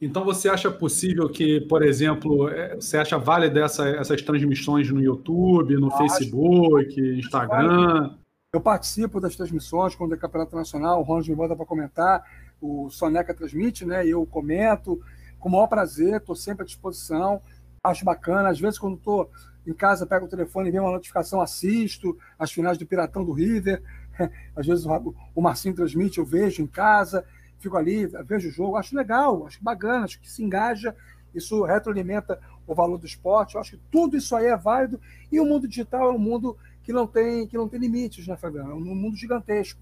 Então 0.00 0.24
você 0.24 0.48
acha 0.48 0.68
possível 0.68 1.28
que, 1.28 1.60
por 1.60 1.82
exemplo, 1.82 2.48
é, 2.48 2.74
você 2.74 2.96
acha 2.96 3.16
válida 3.16 3.64
essa, 3.64 3.88
essas 3.88 4.20
transmissões 4.20 4.90
no 4.90 5.00
YouTube, 5.00 5.76
no 5.76 5.96
Facebook, 5.96 7.00
Instagram? 7.18 8.16
Eu 8.52 8.60
participo 8.60 9.20
das 9.20 9.36
transmissões 9.36 9.94
quando 9.94 10.14
é 10.14 10.18
campeonato 10.18 10.56
nacional, 10.56 11.00
o 11.00 11.04
Ronald 11.04 11.30
me 11.30 11.36
manda 11.36 11.54
para 11.54 11.64
comentar 11.64 12.24
o 12.62 12.88
Soneca 12.88 13.34
transmite, 13.34 13.84
né? 13.84 14.06
Eu 14.06 14.24
comento 14.24 15.02
com 15.38 15.48
o 15.48 15.52
maior 15.52 15.66
prazer, 15.66 16.16
estou 16.16 16.36
sempre 16.36 16.62
à 16.62 16.66
disposição, 16.66 17.42
acho 17.82 18.04
bacana. 18.04 18.48
Às 18.48 18.60
vezes, 18.60 18.78
quando 18.78 18.94
estou 18.94 19.28
em 19.66 19.74
casa, 19.74 20.06
pego 20.06 20.26
o 20.26 20.28
telefone 20.28 20.68
e 20.68 20.72
vem 20.72 20.80
uma 20.80 20.92
notificação, 20.92 21.40
assisto 21.40 22.16
as 22.38 22.52
finais 22.52 22.78
do 22.78 22.86
Piratão 22.86 23.24
do 23.24 23.32
River. 23.32 23.82
Às 24.54 24.66
vezes 24.66 24.86
o 24.86 25.42
Marcinho 25.42 25.74
transmite, 25.74 26.18
eu 26.18 26.24
vejo 26.24 26.62
em 26.62 26.66
casa, 26.66 27.24
fico 27.58 27.76
ali, 27.76 28.06
vejo 28.24 28.48
o 28.48 28.52
jogo, 28.52 28.76
acho 28.76 28.96
legal, 28.96 29.46
acho 29.46 29.62
bacana, 29.62 30.04
acho 30.04 30.20
que 30.20 30.30
se 30.30 30.42
engaja, 30.42 30.94
isso 31.34 31.64
retroalimenta 31.64 32.38
o 32.66 32.74
valor 32.74 32.98
do 32.98 33.06
esporte. 33.06 33.54
Eu 33.54 33.60
acho 33.60 33.72
que 33.72 33.82
tudo 33.90 34.16
isso 34.16 34.36
aí 34.36 34.46
é 34.46 34.56
válido 34.56 35.00
e 35.30 35.40
o 35.40 35.44
mundo 35.44 35.66
digital 35.66 36.10
é 36.10 36.14
um 36.14 36.18
mundo 36.18 36.56
que 36.82 36.92
não 36.92 37.06
tem 37.06 37.46
que 37.46 37.56
não 37.56 37.68
tem 37.68 37.80
limites, 37.80 38.26
né, 38.26 38.36
Fabiano? 38.36 38.70
É 38.70 38.74
um 38.74 38.94
mundo 38.94 39.16
gigantesco. 39.16 39.80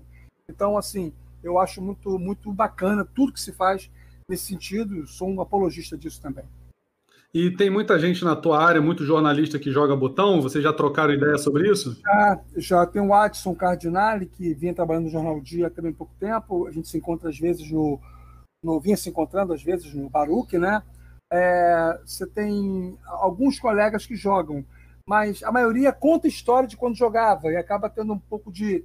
Então, 0.49 0.77
assim, 0.77 1.13
eu 1.43 1.59
acho 1.59 1.81
muito, 1.81 2.19
muito 2.19 2.53
bacana 2.53 3.05
tudo 3.05 3.33
que 3.33 3.41
se 3.41 3.53
faz 3.53 3.91
nesse 4.29 4.45
sentido. 4.45 5.07
Sou 5.07 5.29
um 5.29 5.41
apologista 5.41 5.97
disso 5.97 6.21
também. 6.21 6.45
E 7.33 7.49
tem 7.53 7.71
muita 7.71 7.97
gente 7.97 8.25
na 8.25 8.35
tua 8.35 8.61
área, 8.61 8.83
muito 8.83 9.05
jornalista 9.05 9.59
que 9.59 9.71
joga 9.71 9.95
botão. 9.95 10.43
Vocês 10.43 10.65
já 10.65 10.73
trocaram 10.73 11.15
ideia 11.15 11.39
sobre 11.39 11.71
isso? 11.71 11.97
Já, 12.03 12.41
já 12.57 12.87
tem 12.87 13.01
o 13.01 13.15
Adson 13.15 13.55
Cardinale, 13.55 14.27
que 14.27 14.53
vinha 14.53 14.75
trabalhando 14.75 15.05
no 15.05 15.11
Jornal 15.11 15.41
Dia 15.41 15.71
também 15.71 15.93
há 15.93 15.95
pouco 15.95 16.13
tempo. 16.19 16.67
A 16.67 16.73
gente 16.73 16.89
se 16.89 16.99
encontra 16.99 17.29
às 17.29 17.39
vezes 17.39 17.71
no. 17.71 18.01
no 18.63 18.81
vinha 18.81 18.97
se 18.97 19.09
encontrando 19.09 19.53
às 19.53 19.63
vezes 19.63 19.95
no 19.95 20.11
Baruque, 20.11 20.59
né? 20.59 20.83
É, 21.33 22.01
você 22.05 22.27
tem 22.27 22.99
alguns 23.07 23.61
colegas 23.61 24.05
que 24.05 24.17
jogam, 24.17 24.65
mas 25.07 25.45
a 25.45 25.53
maioria 25.53 25.93
conta 25.93 26.27
história 26.27 26.69
de 26.69 26.77
quando 26.77 26.97
jogava 26.97 27.53
e 27.53 27.57
acaba 27.57 27.89
tendo 27.89 28.13
um 28.13 28.19
pouco 28.19 28.51
de, 28.51 28.85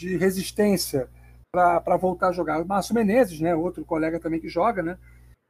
de 0.00 0.16
resistência 0.16 1.08
para 1.52 1.96
voltar 1.96 2.28
a 2.28 2.32
jogar. 2.32 2.62
O 2.62 2.66
Márcio 2.66 2.94
Menezes, 2.94 3.40
né, 3.40 3.54
outro 3.54 3.84
colega 3.84 4.20
também 4.20 4.40
que 4.40 4.48
joga, 4.48 4.82
né, 4.82 4.98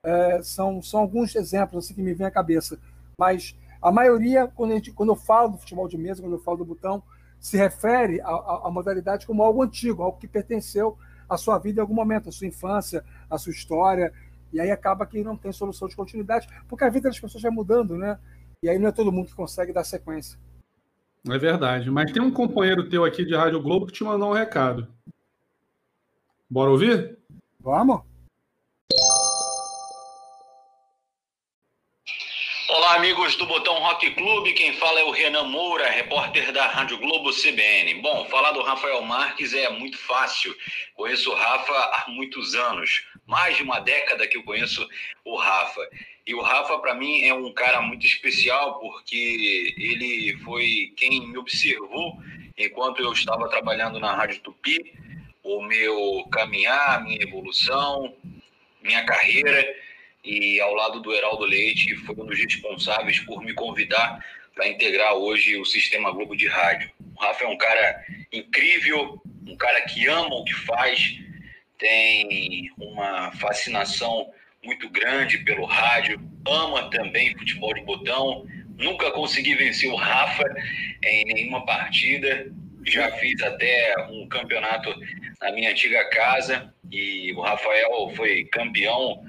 é, 0.04 0.42
são, 0.42 0.82
são 0.82 1.00
alguns 1.00 1.34
exemplos 1.34 1.84
assim, 1.84 1.94
que 1.94 2.02
me 2.02 2.14
vêm 2.14 2.26
à 2.26 2.30
cabeça. 2.30 2.78
Mas 3.18 3.54
a 3.82 3.92
maioria, 3.92 4.48
quando, 4.48 4.72
a 4.72 4.74
gente, 4.74 4.92
quando 4.92 5.10
eu 5.10 5.16
falo 5.16 5.50
do 5.50 5.58
futebol 5.58 5.88
de 5.88 5.98
mesa, 5.98 6.22
quando 6.22 6.34
eu 6.34 6.42
falo 6.42 6.58
do 6.58 6.64
botão, 6.64 7.02
se 7.38 7.56
refere 7.56 8.20
à 8.20 8.68
modalidade 8.70 9.26
como 9.26 9.42
algo 9.42 9.62
antigo, 9.62 10.02
algo 10.02 10.18
que 10.18 10.28
pertenceu 10.28 10.98
à 11.28 11.38
sua 11.38 11.58
vida 11.58 11.80
em 11.80 11.82
algum 11.82 11.94
momento, 11.94 12.28
à 12.28 12.32
sua 12.32 12.46
infância, 12.46 13.02
à 13.30 13.38
sua 13.38 13.50
história. 13.50 14.12
E 14.52 14.60
aí 14.60 14.70
acaba 14.70 15.06
que 15.06 15.22
não 15.22 15.36
tem 15.36 15.52
solução 15.52 15.88
de 15.88 15.96
continuidade, 15.96 16.46
porque 16.68 16.84
a 16.84 16.90
vida 16.90 17.08
das 17.08 17.18
pessoas 17.18 17.42
vai 17.42 17.50
mudando, 17.50 17.96
né? 17.96 18.18
E 18.62 18.68
aí 18.68 18.78
não 18.78 18.88
é 18.88 18.92
todo 18.92 19.12
mundo 19.12 19.28
que 19.28 19.34
consegue 19.34 19.72
dar 19.72 19.84
sequência. 19.84 20.38
É 21.28 21.38
verdade. 21.38 21.90
Mas 21.90 22.12
tem 22.12 22.22
um 22.22 22.30
companheiro 22.30 22.88
teu 22.88 23.04
aqui 23.04 23.24
de 23.24 23.34
Rádio 23.34 23.62
Globo 23.62 23.86
que 23.86 23.92
te 23.92 24.04
mandou 24.04 24.30
um 24.30 24.34
recado. 24.34 24.86
Bora 26.50 26.68
ouvir? 26.68 27.16
Vamos. 27.60 28.00
Olá, 32.68 32.96
amigos 32.96 33.36
do 33.36 33.46
Botão 33.46 33.78
Rock 33.78 34.10
Clube. 34.14 34.52
Quem 34.54 34.72
fala 34.72 34.98
é 34.98 35.04
o 35.04 35.12
Renan 35.12 35.44
Moura, 35.44 35.88
repórter 35.88 36.50
da 36.50 36.66
Rádio 36.66 36.98
Globo 36.98 37.30
CBN. 37.30 38.02
Bom, 38.02 38.24
falar 38.24 38.50
do 38.50 38.62
Rafael 38.62 39.00
Marques 39.02 39.54
é 39.54 39.70
muito 39.70 39.96
fácil. 39.96 40.52
Conheço 40.94 41.30
o 41.30 41.36
Rafa 41.36 41.72
há 41.72 42.06
muitos 42.08 42.56
anos, 42.56 43.04
mais 43.28 43.56
de 43.56 43.62
uma 43.62 43.78
década 43.78 44.26
que 44.26 44.36
eu 44.36 44.42
conheço 44.42 44.84
o 45.24 45.36
Rafa. 45.36 45.88
E 46.26 46.34
o 46.34 46.42
Rafa, 46.42 46.76
para 46.80 46.96
mim, 46.96 47.22
é 47.22 47.32
um 47.32 47.52
cara 47.52 47.80
muito 47.80 48.04
especial 48.04 48.80
porque 48.80 49.72
ele 49.78 50.36
foi 50.38 50.92
quem 50.96 51.28
me 51.28 51.38
observou 51.38 52.18
enquanto 52.58 53.00
eu 53.00 53.12
estava 53.12 53.48
trabalhando 53.48 54.00
na 54.00 54.12
Rádio 54.16 54.40
Tupi, 54.40 54.92
o 55.42 55.62
meu 55.62 56.24
caminhar, 56.30 57.02
minha 57.02 57.22
evolução, 57.22 58.14
minha 58.82 59.04
carreira. 59.04 59.66
E 60.24 60.60
ao 60.60 60.74
lado 60.74 61.00
do 61.00 61.14
Heraldo 61.14 61.44
Leite, 61.44 61.94
foi 61.96 62.14
um 62.16 62.26
dos 62.26 62.38
responsáveis 62.38 63.20
por 63.20 63.42
me 63.42 63.54
convidar 63.54 64.24
para 64.54 64.68
integrar 64.68 65.14
hoje 65.14 65.56
o 65.56 65.64
Sistema 65.64 66.10
Globo 66.10 66.36
de 66.36 66.46
Rádio. 66.46 66.90
O 67.16 67.20
Rafa 67.20 67.44
é 67.44 67.48
um 67.48 67.56
cara 67.56 68.04
incrível, 68.32 69.20
um 69.46 69.56
cara 69.56 69.80
que 69.82 70.06
ama 70.06 70.34
o 70.34 70.44
que 70.44 70.54
faz, 70.54 71.18
tem 71.78 72.70
uma 72.76 73.32
fascinação 73.32 74.30
muito 74.62 74.88
grande 74.90 75.38
pelo 75.38 75.64
rádio, 75.64 76.20
ama 76.46 76.90
também 76.90 77.36
futebol 77.38 77.72
de 77.72 77.80
botão. 77.80 78.46
Nunca 78.76 79.10
consegui 79.10 79.54
vencer 79.54 79.90
o 79.90 79.96
Rafa 79.96 80.44
em 81.02 81.24
nenhuma 81.24 81.64
partida. 81.64 82.52
Já 82.86 83.10
fiz 83.12 83.40
até 83.42 83.94
um 84.10 84.26
campeonato 84.28 84.94
na 85.40 85.52
minha 85.52 85.70
antiga 85.70 86.08
casa 86.10 86.72
e 86.90 87.32
o 87.34 87.40
Rafael 87.40 88.12
foi 88.16 88.44
campeão 88.46 89.24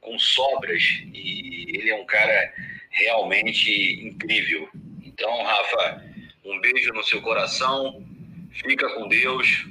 com 0.00 0.18
sobras 0.18 0.82
e 1.12 1.76
ele 1.76 1.90
é 1.90 1.94
um 1.96 2.06
cara 2.06 2.52
realmente 2.90 4.06
incrível. 4.06 4.68
Então, 5.04 5.42
Rafa, 5.42 6.04
um 6.44 6.60
beijo 6.60 6.92
no 6.92 7.02
seu 7.02 7.20
coração, 7.22 8.04
fica 8.52 8.88
com 8.94 9.08
Deus. 9.08 9.66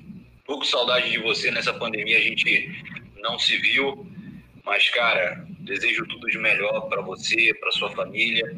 Pouco 0.45 0.65
saudade 0.65 1.09
de 1.09 1.19
você 1.19 1.51
nessa 1.51 1.73
pandemia, 1.73 2.17
a 2.17 2.21
gente 2.21 2.69
não 3.17 3.37
se 3.39 3.57
viu, 3.57 4.05
mas, 4.63 4.89
cara, 4.89 5.45
desejo 5.59 6.05
tudo 6.07 6.27
de 6.27 6.37
melhor 6.37 6.81
para 6.89 7.01
você, 7.01 7.53
para 7.59 7.71
sua 7.71 7.91
família 7.91 8.55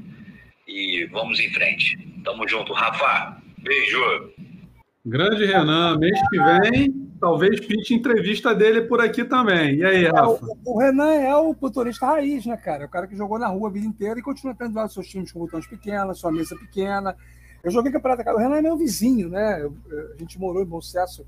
e 0.68 1.06
vamos 1.06 1.40
em 1.40 1.52
frente. 1.52 1.98
Tamo 2.24 2.48
junto, 2.48 2.74
Rafa. 2.74 3.42
Beijo. 3.58 4.34
Grande 5.06 5.46
Renan, 5.46 5.98
mês 5.98 6.18
que 6.30 6.40
vem, 6.42 7.10
talvez 7.20 7.60
pinte 7.60 7.94
entrevista 7.94 8.56
dele 8.56 8.84
por 8.84 9.02
aqui 9.02 9.26
também. 9.26 9.76
E 9.76 9.84
aí, 9.84 10.06
Rafa? 10.06 10.46
É, 10.46 10.50
o, 10.50 10.58
o, 10.64 10.80
Renan 10.80 11.12
é 11.12 11.36
o 11.36 11.54
motorista 11.62 12.06
raiz, 12.06 12.46
né, 12.46 12.56
cara? 12.56 12.86
O 12.86 12.90
cara 12.90 13.06
que 13.06 13.16
jogou 13.16 13.38
na 13.38 13.48
rua 13.48 13.68
a 13.68 13.72
vida 13.72 13.86
inteira 13.86 14.18
e 14.18 14.24
continua 14.24 14.56
tendo 14.56 14.76
lá 14.76 14.88
seus 14.88 15.06
times 15.10 15.30
com 15.30 15.40
botões 15.40 15.68
pequenos, 15.68 16.20
sua 16.20 16.32
mesa 16.32 16.56
pequena. 16.56 17.18
Eu 17.62 17.70
joguei 17.70 17.92
campeonato, 17.92 18.24
cara. 18.24 18.38
O 18.38 18.40
Renan 18.40 18.56
é 18.56 18.62
meu 18.62 18.78
vizinho, 18.78 19.28
né? 19.28 19.62
Eu, 19.62 19.76
a 20.16 20.18
gente 20.18 20.40
morou 20.40 20.62
em 20.62 20.66
Bom 20.66 20.80
Sucesso. 20.80 21.28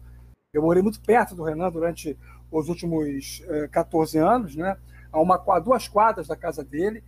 Eu 0.53 0.61
morei 0.61 0.81
muito 0.81 1.01
perto 1.01 1.35
do 1.35 1.43
Renan 1.43 1.69
durante 1.69 2.17
os 2.49 2.69
últimos 2.69 3.43
eh, 3.45 3.67
14 3.73 4.17
anos, 4.17 4.55
né? 4.55 4.77
A, 5.11 5.19
uma, 5.19 5.43
a 5.49 5.59
duas 5.59 5.85
quadras 5.89 6.27
da 6.27 6.35
casa 6.37 6.63
dele. 6.63 7.03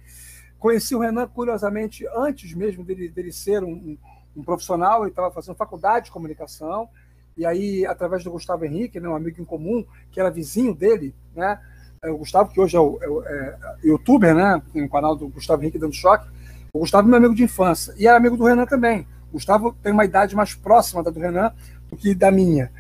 Conheci 0.60 0.94
o 0.94 1.00
Renan, 1.00 1.28
curiosamente, 1.28 2.06
antes 2.14 2.54
mesmo 2.54 2.84
dele, 2.84 3.08
dele 3.08 3.32
ser 3.32 3.64
um, 3.64 3.72
um, 3.72 3.98
um 4.38 4.44
profissional, 4.44 5.02
ele 5.02 5.10
estava 5.10 5.32
fazendo 5.32 5.56
faculdade 5.56 6.06
de 6.06 6.12
comunicação, 6.12 6.88
e 7.36 7.46
aí, 7.46 7.86
através 7.86 8.24
do 8.24 8.32
Gustavo 8.32 8.66
Henrique, 8.66 9.00
né, 9.00 9.10
um 9.10 9.16
amigo 9.16 9.42
em 9.42 9.46
comum, 9.46 9.86
que 10.12 10.20
era 10.20 10.30
vizinho 10.30 10.74
dele, 10.74 11.14
né, 11.36 11.60
é 12.04 12.10
o 12.10 12.18
Gustavo, 12.18 12.52
que 12.52 12.60
hoje 12.60 12.78
é, 12.78 12.80
o, 12.80 13.00
é, 13.02 13.58
é 13.84 13.88
youtuber, 13.88 14.34
né, 14.36 14.62
tem 14.72 14.84
o 14.84 14.90
canal 14.90 15.16
do 15.16 15.28
Gustavo 15.28 15.62
Henrique 15.62 15.80
dando 15.80 15.94
choque, 15.94 16.30
o 16.74 16.80
Gustavo 16.80 17.08
é 17.08 17.10
meu 17.10 17.18
amigo 17.18 17.36
de 17.36 17.44
infância, 17.44 17.94
e 17.98 18.08
era 18.08 18.18
amigo 18.18 18.38
do 18.38 18.46
Renan 18.46 18.66
também. 18.66 19.08
O 19.30 19.34
Gustavo 19.34 19.76
tem 19.82 19.92
uma 19.92 20.06
idade 20.06 20.36
mais 20.36 20.54
próxima 20.54 21.04
da 21.04 21.10
do 21.10 21.20
Renan 21.20 21.52
do 21.90 21.98
que 21.98 22.14
da 22.14 22.32
minha. 22.32 22.72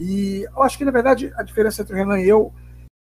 E 0.00 0.44
eu 0.44 0.62
acho 0.62 0.78
que, 0.78 0.84
na 0.84 0.90
verdade, 0.90 1.32
a 1.36 1.42
diferença 1.42 1.82
entre 1.82 1.94
o 1.94 1.96
Renan 1.96 2.18
e 2.18 2.28
eu, 2.28 2.52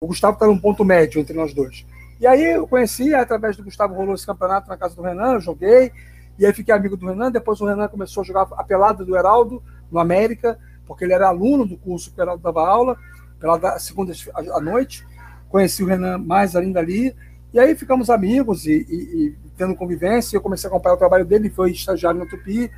o 0.03 0.07
Gustavo 0.07 0.35
está 0.35 0.47
num 0.47 0.59
ponto 0.59 0.85
médio 0.85 1.21
entre 1.21 1.35
nós 1.35 1.55
dois. 1.55 1.87
E 2.21 2.27
aí 2.27 2.53
eu 2.53 2.67
conheci, 2.67 3.15
através 3.15 3.57
do 3.57 3.65
Gustavo, 3.65 3.95
rolou 3.95 4.15
esse 4.15 4.27
campeonato 4.27 4.69
na 4.69 4.77
casa 4.77 4.95
do 4.95 5.03
Renan, 5.03 5.35
eu 5.35 5.41
joguei, 5.41 5.93
e 6.41 6.47
aí 6.47 6.55
fiquei 6.55 6.75
amigo 6.75 6.97
do 6.97 7.07
Renan. 7.07 7.31
Depois 7.31 7.61
o 7.61 7.67
Renan 7.67 7.87
começou 7.87 8.23
a 8.23 8.25
jogar 8.25 8.49
a 8.53 8.65
pelada 8.65 9.05
do 9.05 9.15
Heraldo, 9.15 9.63
no 9.93 9.99
América, 10.01 10.59
porque 10.87 11.05
ele 11.05 11.13
era 11.13 11.29
aluno 11.29 11.67
do 11.67 11.77
curso 11.77 12.11
que 12.11 12.19
o 12.19 12.23
Heraldo 12.23 12.43
dava 12.43 12.67
aula, 12.67 12.97
pela 13.39 13.79
segunda 13.79 14.15
à 14.35 14.61
noite. 14.61 15.07
Conheci 15.51 15.83
o 15.83 15.87
Renan 15.87 16.17
mais 16.17 16.57
ainda 16.57 16.81
ali, 16.81 17.15
e 17.53 17.61
aí 17.61 17.77
ficamos 17.77 18.09
amigos 18.09 18.65
e, 18.65 18.87
e, 18.89 19.27
e 19.27 19.37
tendo 19.55 19.77
convivência. 19.77 20.35
Eu 20.35 20.41
comecei 20.41 20.67
a 20.67 20.73
acompanhar 20.73 20.95
o 20.95 20.99
trabalho 20.99 21.27
dele, 21.27 21.51
foi 21.51 21.73
estagiário 21.73 22.19
no 22.19 22.27
Tupi, 22.27 22.71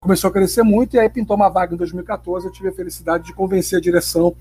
começou 0.00 0.28
a 0.28 0.32
crescer 0.32 0.64
muito, 0.64 0.96
e 0.96 0.98
aí 0.98 1.08
pintou 1.08 1.36
uma 1.36 1.48
vaga 1.48 1.74
em 1.74 1.78
2014. 1.78 2.46
Eu 2.46 2.52
tive 2.52 2.70
a 2.70 2.72
felicidade 2.72 3.24
de 3.24 3.32
convencer 3.32 3.78
a 3.78 3.82
direção, 3.82 4.34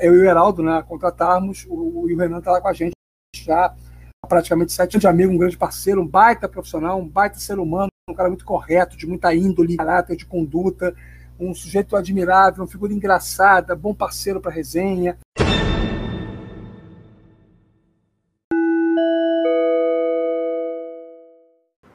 eu 0.00 0.14
e 0.14 0.18
o 0.18 0.24
Heraldo, 0.24 0.62
né, 0.62 0.84
contratarmos, 0.86 1.66
o, 1.68 2.04
o 2.04 2.16
Renan 2.16 2.38
está 2.38 2.52
lá 2.52 2.60
com 2.60 2.68
a 2.68 2.72
gente 2.72 2.92
já 3.34 3.74
praticamente 4.26 4.72
sete 4.72 4.94
anos 4.94 5.02
de 5.02 5.06
amigo, 5.06 5.32
um 5.32 5.38
grande 5.38 5.56
parceiro, 5.56 6.02
um 6.02 6.06
baita 6.06 6.48
profissional, 6.48 6.98
um 6.98 7.08
baita 7.08 7.38
ser 7.38 7.58
humano, 7.58 7.88
um 8.08 8.14
cara 8.14 8.28
muito 8.28 8.44
correto, 8.44 8.96
de 8.96 9.06
muita 9.06 9.34
índole, 9.34 9.76
caráter, 9.76 10.16
de 10.16 10.26
conduta, 10.26 10.94
um 11.38 11.54
sujeito 11.54 11.96
admirável, 11.96 12.62
uma 12.62 12.70
figura 12.70 12.92
engraçada, 12.92 13.74
bom 13.74 13.94
parceiro 13.94 14.40
para 14.40 14.52
resenha. 14.52 15.16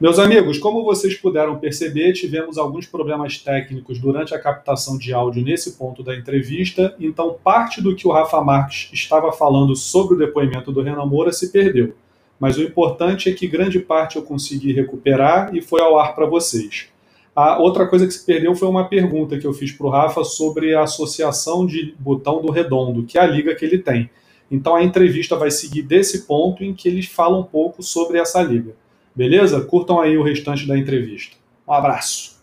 Meus 0.02 0.18
amigos, 0.18 0.58
como 0.58 0.82
vocês 0.82 1.14
puderam 1.14 1.60
perceber, 1.60 2.12
tivemos 2.12 2.58
alguns 2.58 2.86
problemas 2.86 3.38
técnicos 3.38 4.00
durante 4.00 4.34
a 4.34 4.38
captação 4.38 4.98
de 4.98 5.14
áudio 5.14 5.44
nesse 5.44 5.78
ponto 5.78 6.02
da 6.02 6.16
entrevista, 6.16 6.92
então 6.98 7.38
parte 7.40 7.80
do 7.80 7.94
que 7.94 8.08
o 8.08 8.10
Rafa 8.10 8.40
Marques 8.40 8.90
estava 8.92 9.30
falando 9.30 9.76
sobre 9.76 10.16
o 10.16 10.18
depoimento 10.18 10.72
do 10.72 10.82
Renan 10.82 11.06
Moura 11.06 11.30
se 11.30 11.52
perdeu. 11.52 11.94
Mas 12.42 12.58
o 12.58 12.62
importante 12.64 13.30
é 13.30 13.32
que 13.32 13.46
grande 13.46 13.78
parte 13.78 14.16
eu 14.16 14.22
consegui 14.24 14.72
recuperar 14.72 15.54
e 15.54 15.62
foi 15.62 15.80
ao 15.80 15.96
ar 15.96 16.12
para 16.12 16.26
vocês. 16.26 16.88
A 17.36 17.60
outra 17.60 17.86
coisa 17.86 18.04
que 18.04 18.12
se 18.12 18.26
perdeu 18.26 18.52
foi 18.56 18.66
uma 18.66 18.88
pergunta 18.88 19.38
que 19.38 19.46
eu 19.46 19.52
fiz 19.52 19.70
para 19.70 19.86
o 19.86 19.90
Rafa 19.90 20.24
sobre 20.24 20.74
a 20.74 20.82
associação 20.82 21.64
de 21.64 21.94
botão 22.00 22.42
do 22.42 22.50
redondo, 22.50 23.04
que 23.04 23.16
é 23.16 23.20
a 23.20 23.26
liga 23.28 23.54
que 23.54 23.64
ele 23.64 23.78
tem. 23.78 24.10
Então 24.50 24.74
a 24.74 24.82
entrevista 24.82 25.36
vai 25.36 25.52
seguir 25.52 25.82
desse 25.82 26.26
ponto 26.26 26.64
em 26.64 26.74
que 26.74 26.88
eles 26.88 27.06
falam 27.06 27.42
um 27.42 27.44
pouco 27.44 27.80
sobre 27.80 28.18
essa 28.18 28.42
liga. 28.42 28.74
Beleza? 29.14 29.60
Curtam 29.60 30.00
aí 30.00 30.18
o 30.18 30.24
restante 30.24 30.66
da 30.66 30.76
entrevista. 30.76 31.36
Um 31.68 31.72
abraço. 31.72 32.42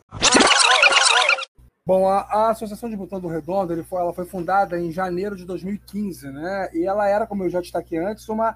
Bom, 1.86 2.08
a, 2.08 2.20
a 2.20 2.50
Associação 2.52 2.90
de 2.90 2.96
Botão 2.96 3.20
do 3.20 3.28
Redondo 3.28 3.74
ele 3.74 3.84
foi, 3.84 4.00
ela 4.00 4.14
foi 4.14 4.24
fundada 4.24 4.80
em 4.80 4.94
janeiro 4.94 5.36
de 5.36 5.44
2015, 5.44 6.32
né? 6.32 6.70
E 6.74 6.86
ela 6.86 7.06
era, 7.10 7.28
como 7.28 7.44
eu 7.44 7.50
já 7.50 7.60
destaquei 7.60 7.98
antes, 7.98 8.30
uma, 8.30 8.56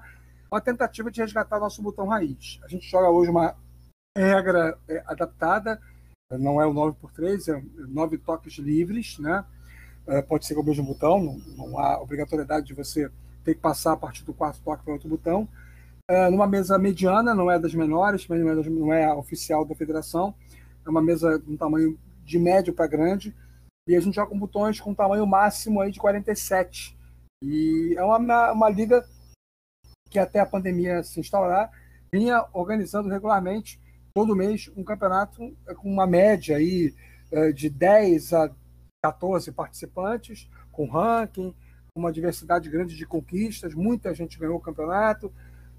uma 0.54 0.60
tentativa 0.60 1.10
de 1.10 1.20
resgatar 1.20 1.58
nosso 1.58 1.82
botão 1.82 2.06
raiz. 2.06 2.60
A 2.62 2.68
gente 2.68 2.88
joga 2.88 3.10
hoje 3.10 3.30
uma 3.30 3.56
regra 4.16 4.78
é, 4.88 5.02
adaptada, 5.06 5.80
não 6.30 6.60
é 6.60 6.66
o 6.66 6.72
9 6.72 6.96
por 7.00 7.12
3 7.12 7.48
é 7.48 7.62
nove 7.88 8.18
toques 8.18 8.54
livres, 8.54 9.18
né? 9.18 9.44
É, 10.06 10.22
pode 10.22 10.46
ser 10.46 10.54
com 10.54 10.60
o 10.60 10.64
mesmo 10.64 10.84
botão, 10.84 11.40
não, 11.56 11.78
há 11.78 12.00
obrigatoriedade 12.00 12.66
de 12.66 12.74
você 12.74 13.10
ter 13.42 13.54
que 13.54 13.60
passar 13.60 13.92
a 13.92 13.96
partir 13.96 14.24
do 14.24 14.34
quarto 14.34 14.60
toque 14.62 14.84
para 14.84 14.92
outro 14.92 15.08
botão 15.08 15.48
é, 16.08 16.28
numa 16.30 16.46
mesa 16.46 16.78
mediana, 16.78 17.34
não 17.34 17.50
é 17.50 17.58
das 17.58 17.74
menores, 17.74 18.26
mas 18.28 18.40
é, 18.40 18.70
não 18.70 18.92
é 18.92 19.04
a 19.04 19.14
oficial 19.14 19.64
da 19.64 19.74
federação, 19.74 20.34
é 20.84 20.90
uma 20.90 21.02
mesa 21.02 21.38
de 21.38 21.50
um 21.50 21.56
tamanho 21.56 21.98
de 22.24 22.38
médio 22.38 22.74
para 22.74 22.86
grande, 22.86 23.34
e 23.88 23.96
a 23.96 24.00
gente 24.00 24.14
joga 24.14 24.30
com 24.30 24.38
botões 24.38 24.80
com 24.80 24.94
tamanho 24.94 25.26
máximo 25.26 25.80
aí 25.80 25.90
de 25.90 25.98
47. 25.98 26.96
E 27.42 27.94
é 27.96 28.02
uma, 28.02 28.52
uma 28.52 28.70
liga 28.70 29.04
que 30.14 30.18
até 30.20 30.38
a 30.38 30.46
pandemia 30.46 31.02
se 31.02 31.18
instaurar, 31.18 31.72
vinha 32.12 32.46
organizando 32.52 33.08
regularmente, 33.08 33.80
todo 34.14 34.36
mês, 34.36 34.70
um 34.76 34.84
campeonato 34.84 35.56
com 35.78 35.92
uma 35.92 36.06
média 36.06 36.56
aí 36.56 36.94
é, 37.32 37.50
de 37.50 37.68
10 37.68 38.32
a 38.32 38.54
14 39.02 39.50
participantes, 39.50 40.48
com 40.70 40.86
ranking, 40.86 41.52
uma 41.96 42.12
diversidade 42.12 42.70
grande 42.70 42.96
de 42.96 43.04
conquistas, 43.04 43.74
muita 43.74 44.14
gente 44.14 44.38
ganhou 44.38 44.56
o 44.56 44.60
campeonato, 44.60 45.32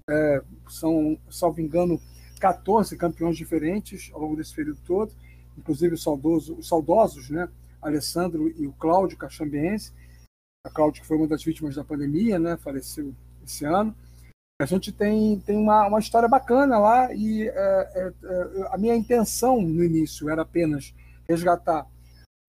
é, 0.06 0.42
são, 0.68 1.18
salvo 1.30 1.62
engano, 1.62 1.98
14 2.38 2.94
campeões 2.94 3.38
diferentes 3.38 4.10
ao 4.12 4.20
longo 4.20 4.36
desse 4.36 4.54
período 4.54 4.80
todo, 4.84 5.14
inclusive 5.56 5.94
os, 5.94 6.02
saudoso, 6.02 6.56
os 6.56 6.68
saudosos, 6.68 7.30
né? 7.30 7.48
Alessandro 7.80 8.52
e 8.54 8.66
o 8.66 8.72
Cláudio 8.74 9.16
Cachambiense. 9.16 9.94
A 10.62 10.68
Cláudio, 10.68 11.00
que 11.00 11.08
foi 11.08 11.16
uma 11.16 11.26
das 11.26 11.42
vítimas 11.42 11.76
da 11.76 11.84
pandemia, 11.84 12.38
né? 12.38 12.58
faleceu 12.58 13.14
esse 13.42 13.64
ano. 13.64 13.96
A 14.58 14.64
gente 14.64 14.90
tem, 14.90 15.38
tem 15.40 15.56
uma, 15.56 15.86
uma 15.86 15.98
história 15.98 16.26
bacana 16.26 16.78
lá 16.78 17.12
e 17.12 17.46
é, 17.46 17.52
é, 17.52 18.12
é 18.24 18.68
a 18.70 18.78
minha 18.78 18.96
intenção 18.96 19.60
no 19.60 19.84
início 19.84 20.30
era 20.30 20.42
apenas 20.42 20.94
resgatar 21.28 21.86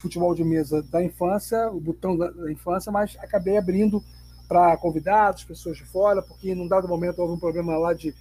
futebol 0.02 0.34
de 0.34 0.44
mesa 0.44 0.82
da 0.84 1.04
infância, 1.04 1.70
o 1.70 1.82
botão 1.82 2.18
da, 2.18 2.32
da 2.32 2.50
infância, 2.50 2.92
mas 2.92 3.18
acabei 3.20 3.58
abrindo 3.58 4.02
para 4.48 4.78
convidados, 4.78 5.44
pessoas 5.44 5.76
de 5.76 5.84
fora, 5.84 6.22
porque 6.22 6.52
em 6.52 6.62
um 6.62 6.68
dado 6.68 6.88
momento 6.88 7.20
houve 7.20 7.34
um 7.34 7.40
problema 7.40 7.78
lá 7.78 7.94
de 7.94 8.16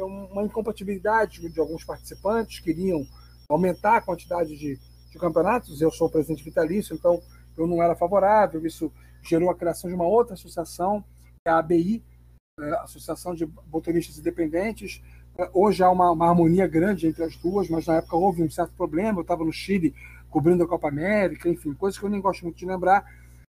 uma 0.00 0.44
incompatibilidade 0.44 1.46
de 1.46 1.60
alguns 1.60 1.84
participantes, 1.84 2.60
queriam 2.60 3.06
aumentar 3.50 3.96
a 3.96 4.00
quantidade 4.00 4.56
de, 4.56 4.78
de 5.10 5.18
campeonatos. 5.18 5.82
Eu 5.82 5.90
sou 5.90 6.08
presidente 6.08 6.42
vitalício, 6.42 6.94
então 6.94 7.20
eu 7.56 7.66
não 7.66 7.82
era 7.82 7.94
favorável. 7.94 8.64
Isso 8.64 8.90
gerou 9.22 9.50
a 9.50 9.54
criação 9.54 9.90
de 9.90 9.96
uma 9.96 10.06
outra 10.06 10.34
associação, 10.34 11.04
é 11.46 11.50
a 11.50 11.58
ABI, 11.58 11.96
é, 11.96 12.15
Associação 12.58 13.34
de 13.34 13.44
Botanistas 13.44 14.16
Independentes. 14.18 15.02
É, 15.36 15.50
hoje 15.52 15.82
há 15.82 15.90
uma, 15.90 16.10
uma, 16.10 16.26
harmonia 16.26 16.66
grande 16.66 17.06
entre 17.06 17.22
as 17.22 17.36
duas, 17.36 17.68
mas 17.68 17.84
na 17.84 17.96
época 17.96 18.16
houve 18.16 18.42
um 18.42 18.48
certo 18.48 18.72
problema. 18.72 19.18
Eu 19.18 19.22
estava 19.22 19.44
no 19.44 19.52
Chile 19.52 19.94
cobrindo 20.30 20.64
a 20.64 20.66
Copa 20.66 20.88
América, 20.88 21.50
enfim, 21.50 21.74
coisas 21.74 21.98
que 21.98 22.06
eu 22.06 22.08
nem 22.08 22.18
gosto 22.18 22.44
muito 22.44 22.56
de 22.56 22.64
lembrar, 22.64 23.04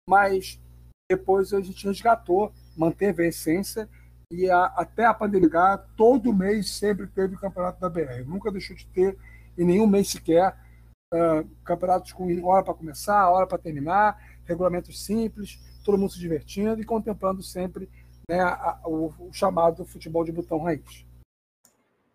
mas 0.05 0.59
depois 1.09 1.53
a 1.53 1.61
gente 1.61 1.87
resgatou, 1.87 2.51
manteve 2.75 3.23
a 3.23 3.27
essência 3.27 3.87
e 4.29 4.49
a, 4.49 4.65
até 4.65 5.05
a 5.05 5.13
pandemia, 5.13 5.77
todo 5.95 6.33
mês 6.33 6.69
sempre 6.71 7.07
teve 7.07 7.35
o 7.35 7.39
campeonato 7.39 7.79
da 7.79 7.89
BR. 7.89 8.25
Nunca 8.25 8.51
deixou 8.51 8.75
de 8.75 8.85
ter, 8.87 9.17
em 9.57 9.63
nenhum 9.63 9.87
mês 9.87 10.09
sequer, 10.09 10.53
uh, 11.13 11.47
campeonatos 11.63 12.11
com 12.11 12.43
hora 12.43 12.61
para 12.61 12.73
começar, 12.73 13.29
hora 13.29 13.47
para 13.47 13.57
terminar, 13.57 14.21
regulamentos 14.43 15.05
simples, 15.05 15.61
todo 15.85 15.97
mundo 15.97 16.11
se 16.11 16.19
divertindo 16.19 16.81
e 16.81 16.85
contemplando 16.85 17.41
sempre 17.41 17.89
né, 18.29 18.43
o, 18.85 19.11
o, 19.19 19.29
chamado 19.31 19.85
futebol 19.85 20.25
de 20.25 20.31
botão 20.31 20.61
raiz. 20.61 21.05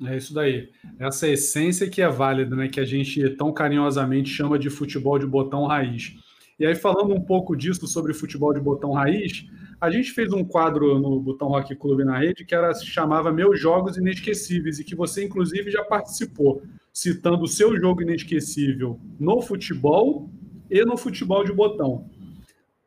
É 0.05 0.17
isso 0.17 0.35
daí. 0.35 0.71
Essa 0.99 1.29
essência 1.29 1.89
que 1.89 2.03
é 2.03 2.09
válida, 2.09 2.55
né, 2.55 2.69
que 2.69 2.81
a 2.81 2.85
gente 2.85 3.31
tão 3.31 3.53
carinhosamente 3.53 4.29
chama 4.29 4.59
de 4.59 4.69
futebol 4.69 5.19
de 5.19 5.27
botão 5.27 5.65
raiz. 5.65 6.15
E 6.59 6.67
aí, 6.67 6.75
falando 6.75 7.15
um 7.15 7.21
pouco 7.21 7.57
disso 7.57 7.87
sobre 7.87 8.13
futebol 8.13 8.53
de 8.53 8.61
botão 8.61 8.93
raiz, 8.93 9.47
a 9.81 9.91
gente 9.91 10.13
fez 10.13 10.33
um 10.33 10.45
quadro 10.45 10.99
no 10.99 11.19
Botão 11.19 11.49
Rock 11.49 11.75
Clube 11.75 12.05
na 12.05 12.19
rede 12.19 12.45
que 12.45 12.55
era, 12.55 12.73
se 12.75 12.87
chamava 12.87 13.33
Meus 13.33 13.59
Jogos 13.59 13.97
Inesquecíveis 13.97 14.79
e 14.79 14.85
que 14.85 14.95
você, 14.95 15.25
inclusive, 15.25 15.71
já 15.71 15.83
participou, 15.83 16.63
citando 16.93 17.43
o 17.45 17.49
seu 17.49 17.77
jogo 17.81 18.03
inesquecível 18.03 19.01
no 19.19 19.41
futebol 19.41 20.31
e 20.71 20.85
no 20.85 20.97
futebol 20.97 21.43
de 21.43 21.53
botão. 21.53 22.09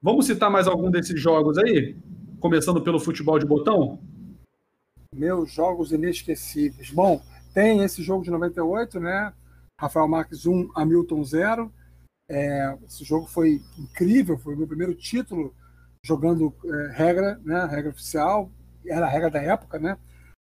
Vamos 0.01 0.27
citar 0.27 0.49
mais 0.49 0.67
algum 0.67 0.91
desses 0.91 1.19
jogos 1.19 1.57
aí? 1.57 1.97
Começando 2.45 2.79
pelo 2.79 2.99
futebol 2.99 3.39
de 3.39 3.45
botão? 3.47 3.99
Meus 5.15 5.51
jogos 5.51 5.91
inesquecíveis. 5.91 6.91
Bom, 6.91 7.19
tem 7.55 7.81
esse 7.81 8.03
jogo 8.03 8.23
de 8.23 8.29
98, 8.29 8.99
né? 8.99 9.33
Rafael 9.81 10.07
Marques 10.07 10.45
1, 10.45 10.69
Hamilton 10.75 11.23
0. 11.23 11.73
É, 12.29 12.77
esse 12.85 13.03
jogo 13.03 13.25
foi 13.25 13.63
incrível, 13.79 14.37
foi 14.37 14.53
o 14.53 14.57
meu 14.59 14.67
primeiro 14.67 14.93
título 14.93 15.55
jogando 16.05 16.53
é, 16.65 16.91
regra, 16.91 17.41
né? 17.43 17.65
Regra 17.65 17.89
oficial, 17.89 18.51
era 18.85 19.07
a 19.07 19.09
regra 19.09 19.31
da 19.31 19.41
época, 19.41 19.79
né? 19.79 19.97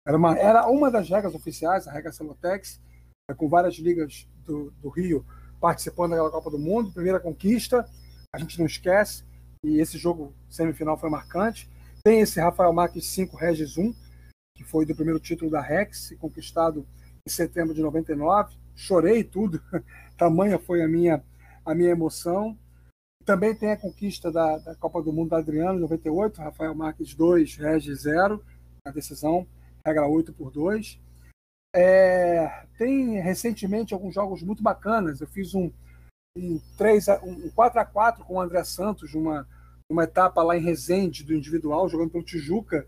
Era 0.05 0.17
uma, 0.17 0.37
era 0.37 0.67
uma 0.67 0.91
das 0.91 1.09
regras 1.09 1.33
oficiais, 1.33 1.87
a 1.87 1.93
regra 1.93 2.11
Celotex, 2.11 2.77
é, 3.31 3.33
com 3.33 3.47
várias 3.47 3.75
ligas 3.75 4.27
do, 4.43 4.69
do 4.81 4.89
Rio 4.89 5.25
participando 5.61 6.09
daquela 6.09 6.29
Copa 6.29 6.51
do 6.51 6.59
Mundo, 6.59 6.91
primeira 6.91 7.21
conquista, 7.21 7.89
a 8.33 8.37
gente 8.37 8.59
não 8.59 8.65
esquece, 8.65 9.23
e 9.63 9.79
esse 9.79 9.97
jogo 9.97 10.33
semifinal 10.49 10.97
foi 10.97 11.09
marcante. 11.09 11.73
Tem 12.05 12.19
esse 12.19 12.39
Rafael 12.39 12.71
Marques 12.71 13.07
5 13.07 13.35
Regis 13.35 13.79
1, 13.79 13.91
que 14.53 14.63
foi 14.63 14.85
do 14.85 14.93
primeiro 14.93 15.19
título 15.19 15.49
da 15.49 15.59
Rex, 15.59 16.15
conquistado 16.19 16.85
em 17.25 17.31
setembro 17.31 17.73
de 17.73 17.81
99. 17.81 18.55
Chorei 18.75 19.23
tudo, 19.23 19.59
tamanha 20.15 20.59
foi 20.59 20.83
a 20.83 20.87
minha, 20.87 21.23
a 21.65 21.73
minha 21.73 21.89
emoção. 21.89 22.55
Também 23.25 23.55
tem 23.55 23.71
a 23.71 23.77
conquista 23.77 24.31
da, 24.31 24.59
da 24.59 24.75
Copa 24.75 25.01
do 25.01 25.11
Mundo 25.11 25.31
da 25.31 25.39
Adriano, 25.39 25.79
em 25.79 25.81
98, 25.81 26.41
Rafael 26.41 26.75
Marques 26.75 27.15
2, 27.15 27.55
Regis 27.55 28.01
0, 28.01 28.39
a 28.85 28.91
decisão, 28.91 29.47
regra 29.83 30.05
8 30.05 30.31
por 30.31 30.51
2. 30.51 31.01
É, 31.75 32.67
tem 32.77 33.19
recentemente 33.19 33.95
alguns 33.95 34.13
jogos 34.13 34.43
muito 34.43 34.61
bacanas. 34.61 35.21
Eu 35.21 35.27
fiz 35.27 35.55
um, 35.55 35.71
um, 36.37 36.61
3 36.77 37.09
a, 37.09 37.19
um 37.23 37.49
4 37.49 37.79
a 37.79 37.83
4 37.83 38.23
com 38.23 38.35
o 38.35 38.41
André 38.41 38.63
Santos, 38.63 39.15
uma, 39.15 39.47
uma 39.91 40.03
etapa 40.03 40.41
lá 40.43 40.57
em 40.57 40.61
Resende 40.61 41.23
do 41.23 41.33
individual, 41.33 41.87
jogando 41.89 42.11
pelo 42.11 42.23
Tijuca. 42.23 42.85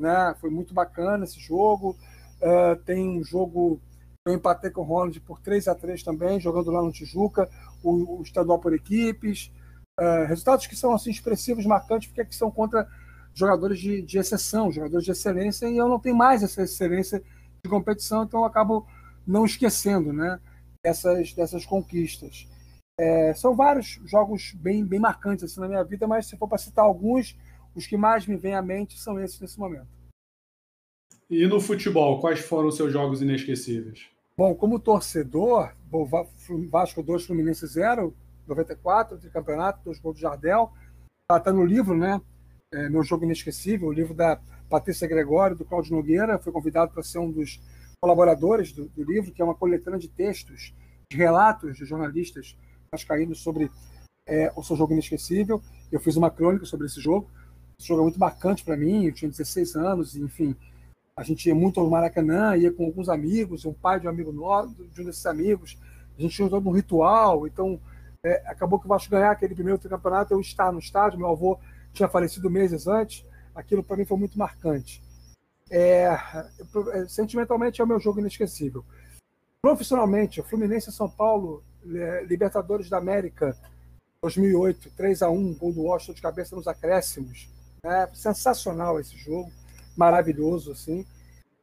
Né? 0.00 0.34
Foi 0.40 0.50
muito 0.50 0.74
bacana 0.74 1.24
esse 1.24 1.40
jogo. 1.40 1.96
Uh, 2.40 2.76
tem 2.84 3.08
um 3.08 3.24
jogo 3.24 3.80
eu 4.26 4.34
empatei 4.34 4.70
com 4.70 4.80
o 4.80 4.84
Ronald 4.84 5.20
por 5.20 5.40
3 5.40 5.68
a 5.68 5.74
3 5.74 6.02
também, 6.02 6.40
jogando 6.40 6.72
lá 6.72 6.82
no 6.82 6.90
Tijuca, 6.90 7.48
o, 7.80 8.18
o 8.18 8.22
estadual 8.22 8.58
por 8.58 8.74
equipes. 8.74 9.52
Uh, 9.98 10.26
resultados 10.26 10.66
que 10.66 10.74
são 10.74 10.92
assim 10.92 11.10
expressivos, 11.10 11.64
marcantes, 11.64 12.08
porque 12.08 12.22
é 12.22 12.26
são 12.32 12.50
contra 12.50 12.88
jogadores 13.32 13.78
de, 13.78 14.02
de 14.02 14.18
exceção, 14.18 14.72
jogadores 14.72 15.04
de 15.04 15.12
excelência, 15.12 15.68
e 15.68 15.76
eu 15.76 15.88
não 15.88 16.00
tenho 16.00 16.16
mais 16.16 16.42
essa 16.42 16.62
excelência 16.62 17.22
de 17.62 17.70
competição, 17.70 18.24
então 18.24 18.40
eu 18.40 18.46
acabo 18.46 18.84
não 19.24 19.44
esquecendo 19.44 20.12
né, 20.12 20.40
dessas, 20.84 21.32
dessas 21.32 21.64
conquistas. 21.64 22.48
É, 22.98 23.34
são 23.34 23.54
vários 23.54 24.00
jogos 24.06 24.54
bem, 24.54 24.84
bem 24.84 24.98
marcantes 24.98 25.44
assim, 25.44 25.60
na 25.60 25.68
minha 25.68 25.84
vida, 25.84 26.06
mas 26.06 26.26
se 26.26 26.36
for 26.36 26.48
para 26.48 26.58
citar 26.58 26.84
alguns, 26.84 27.36
os 27.74 27.86
que 27.86 27.96
mais 27.96 28.26
me 28.26 28.36
vêm 28.36 28.54
à 28.54 28.62
mente 28.62 28.98
são 28.98 29.20
esses 29.20 29.38
nesse 29.38 29.58
momento. 29.58 29.88
E 31.28 31.46
no 31.46 31.60
futebol, 31.60 32.20
quais 32.20 32.40
foram 32.40 32.68
os 32.68 32.76
seus 32.76 32.92
jogos 32.92 33.20
inesquecíveis? 33.20 34.08
Bom, 34.36 34.54
como 34.54 34.78
torcedor, 34.78 35.72
Vasco 36.70 37.02
2, 37.02 37.26
Fluminense 37.26 37.66
0, 37.66 38.14
94, 38.46 39.18
de 39.18 39.28
campeonato, 39.30 39.80
dois 39.84 39.98
gols 39.98 40.16
do 40.16 40.20
Jardel. 40.20 40.72
Está 41.22 41.40
tá 41.40 41.52
no 41.52 41.64
livro, 41.64 41.96
né? 41.96 42.20
É, 42.72 42.88
Meu 42.88 43.02
Jogo 43.02 43.24
Inesquecível, 43.24 43.88
o 43.88 43.92
livro 43.92 44.14
da 44.14 44.40
Patrícia 44.68 45.08
Gregório, 45.08 45.56
do 45.56 45.64
Cláudio 45.64 45.96
Nogueira. 45.96 46.38
Foi 46.38 46.52
convidado 46.52 46.92
para 46.92 47.02
ser 47.02 47.18
um 47.18 47.30
dos 47.30 47.60
colaboradores 48.00 48.72
do, 48.72 48.88
do, 48.88 49.02
livro, 49.02 49.32
que 49.32 49.42
é 49.42 49.44
uma 49.44 49.54
coletânea 49.54 49.98
de 49.98 50.08
textos, 50.08 50.74
de 51.10 51.16
relatos 51.16 51.76
de 51.76 51.84
jornalistas 51.84 52.56
vascaínos 52.90 53.40
sobre 53.40 53.70
é, 54.26 54.52
o 54.56 54.62
seu 54.62 54.76
jogo 54.76 54.92
inesquecível. 54.92 55.62
Eu 55.90 56.00
fiz 56.00 56.16
uma 56.16 56.30
crônica 56.30 56.66
sobre 56.66 56.86
esse 56.86 57.00
jogo. 57.00 57.28
Esse 57.78 57.88
jogo 57.88 58.00
é 58.00 58.04
muito 58.04 58.18
marcante 58.18 58.64
para 58.64 58.76
mim. 58.76 59.04
Eu 59.04 59.12
tinha 59.12 59.30
16 59.30 59.76
anos, 59.76 60.16
e, 60.16 60.22
enfim. 60.22 60.56
A 61.16 61.22
gente 61.22 61.46
ia 61.46 61.54
muito 61.54 61.80
ao 61.80 61.88
Maracanã, 61.88 62.56
ia 62.56 62.72
com 62.72 62.84
alguns 62.84 63.08
amigos, 63.08 63.64
um 63.64 63.72
pai 63.72 63.98
de 63.98 64.06
um 64.06 64.10
amigo 64.10 64.32
nosso, 64.32 64.74
de 64.74 65.00
um 65.00 65.04
desses 65.04 65.24
amigos. 65.24 65.78
A 66.18 66.20
gente 66.20 66.34
tinha 66.34 66.48
todo 66.48 66.68
um 66.68 66.72
ritual, 66.72 67.46
então 67.46 67.80
é, 68.22 68.42
acabou 68.46 68.78
que 68.78 68.86
o 68.86 68.88
Vasco 68.88 69.10
ganhar 69.10 69.30
aquele 69.30 69.54
primeiro 69.54 69.78
campeonato, 69.78 70.34
eu 70.34 70.40
estar 70.40 70.72
no 70.72 70.78
estádio, 70.78 71.18
meu 71.18 71.28
avô 71.30 71.58
tinha 71.92 72.08
falecido 72.08 72.50
meses 72.50 72.86
antes, 72.86 73.24
aquilo 73.54 73.82
para 73.82 73.96
mim 73.96 74.04
foi 74.04 74.18
muito 74.18 74.38
marcante. 74.38 75.02
É, 75.70 76.04
é, 76.92 77.08
sentimentalmente 77.08 77.80
é 77.80 77.84
o 77.84 77.86
meu 77.86 77.98
jogo 77.98 78.20
inesquecível. 78.20 78.84
Profissionalmente, 79.62 80.42
Fluminense 80.42 80.92
São 80.92 81.08
Paulo, 81.08 81.64
é, 81.94 82.24
Libertadores 82.24 82.88
da 82.88 82.98
América, 82.98 83.56
2008, 84.22 84.90
3 84.96 85.22
a 85.22 85.30
1 85.30 85.54
gol 85.54 85.72
do 85.72 85.82
Washington 85.82 86.14
de 86.14 86.22
cabeça 86.22 86.56
nos 86.56 86.66
acréscimos. 86.66 87.48
É, 87.84 88.08
sensacional 88.14 88.98
esse 88.98 89.16
jogo, 89.16 89.50
maravilhoso, 89.96 90.72
assim. 90.72 91.06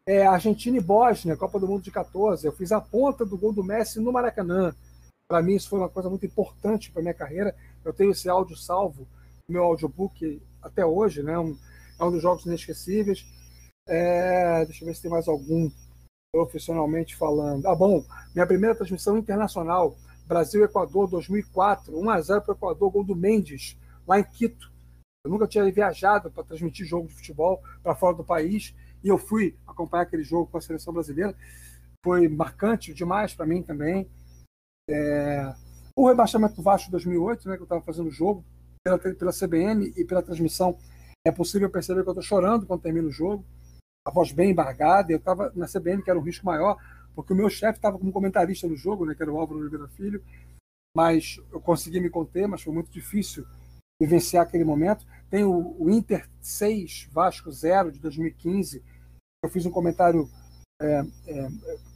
É, 0.06 0.26
Argentina 0.26 0.78
e 0.78 0.82
Bósnia, 0.82 1.38
Copa 1.38 1.60
do 1.60 1.68
Mundo 1.68 1.84
de 1.84 1.92
14. 1.92 2.46
Eu 2.46 2.52
fiz 2.52 2.72
a 2.72 2.82
ponta 2.82 3.26
do 3.26 3.38
gol 3.38 3.54
do 3.54 3.64
Messi 3.64 4.00
no 4.00 4.12
Maracanã. 4.12 4.74
Para 5.28 5.42
mim, 5.42 5.56
isso 5.56 5.70
foi 5.70 5.80
uma 5.80 5.90
coisa 5.90 6.10
muito 6.10 6.26
importante 6.26 6.92
para 6.92 7.02
minha 7.02 7.14
carreira. 7.14 7.56
Eu 7.84 7.94
tenho 7.94 8.12
esse 8.12 8.30
áudio 8.30 8.56
salvo 8.56 9.08
no 9.48 9.54
meu 9.54 9.64
audiobook 9.64 10.42
até 10.62 10.86
hoje, 10.86 11.24
né? 11.24 11.38
Um, 11.40 11.58
é 12.00 12.04
um 12.04 12.12
dos 12.12 12.22
jogos 12.22 12.46
inesquecíveis. 12.46 13.26
É, 13.88 14.66
deixa 14.66 14.84
eu 14.84 14.88
ver 14.88 14.96
se 14.96 15.02
tem 15.02 15.12
mais 15.12 15.28
algum 15.28 15.70
profissionalmente 16.34 17.16
falando. 17.16 17.66
Ah, 17.68 17.76
bom, 17.76 18.04
minha 18.34 18.48
primeira 18.48 18.76
transmissão 18.76 19.18
internacional, 19.18 19.96
Brasil-Equador 20.28 21.10
2004, 21.10 21.94
1x0 21.94 22.42
para 22.42 22.54
o 22.54 22.56
Equador, 22.56 22.92
gol 22.92 23.04
do 23.04 23.16
Mendes, 23.16 23.78
lá 24.08 24.20
em 24.20 24.24
Quito. 24.24 24.72
Eu 25.26 25.32
nunca 25.32 25.48
tinha 25.48 25.70
viajado 25.72 26.30
para 26.30 26.44
transmitir 26.44 26.86
jogo 26.86 27.08
de 27.08 27.14
futebol 27.14 27.62
para 27.82 27.96
fora 27.96 28.16
do 28.16 28.24
país 28.24 28.76
e 29.04 29.08
eu 29.08 29.18
fui 29.18 29.56
acompanhar 29.66 30.04
aquele 30.04 30.24
jogo 30.24 30.50
com 30.50 30.58
a 30.58 30.62
seleção 30.62 30.94
brasileira. 30.94 31.36
Foi 32.04 32.28
marcante 32.28 32.94
demais 32.94 33.34
para 33.34 33.46
mim 33.46 33.62
também. 33.62 34.10
É, 34.90 35.54
o 35.96 36.08
rebaixamento 36.08 36.56
do 36.56 36.62
Vasco 36.62 36.92
2008, 36.92 37.48
né, 37.48 37.56
que 37.56 37.62
eu 37.62 37.66
estava 37.66 37.82
fazendo 37.82 38.08
o 38.08 38.12
jogo, 38.12 38.44
pela, 38.84 38.98
pela 38.98 39.32
CBN 39.32 39.94
e 39.96 40.04
pela 40.04 40.22
transmissão, 40.22 40.78
é 41.26 41.32
possível 41.32 41.70
perceber 41.70 42.04
que 42.04 42.10
eu 42.10 42.14
estou 42.14 42.24
chorando 42.24 42.66
quando 42.66 42.82
termina 42.82 43.08
o 43.08 43.12
jogo, 43.12 43.46
a 44.06 44.12
voz 44.12 44.32
bem 44.32 44.52
embargada. 44.52 45.12
Eu 45.12 45.18
estava 45.18 45.52
na 45.56 45.68
CBN, 45.68 46.04
que 46.04 46.10
era 46.10 46.20
um 46.20 46.24
risco 46.24 46.46
maior, 46.46 46.78
porque 47.16 47.34
o 47.34 47.36
meu 47.36 47.50
chefe 47.50 47.78
estava 47.78 47.98
como 47.98 48.12
comentarista 48.12 48.68
no 48.68 48.76
jogo, 48.76 49.06
né, 49.06 49.16
que 49.16 49.22
era 49.22 49.32
o 49.32 49.38
Álvaro 49.38 49.60
Oliveira 49.60 49.88
Filho, 49.90 50.24
mas 50.96 51.40
eu 51.52 51.60
consegui 51.60 52.00
me 52.00 52.10
conter, 52.10 52.48
mas 52.48 52.62
foi 52.62 52.74
muito 52.74 52.92
difícil 52.92 53.46
vivenciar 54.00 54.44
aquele 54.44 54.64
momento. 54.64 55.06
Tem 55.30 55.44
o, 55.44 55.76
o 55.80 55.90
Inter 55.90 56.30
6, 56.42 57.10
Vasco 57.12 57.52
0, 57.52 57.92
de 57.92 58.00
2015. 58.00 58.84
Eu 59.44 59.50
fiz 59.50 59.66
um 59.66 59.72
comentário 59.72 60.30
é, 60.82 61.04
é, 61.28 61.48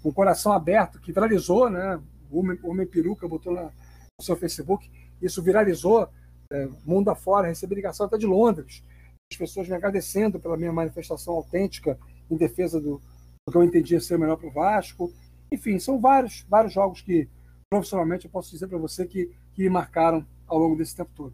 com 0.02 0.10
o 0.10 0.14
coração 0.14 0.52
aberto, 0.52 1.00
que 1.00 1.12
viralizou, 1.12 1.70
né? 1.70 2.02
o 2.30 2.40
Homem, 2.40 2.60
o 2.64 2.70
Homem 2.70 2.88
Peruca 2.88 3.28
botou 3.28 3.54
na, 3.54 3.64
no 3.64 4.24
seu 4.24 4.36
Facebook, 4.36 4.90
isso 5.22 5.42
viralizou 5.42 6.10
é, 6.52 6.68
mundo 6.86 7.10
afora, 7.10 7.48
recebi 7.48 7.76
ligação 7.76 8.06
até 8.06 8.18
de 8.18 8.26
Londres, 8.26 8.84
as 9.32 9.38
pessoas 9.38 9.68
me 9.68 9.76
agradecendo 9.76 10.40
pela 10.40 10.58
minha 10.58 10.72
manifestação 10.72 11.34
autêntica 11.34 12.00
em 12.32 12.38
defesa 12.38 12.80
do, 12.80 13.02
que 13.52 13.58
eu 13.58 13.64
entendia 13.64 14.00
ser 14.00 14.16
o 14.16 14.20
melhor 14.20 14.38
para 14.38 14.48
o 14.48 14.52
Vasco. 14.52 15.12
Enfim, 15.52 15.80
são 15.80 16.00
vários, 16.00 16.46
vários 16.50 16.74
jogos 16.74 17.02
que, 17.02 17.28
profissionalmente, 17.70 18.26
eu 18.26 18.32
posso 18.32 18.52
dizer 18.52 18.68
para 18.68 18.78
você 18.78 19.06
que, 19.06 19.32
que 19.54 19.64
me 19.64 19.70
marcaram 19.70 20.26
ao 20.46 20.58
longo 20.58 20.76
desse 20.76 20.96
tempo 20.96 21.12
todo. 21.16 21.34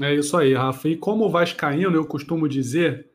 É 0.00 0.14
isso 0.14 0.36
aí, 0.36 0.54
Rafa. 0.54 0.88
E 0.88 0.96
como 0.96 1.28
vascaíno, 1.28 1.96
eu 1.96 2.06
costumo 2.06 2.48
dizer 2.48 3.10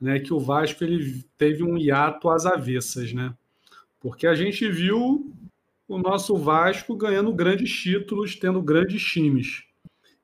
né, 0.00 0.20
que 0.20 0.32
o 0.32 0.38
Vasco 0.38 0.84
ele 0.84 1.24
teve 1.36 1.64
um 1.64 1.76
hiato 1.76 2.28
às 2.28 2.46
avessas, 2.46 3.12
né? 3.12 3.34
Porque 4.00 4.26
a 4.26 4.34
gente 4.34 4.68
viu 4.68 5.32
o 5.88 5.98
nosso 5.98 6.36
Vasco 6.36 6.96
ganhando 6.96 7.32
grandes 7.32 7.70
títulos, 7.72 8.36
tendo 8.36 8.62
grandes 8.62 9.02
times. 9.02 9.64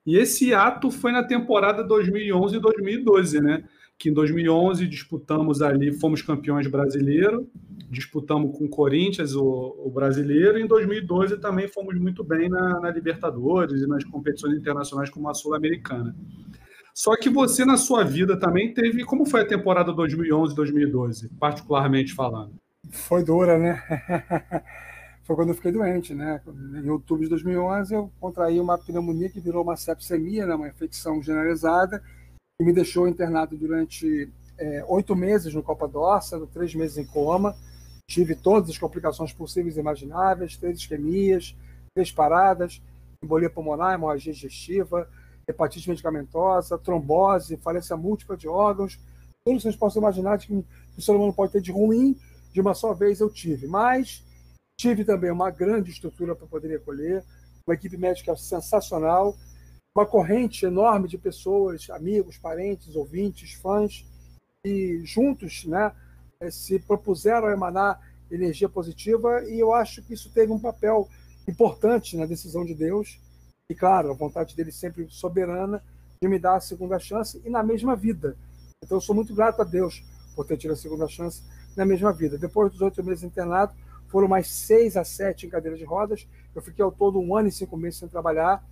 E 0.05 0.17
esse 0.17 0.53
ato 0.53 0.89
foi 0.89 1.11
na 1.11 1.23
temporada 1.23 1.83
2011 1.83 2.55
e 2.55 2.59
2012, 2.59 3.41
né? 3.41 3.63
Que 3.99 4.09
em 4.09 4.13
2011 4.13 4.87
disputamos 4.87 5.61
ali, 5.61 5.91
fomos 5.91 6.21
campeões 6.21 6.65
brasileiros, 6.67 7.45
disputamos 7.89 8.57
com 8.57 8.65
o 8.65 8.69
Corinthians 8.69 9.35
o, 9.35 9.75
o 9.77 9.91
brasileiro, 9.91 10.57
e 10.57 10.63
em 10.63 10.67
2012 10.67 11.37
também 11.37 11.67
fomos 11.67 11.99
muito 11.99 12.23
bem 12.23 12.47
na, 12.49 12.79
na 12.79 12.89
Libertadores 12.89 13.81
e 13.81 13.87
nas 13.87 14.03
competições 14.05 14.57
internacionais 14.57 15.09
como 15.09 15.29
a 15.29 15.33
Sul-Americana. 15.33 16.15
Só 16.93 17.15
que 17.15 17.29
você, 17.29 17.63
na 17.63 17.77
sua 17.77 18.03
vida, 18.03 18.37
também 18.37 18.73
teve. 18.73 19.05
Como 19.05 19.25
foi 19.25 19.41
a 19.41 19.47
temporada 19.47 19.93
2011 19.93 20.55
2012, 20.55 21.29
particularmente 21.39 22.13
falando? 22.13 22.53
Foi 22.89 23.23
dura, 23.23 23.57
né? 23.57 23.81
foi 25.23 25.35
quando 25.35 25.49
eu 25.49 25.55
fiquei 25.55 25.71
doente, 25.71 26.13
né? 26.13 26.41
Em 26.83 26.89
outubro 26.89 27.23
de 27.23 27.29
2011, 27.29 27.93
eu 27.93 28.11
contraí 28.19 28.59
uma 28.59 28.77
pneumonia 28.77 29.29
que 29.29 29.39
virou 29.39 29.63
uma 29.63 29.77
sepsemia, 29.77 30.45
né? 30.45 30.55
uma 30.55 30.67
infecção 30.67 31.21
generalizada, 31.21 32.01
que 32.59 32.65
me 32.65 32.73
deixou 32.73 33.07
internado 33.07 33.55
durante 33.55 34.29
é, 34.57 34.83
oito 34.89 35.15
meses 35.15 35.53
no 35.53 35.63
Copa 35.63 35.87
Dorsa, 35.87 36.45
três 36.53 36.75
meses 36.75 36.97
em 36.97 37.05
coma. 37.05 37.55
Tive 38.05 38.35
todas 38.35 38.69
as 38.69 38.77
complicações 38.77 39.31
possíveis 39.31 39.77
e 39.77 39.79
imagináveis, 39.79 40.57
três 40.57 40.79
isquemias, 40.79 41.55
três 41.95 42.11
paradas, 42.11 42.81
embolia 43.23 43.49
pulmonar, 43.49 43.93
hemorragia 43.93 44.33
digestiva, 44.33 45.09
hepatite 45.47 45.87
medicamentosa, 45.87 46.77
trombose, 46.77 47.55
falência 47.55 47.95
múltipla 47.95 48.35
de 48.35 48.49
órgãos, 48.49 48.99
tudo 49.45 49.55
que 49.55 49.63
vocês 49.63 49.77
possam 49.77 50.01
imaginar 50.01 50.37
que 50.37 50.53
o 50.53 51.01
ser 51.01 51.13
humano 51.13 51.31
pode 51.31 51.53
ter 51.53 51.61
de 51.61 51.71
ruim, 51.71 52.19
de 52.51 52.59
uma 52.59 52.73
só 52.73 52.93
vez 52.93 53.21
eu 53.21 53.29
tive. 53.29 53.67
Mas 53.67 54.21
tive 54.77 55.05
também 55.05 55.31
uma 55.31 55.49
grande 55.49 55.91
estrutura 55.91 56.35
para 56.35 56.45
poder 56.45 56.75
acolher, 56.75 57.23
uma 57.65 57.75
equipe 57.75 57.95
médica 57.95 58.35
sensacional, 58.35 59.37
uma 59.95 60.05
corrente 60.05 60.65
enorme 60.65 61.07
de 61.07 61.17
pessoas, 61.17 61.89
amigos, 61.89 62.37
parentes, 62.37 62.95
ouvintes, 62.95 63.53
fãs, 63.53 64.05
e 64.65 65.01
juntos 65.05 65.65
né, 65.65 65.93
se 66.51 66.79
propuseram 66.79 67.47
a 67.47 67.53
emanar 67.53 67.99
energia 68.29 68.69
positiva, 68.69 69.43
e 69.45 69.59
eu 69.59 69.73
acho 69.73 70.03
que 70.03 70.13
isso 70.13 70.31
teve 70.31 70.51
um 70.51 70.59
papel 70.59 71.07
importante 71.47 72.15
na 72.15 72.25
decisão 72.25 72.63
de 72.63 72.75
Deus 72.75 73.19
e, 73.69 73.75
claro, 73.75 74.11
a 74.11 74.13
vontade 74.13 74.55
dele 74.55 74.71
sempre 74.71 75.07
soberana 75.09 75.83
de 76.21 76.27
me 76.27 76.37
dar 76.37 76.55
a 76.55 76.61
segunda 76.61 76.99
chance 76.99 77.41
e 77.45 77.49
na 77.49 77.63
mesma 77.63 77.95
vida. 77.95 78.37
Então, 78.83 78.97
eu 78.97 79.01
sou 79.01 79.15
muito 79.15 79.33
grato 79.33 79.61
a 79.61 79.65
Deus 79.65 80.03
por 80.35 80.45
ter 80.45 80.57
tido 80.57 80.73
a 80.73 80.75
segunda 80.75 81.07
chance 81.07 81.43
na 81.75 81.85
mesma 81.85 82.13
vida. 82.13 82.37
Depois 82.37 82.71
dos 82.71 82.81
oito 82.81 83.03
meses 83.03 83.23
internado, 83.23 83.73
foram 84.07 84.27
mais 84.27 84.47
seis 84.49 84.97
a 84.97 85.03
sete 85.03 85.45
em 85.45 85.49
cadeira 85.49 85.77
de 85.77 85.83
rodas. 85.83 86.27
Eu 86.53 86.61
fiquei 86.61 86.83
ao 86.83 86.91
todo 86.91 87.19
um 87.19 87.35
ano 87.35 87.47
e 87.47 87.51
cinco 87.51 87.77
meses 87.77 87.99
sem 87.99 88.07
trabalhar. 88.07 88.63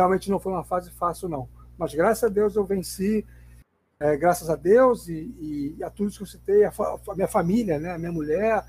Realmente 0.00 0.30
não 0.30 0.40
foi 0.40 0.50
uma 0.50 0.64
fase 0.64 0.90
fácil, 0.92 1.28
não. 1.28 1.46
Mas 1.76 1.94
graças 1.94 2.24
a 2.24 2.28
Deus 2.28 2.56
eu 2.56 2.64
venci. 2.64 3.26
É, 4.00 4.16
graças 4.16 4.48
a 4.48 4.56
Deus 4.56 5.08
e, 5.08 5.76
e, 5.78 5.84
a 5.84 5.90
tudo 5.90 6.08
isso 6.08 6.16
que 6.16 6.22
eu 6.22 6.26
citei, 6.26 6.64
a, 6.64 6.70
a 6.70 7.14
minha 7.14 7.28
família, 7.28 7.78
né, 7.78 7.92
a 7.92 7.98
minha 7.98 8.10
mulher, 8.10 8.64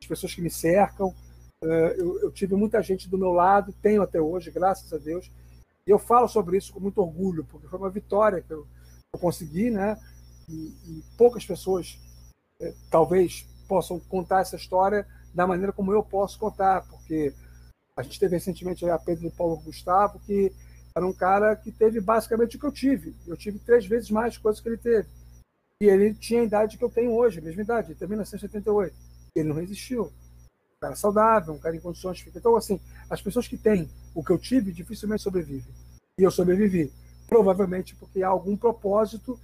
as 0.00 0.06
pessoas 0.08 0.34
que 0.34 0.40
me 0.40 0.48
cercam, 0.48 1.14
é, 1.62 1.96
eu, 1.98 2.18
eu, 2.22 2.30
tive 2.32 2.54
muita 2.54 2.82
gente 2.82 3.06
do 3.06 3.18
meu 3.18 3.30
lado, 3.30 3.74
tenho 3.82 4.00
até 4.00 4.18
hoje, 4.18 4.50
graças 4.50 4.90
a 4.90 4.96
Deus. 4.96 5.30
E 5.86 5.90
eu 5.90 5.98
falo 5.98 6.26
sobre 6.28 6.56
isso 6.56 6.72
com 6.72 6.80
muito 6.80 6.98
orgulho, 7.02 7.44
porque 7.44 7.68
foi 7.68 7.78
uma 7.78 7.90
vitória 7.90 8.40
que 8.40 8.50
eu, 8.50 8.66
eu 9.12 9.20
consegui, 9.20 9.70
né? 9.70 9.98
E, 10.48 10.54
e 10.86 11.04
poucas 11.18 11.44
pessoas 11.44 11.98
é, 12.58 12.72
talvez 12.90 13.46
possam 13.68 14.00
contar 14.00 14.40
essa 14.40 14.56
história 14.56 15.06
da 15.34 15.46
maneira 15.46 15.74
como 15.74 15.92
eu 15.92 16.02
posso 16.02 16.38
contar, 16.38 16.88
porque 16.88 17.34
a 17.94 18.02
gente 18.02 18.18
teve 18.18 18.36
recentemente 18.36 18.88
a 18.88 18.98
Pedro 18.98 19.26
e 19.26 19.30
Paulo 19.30 19.58
Gustavo, 19.58 20.18
que 20.20 20.50
era 20.96 21.06
um 21.06 21.12
cara 21.12 21.54
que 21.56 21.70
teve 21.70 22.00
basicamente 22.00 22.56
o 22.56 22.60
que 22.60 22.66
eu 22.66 22.72
tive. 22.72 23.14
Eu 23.26 23.36
tive 23.36 23.58
três 23.58 23.86
vezes 23.86 24.10
mais 24.10 24.36
coisas 24.36 24.60
que 24.60 24.68
ele 24.68 24.78
teve. 24.78 25.08
E 25.82 25.86
ele 25.86 26.14
tinha 26.14 26.40
a 26.40 26.44
idade 26.44 26.76
que 26.76 26.84
eu 26.84 26.90
tenho 26.90 27.12
hoje, 27.12 27.38
a 27.38 27.42
mesma 27.42 27.62
idade, 27.62 27.92
ele 27.92 27.98
também 27.98 28.18
nasceu 28.18 28.36
em 28.36 28.40
78. 28.40 28.94
Ele 29.34 29.48
não 29.48 29.56
resistiu 29.56 30.12
cara 30.80 30.96
saudável, 30.96 31.52
um 31.52 31.58
cara 31.58 31.76
em 31.76 31.80
condições 31.80 32.24
Então, 32.34 32.56
assim, 32.56 32.80
as 33.08 33.20
pessoas 33.20 33.46
que 33.46 33.58
têm 33.58 33.88
o 34.14 34.24
que 34.24 34.32
eu 34.32 34.38
tive 34.38 34.72
dificilmente 34.72 35.22
sobrevivem. 35.22 35.72
E 36.18 36.22
eu 36.22 36.30
sobrevivi. 36.30 36.90
Provavelmente 37.28 37.94
porque 37.94 38.22
há 38.22 38.28
algum 38.28 38.56
propósito 38.56 39.38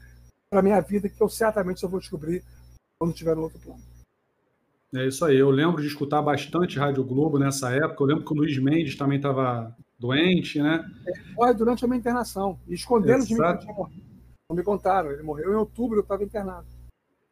para 0.50 0.62
minha 0.62 0.80
vida 0.80 1.08
que 1.08 1.22
eu 1.22 1.28
certamente 1.28 1.80
só 1.80 1.88
vou 1.88 2.00
descobrir 2.00 2.42
quando 2.98 3.12
estiver 3.12 3.36
no 3.36 3.42
outro 3.42 3.58
plano. 3.58 3.80
É 4.94 5.06
isso 5.06 5.24
aí. 5.24 5.36
Eu 5.36 5.50
lembro 5.50 5.82
de 5.82 5.88
escutar 5.88 6.22
bastante 6.22 6.78
Rádio 6.78 7.04
Globo 7.04 7.38
nessa 7.38 7.70
época. 7.70 8.02
Eu 8.02 8.06
lembro 8.06 8.24
que 8.24 8.32
o 8.32 8.36
Luiz 8.36 8.58
Mendes 8.58 8.96
também 8.96 9.18
estava 9.18 9.76
doente, 9.98 10.60
né? 10.60 10.84
É, 11.40 11.54
durante 11.54 11.84
a 11.84 11.88
minha 11.88 11.98
internação. 11.98 12.58
E 12.68 12.74
esconderam 12.74 13.24
de 13.24 13.34
mim 13.34 13.40
que 13.40 13.46
ele 13.46 13.58
tinha 13.58 13.74
morrido. 13.74 14.02
Não 14.48 14.56
me 14.56 14.62
contaram. 14.62 15.10
Ele 15.10 15.22
morreu 15.22 15.52
em 15.52 15.56
outubro, 15.56 15.98
eu 15.98 16.02
estava 16.02 16.22
internado. 16.22 16.66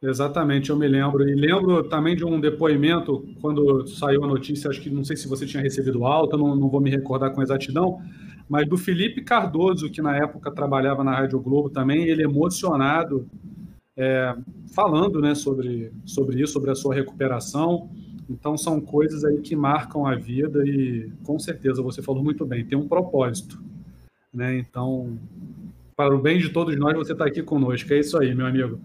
Exatamente, 0.02 0.68
eu 0.68 0.76
me 0.76 0.86
lembro. 0.86 1.26
E 1.26 1.34
lembro 1.34 1.84
também 1.84 2.14
de 2.14 2.24
um 2.24 2.38
depoimento, 2.38 3.26
quando 3.40 3.86
saiu 3.86 4.22
a 4.24 4.26
notícia, 4.26 4.68
acho 4.68 4.80
que 4.80 4.90
não 4.90 5.04
sei 5.04 5.16
se 5.16 5.26
você 5.26 5.46
tinha 5.46 5.62
recebido 5.62 6.04
alta, 6.04 6.36
não, 6.36 6.54
não 6.54 6.68
vou 6.68 6.80
me 6.80 6.90
recordar 6.90 7.30
com 7.30 7.42
exatidão, 7.42 8.02
mas 8.46 8.68
do 8.68 8.76
Felipe 8.76 9.22
Cardoso, 9.22 9.90
que 9.90 10.02
na 10.02 10.14
época 10.16 10.50
trabalhava 10.50 11.02
na 11.02 11.14
Rádio 11.14 11.40
Globo 11.40 11.70
também, 11.70 12.04
ele 12.04 12.22
emocionado, 12.22 13.26
é, 13.96 14.36
falando 14.74 15.20
né, 15.20 15.34
sobre, 15.34 15.90
sobre 16.04 16.42
isso, 16.42 16.52
sobre 16.52 16.70
a 16.70 16.74
sua 16.74 16.94
recuperação. 16.94 17.88
Então, 18.28 18.56
são 18.56 18.80
coisas 18.80 19.24
aí 19.24 19.40
que 19.40 19.54
marcam 19.54 20.06
a 20.06 20.14
vida 20.14 20.66
e, 20.66 21.10
com 21.24 21.38
certeza, 21.38 21.82
você 21.82 22.02
falou 22.02 22.22
muito 22.22 22.44
bem, 22.46 22.64
tem 22.64 22.78
um 22.78 22.88
propósito. 22.88 23.62
Né? 24.32 24.58
Então, 24.58 25.18
para 25.96 26.14
o 26.14 26.20
bem 26.20 26.38
de 26.38 26.48
todos 26.48 26.76
nós, 26.76 26.94
você 26.94 27.12
está 27.12 27.26
aqui 27.26 27.42
conosco. 27.42 27.92
É 27.92 28.00
isso 28.00 28.18
aí, 28.18 28.34
meu 28.34 28.46
amigo. 28.46 28.80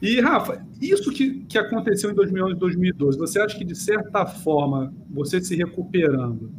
E, 0.00 0.20
Rafa, 0.20 0.66
isso 0.80 1.12
que, 1.12 1.44
que 1.44 1.56
aconteceu 1.56 2.10
em 2.10 2.14
2011 2.14 2.56
e 2.56 2.58
2012, 2.58 3.18
você 3.18 3.40
acha 3.40 3.56
que, 3.56 3.64
de 3.64 3.76
certa 3.76 4.26
forma, 4.26 4.92
você 5.08 5.40
se 5.40 5.54
recuperando, 5.54 6.52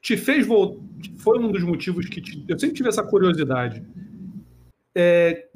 te 0.00 0.16
fez 0.16 0.46
voltar? 0.46 0.82
Foi 1.18 1.38
um 1.38 1.50
dos 1.50 1.62
motivos 1.62 2.06
que 2.06 2.20
te, 2.20 2.44
eu 2.48 2.58
sempre 2.58 2.76
tive 2.76 2.88
essa 2.88 3.02
curiosidade. 3.02 3.82
É, 4.94 5.48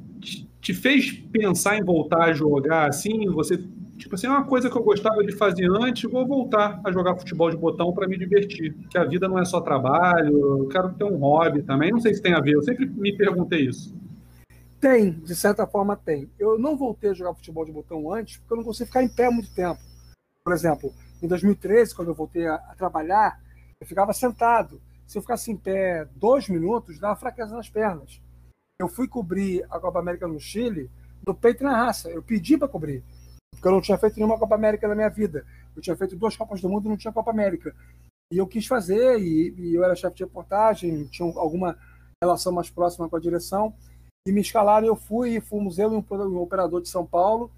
te 0.66 0.74
fez 0.74 1.12
pensar 1.12 1.78
em 1.78 1.84
voltar 1.84 2.24
a 2.24 2.32
jogar 2.32 2.88
assim? 2.88 3.26
Você, 3.30 3.64
tipo 3.96 4.14
assim, 4.14 4.26
é 4.26 4.30
uma 4.30 4.44
coisa 4.44 4.70
que 4.70 4.76
eu 4.76 4.82
gostava 4.82 5.24
de 5.24 5.36
fazer 5.36 5.68
antes, 5.70 6.10
vou 6.10 6.26
voltar 6.26 6.80
a 6.84 6.92
jogar 6.92 7.16
futebol 7.16 7.50
de 7.50 7.56
botão 7.56 7.92
para 7.92 8.06
me 8.06 8.18
divertir. 8.18 8.74
Que 8.90 8.98
a 8.98 9.04
vida 9.04 9.28
não 9.28 9.38
é 9.38 9.44
só 9.44 9.60
trabalho, 9.60 10.60
eu 10.60 10.68
quero 10.68 10.92
ter 10.94 11.04
um 11.04 11.16
hobby 11.16 11.62
também. 11.62 11.90
Não 11.90 12.00
sei 12.00 12.14
se 12.14 12.22
tem 12.22 12.34
a 12.34 12.40
ver, 12.40 12.54
eu 12.54 12.62
sempre 12.62 12.86
me 12.86 13.16
perguntei 13.16 13.66
isso. 13.66 13.94
Tem, 14.80 15.10
de 15.10 15.34
certa 15.34 15.66
forma 15.66 15.96
tem. 15.96 16.30
Eu 16.38 16.58
não 16.58 16.76
voltei 16.76 17.10
a 17.10 17.14
jogar 17.14 17.34
futebol 17.34 17.64
de 17.64 17.72
botão 17.72 18.12
antes, 18.12 18.36
porque 18.36 18.52
eu 18.52 18.56
não 18.58 18.64
consegui 18.64 18.88
ficar 18.88 19.02
em 19.02 19.08
pé 19.08 19.30
muito 19.30 19.52
tempo. 19.54 19.80
Por 20.44 20.52
exemplo, 20.52 20.92
em 21.22 21.26
2013, 21.26 21.94
quando 21.94 22.08
eu 22.08 22.14
voltei 22.14 22.46
a, 22.46 22.58
trabalhar, 22.76 23.40
eu 23.80 23.86
ficava 23.86 24.12
sentado. 24.12 24.80
Se 25.06 25.18
eu 25.18 25.22
ficasse 25.22 25.50
em 25.50 25.56
pé 25.56 26.06
dois 26.14 26.48
minutos, 26.48 26.98
dava 26.98 27.16
fraqueza 27.16 27.56
nas 27.56 27.68
pernas. 27.68 28.20
Eu 28.78 28.88
fui 28.88 29.08
cobrir 29.08 29.64
a 29.70 29.80
Copa 29.80 29.98
América 29.98 30.28
no 30.28 30.38
Chile, 30.38 30.90
no 31.26 31.34
peito 31.34 31.64
na 31.64 31.76
raça. 31.76 32.10
Eu 32.10 32.22
pedi 32.22 32.58
para 32.58 32.68
cobrir, 32.68 33.02
porque 33.56 33.66
eu 33.68 33.72
não 33.72 33.80
tinha 33.80 33.98
feito 33.98 34.16
nenhuma 34.16 34.38
Copa 34.38 34.54
América 34.54 34.86
na 34.86 34.94
minha 34.94 35.08
vida. 35.08 35.44
Eu 35.74 35.82
tinha 35.82 35.96
feito 35.96 36.16
duas 36.16 36.36
Copas 36.36 36.60
do 36.60 36.68
Mundo 36.68 36.86
e 36.86 36.88
não 36.90 36.96
tinha 36.96 37.12
Copa 37.12 37.30
América. 37.30 37.74
E 38.32 38.38
eu 38.38 38.46
quis 38.46 38.66
fazer, 38.66 39.18
e, 39.18 39.54
e 39.56 39.74
eu 39.74 39.84
era 39.84 39.94
chefe 39.94 40.16
de 40.16 40.24
reportagem, 40.24 41.04
tinha 41.06 41.28
alguma 41.36 41.76
relação 42.22 42.52
mais 42.52 42.70
próxima 42.70 43.08
com 43.08 43.16
a 43.16 43.20
direção 43.20 43.74
e 44.26 44.32
me 44.32 44.40
escalaram, 44.40 44.86
eu 44.86 44.96
fui, 44.96 45.40
fui 45.40 45.60
museu 45.60 45.92
e 45.92 45.96
um, 45.96 46.38
operador 46.40 46.82
de 46.82 46.88
São 46.88 47.06
Paulo, 47.06 47.48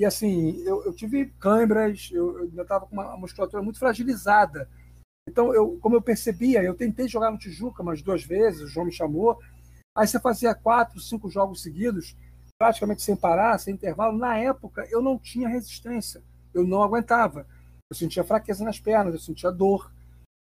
e 0.00 0.04
assim, 0.04 0.62
eu, 0.62 0.82
eu 0.84 0.94
tive 0.94 1.26
câimbras, 1.38 2.08
eu, 2.10 2.50
eu 2.54 2.62
estava 2.62 2.86
com 2.86 2.94
uma 2.94 3.16
musculatura 3.18 3.62
muito 3.62 3.78
fragilizada. 3.78 4.68
Então, 5.28 5.54
eu, 5.54 5.78
como 5.80 5.96
eu 5.96 6.02
percebia, 6.02 6.62
eu 6.62 6.74
tentei 6.74 7.06
jogar 7.06 7.30
no 7.30 7.38
Tijuca 7.38 7.82
umas 7.82 8.00
duas 8.00 8.24
vezes, 8.24 8.62
o 8.62 8.66
João 8.66 8.86
me 8.86 8.92
chamou, 8.92 9.38
aí 9.94 10.06
você 10.06 10.18
fazia 10.18 10.54
quatro, 10.54 10.98
cinco 11.00 11.28
jogos 11.28 11.62
seguidos, 11.62 12.16
praticamente 12.58 13.02
sem 13.02 13.16
parar, 13.16 13.58
sem 13.58 13.74
intervalo. 13.74 14.16
Na 14.16 14.38
época, 14.38 14.86
eu 14.90 15.02
não 15.02 15.18
tinha 15.18 15.48
resistência, 15.48 16.22
eu 16.54 16.64
não 16.64 16.82
aguentava. 16.82 17.46
Eu 17.90 17.96
sentia 17.96 18.24
fraqueza 18.24 18.64
nas 18.64 18.80
pernas, 18.80 19.14
eu 19.14 19.20
sentia 19.20 19.50
dor. 19.50 19.92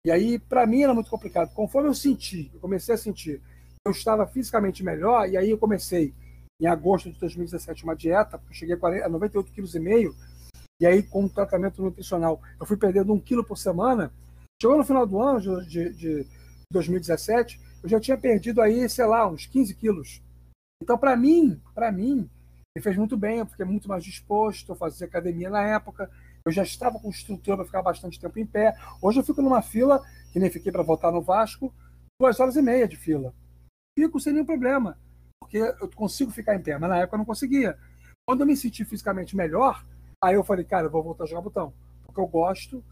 E 0.06 0.12
aí, 0.12 0.40
para 0.40 0.66
mim, 0.66 0.84
era 0.84 0.94
muito 0.94 1.10
complicado. 1.10 1.54
Conforme 1.54 1.90
eu 1.90 1.94
senti, 1.94 2.50
eu 2.54 2.60
comecei 2.60 2.96
a 2.96 2.98
sentir 2.98 3.42
eu 3.88 3.92
estava 3.92 4.28
fisicamente 4.28 4.84
melhor, 4.84 5.28
e 5.30 5.38
aí 5.38 5.50
eu 5.50 5.58
comecei 5.58 6.14
em 6.62 6.68
agosto 6.68 7.12
de 7.12 7.20
2017 7.20 7.84
uma 7.84 7.96
dieta, 7.96 8.40
eu 8.48 8.54
cheguei 8.54 8.76
a, 8.76 8.78
40, 8.78 9.06
a 9.06 9.10
98,5 9.10 9.54
kg, 9.54 10.16
e 10.80 10.86
aí 10.86 11.02
com 11.02 11.24
um 11.24 11.30
tratamento 11.30 11.82
nutricional 11.82 12.42
eu 12.60 12.66
fui 12.66 12.78
perdendo 12.78 13.14
um 13.14 13.20
quilo 13.20 13.44
por 13.44 13.58
semana. 13.58 14.12
Chegou 14.62 14.78
no 14.78 14.84
final 14.84 15.06
do 15.06 15.22
ano 15.22 15.66
de, 15.66 15.94
de 15.94 16.28
2017, 16.72 17.60
eu 17.84 17.90
já 17.90 18.00
tinha 18.00 18.18
perdido 18.18 18.62
aí, 18.62 18.88
sei 18.90 19.06
lá, 19.06 19.28
uns 19.28 19.46
15 19.46 19.74
quilos. 19.76 20.22
Então, 20.82 20.98
para 20.98 21.16
mim, 21.16 21.62
para 21.74 21.92
mim, 21.92 22.30
me 22.76 22.82
fez 22.82 22.96
muito 22.96 23.18
bem, 23.18 23.40
eu 23.40 23.46
fiquei 23.46 23.66
muito 23.66 23.88
mais 23.88 24.04
disposto, 24.04 24.72
eu 24.72 24.76
fazia 24.76 25.08
academia 25.08 25.50
na 25.50 25.62
época, 25.62 26.10
eu 26.46 26.52
já 26.52 26.64
estava 26.64 27.00
com 27.00 27.10
estrutura 27.10 27.58
para 27.58 27.66
ficar 27.66 27.82
bastante 27.82 28.20
tempo 28.20 28.38
em 28.40 28.46
pé. 28.46 28.76
Hoje 29.02 29.20
eu 29.20 29.24
fico 29.24 29.42
numa 29.42 29.62
fila, 29.62 30.02
que 30.32 30.40
nem 30.40 30.50
fiquei 30.50 30.72
para 30.72 30.84
votar 30.84 31.12
no 31.12 31.22
Vasco, 31.22 31.74
duas 32.22 32.40
horas 32.40 32.56
e 32.56 32.62
meia 32.62 32.88
de 32.88 32.96
fila. 32.96 33.34
Fico 33.98 34.20
sem 34.20 34.32
nenhum 34.32 34.46
problema, 34.46 34.98
porque 35.42 35.58
eu 35.58 35.90
consigo 35.96 36.32
ficar 36.32 36.56
em 36.56 36.62
pé, 36.62 36.78
mas 36.78 36.90
na 36.90 37.00
época 37.00 37.16
eu 37.16 37.20
não 37.20 37.26
conseguia. 37.26 37.78
Quando 38.28 38.42
eu 38.42 38.48
me 38.48 38.56
senti 38.56 38.86
fisicamente 38.86 39.36
melhor, 39.36 39.84
aí 40.24 40.36
eu 40.36 40.44
falei, 40.44 40.64
cara, 40.64 40.86
eu 40.86 40.92
vou 40.92 41.04
voltar 41.04 41.24
a 41.24 41.28
jogar 41.28 41.42
botão, 41.42 41.74
porque 42.06 42.20
eu 42.20 42.28
gosto, 42.28 42.84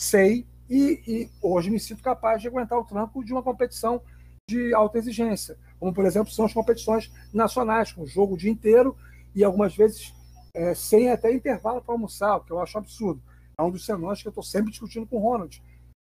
sei, 0.00 0.46
e, 0.68 1.02
e 1.06 1.30
hoje 1.42 1.70
me 1.70 1.80
sinto 1.80 2.02
capaz 2.02 2.42
de 2.42 2.48
aguentar 2.48 2.78
o 2.78 2.84
tranco 2.84 3.24
de 3.24 3.32
uma 3.32 3.42
competição 3.42 4.02
de 4.48 4.74
alta 4.74 4.98
exigência, 4.98 5.56
como 5.80 5.94
por 5.94 6.04
exemplo 6.04 6.30
são 6.30 6.44
as 6.44 6.52
competições 6.52 7.10
nacionais, 7.32 7.90
com 7.90 8.06
jogo 8.06 8.34
o 8.34 8.36
dia 8.36 8.50
inteiro 8.50 8.94
e 9.34 9.42
algumas 9.42 9.74
vezes 9.74 10.14
é, 10.54 10.74
sem 10.74 11.10
até 11.10 11.32
intervalo 11.32 11.80
para 11.80 11.94
almoçar, 11.94 12.36
o 12.36 12.44
que 12.44 12.52
eu 12.52 12.60
acho 12.60 12.76
absurdo. 12.78 13.22
É 13.56 13.62
um 13.62 13.70
dos 13.70 13.84
cenários 13.84 14.20
que 14.22 14.28
eu 14.28 14.30
estou 14.30 14.44
sempre 14.44 14.70
discutindo 14.70 15.06
com 15.06 15.16
o 15.16 15.20
Ronald. 15.20 15.62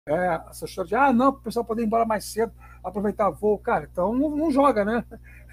É, 0.08 0.40
essa 0.48 0.64
história 0.64 0.88
de, 0.88 0.94
ah, 0.94 1.12
não, 1.12 1.28
o 1.28 1.32
pessoal 1.40 1.64
poder 1.64 1.82
ir 1.82 1.86
embora 1.86 2.04
mais 2.04 2.24
cedo, 2.24 2.52
aproveitar 2.82 3.30
voo. 3.30 3.58
Cara, 3.58 3.88
então 3.90 4.14
não, 4.14 4.36
não 4.36 4.50
joga, 4.50 4.84
né? 4.84 5.04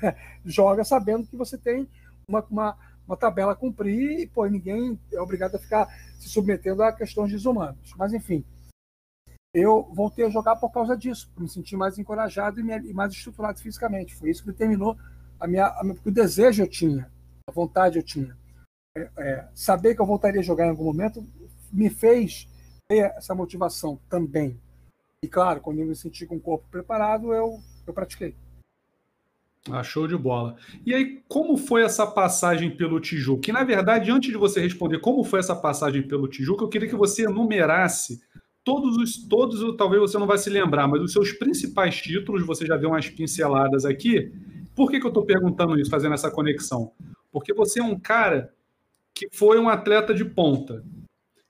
joga 0.45 0.83
sabendo 0.83 1.27
que 1.27 1.35
você 1.35 1.57
tem 1.57 1.87
uma, 2.27 2.43
uma, 2.49 2.77
uma 3.07 3.17
tabela 3.17 3.51
a 3.51 3.55
cumprir 3.55 4.19
e, 4.19 4.27
pô, 4.27 4.45
ninguém 4.45 4.99
é 5.11 5.21
obrigado 5.21 5.55
a 5.55 5.59
ficar 5.59 5.87
se 6.17 6.29
submetendo 6.29 6.81
a 6.81 6.91
questões 6.91 7.31
desumanas. 7.31 7.77
Mas, 7.97 8.13
enfim, 8.13 8.43
eu 9.59 9.89
voltei 9.93 10.25
a 10.25 10.29
jogar 10.29 10.55
por 10.55 10.71
causa 10.71 10.95
disso, 10.95 11.29
por 11.33 11.41
me 11.41 11.49
sentir 11.49 11.75
mais 11.75 11.97
encorajado 11.97 12.59
e 12.59 12.93
mais 12.93 13.13
estruturado 13.13 13.59
fisicamente. 13.59 14.15
Foi 14.15 14.29
isso 14.29 14.43
que 14.43 14.51
determinou 14.51 14.97
a 15.39 15.47
minha, 15.47 15.67
a 15.67 15.83
minha, 15.83 15.95
o 16.05 16.11
desejo 16.11 16.63
eu 16.63 16.67
tinha, 16.67 17.09
a 17.47 17.51
vontade 17.51 17.97
eu 17.97 18.03
tinha 18.03 18.35
é, 18.97 19.09
é, 19.17 19.47
saber 19.53 19.93
que 19.93 20.01
eu 20.01 20.05
voltaria 20.05 20.41
a 20.41 20.43
jogar 20.43 20.65
em 20.65 20.69
algum 20.69 20.85
momento 20.85 21.25
me 21.71 21.89
fez 21.89 22.47
ter 22.87 23.11
essa 23.15 23.35
motivação 23.35 23.99
também. 24.09 24.59
E 25.23 25.27
claro, 25.27 25.61
quando 25.61 25.79
eu 25.79 25.85
me 25.85 25.95
senti 25.95 26.25
com 26.25 26.35
o 26.35 26.39
corpo 26.39 26.65
preparado, 26.69 27.33
eu, 27.33 27.59
eu 27.85 27.93
pratiquei. 27.93 28.35
Ah, 29.69 29.83
show 29.83 30.07
de 30.07 30.15
bola. 30.15 30.55
E 30.85 30.93
aí, 30.93 31.21
como 31.27 31.57
foi 31.57 31.83
essa 31.83 32.07
passagem 32.07 32.75
pelo 32.75 33.01
Tijuca? 33.01 33.41
Que, 33.41 33.51
na 33.51 33.63
verdade, 33.63 34.09
antes 34.09 34.31
de 34.31 34.37
você 34.37 34.61
responder 34.61 34.99
como 34.99 35.23
foi 35.25 35.39
essa 35.39 35.55
passagem 35.55 36.07
pelo 36.07 36.27
Tijuca, 36.27 36.63
eu 36.63 36.69
queria 36.69 36.87
que 36.87 36.95
você 36.95 37.25
enumerasse 37.25 38.21
todos 38.67 38.97
os, 38.97 39.15
todos, 39.15 39.77
talvez 39.77 40.01
você 40.01 40.17
não 40.17 40.27
vai 40.27 40.37
se 40.37 40.49
lembrar, 40.49 40.89
mas 40.89 41.01
os 41.01 41.13
seus 41.13 41.31
principais 41.31 41.95
títulos, 41.95 42.45
você 42.45 42.65
já 42.65 42.75
deu 42.75 42.89
umas 42.89 43.09
pinceladas 43.09 43.85
aqui. 43.85 44.29
Por 44.75 44.91
que, 44.91 44.99
que 44.99 45.05
eu 45.05 45.09
estou 45.09 45.25
perguntando 45.25 45.79
isso, 45.79 45.89
fazendo 45.89 46.15
essa 46.15 46.29
conexão? 46.29 46.91
Porque 47.31 47.53
você 47.53 47.79
é 47.79 47.83
um 47.83 47.97
cara 47.97 48.53
que 49.15 49.29
foi 49.31 49.57
um 49.57 49.69
atleta 49.69 50.13
de 50.13 50.25
ponta. 50.25 50.83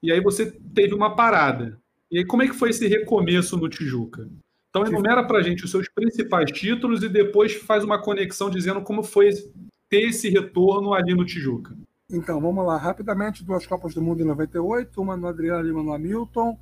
E 0.03 0.11
aí 0.11 0.21
você 0.21 0.45
teve 0.75 0.93
uma 0.93 1.15
parada. 1.15 1.79
E 2.11 2.19
aí 2.19 2.23
como 2.23 2.43
é 2.43 2.47
que 2.47 2.53
foi 2.53 2.69
esse 2.69 2.87
recomeço 2.87 3.57
no 3.57 3.67
Tijuca? 3.67 4.29
Então 4.69 4.85
enumera 4.85 5.25
para 5.25 5.41
gente 5.41 5.65
os 5.65 5.71
seus 5.71 5.89
principais 5.89 6.51
títulos 6.51 7.01
e 7.01 7.09
depois 7.09 7.55
faz 7.55 7.83
uma 7.83 7.99
conexão 7.99 8.47
dizendo 8.47 8.79
como 8.81 9.01
foi 9.01 9.31
ter 9.89 10.01
esse 10.01 10.29
retorno 10.29 10.93
ali 10.93 11.15
no 11.15 11.25
Tijuca. 11.25 11.75
Então, 12.11 12.39
vamos 12.39 12.63
lá, 12.63 12.77
rapidamente, 12.77 13.43
duas 13.43 13.65
Copas 13.65 13.95
do 13.95 14.03
Mundo 14.03 14.21
em 14.21 14.25
98, 14.25 15.01
uma 15.01 15.17
no 15.17 15.27
Adriano 15.27 15.63
Lima 15.63 15.81
no 15.81 15.93
Hamilton, 15.93 16.57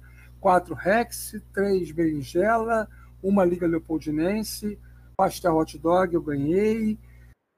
quatro 0.46 0.76
Rex, 0.76 1.42
três 1.52 1.92
Berinjela, 1.92 2.88
uma 3.24 3.44
Liga 3.44 3.66
Leopoldinense, 3.66 4.78
Pastel 5.18 5.58
Hot 5.58 5.76
Dog 5.80 6.14
eu 6.14 6.22
ganhei, 6.22 7.00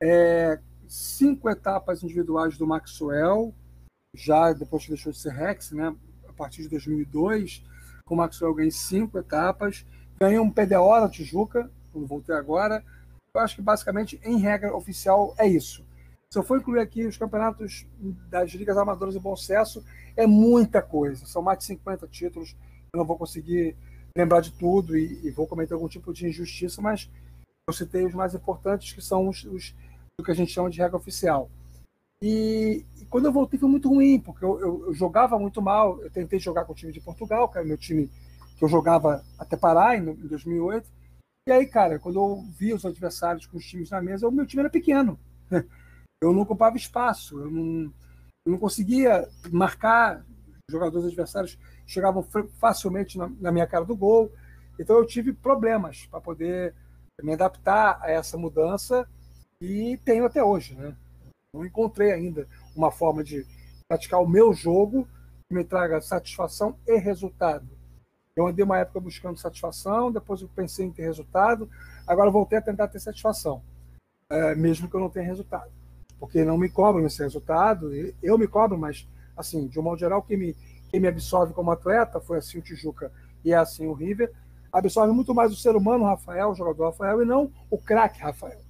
é, 0.01 0.57
cinco 0.88 1.49
etapas 1.49 2.01
individuais 2.01 2.57
do 2.57 2.65
Maxwell, 2.65 3.53
já 4.15 4.53
depois 4.53 4.84
que 4.84 4.91
deixou 4.91 5.11
de 5.11 5.18
ser 5.18 5.34
Rex, 5.34 5.73
né? 5.73 5.93
a 6.30 6.31
partir 6.31 6.61
de 6.61 6.69
2002, 6.69 7.61
com 8.05 8.15
o 8.15 8.18
Maxwell 8.18 8.53
ganhei 8.53 8.72
cinco 8.72 9.19
etapas, 9.19 9.85
ganhei 10.18 10.39
um 10.39 10.49
PDO 10.49 11.01
na 11.01 11.09
Tijuca, 11.09 11.69
quando 11.91 12.07
voltei 12.07 12.35
agora. 12.35 12.81
Eu 13.34 13.41
acho 13.41 13.57
que 13.57 13.61
basicamente, 13.61 14.18
em 14.23 14.38
regra 14.38 14.73
oficial, 14.73 15.35
é 15.38 15.45
isso. 15.45 15.85
Se 16.30 16.39
eu 16.39 16.43
for 16.43 16.57
incluir 16.57 16.80
aqui 16.80 17.05
os 17.05 17.18
campeonatos 17.18 17.85
das 18.30 18.49
ligas 18.51 18.77
amadoras 18.77 19.14
de 19.14 19.19
bom 19.19 19.35
sucesso, 19.35 19.84
é 20.15 20.26
muita 20.26 20.81
coisa. 20.81 21.26
São 21.26 21.41
mais 21.41 21.59
de 21.59 21.65
50 21.65 22.07
títulos. 22.07 22.55
Eu 22.93 22.99
não 22.99 23.05
vou 23.05 23.18
conseguir 23.18 23.76
lembrar 24.15 24.41
de 24.41 24.51
tudo 24.51 24.97
e, 24.97 25.27
e 25.27 25.31
vou 25.31 25.47
cometer 25.47 25.73
algum 25.73 25.88
tipo 25.88 26.14
de 26.14 26.27
injustiça, 26.27 26.81
mas 26.81 27.09
eu 27.68 27.73
citei 27.73 28.05
os 28.05 28.14
mais 28.14 28.34
importantes, 28.34 28.93
que 28.93 29.01
são 29.01 29.27
os, 29.27 29.43
os 29.43 29.76
do 30.19 30.26
que 30.26 30.31
a 30.31 30.35
gente 30.35 30.51
chama 30.51 30.69
de 30.69 30.80
regra 30.80 30.97
oficial. 30.97 31.49
E, 32.22 32.84
e 32.99 33.05
quando 33.05 33.26
eu 33.26 33.31
voltei 33.31 33.59
foi 33.59 33.69
muito 33.69 33.89
ruim, 33.89 34.19
porque 34.19 34.43
eu, 34.43 34.59
eu, 34.59 34.85
eu, 34.88 34.93
jogava 34.93 35.38
muito 35.38 35.61
mal. 35.61 36.01
Eu 36.01 36.09
tentei 36.09 36.39
jogar 36.39 36.65
com 36.65 36.72
o 36.72 36.76
time 36.76 36.91
de 36.91 36.99
Portugal, 36.99 37.47
que 37.47 37.57
era 37.57 37.68
meu 37.68 37.77
time 37.77 38.09
que 38.57 38.64
eu 38.64 38.69
jogava 38.69 39.23
até 39.38 39.55
parar 39.55 39.95
em, 39.95 40.09
em 40.09 40.27
2008. 40.27 40.89
E 41.47 41.51
aí, 41.51 41.68
cara, 41.68 41.99
quando 41.99 42.15
eu 42.15 42.43
vi 42.57 42.73
os 42.73 42.85
adversários 42.85 43.45
com 43.45 43.57
os 43.57 43.65
times 43.65 43.91
na 43.91 44.01
mesa, 44.01 44.27
o 44.27 44.31
meu 44.31 44.45
time 44.45 44.61
era 44.61 44.69
pequeno. 44.69 45.19
Eu 46.19 46.34
não 46.34 46.41
ocupava 46.41 46.76
espaço, 46.76 47.39
eu 47.39 47.51
não, 47.51 47.93
eu 48.43 48.51
não 48.51 48.57
conseguia 48.57 49.30
marcar. 49.51 50.26
Jogadores 50.68 51.05
adversários 51.05 51.59
chegavam 51.88 52.23
facilmente 52.59 53.18
na, 53.18 53.31
na 53.39 53.51
minha 53.51 53.65
cara 53.65 53.85
do 53.85 53.95
gol. 53.95 54.31
Então 54.77 54.97
eu 54.97 55.05
tive 55.05 55.34
problemas 55.34 56.05
para 56.05 56.22
poder 56.22 56.76
me 57.23 57.34
adaptar 57.34 57.99
a 58.01 58.11
essa 58.11 58.38
mudança 58.38 59.07
e 59.59 59.97
tenho 60.05 60.26
até 60.26 60.43
hoje. 60.43 60.76
Né? 60.76 60.95
Não 61.53 61.65
encontrei 61.65 62.11
ainda 62.11 62.47
uma 62.76 62.91
forma 62.91 63.23
de 63.23 63.45
praticar 63.88 64.22
o 64.22 64.27
meu 64.27 64.53
jogo 64.53 65.07
que 65.47 65.55
me 65.55 65.64
traga 65.64 66.01
satisfação 66.01 66.77
e 66.85 66.97
resultado. 66.97 67.68
Eu 68.35 68.45
andei 68.45 68.64
uma 68.64 68.77
época 68.77 68.99
buscando 68.99 69.39
satisfação, 69.39 70.11
depois 70.11 70.41
eu 70.41 70.49
pensei 70.49 70.85
em 70.85 70.91
ter 70.91 71.03
resultado, 71.03 71.68
agora 72.05 72.30
voltei 72.30 72.59
a 72.59 72.61
tentar 72.61 72.88
ter 72.88 72.99
satisfação, 72.99 73.64
é, 74.30 74.53
mesmo 74.53 74.88
que 74.88 74.95
eu 74.95 74.99
não 74.99 75.09
tenha 75.09 75.26
resultado. 75.26 75.72
Porque 76.19 76.43
não 76.43 76.57
me 76.57 76.69
cobram 76.69 77.05
esse 77.07 77.23
resultado, 77.23 77.89
eu 78.22 78.38
me 78.38 78.47
cobro, 78.47 78.77
mas, 78.77 79.07
assim, 79.35 79.68
de 79.68 79.80
um 79.80 79.84
modo 79.84 79.99
geral, 79.99 80.22
quem 80.22 80.38
me, 80.38 80.55
quem 80.89 80.99
me 80.99 81.07
absorve 81.07 81.53
como 81.53 81.72
atleta 81.72 82.19
foi 82.19 82.38
assim 82.38 82.59
o 82.59 82.61
Tijuca 82.61 83.11
e 83.43 83.51
é 83.51 83.57
assim 83.57 83.88
o 83.88 83.93
River, 83.93 84.31
absorve 84.72 85.14
muito 85.14 85.34
mais 85.34 85.51
o 85.51 85.55
ser 85.55 85.76
humano, 85.76 86.05
Rafael, 86.05 86.51
o 86.51 86.55
jogador 86.55 86.85
Rafael, 86.85 87.22
e 87.22 87.26
não 87.26 87.51
o 87.69 87.77
craque 87.77 88.19
Rafael 88.19 88.68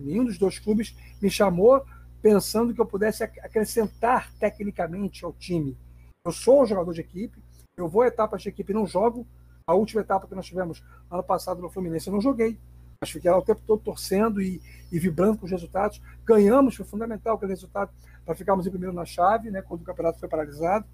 nenhum 0.00 0.24
dos 0.24 0.38
dois 0.38 0.60
clubes 0.60 0.96
me 1.20 1.28
chamou 1.28 1.84
pensando 2.22 2.72
que 2.72 2.80
eu 2.80 2.86
pudesse 2.86 3.24
acrescentar 3.24 4.32
tecnicamente 4.38 5.24
ao 5.24 5.32
time. 5.32 5.76
Eu 6.24 6.30
sou 6.30 6.62
um 6.62 6.66
jogador 6.66 6.92
de 6.92 7.00
equipe, 7.00 7.42
eu 7.76 7.88
vou 7.88 8.02
a 8.02 8.06
etapas 8.06 8.42
de 8.42 8.48
equipe 8.48 8.72
não 8.72 8.86
jogo. 8.86 9.26
A 9.66 9.74
última 9.74 10.02
etapa 10.02 10.28
que 10.28 10.34
nós 10.36 10.46
tivemos 10.46 10.84
ano 11.10 11.22
passado 11.22 11.60
no 11.60 11.68
Fluminense 11.68 12.06
eu 12.06 12.12
não 12.12 12.20
joguei, 12.20 12.56
mas 13.00 13.10
fiquei 13.10 13.28
lá 13.28 13.38
o 13.38 13.42
tempo 13.42 13.60
todo 13.66 13.82
torcendo 13.82 14.40
e, 14.40 14.62
e 14.92 15.00
vibrando 15.00 15.38
com 15.38 15.46
os 15.46 15.50
resultados. 15.50 16.00
Ganhamos, 16.24 16.76
foi 16.76 16.86
fundamental 16.86 17.34
aquele 17.34 17.52
resultado 17.52 17.90
para 18.24 18.36
ficarmos 18.36 18.68
em 18.68 18.70
primeiro 18.70 18.94
na 18.94 19.04
chave, 19.04 19.50
né, 19.50 19.62
quando 19.62 19.80
o 19.80 19.84
campeonato 19.84 20.20
foi 20.20 20.28
paralisado. 20.28 20.86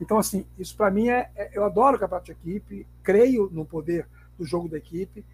Então, 0.00 0.18
assim, 0.18 0.46
isso 0.58 0.74
para 0.76 0.90
mim 0.90 1.08
é, 1.08 1.30
é, 1.36 1.50
Eu 1.52 1.64
adoro 1.64 1.96
o 1.96 2.00
campeonato 2.00 2.26
de 2.26 2.32
equipe, 2.32 2.86
creio 3.02 3.50
no 3.52 3.66
poder 3.66 4.08
do 4.38 4.46
jogo 4.46 4.68
da 4.68 4.78
equipe, 4.78 5.24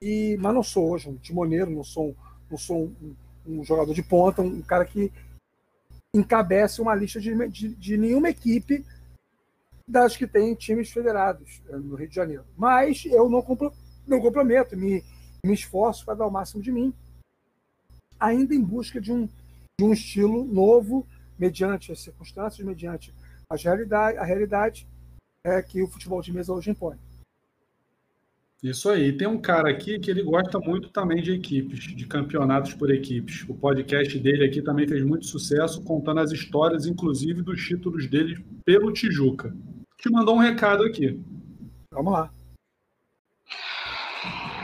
e, 0.00 0.36
mas 0.40 0.54
não 0.54 0.62
sou 0.62 0.90
hoje 0.90 1.08
um 1.08 1.16
timoneiro, 1.16 1.70
não 1.70 1.82
sou, 1.82 2.14
não 2.48 2.56
sou 2.56 2.84
um, 2.84 3.14
um 3.46 3.64
jogador 3.64 3.92
de 3.92 4.02
ponta, 4.02 4.40
um 4.40 4.62
cara 4.62 4.84
que 4.84 5.12
encabece 6.14 6.80
uma 6.80 6.94
lista 6.94 7.20
de, 7.20 7.34
de, 7.48 7.74
de, 7.74 7.96
nenhuma 7.96 8.28
equipe 8.28 8.84
das 9.88 10.16
que 10.16 10.26
tem 10.26 10.54
times 10.54 10.90
federados 10.90 11.60
eh, 11.68 11.76
no 11.76 11.96
Rio 11.96 12.08
de 12.08 12.14
Janeiro. 12.14 12.44
Mas 12.56 13.04
eu 13.06 13.28
não, 13.28 13.42
compro, 13.42 13.72
não 14.06 14.20
comprometo, 14.20 14.76
me, 14.76 15.02
me 15.44 15.54
esforço 15.54 16.04
para 16.04 16.14
dar 16.14 16.26
o 16.26 16.30
máximo 16.30 16.62
de 16.62 16.70
mim, 16.70 16.92
ainda 18.20 18.54
em 18.54 18.62
busca 18.62 19.00
de 19.00 19.10
um, 19.10 19.26
de 19.26 19.84
um 19.84 19.92
estilo 19.92 20.44
novo, 20.44 21.06
mediante 21.38 21.90
as 21.90 22.00
circunstâncias, 22.00 22.64
mediante 22.64 23.12
as 23.52 23.62
realidade, 23.62 24.16
a 24.16 24.24
realidade 24.24 24.88
é, 25.44 25.60
que 25.62 25.82
o 25.82 25.86
futebol 25.86 26.22
de 26.22 26.32
mesa 26.32 26.52
hoje 26.52 26.70
impõe. 26.70 26.96
Isso 28.62 28.88
aí. 28.88 29.12
Tem 29.12 29.26
um 29.26 29.40
cara 29.40 29.68
aqui 29.70 29.98
que 29.98 30.10
ele 30.10 30.22
gosta 30.22 30.58
muito 30.58 30.88
também 30.88 31.20
de 31.20 31.32
equipes, 31.32 31.94
de 31.94 32.06
campeonatos 32.06 32.72
por 32.74 32.90
equipes. 32.90 33.44
O 33.48 33.54
podcast 33.54 34.18
dele 34.18 34.46
aqui 34.46 34.62
também 34.62 34.88
fez 34.88 35.04
muito 35.04 35.26
sucesso, 35.26 35.82
contando 35.82 36.20
as 36.20 36.30
histórias, 36.30 36.86
inclusive, 36.86 37.42
dos 37.42 37.60
títulos 37.60 38.08
dele 38.08 38.42
pelo 38.64 38.92
Tijuca. 38.92 39.54
Te 39.98 40.10
mandou 40.10 40.36
um 40.36 40.38
recado 40.38 40.84
aqui. 40.84 41.20
Vamos 41.92 42.12
lá. 42.12 42.30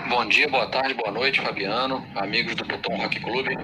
Bom 0.09 0.27
dia, 0.27 0.49
boa 0.49 0.71
tarde, 0.71 0.95
boa 0.95 1.11
noite, 1.11 1.43
Fabiano, 1.43 2.03
amigos 2.15 2.55
do 2.55 2.65
Botão 2.65 2.97
Rock 2.97 3.21
Clube. 3.21 3.55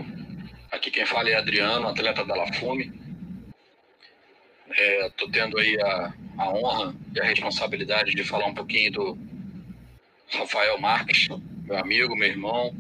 Aqui 0.71 0.91
quem 0.91 1.07
fala 1.07 1.31
é 1.31 1.37
Adriano, 1.37 1.89
atleta 1.89 2.25
da 2.27 2.35
Lafume. 2.35 3.04
Estou 4.77 5.29
é, 5.29 5.33
tendo 5.33 5.59
aí 5.59 5.81
a, 5.81 6.13
a 6.39 6.51
honra 6.51 6.95
e 7.15 7.21
a 7.21 7.25
responsabilidade 7.25 8.13
de 8.13 8.25
falar 8.25 8.47
um 8.47 8.55
pouquinho 8.55 8.93
do, 8.93 9.19
Rafael 10.31 10.81
Marques, 10.81 11.29
meu 11.29 11.79
amigo, 11.79 12.17
meu 12.17 12.29
irmão, 12.29 12.75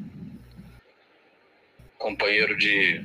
companheiro 1.98 2.56
de, 2.56 3.04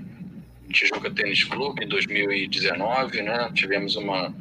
Tijuca 0.71 1.09
Tênis 1.09 1.43
Clube 1.43 1.83
em 1.83 1.87
2019, 1.87 3.21
né? 3.23 3.51
Tivemos 3.53 3.95
uma 3.95 4.33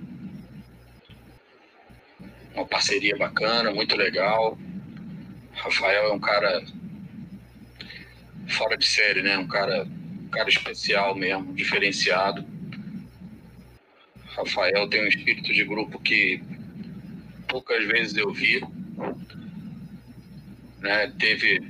uma 2.55 2.67
parceria 2.67 3.17
bacana, 3.17 3.71
muito 3.73 3.97
legal. 3.97 4.59
Rafael 5.55 6.09
é 6.09 6.13
um 6.13 6.19
cara 6.19 6.63
fora 8.49 8.77
de 8.77 8.85
série, 8.85 9.23
né? 9.23 9.39
Um 9.39 9.47
cara, 9.47 9.85
um 9.85 10.29
cara 10.29 10.49
especial 10.49 11.15
mesmo, 11.15 11.55
diferenciado. 11.55 12.45
Rafael 14.39 14.89
tem 14.89 15.05
um 15.05 15.09
espírito 15.09 15.53
de 15.53 15.65
grupo 15.65 15.99
que 15.99 16.41
poucas 17.49 17.85
vezes 17.87 18.17
eu 18.17 18.33
vi. 18.33 18.63
Né? 20.79 21.13
Teve 21.19 21.61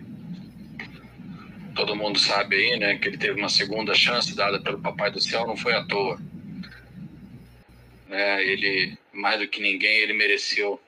todo 1.74 1.96
mundo 1.96 2.18
sabe 2.18 2.56
aí, 2.56 2.78
né, 2.78 2.98
que 2.98 3.06
ele 3.06 3.16
teve 3.16 3.38
uma 3.38 3.48
segunda 3.48 3.94
chance 3.94 4.34
dada 4.34 4.60
pelo 4.60 4.82
Papai 4.82 5.12
do 5.12 5.20
Céu, 5.20 5.46
não 5.46 5.56
foi 5.56 5.72
à 5.74 5.84
toa. 5.84 6.20
Né, 8.08 8.44
ele 8.44 8.98
mais 9.12 9.38
do 9.38 9.46
que 9.46 9.60
ninguém 9.60 9.98
ele 9.98 10.12
mereceu 10.12 10.80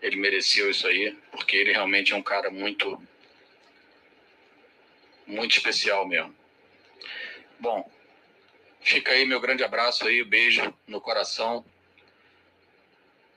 ele 0.00 0.16
mereceu 0.16 0.70
isso 0.70 0.86
aí, 0.86 1.16
porque 1.32 1.56
ele 1.56 1.72
realmente 1.72 2.12
é 2.12 2.16
um 2.16 2.22
cara 2.22 2.50
muito 2.50 3.02
muito 5.26 5.56
especial 5.56 6.06
mesmo. 6.06 6.34
Bom, 7.58 7.90
fica 8.80 9.12
aí 9.12 9.24
meu 9.24 9.40
grande 9.40 9.64
abraço 9.64 10.06
aí, 10.06 10.24
beijo 10.24 10.74
no 10.86 11.00
coração 11.00 11.64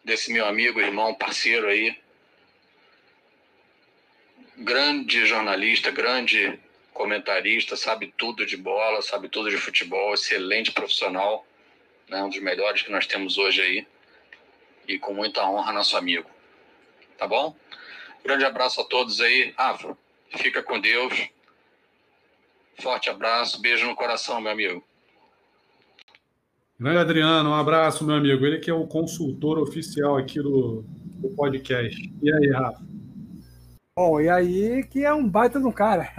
desse 0.04 0.32
meu 0.32 0.46
amigo, 0.46 0.80
irmão, 0.80 1.14
parceiro 1.14 1.68
aí. 1.68 1.98
Grande 4.58 5.26
jornalista, 5.26 5.92
grande 5.92 6.60
comentarista, 6.94 7.76
sabe 7.76 8.14
tudo 8.18 8.46
de 8.46 8.58
bola, 8.58 9.02
sabe 9.02 9.30
tudo 9.30 9.50
de 9.50 9.58
futebol, 9.58 10.14
excelente 10.14 10.72
profissional, 10.72 11.46
né? 12.08 12.22
um 12.22 12.30
dos 12.30 12.40
melhores 12.40 12.82
que 12.82 12.92
nós 12.92 13.08
temos 13.08 13.38
hoje 13.38 13.62
aí. 13.62 13.88
E 14.88 15.00
com 15.00 15.14
muita 15.14 15.46
honra, 15.48 15.72
nosso 15.72 15.96
amigo. 15.96 16.30
Tá 17.18 17.28
bom? 17.28 17.56
Grande 18.24 18.44
abraço 18.44 18.82
a 18.82 18.84
todos 18.84 19.22
aí. 19.22 19.54
Ah, 19.58 19.78
fica 20.38 20.62
com 20.62 20.80
Deus. 20.80 21.14
Forte 22.80 23.10
abraço, 23.10 23.62
beijo 23.62 23.86
no 23.88 23.96
coração, 23.96 24.42
meu 24.42 24.52
amigo. 24.52 24.84
Grande 26.82 26.98
Adriano, 26.98 27.52
um 27.52 27.54
abraço, 27.54 28.04
meu 28.04 28.16
amigo. 28.16 28.44
Ele 28.44 28.58
que 28.58 28.72
é 28.72 28.74
o 28.74 28.88
consultor 28.88 29.60
oficial 29.60 30.18
aqui 30.18 30.42
do, 30.42 30.84
do 31.20 31.30
podcast. 31.36 32.12
E 32.24 32.34
aí, 32.34 32.50
Rafa? 32.50 32.84
Bom, 33.96 34.20
e 34.20 34.28
aí 34.28 34.84
que 34.86 35.06
é 35.06 35.14
um 35.14 35.30
baita 35.30 35.60
no 35.60 35.72
cara. 35.72 36.10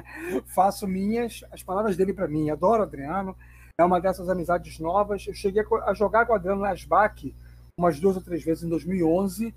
Faço 0.54 0.86
minhas 0.86 1.42
as 1.50 1.62
palavras 1.62 1.96
dele 1.96 2.12
para 2.12 2.28
mim. 2.28 2.50
Adoro 2.50 2.82
Adriano. 2.82 3.34
É 3.80 3.82
uma 3.82 3.98
dessas 3.98 4.28
amizades 4.28 4.78
novas. 4.78 5.26
Eu 5.26 5.32
cheguei 5.32 5.62
a 5.86 5.94
jogar 5.94 6.26
com 6.26 6.34
o 6.34 6.36
Adriano 6.36 6.60
Lasbac 6.60 7.34
umas 7.78 7.98
duas 7.98 8.16
ou 8.16 8.22
três 8.22 8.44
vezes 8.44 8.62
em 8.62 8.68
2011, 8.68 9.54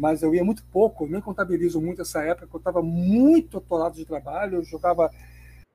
mas 0.00 0.22
eu 0.22 0.34
ia 0.34 0.42
muito 0.42 0.64
pouco, 0.72 1.06
nem 1.06 1.20
contabilizo 1.20 1.78
muito 1.78 2.00
essa 2.00 2.22
época, 2.22 2.48
eu 2.50 2.56
estava 2.58 2.80
muito 2.80 3.58
atolado 3.58 3.96
de 3.96 4.06
trabalho, 4.06 4.54
eu 4.54 4.64
jogava 4.64 5.10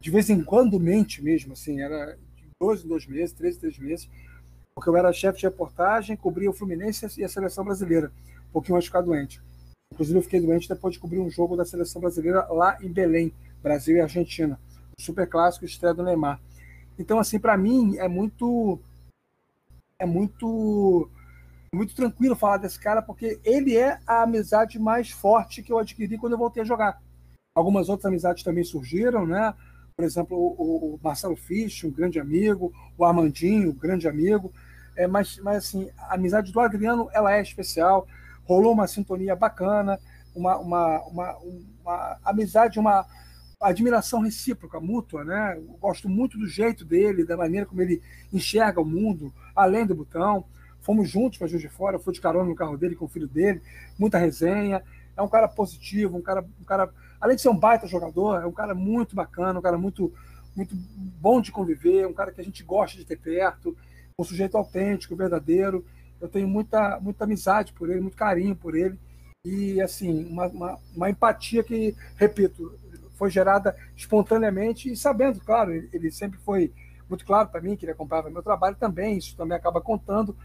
de 0.01 0.09
vez 0.09 0.31
em 0.31 0.43
quando 0.43 0.79
mente 0.79 1.23
mesmo, 1.23 1.53
assim, 1.53 1.79
era 1.79 2.17
de 2.17 2.24
dois 2.65 2.83
em 2.83 2.87
dois 2.87 3.05
meses, 3.05 3.31
três 3.31 3.55
em 3.55 3.59
três 3.59 3.77
meses, 3.77 4.09
porque 4.73 4.89
eu 4.89 4.97
era 4.97 5.13
chefe 5.13 5.39
de 5.39 5.45
reportagem, 5.45 6.17
cobria 6.17 6.49
o 6.49 6.53
Fluminense 6.53 7.07
e 7.19 7.23
a 7.23 7.29
seleção 7.29 7.63
brasileira, 7.63 8.11
um 8.49 8.53
pouquinho 8.53 8.75
antes 8.75 8.85
de 8.85 8.89
ficar 8.89 9.01
doente. 9.01 9.41
Inclusive, 9.93 10.17
eu 10.17 10.23
fiquei 10.23 10.41
doente 10.41 10.67
depois 10.67 10.93
de 10.93 10.99
cobrir 10.99 11.19
um 11.19 11.29
jogo 11.29 11.55
da 11.55 11.63
seleção 11.63 12.01
brasileira 12.01 12.45
lá 12.51 12.77
em 12.81 12.91
Belém, 12.91 13.31
Brasil 13.61 13.95
e 13.95 14.01
Argentina. 14.01 14.59
Super 14.99 15.29
clássico 15.29 15.65
estreia 15.65 15.93
do 15.93 16.03
Neymar. 16.03 16.41
Então, 16.97 17.19
assim, 17.19 17.39
para 17.39 17.55
mim 17.57 17.97
é 17.97 18.07
muito. 18.07 18.79
É 19.99 20.05
muito. 20.05 21.09
Muito 21.73 21.93
tranquilo 21.93 22.35
falar 22.35 22.57
desse 22.57 22.79
cara, 22.79 23.01
porque 23.01 23.39
ele 23.43 23.75
é 23.75 23.99
a 24.07 24.23
amizade 24.23 24.79
mais 24.79 25.11
forte 25.11 25.61
que 25.61 25.71
eu 25.71 25.77
adquiri 25.77 26.17
quando 26.17 26.33
eu 26.33 26.39
voltei 26.39 26.63
a 26.63 26.65
jogar. 26.65 27.01
Algumas 27.53 27.89
outras 27.89 28.05
amizades 28.05 28.43
também 28.43 28.63
surgiram, 28.63 29.25
né? 29.25 29.53
Por 29.97 30.03
exemplo, 30.03 30.37
o, 30.37 30.95
o 30.95 30.99
Marcelo 31.01 31.37
Fisch, 31.37 31.85
um 31.85 31.91
grande 31.91 32.19
amigo, 32.19 32.73
o 32.97 33.05
Armandinho, 33.05 33.69
um 33.69 33.75
grande 33.75 34.07
amigo. 34.07 34.53
É, 34.95 35.07
mas, 35.07 35.37
mas, 35.39 35.57
assim, 35.57 35.89
a 35.97 36.15
amizade 36.15 36.51
do 36.51 36.59
Adriano, 36.59 37.09
ela 37.13 37.33
é 37.33 37.41
especial 37.41 38.07
rolou 38.45 38.73
uma 38.73 38.87
sintonia 38.87 39.35
bacana, 39.35 39.99
uma, 40.33 40.57
uma, 40.57 41.01
uma, 41.03 41.37
uma 41.81 42.19
amizade, 42.23 42.79
uma 42.79 43.05
admiração 43.59 44.21
recíproca, 44.21 44.79
mútua, 44.79 45.23
né? 45.23 45.55
Eu 45.57 45.77
gosto 45.79 46.07
muito 46.07 46.37
do 46.37 46.47
jeito 46.47 46.85
dele, 46.85 47.25
da 47.25 47.35
maneira 47.35 47.65
como 47.65 47.81
ele 47.81 48.01
enxerga 48.31 48.79
o 48.79 48.85
mundo, 48.85 49.33
além 49.55 49.85
do 49.85 49.95
botão. 49.95 50.45
Fomos 50.81 51.09
juntos 51.09 51.39
para 51.39 51.47
Juiz 51.47 51.61
de 51.61 51.69
Fora, 51.69 51.97
fui 51.97 52.13
de 52.13 52.21
carona 52.21 52.47
no 52.47 52.55
carro 52.55 52.77
dele 52.77 52.95
com 52.95 53.05
o 53.05 53.09
filho 53.09 53.27
dele, 53.27 53.61
muita 53.97 54.19
resenha. 54.19 54.83
É 55.17 55.21
um 55.21 55.27
cara 55.27 55.47
positivo, 55.47 56.17
um 56.17 56.21
cara, 56.21 56.45
um 56.61 56.63
cara, 56.63 56.93
além 57.19 57.35
de 57.35 57.41
ser 57.41 57.49
um 57.49 57.57
baita 57.57 57.87
jogador, 57.87 58.41
é 58.41 58.45
um 58.45 58.51
cara 58.51 58.73
muito 58.73 59.15
bacana, 59.15 59.59
um 59.59 59.61
cara 59.61 59.77
muito, 59.77 60.13
muito 60.55 60.75
bom 60.75 61.41
de 61.41 61.51
conviver, 61.51 62.07
um 62.07 62.13
cara 62.13 62.31
que 62.31 62.41
a 62.41 62.43
gente 62.43 62.63
gosta 62.63 62.97
de 62.97 63.05
ter 63.05 63.17
perto, 63.17 63.75
um 64.17 64.23
sujeito 64.23 64.57
autêntico, 64.57 65.15
verdadeiro 65.15 65.85
eu 66.19 66.29
tenho 66.29 66.47
muita, 66.47 66.99
muita 66.99 67.23
amizade 67.23 67.73
por 67.73 67.89
ele, 67.89 68.01
muito 68.01 68.17
carinho 68.17 68.55
por 68.55 68.75
ele. 68.75 68.99
E, 69.43 69.79
assim, 69.81 70.25
uma, 70.25 70.47
uma, 70.47 70.79
uma 70.95 71.09
empatia 71.09 71.63
que, 71.63 71.95
repito, 72.15 72.77
foi 73.13 73.29
gerada 73.29 73.75
espontaneamente 73.95 74.91
e 74.91 74.97
sabendo, 74.97 75.39
claro, 75.39 75.71
ele, 75.71 75.89
ele 75.93 76.11
sempre 76.11 76.39
foi 76.39 76.73
muito 77.07 77.25
claro 77.25 77.49
para 77.49 77.61
mim 77.61 77.75
que 77.75 77.85
ele 77.85 77.91
acompanhava 77.91 78.29
meu 78.29 78.41
trabalho 78.41 78.75
também, 78.75 79.17
isso 79.17 79.37
também 79.37 79.55
acaba 79.55 79.79
contando, 79.79 80.35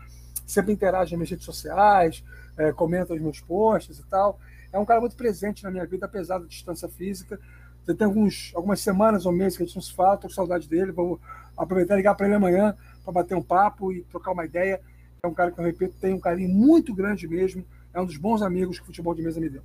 sempre 0.47 0.73
interage 0.73 1.13
nas 1.13 1.19
minhas 1.19 1.31
redes 1.31 1.47
sociais, 1.47 2.23
é, 2.59 2.73
comenta 2.73 3.15
os 3.15 3.21
meus 3.21 3.41
posts 3.41 3.99
e 3.99 4.07
tal. 4.07 4.39
É 4.73 4.79
um 4.79 4.85
cara 4.85 5.01
muito 5.01 5.17
presente 5.17 5.65
na 5.65 5.71
minha 5.71 5.87
vida, 5.87 6.07
apesar 6.07 6.39
da 6.39 6.47
distância 6.47 6.89
física. 6.89 7.39
Já 7.87 7.95
tem 7.95 8.07
alguns, 8.07 8.53
algumas 8.55 8.81
semanas 8.81 9.27
ou 9.27 9.33
meses 9.33 9.57
que 9.57 9.63
a 9.63 9.67
gente 9.67 9.75
não 9.75 9.83
se 9.83 9.93
fala, 9.93 10.15
estou 10.15 10.31
com 10.31 10.35
saudade 10.35 10.69
dele, 10.69 10.93
vou 10.93 11.21
aproveitar 11.57 11.95
e 11.95 11.97
ligar 11.99 12.15
para 12.15 12.27
ele 12.27 12.37
amanhã 12.37 12.77
para 13.03 13.13
bater 13.13 13.35
um 13.35 13.43
papo 13.43 13.93
e 13.93 14.03
trocar 14.05 14.33
uma 14.33 14.45
ideia 14.45 14.81
é 15.23 15.29
um 15.29 15.35
cara 15.35 15.51
que 15.51 15.61
eu 15.61 15.65
repito, 15.65 15.95
tem 16.01 16.15
um 16.15 16.21
carinho 16.21 16.49
muito 16.49 16.95
grande 16.95 17.29
mesmo, 17.29 17.65
é 17.93 18.01
um 18.01 18.07
dos 18.07 18.17
bons 18.17 18.41
amigos 18.41 18.79
que 18.79 18.85
o 18.85 18.87
futebol 18.87 19.15
de 19.15 19.23
mesa 19.23 19.39
me 19.39 19.51
deu. 19.51 19.63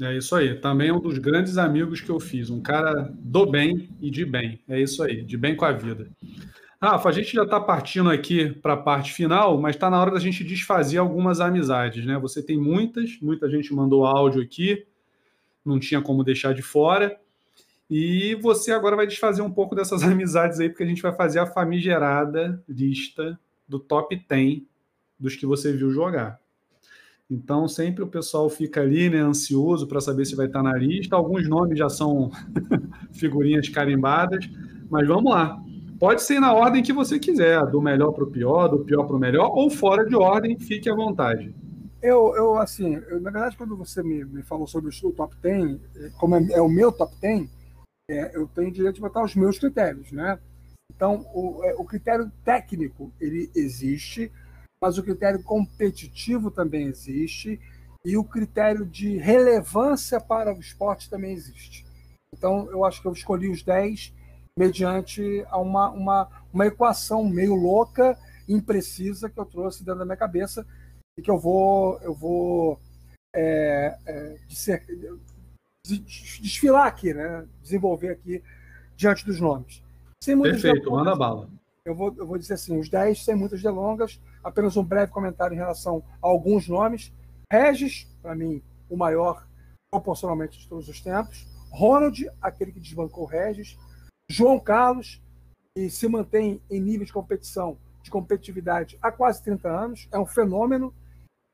É 0.00 0.16
isso 0.16 0.34
aí, 0.34 0.54
também 0.60 0.88
é 0.88 0.92
um 0.92 1.00
dos 1.00 1.18
grandes 1.18 1.56
amigos 1.56 2.00
que 2.00 2.10
eu 2.10 2.20
fiz, 2.20 2.50
um 2.50 2.60
cara 2.60 3.10
do 3.20 3.46
bem 3.46 3.88
e 4.00 4.10
de 4.10 4.24
bem, 4.24 4.60
é 4.68 4.80
isso 4.80 5.02
aí, 5.02 5.22
de 5.22 5.36
bem 5.36 5.56
com 5.56 5.64
a 5.64 5.72
vida. 5.72 6.08
Rafa, 6.84 7.08
a 7.08 7.12
gente 7.12 7.32
já 7.32 7.44
está 7.44 7.58
partindo 7.58 8.10
aqui 8.10 8.50
para 8.50 8.74
a 8.74 8.76
parte 8.76 9.12
final, 9.12 9.58
mas 9.58 9.74
está 9.74 9.88
na 9.88 10.00
hora 10.00 10.10
da 10.10 10.20
gente 10.20 10.44
desfazer 10.44 10.98
algumas 10.98 11.40
amizades, 11.40 12.04
né? 12.04 12.18
Você 12.18 12.42
tem 12.42 12.58
muitas, 12.58 13.18
muita 13.20 13.48
gente 13.48 13.72
mandou 13.72 14.04
áudio 14.04 14.42
aqui, 14.42 14.86
não 15.64 15.80
tinha 15.80 16.02
como 16.02 16.22
deixar 16.22 16.52
de 16.52 16.62
fora. 16.62 17.18
E 17.90 18.34
você 18.36 18.72
agora 18.72 18.96
vai 18.96 19.06
desfazer 19.06 19.40
um 19.42 19.50
pouco 19.50 19.74
dessas 19.74 20.02
amizades 20.04 20.60
aí, 20.60 20.68
porque 20.68 20.82
a 20.82 20.86
gente 20.86 21.02
vai 21.02 21.14
fazer 21.14 21.38
a 21.38 21.46
famigerada 21.46 22.62
lista 22.68 23.38
do 23.66 23.78
top 23.78 24.22
10 24.28 24.62
dos 25.18 25.36
que 25.36 25.46
você 25.46 25.72
viu 25.72 25.90
jogar. 25.90 26.38
Então, 27.30 27.66
sempre 27.66 28.04
o 28.04 28.06
pessoal 28.06 28.50
fica 28.50 28.82
ali, 28.82 29.08
né, 29.08 29.18
ansioso 29.18 29.86
para 29.86 30.00
saber 30.00 30.26
se 30.26 30.36
vai 30.36 30.46
estar 30.46 30.62
na 30.62 30.76
lista. 30.76 31.16
Alguns 31.16 31.48
nomes 31.48 31.78
já 31.78 31.88
são 31.88 32.30
figurinhas 33.12 33.68
carimbadas, 33.68 34.48
mas 34.90 35.08
vamos 35.08 35.32
lá. 35.32 35.58
Pode 35.98 36.22
ser 36.22 36.40
na 36.40 36.52
ordem 36.52 36.82
que 36.82 36.92
você 36.92 37.18
quiser, 37.18 37.64
do 37.66 37.80
melhor 37.80 38.12
para 38.12 38.24
o 38.24 38.30
pior, 38.30 38.68
do 38.68 38.84
pior 38.84 39.04
para 39.04 39.16
o 39.16 39.18
melhor, 39.18 39.50
ou 39.52 39.70
fora 39.70 40.04
de 40.04 40.14
ordem, 40.14 40.58
fique 40.58 40.90
à 40.90 40.94
vontade. 40.94 41.54
Eu, 42.02 42.34
eu 42.36 42.58
assim, 42.58 42.96
eu, 43.08 43.20
na 43.20 43.30
verdade, 43.30 43.56
quando 43.56 43.76
você 43.76 44.02
me, 44.02 44.24
me 44.24 44.42
falou 44.42 44.66
sobre 44.66 44.90
o 44.90 45.12
top 45.12 45.34
10, 45.40 45.78
como 46.18 46.36
é, 46.36 46.46
é 46.52 46.60
o 46.60 46.68
meu 46.68 46.92
top 46.92 47.14
10, 47.20 47.48
é, 48.10 48.36
eu 48.36 48.46
tenho 48.48 48.70
direito 48.70 48.96
de 48.96 49.00
botar 49.00 49.24
os 49.24 49.34
meus 49.34 49.58
critérios, 49.58 50.12
né? 50.12 50.38
Então, 50.94 51.26
o, 51.32 51.64
é, 51.64 51.74
o 51.74 51.84
critério 51.84 52.30
técnico 52.44 53.10
ele 53.20 53.50
existe, 53.54 54.30
mas 54.82 54.98
o 54.98 55.02
critério 55.02 55.42
competitivo 55.42 56.50
também 56.50 56.86
existe 56.86 57.58
e 58.04 58.16
o 58.18 58.24
critério 58.24 58.84
de 58.84 59.16
relevância 59.16 60.20
para 60.20 60.54
o 60.54 60.60
esporte 60.60 61.08
também 61.08 61.32
existe. 61.32 61.86
Então, 62.36 62.68
eu 62.70 62.84
acho 62.84 63.00
que 63.00 63.08
eu 63.08 63.12
escolhi 63.12 63.48
os 63.48 63.62
10 63.62 64.12
mediante 64.56 65.44
uma, 65.52 65.90
uma, 65.90 66.28
uma 66.52 66.66
equação 66.66 67.24
meio 67.24 67.54
louca, 67.54 68.18
imprecisa, 68.48 69.28
que 69.28 69.38
eu 69.38 69.44
trouxe 69.44 69.84
dentro 69.84 69.98
da 69.98 70.04
minha 70.04 70.16
cabeça 70.16 70.66
e 71.18 71.22
que 71.22 71.30
eu 71.30 71.38
vou, 71.38 71.98
eu 72.02 72.14
vou 72.14 72.78
é, 73.34 73.98
é, 74.06 74.36
desfilar 76.40 76.86
aqui, 76.86 77.12
né? 77.12 77.46
desenvolver 77.60 78.10
aqui 78.10 78.42
diante 78.96 79.24
dos 79.26 79.40
nomes. 79.40 79.82
Sem 80.22 80.36
muitas 80.36 80.62
Perfeito, 80.62 80.84
delongas, 80.84 81.04
manda 81.04 81.16
bala. 81.16 81.48
Eu 81.84 81.94
vou, 81.94 82.14
eu 82.16 82.26
vou 82.26 82.38
dizer 82.38 82.54
assim, 82.54 82.78
os 82.78 82.88
10 82.88 83.24
sem 83.24 83.34
muitas 83.34 83.60
delongas, 83.60 84.20
apenas 84.42 84.76
um 84.76 84.84
breve 84.84 85.12
comentário 85.12 85.54
em 85.54 85.58
relação 85.58 86.02
a 86.22 86.26
alguns 86.26 86.68
nomes. 86.68 87.12
Regis, 87.52 88.08
para 88.22 88.34
mim, 88.34 88.62
o 88.88 88.96
maior 88.96 89.46
proporcionalmente 89.90 90.58
de 90.58 90.68
todos 90.68 90.88
os 90.88 91.00
tempos. 91.00 91.46
Ronald, 91.70 92.30
aquele 92.40 92.72
que 92.72 92.80
desbancou 92.80 93.26
Regis. 93.26 93.76
João 94.28 94.58
Carlos, 94.58 95.22
e 95.76 95.90
se 95.90 96.06
mantém 96.06 96.60
em 96.70 96.80
nível 96.80 97.04
de 97.04 97.12
competição, 97.12 97.76
de 98.02 98.10
competitividade 98.10 98.96
há 99.02 99.10
quase 99.10 99.42
30 99.42 99.68
anos. 99.68 100.08
É 100.12 100.18
um 100.18 100.26
fenômeno. 100.26 100.94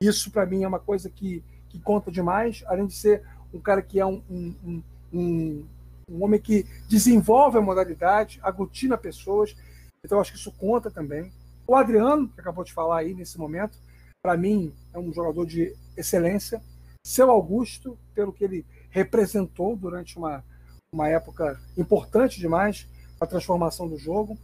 Isso, 0.03 0.31
para 0.31 0.45
mim, 0.45 0.63
é 0.63 0.69
uma 0.69 0.79
coisa 0.79 1.09
que, 1.09 1.43
que 1.69 1.79
conta 1.81 2.11
demais, 2.11 2.63
além 2.67 2.87
de 2.87 2.95
ser 2.95 3.23
um 3.53 3.61
cara 3.61 3.81
que 3.81 3.99
é 3.99 4.05
um, 4.05 4.23
um, 4.31 4.83
um, 5.13 5.67
um 6.11 6.25
homem 6.25 6.41
que 6.41 6.67
desenvolve 6.89 7.59
a 7.59 7.63
modalidade, 7.63 8.39
aglutina 8.43 8.99
pessoas. 8.99 9.57
Então, 10.05 10.21
acho 10.21 10.33
que 10.33 10.39
isso 10.39 10.53
conta 10.53 10.91
também. 10.91 11.33
O 11.67 11.75
Adriano, 11.75 12.29
que 12.29 12.41
acabou 12.41 12.65
de 12.65 12.73
falar 12.73 12.99
aí 12.99 13.15
nesse 13.15 13.39
momento, 13.39 13.79
para 14.23 14.37
mim, 14.37 14.73
é 14.93 14.99
um 14.99 15.13
jogador 15.13 15.47
de 15.47 15.75
excelência. 15.97 16.63
Seu 17.07 17.31
Augusto, 17.31 17.99
pelo 18.15 18.33
que 18.33 18.45
ele 18.45 18.67
representou 18.91 19.77
durante 19.77 20.19
uma, 20.19 20.45
uma 20.93 21.09
época 21.09 21.61
importante 21.77 22.41
demais 22.41 22.89
a 23.21 23.27
transformação 23.27 23.89
do 23.89 23.97
jogo. 23.97 24.37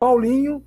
Paulinho, 0.00 0.64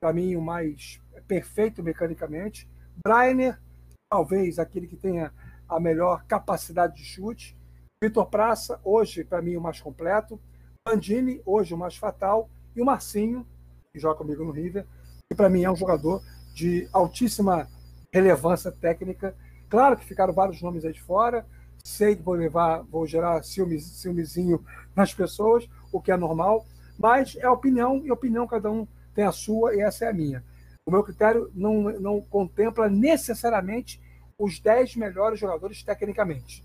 para 0.00 0.12
mim, 0.12 0.36
o 0.36 0.40
mais 0.40 1.00
perfeito 1.26 1.82
mecanicamente. 1.82 2.68
Brainer, 3.04 3.60
talvez 4.08 4.58
aquele 4.58 4.86
que 4.86 4.96
tenha 4.96 5.32
a 5.68 5.80
melhor 5.80 6.24
capacidade 6.24 6.96
de 6.96 7.04
chute. 7.04 7.56
Vitor 8.02 8.26
Praça, 8.26 8.80
hoje, 8.84 9.24
para 9.24 9.42
mim, 9.42 9.56
o 9.56 9.60
mais 9.60 9.80
completo. 9.80 10.40
Bandini, 10.86 11.42
hoje, 11.44 11.74
o 11.74 11.78
mais 11.78 11.96
fatal. 11.96 12.48
E 12.74 12.80
o 12.80 12.84
Marcinho, 12.84 13.46
que 13.92 13.98
joga 13.98 14.18
comigo 14.18 14.44
no 14.44 14.52
River, 14.52 14.86
que 15.28 15.36
para 15.36 15.50
mim 15.50 15.64
é 15.64 15.70
um 15.70 15.76
jogador 15.76 16.22
de 16.54 16.88
altíssima 16.92 17.68
relevância 18.12 18.70
técnica. 18.70 19.34
Claro 19.68 19.96
que 19.96 20.04
ficaram 20.04 20.32
vários 20.32 20.62
nomes 20.62 20.84
aí 20.84 20.92
de 20.92 21.02
fora. 21.02 21.44
Sei 21.84 22.16
que 22.16 22.22
vou 22.22 22.34
levar, 22.34 22.82
vou 22.82 23.06
gerar 23.06 23.42
ciúmes, 23.42 23.84
ciúmezinho 23.84 24.64
nas 24.94 25.14
pessoas, 25.14 25.68
o 25.92 26.00
que 26.00 26.12
é 26.12 26.16
normal. 26.16 26.66
Mas 26.98 27.36
é 27.36 27.48
opinião, 27.48 28.02
e 28.04 28.12
opinião 28.12 28.46
cada 28.46 28.70
um 28.70 28.86
tem 29.14 29.24
a 29.24 29.32
sua, 29.32 29.74
e 29.74 29.80
essa 29.80 30.04
é 30.04 30.08
a 30.08 30.12
minha. 30.12 30.44
O 30.86 30.90
meu 30.90 31.02
critério 31.02 31.50
não, 31.54 31.82
não 32.00 32.20
contempla 32.20 32.88
necessariamente 32.88 34.00
os 34.38 34.58
10 34.58 34.96
melhores 34.96 35.38
jogadores 35.38 35.82
tecnicamente. 35.82 36.64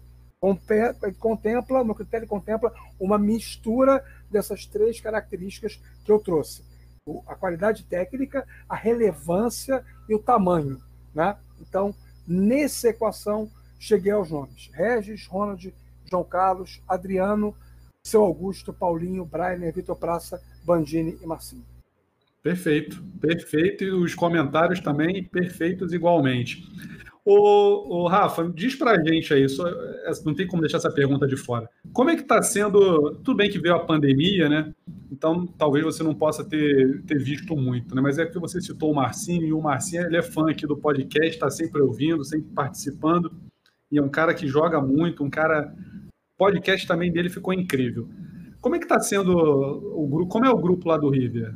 Contempla, 1.20 1.84
meu 1.84 1.96
critério 1.96 2.28
contempla 2.28 2.74
uma 3.00 3.18
mistura 3.18 4.04
dessas 4.30 4.66
três 4.66 5.00
características 5.02 5.82
que 6.04 6.12
eu 6.12 6.20
trouxe: 6.20 6.64
a 7.28 7.36
qualidade 7.36 7.84
técnica, 7.84 8.48
a 8.70 8.76
relevância 8.76 9.84
e 10.08 10.14
o 10.14 10.20
tamanho. 10.20 10.82
Né? 11.14 11.36
Então, 11.60 11.96
nessa 12.28 12.90
equação, 12.90 13.50
cheguei 13.86 14.12
aos 14.12 14.32
nomes: 14.32 14.70
Regis, 14.74 15.28
Ronald, 15.28 15.74
João 16.10 16.24
Carlos, 16.24 16.82
Adriano, 16.88 17.56
seu 18.04 18.24
Augusto, 18.24 18.74
Paulinho, 18.74 19.26
Brainer, 19.26 19.74
Vitor 19.74 19.96
Praça, 19.96 20.42
Bandini 20.64 21.18
e 21.22 21.26
Marcinho. 21.26 21.66
Perfeito, 22.42 23.04
perfeito. 23.20 23.84
E 23.84 23.92
os 23.92 24.14
comentários 24.14 24.80
também 24.80 25.24
perfeitos 25.24 25.94
igualmente. 25.94 26.64
O, 27.28 28.08
Rafa, 28.08 28.48
diz 28.54 28.76
pra 28.76 29.04
gente 29.04 29.34
aí, 29.34 29.50
só, 29.50 29.66
não 30.24 30.36
tem 30.36 30.46
como 30.46 30.62
deixar 30.62 30.78
essa 30.78 30.92
pergunta 30.92 31.26
de 31.26 31.36
fora. 31.36 31.68
Como 31.92 32.12
é 32.12 32.16
que 32.16 32.22
está 32.22 32.40
sendo? 32.44 33.16
Tudo 33.24 33.38
bem 33.38 33.50
que 33.50 33.58
veio 33.58 33.74
a 33.74 33.84
pandemia, 33.84 34.48
né? 34.48 34.72
Então 35.12 35.48
talvez 35.58 35.84
você 35.84 36.04
não 36.04 36.14
possa 36.14 36.44
ter, 36.44 37.02
ter 37.02 37.18
visto 37.18 37.56
muito, 37.56 37.96
né? 37.96 38.02
Mas 38.02 38.20
é 38.20 38.28
que 38.28 38.38
você 38.38 38.62
citou 38.62 38.92
o 38.92 38.96
Marcinho, 38.96 39.44
e 39.44 39.52
o 39.52 39.60
Marcinho 39.60 40.04
ele 40.04 40.18
é 40.18 40.22
fã 40.22 40.52
aqui 40.52 40.68
do 40.68 40.78
podcast, 40.78 41.30
está 41.30 41.50
sempre 41.50 41.82
ouvindo, 41.82 42.24
sempre 42.24 42.52
participando, 42.54 43.32
e 43.92 43.98
é 43.98 44.02
um 44.02 44.10
cara 44.10 44.34
que 44.34 44.48
joga 44.48 44.82
muito, 44.82 45.24
um 45.24 45.30
cara 45.30 45.74
podcast 46.38 46.88
também 46.88 47.12
dele 47.12 47.30
ficou 47.30 47.54
incrível. 47.54 48.10
Como 48.62 48.76
é 48.76 48.80
que 48.80 48.86
está 48.86 49.00
sendo 49.00 49.32
o 49.38 50.08
grupo? 50.08 50.32
Como 50.32 50.46
é 50.46 50.50
o 50.50 50.58
grupo 50.58 50.90
lá 50.90 50.98
do 50.98 51.10
River? 51.10 51.56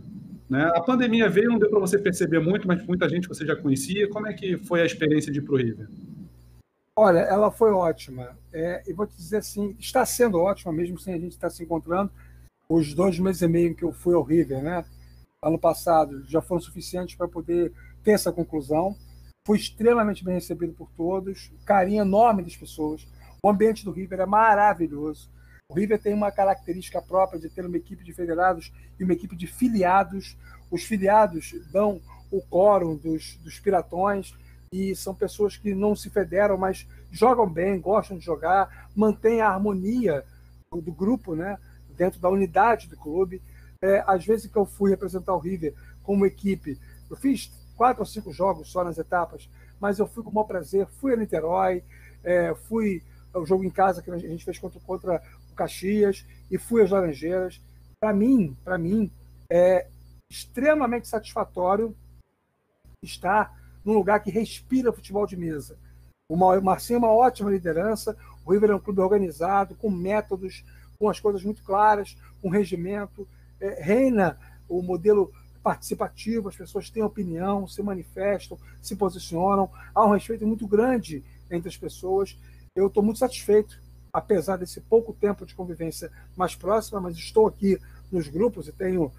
Né? 0.49 0.63
A 0.75 0.81
pandemia 0.81 1.29
veio, 1.29 1.49
não 1.49 1.59
deu 1.59 1.69
para 1.69 1.79
você 1.79 1.97
perceber 1.97 2.39
muito, 2.39 2.67
mas 2.67 2.85
muita 2.85 3.07
gente 3.09 3.27
você 3.27 3.45
já 3.45 3.55
conhecia. 3.55 4.09
Como 4.09 4.27
é 4.27 4.33
que 4.33 4.57
foi 4.57 4.81
a 4.81 4.85
experiência 4.85 5.31
de 5.31 5.39
ir 5.39 5.41
para 5.41 5.53
o 5.53 5.57
River? 5.57 5.87
Olha, 6.95 7.19
ela 7.19 7.51
foi 7.51 7.71
ótima. 7.71 8.37
É, 8.51 8.83
e 8.87 8.93
vou 8.93 9.07
te 9.07 9.15
dizer 9.15 9.37
assim, 9.37 9.75
está 9.79 10.05
sendo 10.05 10.39
ótima, 10.39 10.73
mesmo 10.73 10.99
sem 10.99 11.13
a 11.13 11.19
gente 11.19 11.31
estar 11.31 11.49
se 11.49 11.63
encontrando. 11.63 12.11
Os 12.67 12.93
dois 12.93 13.17
meses 13.19 13.41
e 13.41 13.47
meio 13.47 13.75
que 13.75 13.83
eu 13.83 13.91
fui 13.91 14.13
ao 14.13 14.23
River, 14.23 14.61
né? 14.61 14.83
Ano 15.41 15.57
passado, 15.57 16.23
já 16.27 16.41
foram 16.41 16.61
suficientes 16.61 17.15
para 17.15 17.27
poder 17.27 17.71
ter 18.03 18.11
essa 18.11 18.31
conclusão. 18.31 18.95
Fui 19.49 19.57
extremamente 19.57 20.23
bem 20.23 20.35
recebido 20.35 20.73
por 20.73 20.91
todos, 20.95 21.51
carinho 21.65 22.03
enorme 22.03 22.43
das 22.43 22.55
pessoas 22.55 23.07
o 23.41 23.49
ambiente 23.49 23.83
do 23.83 23.91
River 23.91 24.19
é 24.19 24.25
maravilhoso. 24.27 25.27
O 25.67 25.73
River 25.73 25.99
tem 25.99 26.13
uma 26.13 26.31
característica 26.31 27.01
própria 27.01 27.39
de 27.39 27.49
ter 27.49 27.65
uma 27.65 27.77
equipe 27.77 28.03
de 28.03 28.13
federados 28.13 28.71
e 28.99 29.03
uma 29.03 29.13
equipe 29.13 29.35
de 29.35 29.47
filiados. 29.47 30.37
Os 30.69 30.83
filiados 30.83 31.55
dão 31.71 31.99
o 32.29 32.43
quórum 32.43 32.95
dos, 32.95 33.37
dos 33.37 33.59
piratões 33.59 34.35
e 34.71 34.95
são 34.95 35.15
pessoas 35.15 35.57
que 35.57 35.73
não 35.73 35.95
se 35.95 36.11
federam, 36.11 36.55
mas 36.55 36.87
jogam 37.11 37.49
bem, 37.49 37.81
gostam 37.81 38.19
de 38.19 38.25
jogar, 38.25 38.87
mantêm 38.95 39.41
a 39.41 39.49
harmonia 39.49 40.23
do, 40.71 40.79
do 40.79 40.91
grupo, 40.91 41.33
né? 41.33 41.57
dentro 41.97 42.19
da 42.19 42.29
unidade 42.29 42.87
do 42.87 42.95
clube. 42.95 43.41
É, 43.81 44.03
às 44.05 44.23
vezes 44.23 44.45
que 44.45 44.57
eu 44.59 44.65
fui 44.67 44.91
representar 44.91 45.33
o 45.33 45.39
River 45.39 45.73
como 46.03 46.23
equipe, 46.23 46.79
eu 47.09 47.17
fiz 47.17 47.51
quatro 47.79 48.01
ou 48.01 48.05
cinco 48.05 48.33
jogos 48.33 48.69
só 48.69 48.83
nas 48.83 48.97
etapas, 48.97 49.49
mas 49.79 49.99
eu 49.99 50.05
fui 50.05 50.21
com 50.21 50.29
o 50.29 50.33
maior 50.33 50.43
prazer, 50.43 50.85
fui 50.99 51.13
a 51.13 51.15
Niterói, 51.15 51.81
é, 52.21 52.53
fui 52.53 53.01
o 53.33 53.45
jogo 53.45 53.63
em 53.63 53.69
casa 53.69 54.01
que 54.01 54.11
a 54.11 54.17
gente 54.17 54.43
fez 54.43 54.59
contra, 54.59 54.81
contra 54.81 55.23
o 55.49 55.55
Caxias 55.55 56.25
e 56.51 56.57
fui 56.57 56.83
às 56.83 56.91
Laranjeiras. 56.91 57.61
Para 57.97 58.11
mim, 58.11 58.53
para 58.65 58.77
mim, 58.77 59.09
é 59.49 59.87
extremamente 60.29 61.07
satisfatório 61.07 61.95
estar 63.01 63.57
num 63.85 63.93
lugar 63.93 64.21
que 64.21 64.29
respira 64.29 64.91
futebol 64.91 65.25
de 65.25 65.37
mesa. 65.37 65.77
O 66.27 66.35
Marcinho 66.35 66.97
é 66.97 66.99
uma 66.99 67.13
ótima 67.13 67.49
liderança, 67.49 68.17
o 68.45 68.51
River 68.51 68.71
é 68.71 68.75
um 68.75 68.79
clube 68.79 68.99
organizado, 68.99 69.73
com 69.75 69.89
métodos, 69.89 70.65
com 70.99 71.07
as 71.07 71.17
coisas 71.17 71.45
muito 71.45 71.63
claras, 71.63 72.17
com 72.41 72.49
regimento. 72.49 73.25
É, 73.57 73.81
reina 73.81 74.37
o 74.67 74.81
modelo 74.81 75.31
participativo, 75.63 76.49
as 76.49 76.55
pessoas 76.55 76.89
têm 76.89 77.03
opinião, 77.03 77.67
se 77.67 77.81
manifestam, 77.81 78.57
se 78.81 78.95
posicionam, 78.95 79.69
há 79.93 80.05
um 80.05 80.13
respeito 80.13 80.47
muito 80.47 80.67
grande 80.67 81.23
entre 81.51 81.67
as 81.67 81.77
pessoas 81.77 82.37
eu 82.75 82.87
estou 82.87 83.03
muito 83.03 83.19
satisfeito, 83.19 83.81
apesar 84.13 84.57
desse 84.57 84.79
pouco 84.81 85.13
tempo 85.13 85.45
de 85.45 85.53
convivência 85.53 86.11
mais 86.35 86.55
próxima, 86.55 87.01
mas 87.01 87.17
estou 87.17 87.47
aqui 87.47 87.79
nos 88.11 88.27
grupos 88.27 88.67
e 88.67 88.71
tenho 88.71 89.11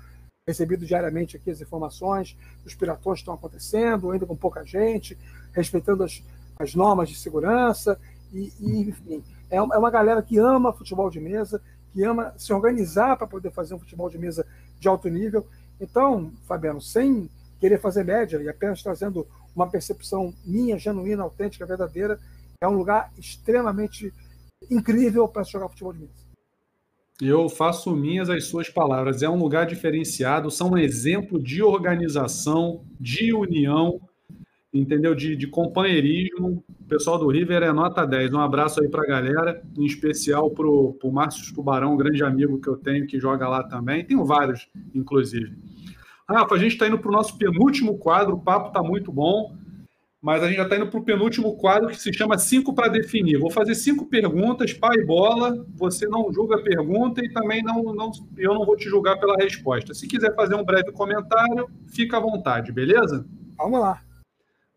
recebido 0.48 0.86
diariamente 0.86 1.36
aqui 1.36 1.50
as 1.50 1.60
informações 1.60 2.36
os 2.64 2.74
piratões 2.74 3.18
estão 3.18 3.34
acontecendo, 3.34 4.10
ainda 4.10 4.26
com 4.26 4.36
pouca 4.36 4.64
gente, 4.64 5.16
respeitando 5.52 6.02
as, 6.02 6.22
as 6.58 6.74
normas 6.74 7.08
de 7.08 7.16
segurança, 7.16 8.00
e, 8.32 8.52
e 8.60 8.80
enfim, 8.88 9.22
é, 9.50 9.56
é 9.56 9.60
uma 9.60 9.90
galera 9.90 10.22
que 10.22 10.38
ama 10.38 10.72
futebol 10.72 11.10
de 11.10 11.20
mesa, 11.20 11.60
que 11.92 12.02
ama 12.02 12.32
se 12.38 12.52
organizar 12.52 13.16
para 13.16 13.26
poder 13.26 13.50
fazer 13.50 13.74
um 13.74 13.78
futebol 13.78 14.08
de 14.08 14.18
mesa 14.18 14.46
de 14.78 14.88
alto 14.88 15.08
nível. 15.08 15.46
Então, 15.80 16.32
Fabiano, 16.46 16.80
sem 16.80 17.28
querer 17.58 17.80
fazer 17.80 18.04
média 18.04 18.42
e 18.42 18.48
apenas 18.48 18.82
trazendo 18.82 19.26
uma 19.54 19.68
percepção 19.68 20.32
minha, 20.44 20.78
genuína, 20.78 21.22
autêntica, 21.22 21.66
verdadeira, 21.66 22.18
é 22.60 22.68
um 22.68 22.76
lugar 22.76 23.10
extremamente 23.18 24.12
incrível 24.70 25.26
para 25.26 25.42
jogar 25.42 25.68
futebol 25.68 25.92
de 25.92 26.00
mesa. 26.00 26.20
Eu 27.20 27.48
faço 27.50 27.94
minhas 27.94 28.30
as 28.30 28.44
suas 28.44 28.70
palavras. 28.70 29.22
É 29.22 29.28
um 29.28 29.38
lugar 29.38 29.66
diferenciado, 29.66 30.50
são 30.50 30.70
um 30.70 30.78
exemplo 30.78 31.42
de 31.42 31.62
organização, 31.62 32.84
de 32.98 33.34
união, 33.34 34.00
entendeu? 34.72 35.14
De, 35.14 35.36
de 35.36 35.46
companheirismo. 35.46 36.64
O 36.68 36.84
pessoal 36.84 37.18
do 37.18 37.28
River 37.28 37.62
é 37.62 37.72
nota 37.72 38.06
10. 38.06 38.32
Um 38.32 38.40
abraço 38.40 38.82
aí 38.82 38.88
para 38.88 39.02
a 39.02 39.06
galera, 39.06 39.62
em 39.76 39.84
especial 39.84 40.50
para 40.50 40.66
o 40.66 41.12
Márcio 41.12 41.54
Tubarão, 41.54 41.94
um 41.94 41.96
grande 41.96 42.22
amigo 42.22 42.60
que 42.60 42.68
eu 42.68 42.76
tenho 42.76 43.06
que 43.06 43.18
joga 43.18 43.48
lá 43.48 43.62
também. 43.62 44.04
Tenho 44.04 44.24
vários, 44.24 44.68
inclusive. 44.94 45.56
Rafa, 46.28 46.54
a 46.54 46.58
gente 46.58 46.72
está 46.72 46.86
indo 46.86 46.98
para 46.98 47.08
o 47.08 47.12
nosso 47.12 47.36
penúltimo 47.36 47.98
quadro. 47.98 48.34
O 48.34 48.40
papo 48.40 48.68
está 48.68 48.82
muito 48.82 49.10
bom 49.10 49.58
mas 50.20 50.42
a 50.42 50.48
gente 50.48 50.58
já 50.58 50.64
está 50.64 50.76
indo 50.76 50.86
para 50.86 51.00
o 51.00 51.04
penúltimo 51.04 51.56
quadro 51.56 51.88
que 51.88 51.96
se 51.96 52.12
chama 52.12 52.36
Cinco 52.36 52.74
para 52.74 52.88
Definir. 52.88 53.38
Vou 53.38 53.50
fazer 53.50 53.74
cinco 53.74 54.04
perguntas, 54.04 54.72
pai 54.72 54.96
e 54.98 55.06
bola. 55.06 55.64
Você 55.76 56.06
não 56.06 56.30
julga 56.30 56.56
a 56.56 56.62
pergunta 56.62 57.24
e 57.24 57.32
também 57.32 57.62
não, 57.62 57.82
não, 57.94 58.10
eu 58.36 58.52
não 58.52 58.66
vou 58.66 58.76
te 58.76 58.84
julgar 58.84 59.18
pela 59.18 59.36
resposta. 59.36 59.94
Se 59.94 60.06
quiser 60.06 60.34
fazer 60.34 60.54
um 60.56 60.64
breve 60.64 60.92
comentário, 60.92 61.66
fica 61.88 62.18
à 62.18 62.20
vontade, 62.20 62.70
beleza? 62.70 63.24
Vamos 63.56 63.80
lá. 63.80 64.02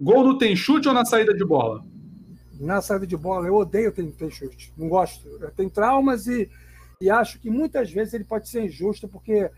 Gol 0.04 0.24
no 0.24 0.38
tem 0.38 0.56
chute 0.56 0.88
ou 0.88 0.94
na 0.94 1.06
saída 1.06 1.34
de 1.34 1.46
bola? 1.46 1.84
Na 2.60 2.82
saída 2.82 3.08
de 3.08 3.18
bola, 3.18 3.48
eu 3.48 3.56
odeio 3.56 3.92
ter, 3.92 4.06
ter 4.12 4.32
chute. 4.32 4.74
Não 4.78 4.88
gosto. 4.88 5.28
Tenho 5.56 5.70
traumas 5.70 6.28
e, 6.28 6.50
e 7.02 7.10
acho 7.10 7.40
que 7.40 7.50
muitas 7.50 7.92
vezes 7.92 8.14
ele 8.14 8.24
pode 8.24 8.50
ser 8.50 8.66
injusto, 8.66 9.08
porque 9.08 9.50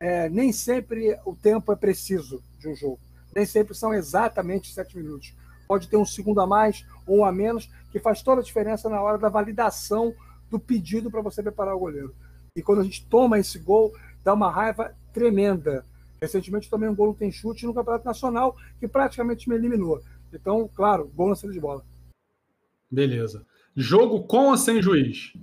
é, 0.00 0.28
nem 0.28 0.52
sempre 0.52 1.18
o 1.24 1.34
tempo 1.34 1.72
é 1.72 1.76
preciso 1.76 2.42
de 2.58 2.68
um 2.68 2.76
jogo 2.76 3.00
nem 3.34 3.44
sempre 3.44 3.74
são 3.74 3.92
exatamente 3.92 4.72
sete 4.72 4.96
minutos. 4.96 5.34
Pode 5.66 5.88
ter 5.88 5.96
um 5.96 6.04
segundo 6.04 6.40
a 6.40 6.46
mais 6.46 6.86
ou 7.06 7.18
um 7.18 7.24
a 7.24 7.32
menos, 7.32 7.70
que 7.90 7.98
faz 7.98 8.22
toda 8.22 8.40
a 8.40 8.44
diferença 8.44 8.88
na 8.88 9.00
hora 9.00 9.18
da 9.18 9.28
validação 9.28 10.14
do 10.50 10.58
pedido 10.58 11.10
para 11.10 11.20
você 11.20 11.42
preparar 11.42 11.74
o 11.74 11.78
goleiro. 11.78 12.14
E 12.54 12.62
quando 12.62 12.80
a 12.80 12.84
gente 12.84 13.04
toma 13.06 13.38
esse 13.38 13.58
gol, 13.58 13.92
dá 14.22 14.34
uma 14.34 14.50
raiva 14.50 14.94
tremenda. 15.12 15.84
Recentemente 16.24 16.70
tomei 16.70 16.88
um 16.88 16.94
gol 16.94 17.08
no 17.08 17.14
Tem 17.14 17.30
Chute 17.30 17.66
no 17.66 17.74
Campeonato 17.74 18.06
Nacional, 18.06 18.56
que 18.80 18.88
praticamente 18.88 19.46
me 19.46 19.54
eliminou. 19.54 20.00
Então, 20.32 20.68
claro, 20.74 21.10
gol 21.14 21.28
na 21.28 21.34
saída 21.34 21.52
de 21.52 21.60
bola. 21.60 21.84
Beleza. 22.90 23.44
Jogo 23.76 24.22
com 24.22 24.46
ou 24.46 24.56
sem 24.56 24.80
juiz? 24.80 25.34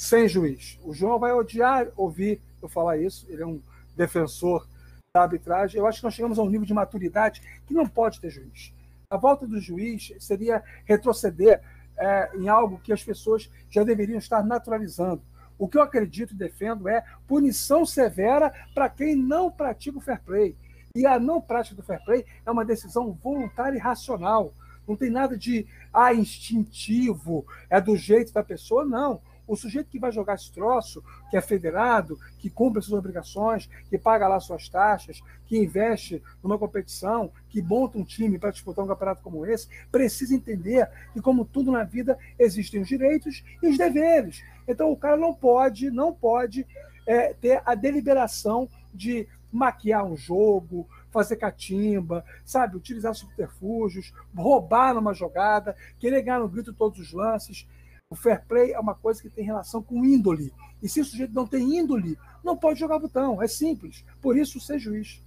Sem 0.00 0.26
juiz. 0.26 0.78
O 0.82 0.94
João 0.94 1.18
vai 1.18 1.32
odiar 1.32 1.88
ouvir 1.94 2.40
eu 2.62 2.68
falar 2.68 2.96
isso. 2.96 3.26
Ele 3.28 3.42
é 3.42 3.46
um 3.46 3.60
defensor 3.94 4.66
da 5.14 5.22
arbitragem. 5.22 5.78
Eu 5.78 5.86
acho 5.86 5.98
que 5.98 6.04
nós 6.04 6.14
chegamos 6.14 6.38
a 6.38 6.42
um 6.42 6.48
nível 6.48 6.66
de 6.66 6.72
maturidade 6.72 7.42
que 7.66 7.74
não 7.74 7.86
pode 7.86 8.18
ter 8.18 8.30
juiz. 8.30 8.72
A 9.10 9.18
volta 9.18 9.46
do 9.46 9.60
juiz 9.60 10.12
seria 10.18 10.62
retroceder 10.86 11.60
é, 11.98 12.30
em 12.34 12.48
algo 12.48 12.80
que 12.82 12.94
as 12.94 13.04
pessoas 13.04 13.50
já 13.68 13.84
deveriam 13.84 14.18
estar 14.18 14.42
naturalizando. 14.42 15.22
O 15.58 15.68
que 15.68 15.78
eu 15.78 15.82
acredito 15.82 16.34
e 16.34 16.36
defendo 16.36 16.88
é 16.88 17.04
punição 17.26 17.86
severa 17.86 18.52
para 18.74 18.88
quem 18.88 19.14
não 19.14 19.50
pratica 19.50 19.98
o 19.98 20.00
fair 20.00 20.20
play. 20.22 20.56
E 20.96 21.06
a 21.06 21.18
não 21.18 21.40
prática 21.40 21.74
do 21.74 21.82
fair 21.82 22.04
play 22.04 22.24
é 22.44 22.50
uma 22.50 22.64
decisão 22.64 23.12
voluntária 23.12 23.76
e 23.76 23.80
racional. 23.80 24.52
Não 24.86 24.96
tem 24.96 25.10
nada 25.10 25.36
de 25.36 25.66
ah, 25.92 26.12
instintivo, 26.12 27.46
é 27.70 27.80
do 27.80 27.96
jeito 27.96 28.32
da 28.32 28.42
pessoa, 28.42 28.84
não. 28.84 29.20
O 29.46 29.56
sujeito 29.56 29.90
que 29.90 29.98
vai 29.98 30.10
jogar 30.10 30.34
esse 30.34 30.50
troço, 30.50 31.02
que 31.30 31.36
é 31.36 31.40
federado, 31.40 32.18
que 32.38 32.48
cumpre 32.48 32.82
suas 32.82 32.98
obrigações, 32.98 33.68
que 33.88 33.98
paga 33.98 34.26
lá 34.26 34.40
suas 34.40 34.68
taxas, 34.68 35.20
que 35.46 35.58
investe 35.58 36.22
numa 36.42 36.58
competição, 36.58 37.30
que 37.48 37.60
monta 37.60 37.98
um 37.98 38.04
time 38.04 38.38
para 38.38 38.50
disputar 38.50 38.84
um 38.84 38.88
campeonato 38.88 39.22
como 39.22 39.44
esse, 39.44 39.68
precisa 39.90 40.34
entender 40.34 40.88
que, 41.12 41.20
como 41.20 41.44
tudo 41.44 41.70
na 41.70 41.84
vida, 41.84 42.18
existem 42.38 42.80
os 42.80 42.88
direitos 42.88 43.44
e 43.62 43.68
os 43.68 43.76
deveres. 43.76 44.42
Então, 44.66 44.90
o 44.90 44.96
cara 44.96 45.16
não 45.16 45.34
pode, 45.34 45.90
não 45.90 46.12
pode 46.12 46.66
é, 47.06 47.34
ter 47.34 47.62
a 47.64 47.74
deliberação 47.74 48.68
de 48.92 49.28
maquiar 49.52 50.04
um 50.04 50.16
jogo, 50.16 50.88
fazer 51.10 51.36
catimba, 51.36 52.24
sabe, 52.44 52.76
utilizar 52.76 53.14
subterfúgios, 53.14 54.12
roubar 54.34 54.92
numa 54.94 55.14
jogada, 55.14 55.76
querer 56.00 56.22
ganhar 56.22 56.40
no 56.40 56.48
grito 56.48 56.72
todos 56.72 56.98
os 56.98 57.12
lances. 57.12 57.68
O 58.10 58.14
fair 58.16 58.44
play 58.46 58.72
é 58.72 58.78
uma 58.78 58.94
coisa 58.94 59.20
que 59.20 59.30
tem 59.30 59.44
relação 59.44 59.82
com 59.82 60.04
índole. 60.04 60.52
E 60.82 60.88
se 60.88 61.00
o 61.00 61.04
sujeito 61.04 61.34
não 61.34 61.46
tem 61.46 61.78
índole, 61.78 62.18
não 62.44 62.56
pode 62.56 62.78
jogar 62.78 62.98
botão. 62.98 63.42
É 63.42 63.48
simples. 63.48 64.04
Por 64.20 64.36
isso, 64.36 64.60
ser 64.60 64.78
juiz. 64.78 65.22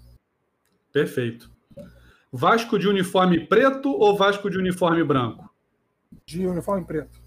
Perfeito. 0.92 1.52
Vasco 2.32 2.78
de 2.78 2.88
uniforme 2.88 3.46
preto 3.48 3.90
ou 3.90 4.16
Vasco 4.16 4.50
de 4.50 4.58
uniforme 4.58 5.04
branco? 5.04 5.50
De 6.26 6.46
uniforme 6.46 6.86
preto. 6.86 7.20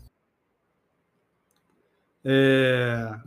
É... 2.25 3.19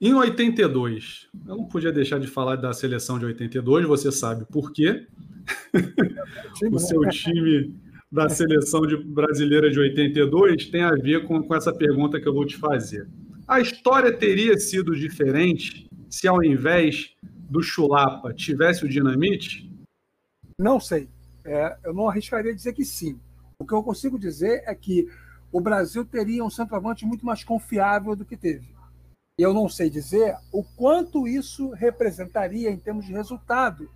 Em 0.00 0.14
82, 0.14 1.28
eu 1.46 1.56
não 1.56 1.64
podia 1.66 1.92
deixar 1.92 2.18
de 2.18 2.26
falar 2.26 2.56
da 2.56 2.72
seleção 2.72 3.20
de 3.20 3.24
82, 3.24 3.86
você 3.86 4.10
sabe 4.10 4.44
por 4.46 4.72
quê. 4.72 5.06
o 6.72 6.78
seu 6.78 7.08
time 7.08 7.80
da 8.12 8.28
seleção 8.28 8.82
de, 8.82 8.94
brasileira 8.96 9.70
de 9.70 9.80
82 9.80 10.66
tem 10.66 10.82
a 10.82 10.90
ver 10.90 11.26
com, 11.26 11.42
com 11.42 11.54
essa 11.54 11.72
pergunta 11.72 12.20
que 12.20 12.28
eu 12.28 12.34
vou 12.34 12.44
te 12.44 12.58
fazer. 12.58 13.08
A 13.48 13.58
história 13.58 14.12
teria 14.12 14.58
sido 14.58 14.94
diferente 14.94 15.88
se 16.10 16.28
ao 16.28 16.44
invés 16.44 17.16
do 17.22 17.62
Chulapa 17.62 18.34
tivesse 18.34 18.84
o 18.84 18.88
Dinamite? 18.88 19.72
Não 20.58 20.78
sei. 20.78 21.08
É, 21.44 21.76
eu 21.84 21.94
não 21.94 22.08
arriscaria 22.08 22.54
dizer 22.54 22.74
que 22.74 22.84
sim. 22.84 23.18
O 23.58 23.66
que 23.66 23.72
eu 23.72 23.82
consigo 23.82 24.18
dizer 24.18 24.62
é 24.66 24.74
que 24.74 25.08
o 25.50 25.60
Brasil 25.60 26.04
teria 26.04 26.44
um 26.44 26.50
centroavante 26.50 27.06
muito 27.06 27.24
mais 27.24 27.42
confiável 27.42 28.14
do 28.14 28.26
que 28.26 28.36
teve. 28.36 28.68
Eu 29.38 29.54
não 29.54 29.68
sei 29.68 29.88
dizer 29.88 30.36
o 30.52 30.62
quanto 30.62 31.26
isso 31.26 31.70
representaria 31.70 32.70
em 32.70 32.78
termos 32.78 33.06
de 33.06 33.12
resultado, 33.12 33.90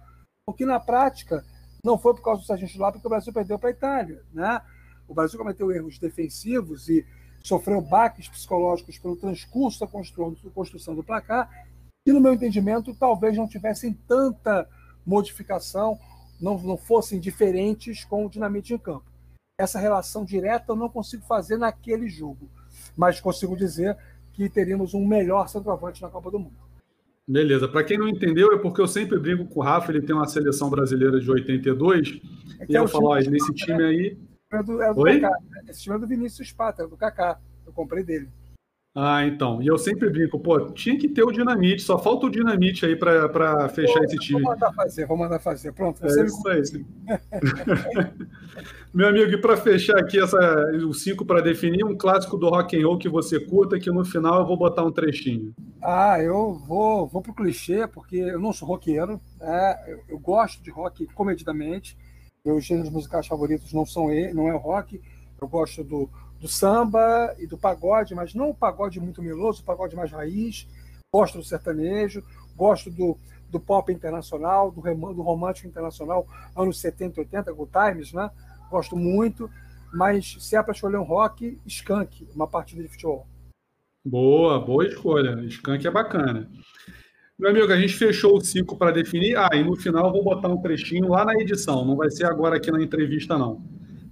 porque 0.46 0.64
na 0.64 0.80
prática 0.80 1.44
não 1.86 1.96
foi 1.96 2.12
por 2.12 2.22
causa 2.22 2.42
do 2.42 2.46
Sargento 2.46 2.78
lá 2.78 2.90
porque 2.90 3.06
o 3.06 3.10
Brasil 3.10 3.32
perdeu 3.32 3.58
para 3.58 3.70
a 3.70 3.72
Itália. 3.72 4.22
Né? 4.34 4.60
O 5.06 5.14
Brasil 5.14 5.38
cometeu 5.38 5.70
erros 5.70 5.98
defensivos 5.98 6.88
e 6.88 7.06
sofreu 7.42 7.80
baques 7.80 8.28
psicológicos 8.28 8.98
pelo 8.98 9.16
transcurso 9.16 9.78
da 9.78 10.50
construção 10.52 10.96
do 10.96 11.04
placar, 11.04 11.48
que, 12.04 12.12
no 12.12 12.20
meu 12.20 12.34
entendimento, 12.34 12.92
talvez 12.92 13.36
não 13.36 13.46
tivessem 13.46 13.92
tanta 14.06 14.68
modificação, 15.06 15.96
não, 16.40 16.58
não 16.58 16.76
fossem 16.76 17.20
diferentes 17.20 18.04
com 18.04 18.26
o 18.26 18.28
dinamite 18.28 18.74
em 18.74 18.78
campo. 18.78 19.06
Essa 19.58 19.78
relação 19.78 20.24
direta 20.24 20.72
eu 20.72 20.76
não 20.76 20.88
consigo 20.88 21.24
fazer 21.24 21.56
naquele 21.56 22.08
jogo, 22.08 22.50
mas 22.96 23.20
consigo 23.20 23.56
dizer 23.56 23.96
que 24.32 24.50
teríamos 24.50 24.92
um 24.92 25.06
melhor 25.06 25.48
centroavante 25.48 26.02
na 26.02 26.10
Copa 26.10 26.32
do 26.32 26.40
Mundo. 26.40 26.65
Beleza. 27.28 27.66
Para 27.66 27.82
quem 27.82 27.98
não 27.98 28.08
entendeu, 28.08 28.52
é 28.52 28.58
porque 28.58 28.80
eu 28.80 28.86
sempre 28.86 29.18
brigo 29.18 29.46
com 29.46 29.60
o 29.60 29.62
Rafa, 29.62 29.90
ele 29.90 30.02
tem 30.02 30.14
uma 30.14 30.28
seleção 30.28 30.70
brasileira 30.70 31.18
de 31.18 31.28
82, 31.28 32.20
é 32.60 32.66
e 32.68 32.76
é 32.76 32.78
eu 32.78 32.86
falo, 32.86 33.08
ó, 33.08 33.16
nesse 33.16 33.52
time 33.52 33.82
aí... 33.82 34.18
É 34.52 34.62
do, 34.62 34.80
é 34.80 34.94
do 34.94 35.00
Oi? 35.00 35.20
Kaká. 35.20 35.38
Esse 35.68 35.82
time 35.82 35.96
é 35.96 35.98
do 35.98 36.06
Vinícius 36.06 36.52
Pata, 36.52 36.84
é 36.84 36.86
do 36.86 36.96
Kaká. 36.96 37.40
Eu 37.66 37.72
comprei 37.72 38.04
dele. 38.04 38.28
Ah, 38.98 39.26
então. 39.26 39.60
E 39.60 39.66
eu 39.66 39.76
sempre 39.76 40.08
brinco, 40.08 40.38
pô, 40.38 40.58
tinha 40.70 40.96
que 40.98 41.06
ter 41.06 41.22
o 41.22 41.30
dinamite, 41.30 41.82
só 41.82 41.98
falta 41.98 42.24
o 42.24 42.30
dinamite 42.30 42.86
aí 42.86 42.96
para 42.96 43.68
fechar 43.68 43.98
pô, 43.98 44.04
esse 44.04 44.16
time. 44.16 44.40
Vou 44.40 44.52
mandar 44.52 44.72
fazer, 44.72 45.06
vou 45.06 45.16
mandar 45.18 45.38
fazer. 45.38 45.72
Pronto, 45.72 46.02
é 46.02 46.24
isso 46.24 46.48
aí. 46.48 46.62
Meu 48.94 49.08
amigo, 49.08 49.32
e 49.32 49.38
para 49.38 49.54
fechar 49.54 49.98
aqui 49.98 50.18
essa, 50.18 50.38
o 50.88 50.94
5 50.94 51.26
para 51.26 51.42
definir, 51.42 51.84
um 51.84 51.94
clássico 51.94 52.38
do 52.38 52.48
rock 52.48 52.74
and 52.74 52.86
roll 52.86 52.96
que 52.96 53.10
você 53.10 53.38
curta, 53.38 53.78
que 53.78 53.90
no 53.90 54.02
final 54.02 54.40
eu 54.40 54.46
vou 54.46 54.56
botar 54.56 54.82
um 54.82 54.90
trechinho. 54.90 55.54
Ah, 55.82 56.18
eu 56.18 56.54
vou, 56.54 57.06
vou 57.06 57.20
pro 57.20 57.34
clichê, 57.34 57.86
porque 57.86 58.16
eu 58.16 58.40
não 58.40 58.54
sou 58.54 58.66
roqueiro, 58.66 59.20
né? 59.38 59.76
eu, 59.88 60.00
eu 60.08 60.18
gosto 60.18 60.62
de 60.62 60.70
rock 60.70 61.06
comedidamente. 61.08 61.98
Meus 62.42 62.64
gêneros 62.64 62.90
musicais 62.90 63.26
favoritos 63.26 63.74
não 63.74 63.84
são 63.84 64.10
ele, 64.10 64.32
não 64.32 64.48
é 64.48 64.54
o 64.54 64.58
rock. 64.58 65.02
Eu 65.38 65.46
gosto 65.46 65.84
do 65.84 66.08
do 66.40 66.48
samba 66.48 67.34
e 67.38 67.46
do 67.46 67.56
pagode, 67.56 68.14
mas 68.14 68.34
não 68.34 68.50
o 68.50 68.54
pagode 68.54 69.00
muito 69.00 69.22
meloso, 69.22 69.62
o 69.62 69.64
pagode 69.64 69.96
mais 69.96 70.10
raiz. 70.10 70.66
Gosto 71.12 71.38
do 71.38 71.44
sertanejo, 71.44 72.22
gosto 72.56 72.90
do, 72.90 73.16
do 73.50 73.60
pop 73.60 73.92
internacional, 73.92 74.70
do, 74.70 74.80
do 74.80 75.22
romântico 75.22 75.68
internacional, 75.68 76.26
anos 76.54 76.80
70 76.80 77.20
80, 77.20 77.52
Good 77.52 77.72
Times, 77.72 78.12
né? 78.12 78.30
Gosto 78.70 78.96
muito, 78.96 79.50
mas 79.92 80.36
se 80.40 80.56
é 80.56 80.62
para 80.62 80.72
escolher 80.72 80.98
um 80.98 81.04
rock, 81.04 81.58
Skank, 81.66 82.26
uma 82.34 82.46
partida 82.46 82.82
de 82.82 82.88
futebol. 82.88 83.26
Boa, 84.04 84.60
boa 84.60 84.86
escolha. 84.86 85.44
Skank 85.46 85.86
é 85.86 85.90
bacana. 85.90 86.50
Meu 87.38 87.50
amigo, 87.50 87.70
a 87.70 87.78
gente 87.78 87.94
fechou 87.94 88.36
o 88.36 88.40
ciclo 88.40 88.78
para 88.78 88.90
definir. 88.90 89.36
Ah, 89.36 89.50
e 89.52 89.62
no 89.62 89.76
final 89.76 90.12
vou 90.12 90.24
botar 90.24 90.48
um 90.48 90.60
trechinho 90.60 91.08
lá 91.08 91.24
na 91.24 91.34
edição, 91.34 91.84
não 91.84 91.96
vai 91.96 92.10
ser 92.10 92.24
agora 92.24 92.56
aqui 92.56 92.70
na 92.70 92.82
entrevista, 92.82 93.36
não. 93.36 93.62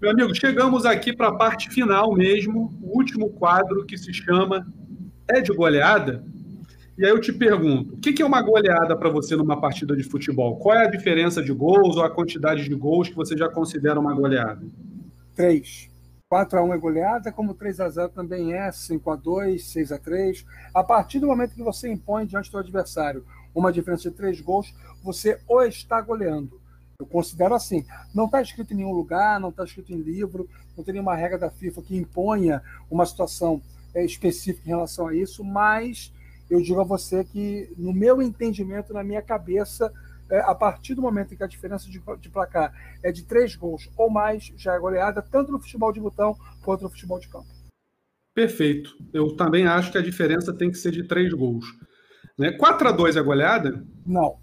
Meu 0.05 0.11
amigo, 0.11 0.35
chegamos 0.35 0.85
aqui 0.85 1.17
para 1.17 1.29
a 1.29 1.35
parte 1.35 1.71
final 1.71 2.13
mesmo, 2.13 2.79
o 2.83 2.95
último 2.95 3.31
quadro 3.31 3.87
que 3.87 3.97
se 3.97 4.13
chama 4.13 4.71
É 5.27 5.41
de 5.41 5.51
goleada? 5.51 6.23
E 6.99 7.07
aí 7.07 7.11
eu 7.11 7.19
te 7.19 7.33
pergunto, 7.33 7.95
o 7.95 7.97
que 7.97 8.21
é 8.21 8.27
uma 8.27 8.43
goleada 8.43 8.95
para 8.99 9.09
você 9.09 9.35
numa 9.35 9.59
partida 9.59 9.97
de 9.97 10.03
futebol? 10.03 10.59
Qual 10.59 10.77
é 10.77 10.85
a 10.85 10.91
diferença 10.91 11.43
de 11.43 11.55
gols 11.55 11.97
ou 11.97 12.05
a 12.05 12.11
quantidade 12.11 12.65
de 12.65 12.75
gols 12.75 13.09
que 13.09 13.17
você 13.17 13.35
já 13.35 13.49
considera 13.49 13.99
uma 13.99 14.13
goleada? 14.13 14.61
Três. 15.35 15.89
4 16.29 16.59
a 16.59 16.63
1 16.63 16.75
é 16.75 16.79
goleada, 16.79 17.33
como 17.33 17.55
3 17.55 17.81
a 17.81 17.89
0 17.89 18.11
também 18.11 18.53
é, 18.53 18.71
5 18.71 19.11
a 19.11 19.17
2, 19.17 19.65
6 19.65 19.91
a 19.91 19.99
3. 19.99 20.45
A 20.75 20.85
partir 20.85 21.19
do 21.19 21.29
momento 21.29 21.55
que 21.55 21.63
você 21.63 21.91
impõe 21.91 22.27
diante 22.27 22.53
do 22.53 22.59
adversário 22.59 23.25
uma 23.55 23.73
diferença 23.73 24.11
de 24.11 24.15
três 24.15 24.39
gols, 24.39 24.75
você 25.03 25.41
o 25.49 25.63
está 25.63 25.99
goleando. 26.03 26.61
Eu 26.99 27.07
considero 27.07 27.55
assim. 27.55 27.85
Não 28.15 28.27
está 28.27 28.41
escrito 28.41 28.73
em 28.73 28.77
nenhum 28.77 28.93
lugar, 28.93 29.41
não 29.41 29.49
está 29.49 29.65
escrito 29.65 29.93
em 29.93 30.01
livro, 30.01 30.49
não 30.77 30.85
tem 30.85 30.95
nenhuma 30.95 31.15
regra 31.15 31.39
da 31.39 31.51
FIFA 31.51 31.83
que 31.83 31.97
imponha 31.97 32.63
uma 32.91 33.05
situação 33.05 33.61
é, 33.95 34.05
específica 34.05 34.67
em 34.67 34.71
relação 34.71 35.09
a 35.09 35.15
isso, 35.15 35.45
mas 35.45 36.13
eu 36.51 36.61
digo 36.61 36.81
a 36.81 36.85
você 36.85 37.25
que, 37.25 37.73
no 37.77 37.93
meu 37.93 38.21
entendimento, 38.21 38.93
na 38.93 39.03
minha 39.03 39.23
cabeça, 39.23 39.93
é, 40.31 40.41
a 40.41 40.55
partir 40.55 40.95
do 40.95 41.03
momento 41.03 41.33
em 41.33 41.37
que 41.37 41.45
a 41.45 41.49
diferença 41.49 41.89
de, 41.91 42.03
de, 42.21 42.29
placar 42.29 42.73
é 43.03 43.13
de 43.13 43.25
três 43.25 43.55
gols 43.57 43.91
ou 43.97 44.11
mais, 44.11 44.53
já 44.57 44.75
é 44.75 44.79
goleada, 44.79 45.23
tanto 45.23 45.53
no 45.53 45.61
futebol 45.61 45.93
de 45.93 46.01
botão 46.01 46.37
quanto 46.63 46.83
no 46.83 46.91
futebol 46.91 47.19
de 47.19 47.29
campo. 47.29 47.49
Perfeito. 48.35 48.97
Eu 49.13 49.37
também 49.37 49.67
acho 49.67 49.93
que 49.93 49.99
a 49.99 50.03
diferença 50.03 50.53
tem 50.53 50.71
que 50.71 50.79
ser 50.79 50.91
de 50.91 51.05
três 51.05 51.33
gols. 51.33 51.67
Né? 52.37 52.53
4 52.53 52.89
a 52.89 52.93
2 52.93 53.17
é 53.17 53.23
goleada? 53.23 53.87
Não. 54.05 54.39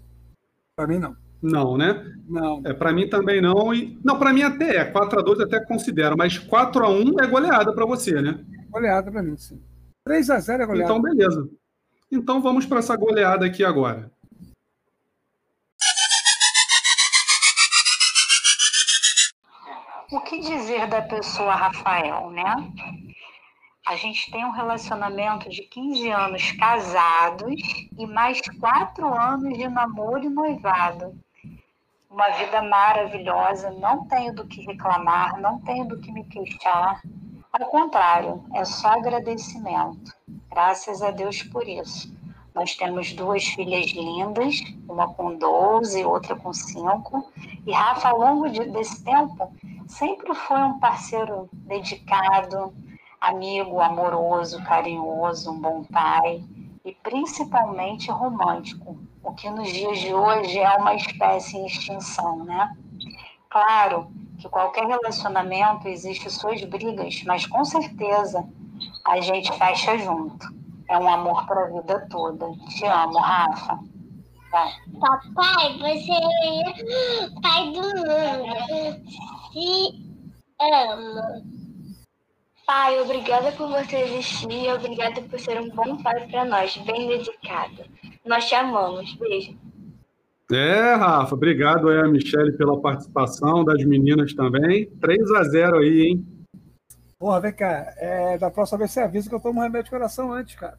Para 0.74 0.86
mim, 0.86 0.98
não. 0.98 1.14
Não, 1.42 1.76
né? 1.76 2.04
Não. 2.28 2.62
É, 2.64 2.72
para 2.72 2.92
mim 2.92 3.08
também 3.08 3.40
não. 3.40 3.74
E, 3.74 3.98
não, 4.04 4.18
para 4.18 4.32
mim 4.32 4.42
até 4.42 4.76
é. 4.76 4.92
4x2 4.92 5.42
até 5.42 5.58
considero, 5.64 6.16
mas 6.16 6.38
4x1 6.38 7.20
é 7.20 7.26
goleada 7.26 7.72
para 7.74 7.84
você, 7.84 8.22
né? 8.22 8.44
Goleada 8.70 9.10
para 9.10 9.22
mim, 9.22 9.36
sim. 9.36 9.60
3x0 10.08 10.60
é 10.60 10.66
goleada. 10.66 10.84
Então, 10.84 11.02
beleza. 11.02 11.48
Então 12.10 12.40
vamos 12.40 12.64
para 12.66 12.78
essa 12.78 12.94
goleada 12.94 13.44
aqui 13.46 13.64
agora. 13.64 14.10
O 20.12 20.20
que 20.20 20.40
dizer 20.40 20.86
da 20.88 21.00
pessoa 21.00 21.54
Rafael, 21.54 22.30
né? 22.30 22.54
A 23.86 23.96
gente 23.96 24.30
tem 24.30 24.44
um 24.44 24.50
relacionamento 24.50 25.48
de 25.48 25.62
15 25.62 26.10
anos 26.10 26.52
casados 26.52 27.54
e 27.98 28.06
mais 28.06 28.40
quatro 28.60 29.06
anos 29.06 29.56
de 29.56 29.66
namoro 29.68 30.22
e 30.22 30.28
noivado. 30.28 31.18
Uma 32.12 32.28
vida 32.32 32.60
maravilhosa, 32.60 33.70
não 33.70 34.04
tenho 34.04 34.34
do 34.34 34.46
que 34.46 34.60
reclamar, 34.66 35.40
não 35.40 35.58
tenho 35.60 35.88
do 35.88 35.98
que 35.98 36.12
me 36.12 36.22
queixar. 36.24 37.00
Ao 37.50 37.66
contrário, 37.70 38.44
é 38.52 38.66
só 38.66 38.88
agradecimento. 38.88 40.12
Graças 40.50 41.00
a 41.00 41.10
Deus 41.10 41.42
por 41.42 41.66
isso. 41.66 42.14
Nós 42.54 42.76
temos 42.76 43.14
duas 43.14 43.46
filhas 43.46 43.92
lindas, 43.92 44.60
uma 44.86 45.08
com 45.14 45.38
12 45.38 46.02
e 46.02 46.04
outra 46.04 46.36
com 46.36 46.52
5. 46.52 47.32
E 47.66 47.72
Rafa, 47.72 48.10
ao 48.10 48.18
longo 48.18 48.50
de, 48.50 48.62
desse 48.66 49.02
tempo, 49.02 49.50
sempre 49.88 50.34
foi 50.34 50.62
um 50.62 50.78
parceiro 50.78 51.48
dedicado, 51.52 52.74
amigo, 53.18 53.80
amoroso, 53.80 54.62
carinhoso, 54.64 55.50
um 55.50 55.58
bom 55.58 55.82
pai 55.84 56.44
e 56.84 56.92
principalmente 56.92 58.10
romântico, 58.10 58.98
o 59.22 59.32
que 59.34 59.48
nos 59.50 59.72
dias 59.72 59.98
de 60.00 60.12
hoje 60.12 60.58
é 60.58 60.76
uma 60.76 60.94
espécie 60.94 61.56
em 61.56 61.66
extinção, 61.66 62.44
né? 62.44 62.74
Claro 63.48 64.10
que 64.38 64.48
qualquer 64.48 64.86
relacionamento 64.86 65.86
existe 65.88 66.30
suas 66.30 66.62
brigas, 66.64 67.22
mas 67.24 67.46
com 67.46 67.64
certeza 67.64 68.44
a 69.04 69.20
gente 69.20 69.52
fecha 69.52 69.96
junto. 69.98 70.46
É 70.88 70.98
um 70.98 71.08
amor 71.08 71.46
para 71.46 71.64
a 71.64 71.70
vida 71.70 72.06
toda. 72.10 72.50
Te 72.68 72.84
amo, 72.84 73.18
Rafa. 73.18 73.78
Vai. 74.50 74.72
Papai, 75.00 75.78
você 75.78 76.12
é 76.12 77.40
pai 77.40 77.72
do 77.72 77.82
mundo. 77.82 79.08
Se 79.52 80.12
amo. 80.60 81.61
Pai, 82.66 83.00
obrigada 83.00 83.50
por 83.52 83.68
você 83.68 83.96
existir 83.96 84.52
e 84.52 84.72
obrigada 84.72 85.20
por 85.22 85.38
ser 85.38 85.60
um 85.60 85.68
bom 85.70 86.00
pai 86.02 86.26
para 86.28 86.44
nós, 86.44 86.76
bem 86.78 87.08
dedicado. 87.08 87.84
Nós 88.24 88.48
te 88.48 88.54
amamos. 88.54 89.14
Beijo. 89.16 89.58
É, 90.50 90.94
Rafa, 90.94 91.34
obrigado 91.34 91.88
aí 91.88 91.98
a 91.98 92.08
Michelle 92.08 92.56
pela 92.56 92.80
participação, 92.80 93.64
das 93.64 93.82
meninas 93.84 94.34
também. 94.34 94.86
3 95.00 95.32
a 95.32 95.44
0 95.44 95.78
aí, 95.78 96.00
hein? 96.02 96.26
Porra, 97.18 97.40
vem 97.40 97.52
cá, 97.52 97.94
é, 97.96 98.38
da 98.38 98.50
próxima 98.50 98.78
vez 98.78 98.90
você 98.90 99.00
avisa 99.00 99.28
que 99.28 99.34
eu 99.34 99.40
tomo 99.40 99.60
remédio 99.60 99.84
de 99.84 99.90
coração 99.90 100.32
antes, 100.32 100.54
cara. 100.54 100.78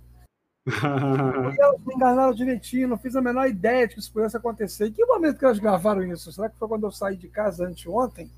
elas 1.59 1.81
me 1.85 1.95
enganaram 1.95 2.33
direitinho, 2.33 2.87
não 2.87 2.97
fiz 2.97 3.15
a 3.15 3.21
menor 3.21 3.47
ideia 3.47 3.87
de 3.87 3.95
que 3.95 3.99
isso 3.99 4.13
pudesse 4.13 4.37
acontecer. 4.37 4.87
Em 4.87 4.93
que 4.93 5.05
momento 5.05 5.37
que 5.37 5.45
elas 5.45 5.59
gravaram 5.59 6.03
isso? 6.03 6.31
Será 6.31 6.49
que 6.49 6.57
foi 6.57 6.67
quando 6.67 6.85
eu 6.85 6.91
saí 6.91 7.17
de 7.17 7.27
casa 7.27 7.67
anteontem? 7.67 8.31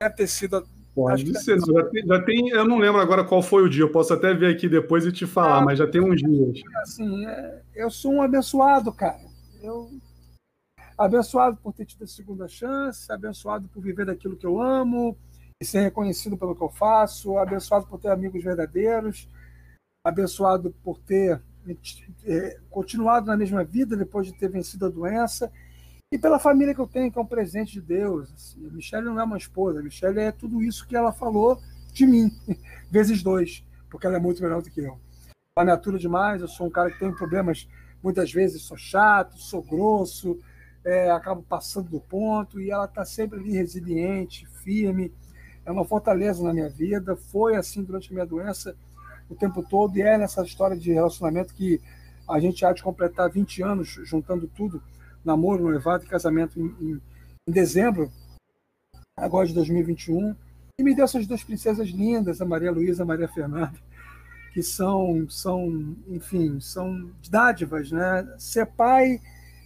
Deve 0.00 0.14
ter 0.14 0.26
sido 0.26 0.66
Pode 0.96 1.38
ser, 1.42 1.58
já 1.60 1.84
tem, 1.90 2.06
já 2.06 2.22
tem, 2.22 2.48
eu 2.48 2.64
não 2.64 2.78
lembro 2.78 3.02
agora 3.02 3.22
qual 3.22 3.42
foi 3.42 3.62
o 3.62 3.68
dia, 3.68 3.82
eu 3.82 3.92
posso 3.92 4.14
até 4.14 4.32
ver 4.32 4.54
aqui 4.54 4.66
depois 4.66 5.04
e 5.04 5.12
te 5.12 5.26
falar, 5.26 5.60
é, 5.60 5.64
mas 5.66 5.78
já 5.78 5.86
tem 5.86 6.00
uns 6.00 6.22
dias. 6.22 6.62
Assim, 6.76 7.26
é, 7.26 7.60
eu 7.74 7.90
sou 7.90 8.14
um 8.14 8.22
abençoado, 8.22 8.90
cara. 8.90 9.20
Eu 9.62 9.90
abençoado 10.96 11.58
por 11.58 11.74
ter 11.74 11.84
tido 11.84 12.04
a 12.04 12.06
segunda 12.06 12.48
chance, 12.48 13.12
abençoado 13.12 13.68
por 13.68 13.82
viver 13.82 14.06
daquilo 14.06 14.38
que 14.38 14.46
eu 14.46 14.58
amo 14.58 15.14
e 15.60 15.66
ser 15.66 15.80
reconhecido 15.80 16.34
pelo 16.34 16.56
que 16.56 16.62
eu 16.62 16.70
faço, 16.70 17.36
abençoado 17.36 17.86
por 17.86 18.00
ter 18.00 18.08
amigos 18.08 18.42
verdadeiros, 18.42 19.28
abençoado 20.02 20.74
por 20.82 20.98
ter 21.00 21.42
é, 22.24 22.58
continuado 22.70 23.26
na 23.26 23.36
mesma 23.36 23.62
vida 23.62 23.98
depois 23.98 24.26
de 24.26 24.32
ter 24.32 24.48
vencido 24.48 24.86
a 24.86 24.88
doença 24.88 25.52
e 26.16 26.18
pela 26.18 26.38
família 26.38 26.74
que 26.74 26.80
eu 26.80 26.86
tenho, 26.86 27.12
que 27.12 27.18
é 27.18 27.20
um 27.20 27.26
presente 27.26 27.74
de 27.74 27.82
Deus. 27.82 28.32
Assim. 28.32 28.66
A 28.66 28.70
Michelle 28.70 29.04
não 29.04 29.20
é 29.20 29.24
uma 29.24 29.36
esposa, 29.36 29.80
a 29.80 29.82
Michelle 29.82 30.18
é 30.18 30.32
tudo 30.32 30.62
isso 30.62 30.88
que 30.88 30.96
ela 30.96 31.12
falou 31.12 31.60
de 31.92 32.06
mim, 32.06 32.30
vezes 32.90 33.22
dois, 33.22 33.62
porque 33.90 34.06
ela 34.06 34.16
é 34.16 34.18
muito 34.18 34.42
melhor 34.42 34.62
do 34.62 34.70
que 34.70 34.80
eu. 34.80 34.98
Ela 35.54 35.66
me 35.66 35.72
atura 35.72 35.98
demais, 35.98 36.40
eu 36.40 36.48
sou 36.48 36.68
um 36.68 36.70
cara 36.70 36.90
que 36.90 36.98
tem 36.98 37.12
problemas, 37.12 37.68
muitas 38.02 38.32
vezes 38.32 38.62
sou 38.62 38.78
chato, 38.78 39.36
sou 39.36 39.62
grosso, 39.62 40.40
é, 40.82 41.10
acabo 41.10 41.42
passando 41.42 41.90
do 41.90 42.00
ponto, 42.00 42.58
e 42.62 42.70
ela 42.70 42.86
está 42.86 43.04
sempre 43.04 43.38
ali 43.38 43.52
resiliente, 43.52 44.46
firme, 44.64 45.12
é 45.66 45.70
uma 45.70 45.84
fortaleza 45.84 46.42
na 46.42 46.54
minha 46.54 46.70
vida, 46.70 47.14
foi 47.14 47.56
assim 47.56 47.82
durante 47.82 48.10
a 48.10 48.14
minha 48.14 48.26
doença 48.26 48.74
o 49.28 49.34
tempo 49.34 49.62
todo, 49.62 49.94
e 49.98 50.00
é 50.00 50.16
nessa 50.16 50.42
história 50.42 50.78
de 50.78 50.92
relacionamento 50.94 51.52
que 51.52 51.78
a 52.26 52.40
gente 52.40 52.64
há 52.64 52.72
de 52.72 52.82
completar 52.82 53.30
20 53.30 53.62
anos 53.62 54.00
juntando 54.04 54.48
tudo, 54.48 54.82
namoro, 55.26 55.64
noivado 55.64 56.04
e 56.04 56.08
casamento 56.08 56.60
em, 56.60 56.66
em, 56.80 57.02
em 57.46 57.52
dezembro, 57.52 58.10
agora 59.16 59.46
de 59.46 59.54
2021, 59.54 60.34
e 60.78 60.82
me 60.82 60.94
deu 60.94 61.04
essas 61.04 61.26
duas 61.26 61.42
princesas 61.42 61.88
lindas, 61.88 62.40
a 62.40 62.44
Maria 62.44 62.70
Luísa 62.70 63.02
e 63.02 63.04
a 63.04 63.06
Maria 63.06 63.28
Fernanda, 63.28 63.74
que 64.52 64.62
são, 64.62 65.28
são, 65.28 65.96
enfim, 66.08 66.60
são 66.60 67.10
dádivas, 67.28 67.90
né? 67.90 68.26
Ser 68.38 68.66
pai 68.66 69.20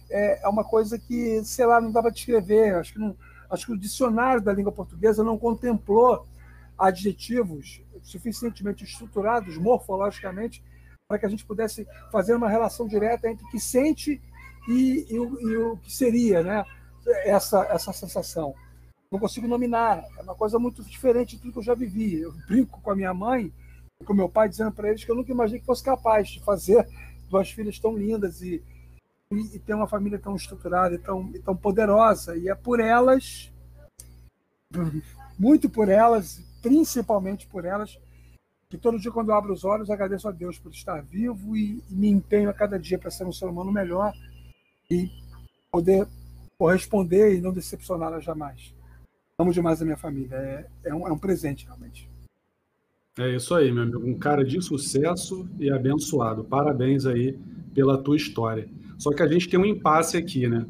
é, 0.09 0.43
é 0.43 0.47
uma 0.47 0.63
coisa 0.63 0.97
que, 0.97 1.43
sei 1.43 1.65
lá, 1.65 1.79
não 1.79 1.91
dá 1.91 2.01
para 2.01 2.11
descrever. 2.11 2.75
Acho 2.75 2.93
que, 2.93 2.99
não, 2.99 3.15
acho 3.49 3.65
que 3.65 3.71
o 3.71 3.77
dicionário 3.77 4.41
da 4.41 4.53
língua 4.53 4.71
portuguesa 4.71 5.23
não 5.23 5.37
contemplou 5.37 6.25
adjetivos 6.77 7.81
suficientemente 8.01 8.83
estruturados 8.83 9.57
morfologicamente 9.57 10.63
para 11.07 11.19
que 11.19 11.25
a 11.25 11.29
gente 11.29 11.45
pudesse 11.45 11.85
fazer 12.11 12.33
uma 12.33 12.49
relação 12.49 12.87
direta 12.87 13.29
entre 13.29 13.45
o 13.45 13.49
que 13.49 13.59
sente 13.59 14.21
e, 14.67 15.07
e, 15.09 15.19
o, 15.19 15.41
e 15.41 15.57
o 15.57 15.77
que 15.77 15.91
seria 15.91 16.43
né, 16.43 16.65
essa, 17.25 17.63
essa 17.65 17.93
sensação. 17.93 18.53
Não 19.11 19.19
consigo 19.19 19.47
nominar, 19.47 20.05
é 20.17 20.21
uma 20.21 20.35
coisa 20.35 20.57
muito 20.57 20.83
diferente 20.83 21.35
de 21.35 21.41
tudo 21.41 21.53
que 21.53 21.59
eu 21.59 21.63
já 21.63 21.75
vivi. 21.75 22.21
Eu 22.21 22.31
brinco 22.47 22.79
com 22.81 22.91
a 22.91 22.95
minha 22.95 23.13
mãe 23.13 23.51
com 24.05 24.13
meu 24.13 24.29
pai, 24.29 24.49
dizendo 24.49 24.71
para 24.71 24.89
eles 24.89 25.03
que 25.03 25.11
eu 25.11 25.15
nunca 25.15 25.31
imaginei 25.31 25.59
que 25.59 25.65
fosse 25.65 25.83
capaz 25.83 26.29
de 26.29 26.39
fazer 26.41 26.87
duas 27.29 27.49
filhas 27.51 27.79
tão 27.79 27.95
lindas 27.95 28.41
e, 28.41 28.63
e, 29.31 29.55
e 29.55 29.59
ter 29.59 29.73
uma 29.73 29.87
família 29.87 30.19
tão 30.19 30.35
estruturada 30.35 30.95
e 30.95 30.99
tão, 30.99 31.29
e 31.33 31.39
tão 31.39 31.55
poderosa. 31.55 32.35
E 32.35 32.49
é 32.49 32.55
por 32.55 32.79
elas, 32.79 33.51
muito 35.37 35.69
por 35.69 35.89
elas, 35.89 36.43
principalmente 36.61 37.47
por 37.47 37.65
elas, 37.65 37.99
que 38.69 38.77
todo 38.77 38.99
dia, 38.99 39.11
quando 39.11 39.29
eu 39.29 39.35
abro 39.35 39.53
os 39.53 39.65
olhos, 39.65 39.89
agradeço 39.89 40.27
a 40.27 40.31
Deus 40.31 40.57
por 40.57 40.71
estar 40.71 41.01
vivo 41.01 41.55
e, 41.55 41.83
e 41.89 41.93
me 41.93 42.09
empenho 42.09 42.49
a 42.49 42.53
cada 42.53 42.79
dia 42.79 42.97
para 42.97 43.11
ser 43.11 43.25
um 43.25 43.33
ser 43.33 43.45
humano 43.45 43.71
melhor 43.71 44.13
e 44.91 45.09
poder 45.71 46.05
corresponder 46.57 47.37
e 47.37 47.41
não 47.41 47.53
decepcioná-la 47.53 48.19
jamais. 48.19 48.75
Amo 49.39 49.53
demais 49.53 49.81
a 49.81 49.85
minha 49.85 49.97
família. 49.97 50.35
É, 50.35 50.65
é, 50.89 50.93
um, 50.93 51.07
é 51.07 51.11
um 51.11 51.17
presente, 51.17 51.65
realmente. 51.65 52.09
É 53.17 53.35
isso 53.35 53.55
aí, 53.55 53.71
meu 53.71 53.83
amigo. 53.83 54.05
Um 54.05 54.19
cara 54.19 54.43
de 54.43 54.61
sucesso 54.61 55.47
e 55.57 55.71
abençoado. 55.71 56.43
Parabéns 56.43 57.05
aí 57.05 57.39
pela 57.73 57.97
tua 57.97 58.17
história. 58.17 58.67
Só 58.99 59.11
que 59.11 59.23
a 59.23 59.27
gente 59.27 59.49
tem 59.49 59.59
um 59.59 59.65
impasse 59.65 60.17
aqui, 60.17 60.47
né? 60.47 60.65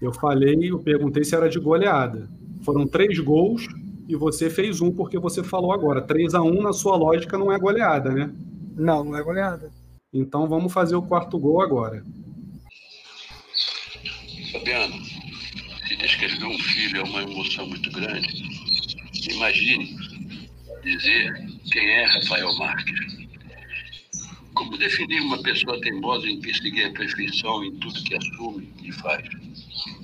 Eu 0.00 0.12
falei, 0.12 0.70
eu 0.70 0.78
perguntei 0.78 1.24
se 1.24 1.34
era 1.34 1.48
de 1.48 1.58
goleada. 1.58 2.28
Foram 2.62 2.86
três 2.86 3.18
gols 3.18 3.66
e 4.06 4.14
você 4.14 4.48
fez 4.50 4.80
um 4.80 4.92
porque 4.92 5.18
você 5.18 5.42
falou 5.42 5.72
agora. 5.72 6.02
3 6.02 6.34
a 6.34 6.42
1 6.42 6.62
na 6.62 6.72
sua 6.72 6.96
lógica 6.96 7.36
não 7.36 7.50
é 7.50 7.58
goleada, 7.58 8.10
né? 8.10 8.32
Não, 8.76 9.02
não 9.02 9.16
é 9.16 9.22
goleada. 9.22 9.70
Então 10.12 10.48
vamos 10.48 10.72
fazer 10.72 10.96
o 10.96 11.02
quarto 11.02 11.38
gol 11.38 11.60
agora. 11.60 12.04
Fabiano, 14.68 15.02
se 15.86 15.96
descrever 15.96 16.44
um 16.44 16.58
filho 16.58 17.00
é 17.00 17.02
uma 17.02 17.22
emoção 17.22 17.66
muito 17.66 17.90
grande, 17.90 18.28
imagine 19.30 19.96
dizer 20.82 21.32
quem 21.72 21.88
é 21.88 22.04
Rafael 22.04 22.54
Marques. 22.58 23.16
Como 24.52 24.76
definir 24.76 25.22
uma 25.22 25.42
pessoa 25.42 25.80
teimosa 25.80 26.28
em 26.28 26.38
perseguir 26.42 26.84
a 26.84 26.90
perfeição 26.90 27.64
em 27.64 27.76
tudo 27.78 28.04
que 28.04 28.14
assume 28.14 28.70
e 28.82 28.92
faz? 28.92 29.26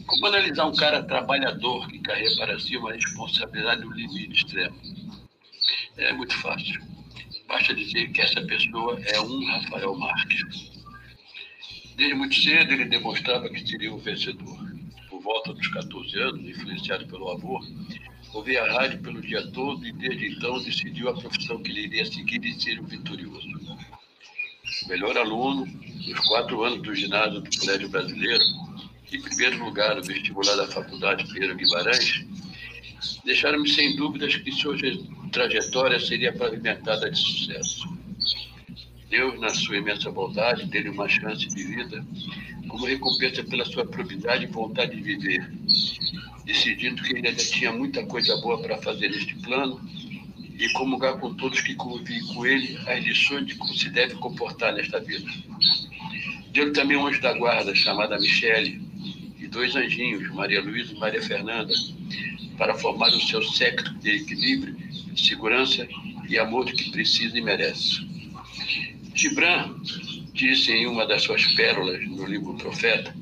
Como 0.07 0.27
analisar 0.28 0.65
um 0.65 0.74
cara 0.74 1.03
trabalhador 1.03 1.86
que 1.89 1.99
carrega 1.99 2.35
para 2.36 2.59
si 2.59 2.78
uma 2.78 2.95
responsabilidade 2.95 3.85
no 3.85 3.93
limite 3.93 4.32
extremo? 4.32 4.81
É 5.99 6.11
muito 6.15 6.35
fácil. 6.39 6.81
Basta 7.47 7.74
dizer 7.74 8.11
que 8.12 8.23
essa 8.23 8.41
pessoa 8.41 8.99
é 9.05 9.20
um 9.20 9.45
Rafael 9.45 9.95
Marques. 9.95 10.74
Desde 11.97 12.15
muito 12.15 12.35
cedo 12.35 12.73
ele 12.73 12.87
demonstrava 12.87 13.49
que 13.49 13.66
seria 13.66 13.93
um 13.93 13.99
vencedor. 13.99 14.59
Por 15.09 15.21
volta 15.21 15.53
dos 15.53 15.69
14 15.69 16.19
anos, 16.19 16.49
influenciado 16.49 17.07
pelo 17.07 17.31
avô, 17.31 17.61
ouvia 18.33 18.62
a 18.65 18.73
rádio 18.73 19.01
pelo 19.01 19.21
dia 19.21 19.47
todo 19.53 19.87
e 19.87 19.93
desde 19.93 20.33
então 20.33 20.61
decidiu 20.62 21.09
a 21.09 21.15
profissão 21.15 21.62
que 21.62 21.71
ele 21.71 21.83
iria 21.83 22.05
seguir 22.05 22.45
e 22.45 22.61
ser 22.61 22.81
um 22.81 22.85
vitorioso. 22.85 23.49
Melhor 24.89 25.16
aluno, 25.16 25.66
nos 25.66 26.21
quatro 26.27 26.65
anos 26.65 26.83
do 26.83 26.95
ginásio 26.95 27.41
do 27.41 27.59
Colégio 27.59 27.89
Brasileiro, 27.89 28.45
em 29.12 29.21
primeiro 29.21 29.65
lugar 29.65 29.95
no 29.95 30.03
vestibular 30.03 30.57
da 30.57 30.66
Faculdade 30.66 31.33
Pedro 31.33 31.55
Guimarães, 31.55 32.25
deixaram-me 33.25 33.69
sem 33.69 33.95
dúvidas 33.95 34.35
que 34.37 34.51
sua 34.51 34.77
trajetória 35.31 36.01
seria 36.01 36.33
pavimentada 36.33 37.09
de 37.11 37.19
sucesso. 37.19 37.89
Deus, 39.15 39.39
na 39.39 39.49
sua 39.49 39.77
imensa 39.77 40.11
bondade, 40.11 40.66
deu-lhe 40.66 40.89
uma 40.89 41.09
chance 41.09 41.47
de 41.47 41.62
vida 41.62 42.05
como 42.66 42.85
recompensa 42.85 43.45
pela 43.45 43.65
sua 43.65 43.86
probidade 43.86 44.43
e 44.43 44.49
vontade 44.49 44.97
de 44.97 45.03
viver, 45.03 45.49
decidindo 46.45 47.01
que 47.01 47.12
ele 47.12 47.28
ainda 47.28 47.32
tinha 47.36 47.70
muita 47.70 48.05
coisa 48.07 48.36
boa 48.39 48.61
para 48.61 48.77
fazer 48.78 49.09
neste 49.11 49.36
plano 49.36 49.81
e 50.59 50.69
comungar 50.70 51.20
com 51.20 51.32
todos 51.32 51.61
que 51.61 51.77
convivem 51.77 52.27
com 52.35 52.45
ele 52.45 52.77
as 52.89 53.05
lições 53.05 53.47
de 53.47 53.55
como 53.55 53.73
se 53.73 53.89
deve 53.89 54.16
comportar 54.16 54.74
nesta 54.74 54.99
vida. 54.99 55.31
Deu 56.51 56.73
também 56.73 56.97
um 56.97 57.07
anjo 57.07 57.20
da 57.20 57.35
guarda, 57.35 57.73
chamada 57.73 58.19
Michele, 58.19 58.82
e 59.39 59.47
dois 59.47 59.77
anjinhos, 59.77 60.28
Maria 60.35 60.61
Luísa 60.61 60.93
e 60.93 60.99
Maria 60.99 61.23
Fernanda, 61.23 61.73
para 62.59 62.74
formar 62.74 63.11
o 63.11 63.20
seu 63.20 63.41
séquito 63.45 63.95
de 63.95 64.11
equilíbrio, 64.11 64.77
segurança 65.16 65.86
e 66.28 66.36
amor 66.36 66.65
que 66.65 66.91
precisa 66.91 67.39
e 67.39 67.41
merece. 67.41 68.12
Gibran 69.15 69.77
disse 70.32 70.73
em 70.73 70.86
uma 70.86 71.07
das 71.07 71.23
suas 71.23 71.47
pérolas 71.55 72.05
no 72.09 72.27
livro 72.27 72.55
Profeta 72.55 73.15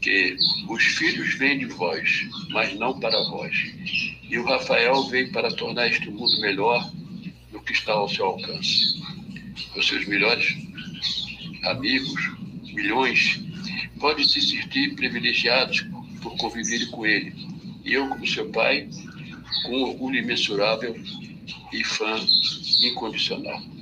que 0.00 0.36
os 0.68 0.84
filhos 0.84 1.34
vêm 1.34 1.58
de 1.58 1.64
vós, 1.64 2.28
mas 2.50 2.74
não 2.78 3.00
para 3.00 3.18
vós. 3.24 3.56
E 4.30 4.38
o 4.38 4.44
Rafael 4.44 5.02
veio 5.08 5.32
para 5.32 5.50
tornar 5.50 5.88
este 5.88 6.08
mundo 6.10 6.40
melhor 6.40 6.88
do 7.50 7.60
que 7.60 7.72
está 7.72 7.94
ao 7.94 8.08
seu 8.08 8.26
alcance. 8.26 9.02
Os 9.76 9.86
seus 9.86 10.06
melhores 10.06 10.54
amigos, 11.64 12.30
milhões, 12.72 13.40
podem 13.98 14.28
se 14.28 14.40
sentir 14.40 14.94
privilegiados 14.94 15.84
por 16.22 16.36
conviverem 16.36 16.86
com 16.88 17.06
ele. 17.06 17.34
E 17.84 17.94
eu, 17.94 18.08
como 18.08 18.26
seu 18.26 18.50
pai, 18.50 18.88
com 19.64 19.82
orgulho 19.82 20.18
imensurável 20.18 20.94
e 21.72 21.82
fã 21.82 22.14
incondicional. 22.82 23.73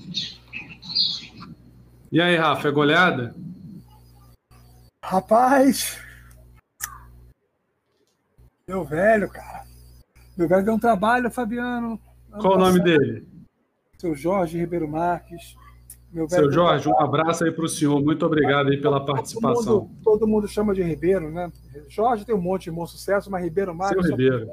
E 2.12 2.20
aí, 2.20 2.36
Rafa, 2.36 2.68
é 2.68 2.70
goleada? 2.70 3.34
Rapaz, 5.02 5.98
meu 8.68 8.84
velho, 8.84 9.30
cara. 9.30 9.64
Meu 10.36 10.46
velho 10.46 10.62
deu 10.62 10.74
um 10.74 10.78
trabalho, 10.78 11.30
Fabiano. 11.30 11.98
Qual 12.30 12.56
o 12.56 12.58
nome 12.58 12.80
dele? 12.80 13.26
Seu 13.96 14.14
Jorge 14.14 14.58
Ribeiro 14.58 14.86
Marques. 14.86 15.56
Meu 16.12 16.28
velho 16.28 16.42
Seu 16.42 16.52
Jorge, 16.52 16.86
um 16.86 17.00
abraço 17.00 17.44
aí 17.44 17.50
para 17.50 17.64
o 17.64 17.68
senhor. 17.68 18.04
Muito 18.04 18.26
obrigado 18.26 18.68
aí 18.68 18.78
pela 18.78 19.02
participação. 19.02 19.64
Todo 19.64 19.80
mundo, 19.80 20.00
todo 20.04 20.28
mundo, 20.28 20.46
chama 20.46 20.74
de 20.74 20.82
Ribeiro, 20.82 21.30
né? 21.30 21.50
Jorge 21.88 22.26
tem 22.26 22.34
um 22.34 22.42
monte 22.42 22.64
de 22.64 22.72
bom 22.72 22.86
sucesso, 22.86 23.30
mas 23.30 23.42
Ribeiro 23.42 23.74
Marques. 23.74 24.04
Seu 24.04 24.10
Ribeiro. 24.10 24.50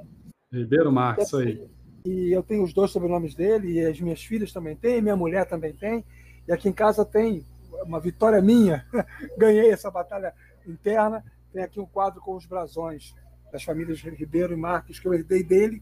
Ribeiro 0.49 0.91
Marques, 0.94 1.27
isso 1.27 1.38
aí. 1.38 1.61
E 2.06 2.31
eu 2.31 2.41
tenho 2.41 2.64
os 2.64 2.73
dois 2.73 2.90
sobrenomes 2.90 3.36
dele, 3.36 3.73
e 3.73 3.86
as 3.86 3.99
minhas 3.99 4.23
filhas 4.23 4.53
também 4.53 4.77
têm, 4.77 5.02
minha 5.02 5.18
mulher 5.18 5.45
também 5.45 5.73
tem. 5.73 6.06
E 6.49 6.51
aqui 6.51 6.67
em 6.67 6.73
casa 6.73 7.05
tem 7.05 7.45
uma 7.84 7.99
vitória 7.99 8.41
minha. 8.41 8.84
Ganhei 9.38 9.69
essa 9.69 9.91
batalha 9.91 10.34
interna. 10.65 11.23
Tem 11.53 11.61
aqui 11.61 11.80
um 11.80 11.85
quadro 11.85 12.19
com 12.21 12.35
os 12.35 12.47
brasões 12.47 13.13
das 13.51 13.63
famílias 13.63 14.01
Ribeiro 14.01 14.51
e 14.51 14.57
Marques 14.57 14.99
que 14.99 15.07
eu 15.07 15.13
herdei 15.13 15.43
dele, 15.43 15.80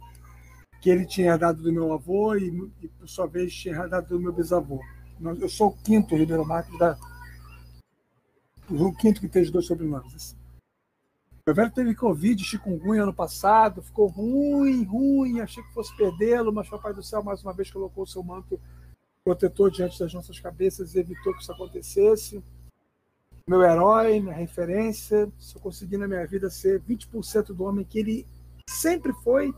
que 0.82 0.90
ele 0.90 1.06
tinha 1.06 1.32
herdado 1.32 1.64
do 1.64 1.72
meu 1.72 1.94
avô 1.94 2.36
e, 2.36 2.50
e 2.82 2.88
por 2.90 3.08
sua 3.08 3.28
vez, 3.28 3.54
tinha 3.56 3.76
herdado 3.76 4.10
do 4.10 4.20
meu 4.20 4.34
bisavô. 4.34 4.82
Eu 5.40 5.48
sou 5.48 5.70
o 5.70 5.78
quinto 5.84 6.18
Ribeiro 6.18 6.46
Marques 6.46 6.78
da. 6.78 6.98
O 8.70 8.94
quinto 8.94 9.22
que 9.22 9.30
tem 9.30 9.44
os 9.44 9.52
dois 9.52 9.66
sobrenomes. 9.66 10.36
Meu 11.46 11.56
velho 11.56 11.72
teve 11.72 11.96
Covid, 11.96 12.44
chikungunya 12.44 13.04
ano 13.04 13.14
passado, 13.14 13.82
ficou 13.82 14.08
ruim, 14.08 14.84
ruim, 14.84 15.40
achei 15.40 15.64
que 15.64 15.74
fosse 15.74 15.96
perdê-lo, 15.96 16.52
mas 16.52 16.68
o 16.68 16.72
Papai 16.72 16.94
do 16.94 17.02
Céu 17.02 17.24
mais 17.24 17.42
uma 17.42 17.54
vez 17.54 17.72
colocou 17.72 18.04
o 18.04 18.08
seu 18.08 18.22
manto 18.22 18.60
protetor 19.28 19.70
diante 19.70 20.00
das 20.00 20.14
nossas 20.14 20.40
cabeças 20.40 20.96
e 20.96 21.00
evitou 21.00 21.34
que 21.34 21.42
isso 21.42 21.52
acontecesse. 21.52 22.42
Meu 23.46 23.62
herói, 23.62 24.22
minha 24.22 24.34
referência, 24.34 25.30
se 25.38 25.54
eu 25.54 25.62
conseguir 25.62 25.98
na 25.98 26.08
minha 26.08 26.26
vida 26.26 26.50
ser 26.50 26.82
20% 26.82 27.48
do 27.48 27.66
homem 27.66 27.84
que 27.84 28.00
ele 28.00 28.26
sempre 28.70 29.12
foi 29.12 29.54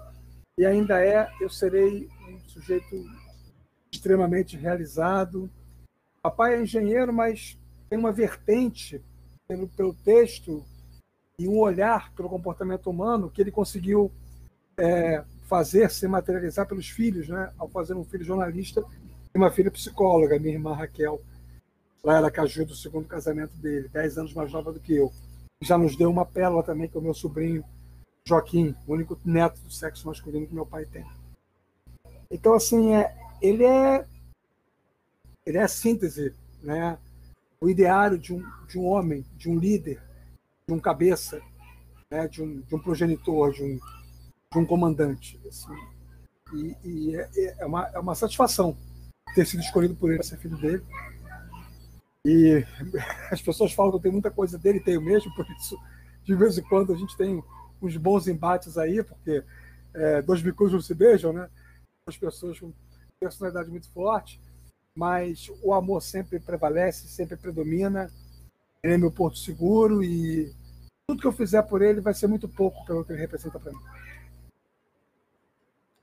e 0.57 0.65
ainda 0.65 0.99
é, 0.99 1.31
eu 1.39 1.51
serei 1.51 2.09
um 2.27 2.39
sujeito 2.49 3.05
extremamente 3.91 4.57
realizado. 4.57 5.47
Papai 6.19 6.55
é 6.55 6.63
engenheiro, 6.63 7.13
mas 7.13 7.55
tem 7.87 7.99
uma 7.99 8.11
vertente 8.11 8.99
pelo, 9.47 9.67
pelo 9.67 9.93
texto 9.93 10.65
e 11.37 11.47
um 11.47 11.59
olhar 11.59 12.11
pelo 12.13 12.27
comportamento 12.27 12.89
humano 12.89 13.29
que 13.29 13.39
ele 13.39 13.51
conseguiu 13.51 14.11
é, 14.75 15.23
fazer 15.43 15.91
se 15.91 16.07
materializar 16.07 16.67
pelos 16.67 16.89
filhos, 16.89 17.29
né? 17.29 17.51
Ao 17.55 17.69
fazer 17.69 17.93
um 17.93 18.03
filho 18.03 18.23
jornalista 18.23 18.83
e 19.33 19.37
uma 19.37 19.51
filha 19.51 19.71
psicóloga, 19.71 20.39
minha 20.39 20.53
irmã 20.53 20.73
Raquel. 20.73 21.21
Lá 22.03 22.17
era 22.17 22.31
Caju 22.31 22.65
do 22.65 22.75
segundo 22.75 23.07
casamento 23.07 23.53
dele, 23.57 23.89
10 23.89 24.17
anos 24.17 24.33
mais 24.33 24.51
nova 24.51 24.71
do 24.71 24.79
que 24.79 24.95
eu. 24.95 25.11
Já 25.61 25.77
nos 25.77 25.95
deu 25.95 26.09
uma 26.09 26.25
pérola 26.25 26.63
também, 26.63 26.87
que 26.87 26.95
é 26.95 26.99
o 26.99 27.03
meu 27.03 27.13
sobrinho 27.13 27.63
Joaquim, 28.25 28.75
o 28.87 28.93
único 28.93 29.19
neto 29.25 29.59
do 29.61 29.71
sexo 29.71 30.07
masculino 30.07 30.47
que 30.47 30.53
meu 30.53 30.65
pai 30.65 30.85
tem. 30.85 31.05
Então, 32.31 32.53
assim, 32.53 32.93
é, 32.93 33.13
ele 33.41 33.65
é 33.65 34.05
ele 35.45 35.57
é 35.57 35.63
a 35.63 35.67
síntese, 35.67 36.33
né? 36.61 36.97
o 37.59 37.69
ideário 37.69 38.17
de 38.17 38.33
um, 38.33 38.43
de 38.67 38.77
um 38.77 38.85
homem, 38.85 39.25
de 39.35 39.49
um 39.49 39.57
líder, 39.57 40.01
de 40.67 40.73
um 40.73 40.79
cabeça, 40.79 41.41
né? 42.09 42.27
de, 42.27 42.41
um, 42.41 42.61
de 42.61 42.75
um 42.75 42.79
progenitor, 42.79 43.51
de 43.51 43.63
um, 43.63 43.79
de 44.51 44.59
um 44.59 44.65
comandante. 44.65 45.39
Assim. 45.47 45.75
E, 46.53 46.77
e 46.83 47.15
é, 47.15 47.55
é, 47.59 47.65
uma, 47.65 47.87
é 47.87 47.99
uma 47.99 48.15
satisfação 48.15 48.77
ter 49.35 49.45
sido 49.45 49.61
escolhido 49.61 49.95
por 49.95 50.09
ele 50.09 50.19
para 50.19 50.27
ser 50.27 50.37
filho 50.37 50.57
dele. 50.57 50.83
E 52.25 52.65
as 53.31 53.41
pessoas 53.41 53.73
falam 53.73 53.91
que 53.91 53.97
eu 53.97 54.01
tenho 54.01 54.13
muita 54.13 54.31
coisa 54.31 54.57
dele, 54.57 54.79
tenho 54.79 55.01
mesmo, 55.01 55.33
por 55.35 55.45
isso, 55.51 55.77
de 56.23 56.35
vez 56.35 56.57
em 56.57 56.63
quando, 56.63 56.93
a 56.93 56.95
gente 56.95 57.15
tem 57.17 57.43
uns 57.81 57.97
bons 57.97 58.27
embates 58.27 58.77
aí, 58.77 59.03
porque 59.03 59.43
é, 59.93 60.21
dois 60.21 60.41
bicos 60.41 60.71
não 60.71 60.81
se 60.81 60.93
beijam, 60.93 61.33
né? 61.33 61.49
As 62.05 62.17
pessoas 62.17 62.59
com 62.59 62.73
personalidade 63.19 63.69
muito 63.69 63.89
forte, 63.89 64.39
mas 64.95 65.51
o 65.61 65.73
amor 65.73 66.01
sempre 66.01 66.39
prevalece, 66.39 67.07
sempre 67.07 67.37
predomina. 67.37 68.11
Ele 68.83 68.93
é 68.93 68.97
meu 68.97 69.11
porto 69.11 69.37
seguro 69.37 70.03
e 70.03 70.53
tudo 71.07 71.21
que 71.21 71.27
eu 71.27 71.31
fizer 71.31 71.61
por 71.63 71.81
ele 71.81 72.01
vai 72.01 72.13
ser 72.13 72.27
muito 72.27 72.47
pouco 72.47 72.85
pelo 72.85 73.03
que 73.03 73.11
ele 73.11 73.19
representa 73.19 73.59
para 73.59 73.71
mim. 73.71 73.79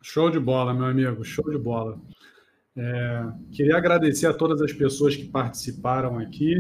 Show 0.03 0.31
de 0.31 0.39
bola, 0.39 0.75
meu 0.75 0.87
amigo, 0.87 1.25
show 1.25 1.51
de 1.51 1.59
bola. 1.59 1.99
É, 2.77 3.27
queria 3.53 3.77
agradecer 3.77 4.27
a 4.27 4.35
todas 4.35 4.61
as 4.61 4.73
pessoas 4.73 5.17
que 5.17 5.25
participaram 5.25 6.19
aqui, 6.19 6.55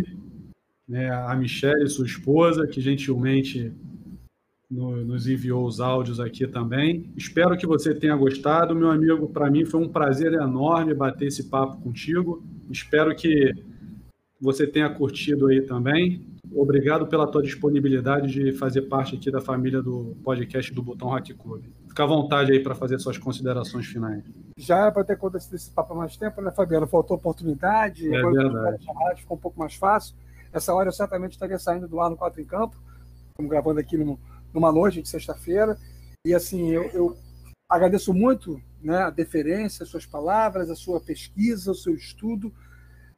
né, 0.88 1.10
a 1.10 1.34
Michelle, 1.36 1.88
sua 1.88 2.06
esposa, 2.06 2.66
que 2.66 2.80
gentilmente 2.80 3.72
no, 4.70 5.04
nos 5.04 5.28
enviou 5.28 5.66
os 5.66 5.80
áudios 5.80 6.18
aqui 6.18 6.46
também. 6.46 7.12
Espero 7.16 7.56
que 7.56 7.66
você 7.66 7.94
tenha 7.94 8.16
gostado, 8.16 8.74
meu 8.74 8.90
amigo. 8.90 9.28
Para 9.28 9.50
mim 9.50 9.64
foi 9.64 9.80
um 9.80 9.88
prazer 9.88 10.32
enorme 10.32 10.94
bater 10.94 11.28
esse 11.28 11.44
papo 11.44 11.80
contigo. 11.82 12.42
Espero 12.70 13.14
que 13.14 13.52
você 14.40 14.66
tenha 14.66 14.88
curtido 14.90 15.46
aí 15.46 15.62
também. 15.62 16.26
Obrigado 16.52 17.06
pela 17.06 17.26
tua 17.26 17.42
disponibilidade 17.42 18.32
de 18.32 18.52
fazer 18.52 18.82
parte 18.82 19.16
aqui 19.16 19.30
da 19.30 19.40
família 19.40 19.82
do 19.82 20.16
podcast 20.22 20.72
do 20.72 20.82
Botão 20.82 21.08
Rock 21.08 21.34
Club. 21.34 21.64
Fica 21.88 22.04
à 22.04 22.06
vontade 22.06 22.52
aí 22.52 22.60
para 22.60 22.74
fazer 22.74 22.98
suas 22.98 23.18
considerações 23.18 23.86
finais. 23.86 24.22
Já 24.56 24.78
era 24.78 24.92
para 24.92 25.04
ter 25.04 25.14
acontecido 25.14 25.54
esse 25.54 25.70
papo 25.70 25.94
há 25.94 25.96
mais 25.96 26.16
tempo, 26.16 26.40
né, 26.40 26.50
Fabiano? 26.50 26.86
Faltou 26.86 27.16
oportunidade, 27.16 28.06
é 28.06 28.22
verdade. 28.22 28.84
ficou 29.22 29.36
um 29.36 29.40
pouco 29.40 29.58
mais 29.58 29.74
fácil. 29.74 30.14
Essa 30.52 30.72
hora 30.74 30.88
eu 30.88 30.92
certamente 30.92 31.32
estaria 31.32 31.58
saindo 31.58 31.88
do 31.88 32.00
ar 32.00 32.10
no 32.10 32.16
Quatro 32.16 32.40
em 32.40 32.44
Campo. 32.44 32.76
Estamos 33.30 33.50
gravando 33.50 33.80
aqui 33.80 33.96
numa 34.52 34.72
noite 34.72 35.02
de 35.02 35.08
sexta-feira. 35.08 35.76
E 36.26 36.34
assim, 36.34 36.70
eu, 36.70 36.84
eu 36.92 37.16
agradeço 37.68 38.14
muito 38.14 38.60
né, 38.82 38.98
a 38.98 39.10
deferência, 39.10 39.82
as 39.82 39.88
suas 39.88 40.06
palavras, 40.06 40.70
a 40.70 40.74
sua 40.74 41.00
pesquisa, 41.00 41.72
o 41.72 41.74
seu 41.74 41.94
estudo, 41.94 42.52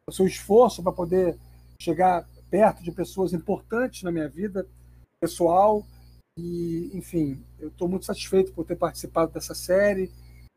o 0.08 0.12
seu 0.12 0.26
esforço 0.26 0.82
para 0.82 0.92
poder 0.92 1.38
chegar 1.80 2.26
perto 2.50 2.82
de 2.82 2.90
pessoas 2.90 3.32
importantes 3.32 4.02
na 4.02 4.10
minha 4.10 4.28
vida 4.28 4.66
pessoal. 5.20 5.84
E, 6.38 6.90
enfim, 6.94 7.44
eu 7.58 7.68
estou 7.68 7.88
muito 7.88 8.06
satisfeito 8.06 8.52
por 8.52 8.64
ter 8.64 8.76
participado 8.76 9.32
dessa 9.32 9.54
série, 9.54 10.10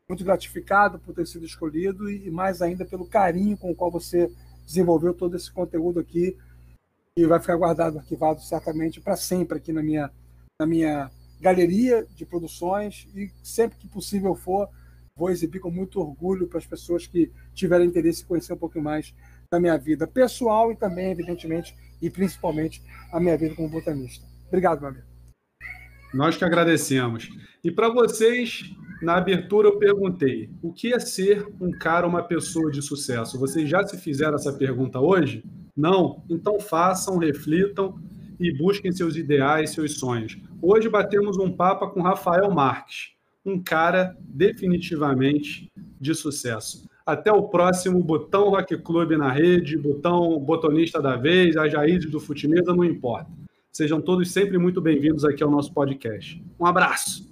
muito 0.08 0.24
gratificado 0.24 0.98
por 0.98 1.14
ter 1.14 1.26
sido 1.26 1.44
escolhido 1.44 2.10
e 2.10 2.30
mais 2.30 2.62
ainda 2.62 2.84
pelo 2.84 3.06
carinho 3.06 3.56
com 3.56 3.70
o 3.70 3.74
qual 3.74 3.90
você 3.90 4.32
desenvolveu 4.66 5.12
todo 5.12 5.36
esse 5.36 5.50
conteúdo 5.50 6.00
aqui 6.00 6.36
e 7.16 7.26
vai 7.26 7.38
ficar 7.40 7.56
guardado, 7.56 7.98
arquivado 7.98 8.40
certamente 8.40 9.00
para 9.00 9.16
sempre 9.16 9.58
aqui 9.58 9.72
na 9.72 9.82
minha, 9.82 10.10
na 10.58 10.66
minha 10.66 11.10
galeria 11.40 12.06
de 12.14 12.24
produções 12.24 13.06
e 13.14 13.30
sempre 13.42 13.76
que 13.76 13.88
possível 13.88 14.34
for, 14.34 14.68
vou 15.14 15.28
exibir 15.28 15.58
com 15.58 15.70
muito 15.70 16.00
orgulho 16.00 16.46
para 16.46 16.58
as 16.58 16.66
pessoas 16.66 17.06
que 17.06 17.30
tiverem 17.52 17.88
interesse 17.88 18.22
em 18.22 18.26
conhecer 18.26 18.54
um 18.54 18.56
pouco 18.58 18.80
mais 18.80 19.12
da 19.52 19.60
minha 19.60 19.76
vida 19.76 20.06
pessoal 20.06 20.72
e 20.72 20.76
também, 20.76 21.12
evidentemente, 21.12 21.76
e 22.00 22.08
principalmente 22.08 22.82
a 23.12 23.20
minha 23.20 23.36
vida 23.36 23.54
como 23.54 23.68
botanista. 23.68 24.26
Obrigado, 24.48 24.80
meu 24.80 24.88
amigo. 24.88 25.04
Nós 26.14 26.36
que 26.36 26.44
agradecemos. 26.44 27.28
E 27.62 27.70
para 27.70 27.90
vocês, 27.90 28.74
na 29.02 29.16
abertura 29.16 29.68
eu 29.68 29.78
perguntei: 29.78 30.50
o 30.62 30.72
que 30.72 30.94
é 30.94 30.98
ser 30.98 31.46
um 31.60 31.70
cara, 31.70 32.06
uma 32.06 32.22
pessoa 32.22 32.70
de 32.70 32.80
sucesso? 32.80 33.38
Vocês 33.38 33.68
já 33.68 33.86
se 33.86 33.98
fizeram 33.98 34.34
essa 34.34 34.52
pergunta 34.54 34.98
hoje? 34.98 35.44
Não? 35.76 36.24
Então 36.30 36.58
façam, 36.58 37.18
reflitam 37.18 37.98
e 38.40 38.56
busquem 38.56 38.90
seus 38.90 39.16
ideais, 39.16 39.70
seus 39.70 39.98
sonhos. 39.98 40.38
Hoje 40.62 40.88
batemos 40.88 41.38
um 41.38 41.52
papo 41.52 41.90
com 41.90 42.00
Rafael 42.00 42.50
Marques, 42.50 43.12
um 43.44 43.62
cara 43.62 44.16
definitivamente 44.20 45.70
de 46.00 46.14
sucesso. 46.14 46.90
Até 47.04 47.32
o 47.32 47.42
próximo 47.42 48.02
Botão 48.02 48.50
Rock 48.50 48.78
Club 48.78 49.12
na 49.12 49.30
rede, 49.30 49.76
Botão 49.76 50.38
Botonista 50.38 51.02
da 51.02 51.16
Vez, 51.16 51.56
a 51.56 51.68
Jair 51.68 52.08
do 52.08 52.20
Futimesa, 52.20 52.72
não 52.72 52.84
importa. 52.84 53.28
Sejam 53.72 54.00
todos 54.00 54.30
sempre 54.30 54.56
muito 54.56 54.80
bem-vindos 54.80 55.24
aqui 55.24 55.42
ao 55.42 55.50
nosso 55.50 55.72
podcast. 55.72 56.40
Um 56.60 56.64
abraço! 56.64 57.28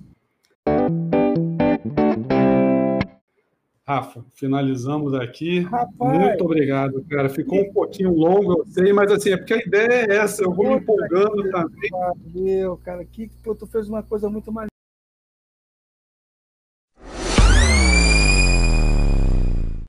Rafa, 3.87 4.25
finalizamos 4.35 5.15
aqui. 5.15 5.61
Rapaz, 5.61 6.19
Muito 6.19 6.45
obrigado, 6.45 7.05
cara. 7.09 7.29
Ficou 7.29 7.61
um 7.61 7.73
pouquinho 7.73 8.13
longo, 8.13 8.61
eu 8.61 8.67
sei, 8.67 8.93
mas 8.93 9.11
assim, 9.13 9.31
é 9.31 9.37
porque 9.37 9.55
a 9.55 9.59
ideia 9.59 10.07
é 10.09 10.17
essa, 10.17 10.43
eu 10.43 10.53
vou 10.53 10.67
me 10.67 10.77
empolgando 10.77 11.49
também. 11.51 11.91
Meu, 12.35 12.77
cara, 12.79 13.05
que, 13.05 13.31
pô, 13.43 13.55
tu 13.55 13.67
fez 13.67 13.89
uma 13.89 14.03
coisa 14.03 14.29
muito 14.29 14.53
mais 14.53 14.71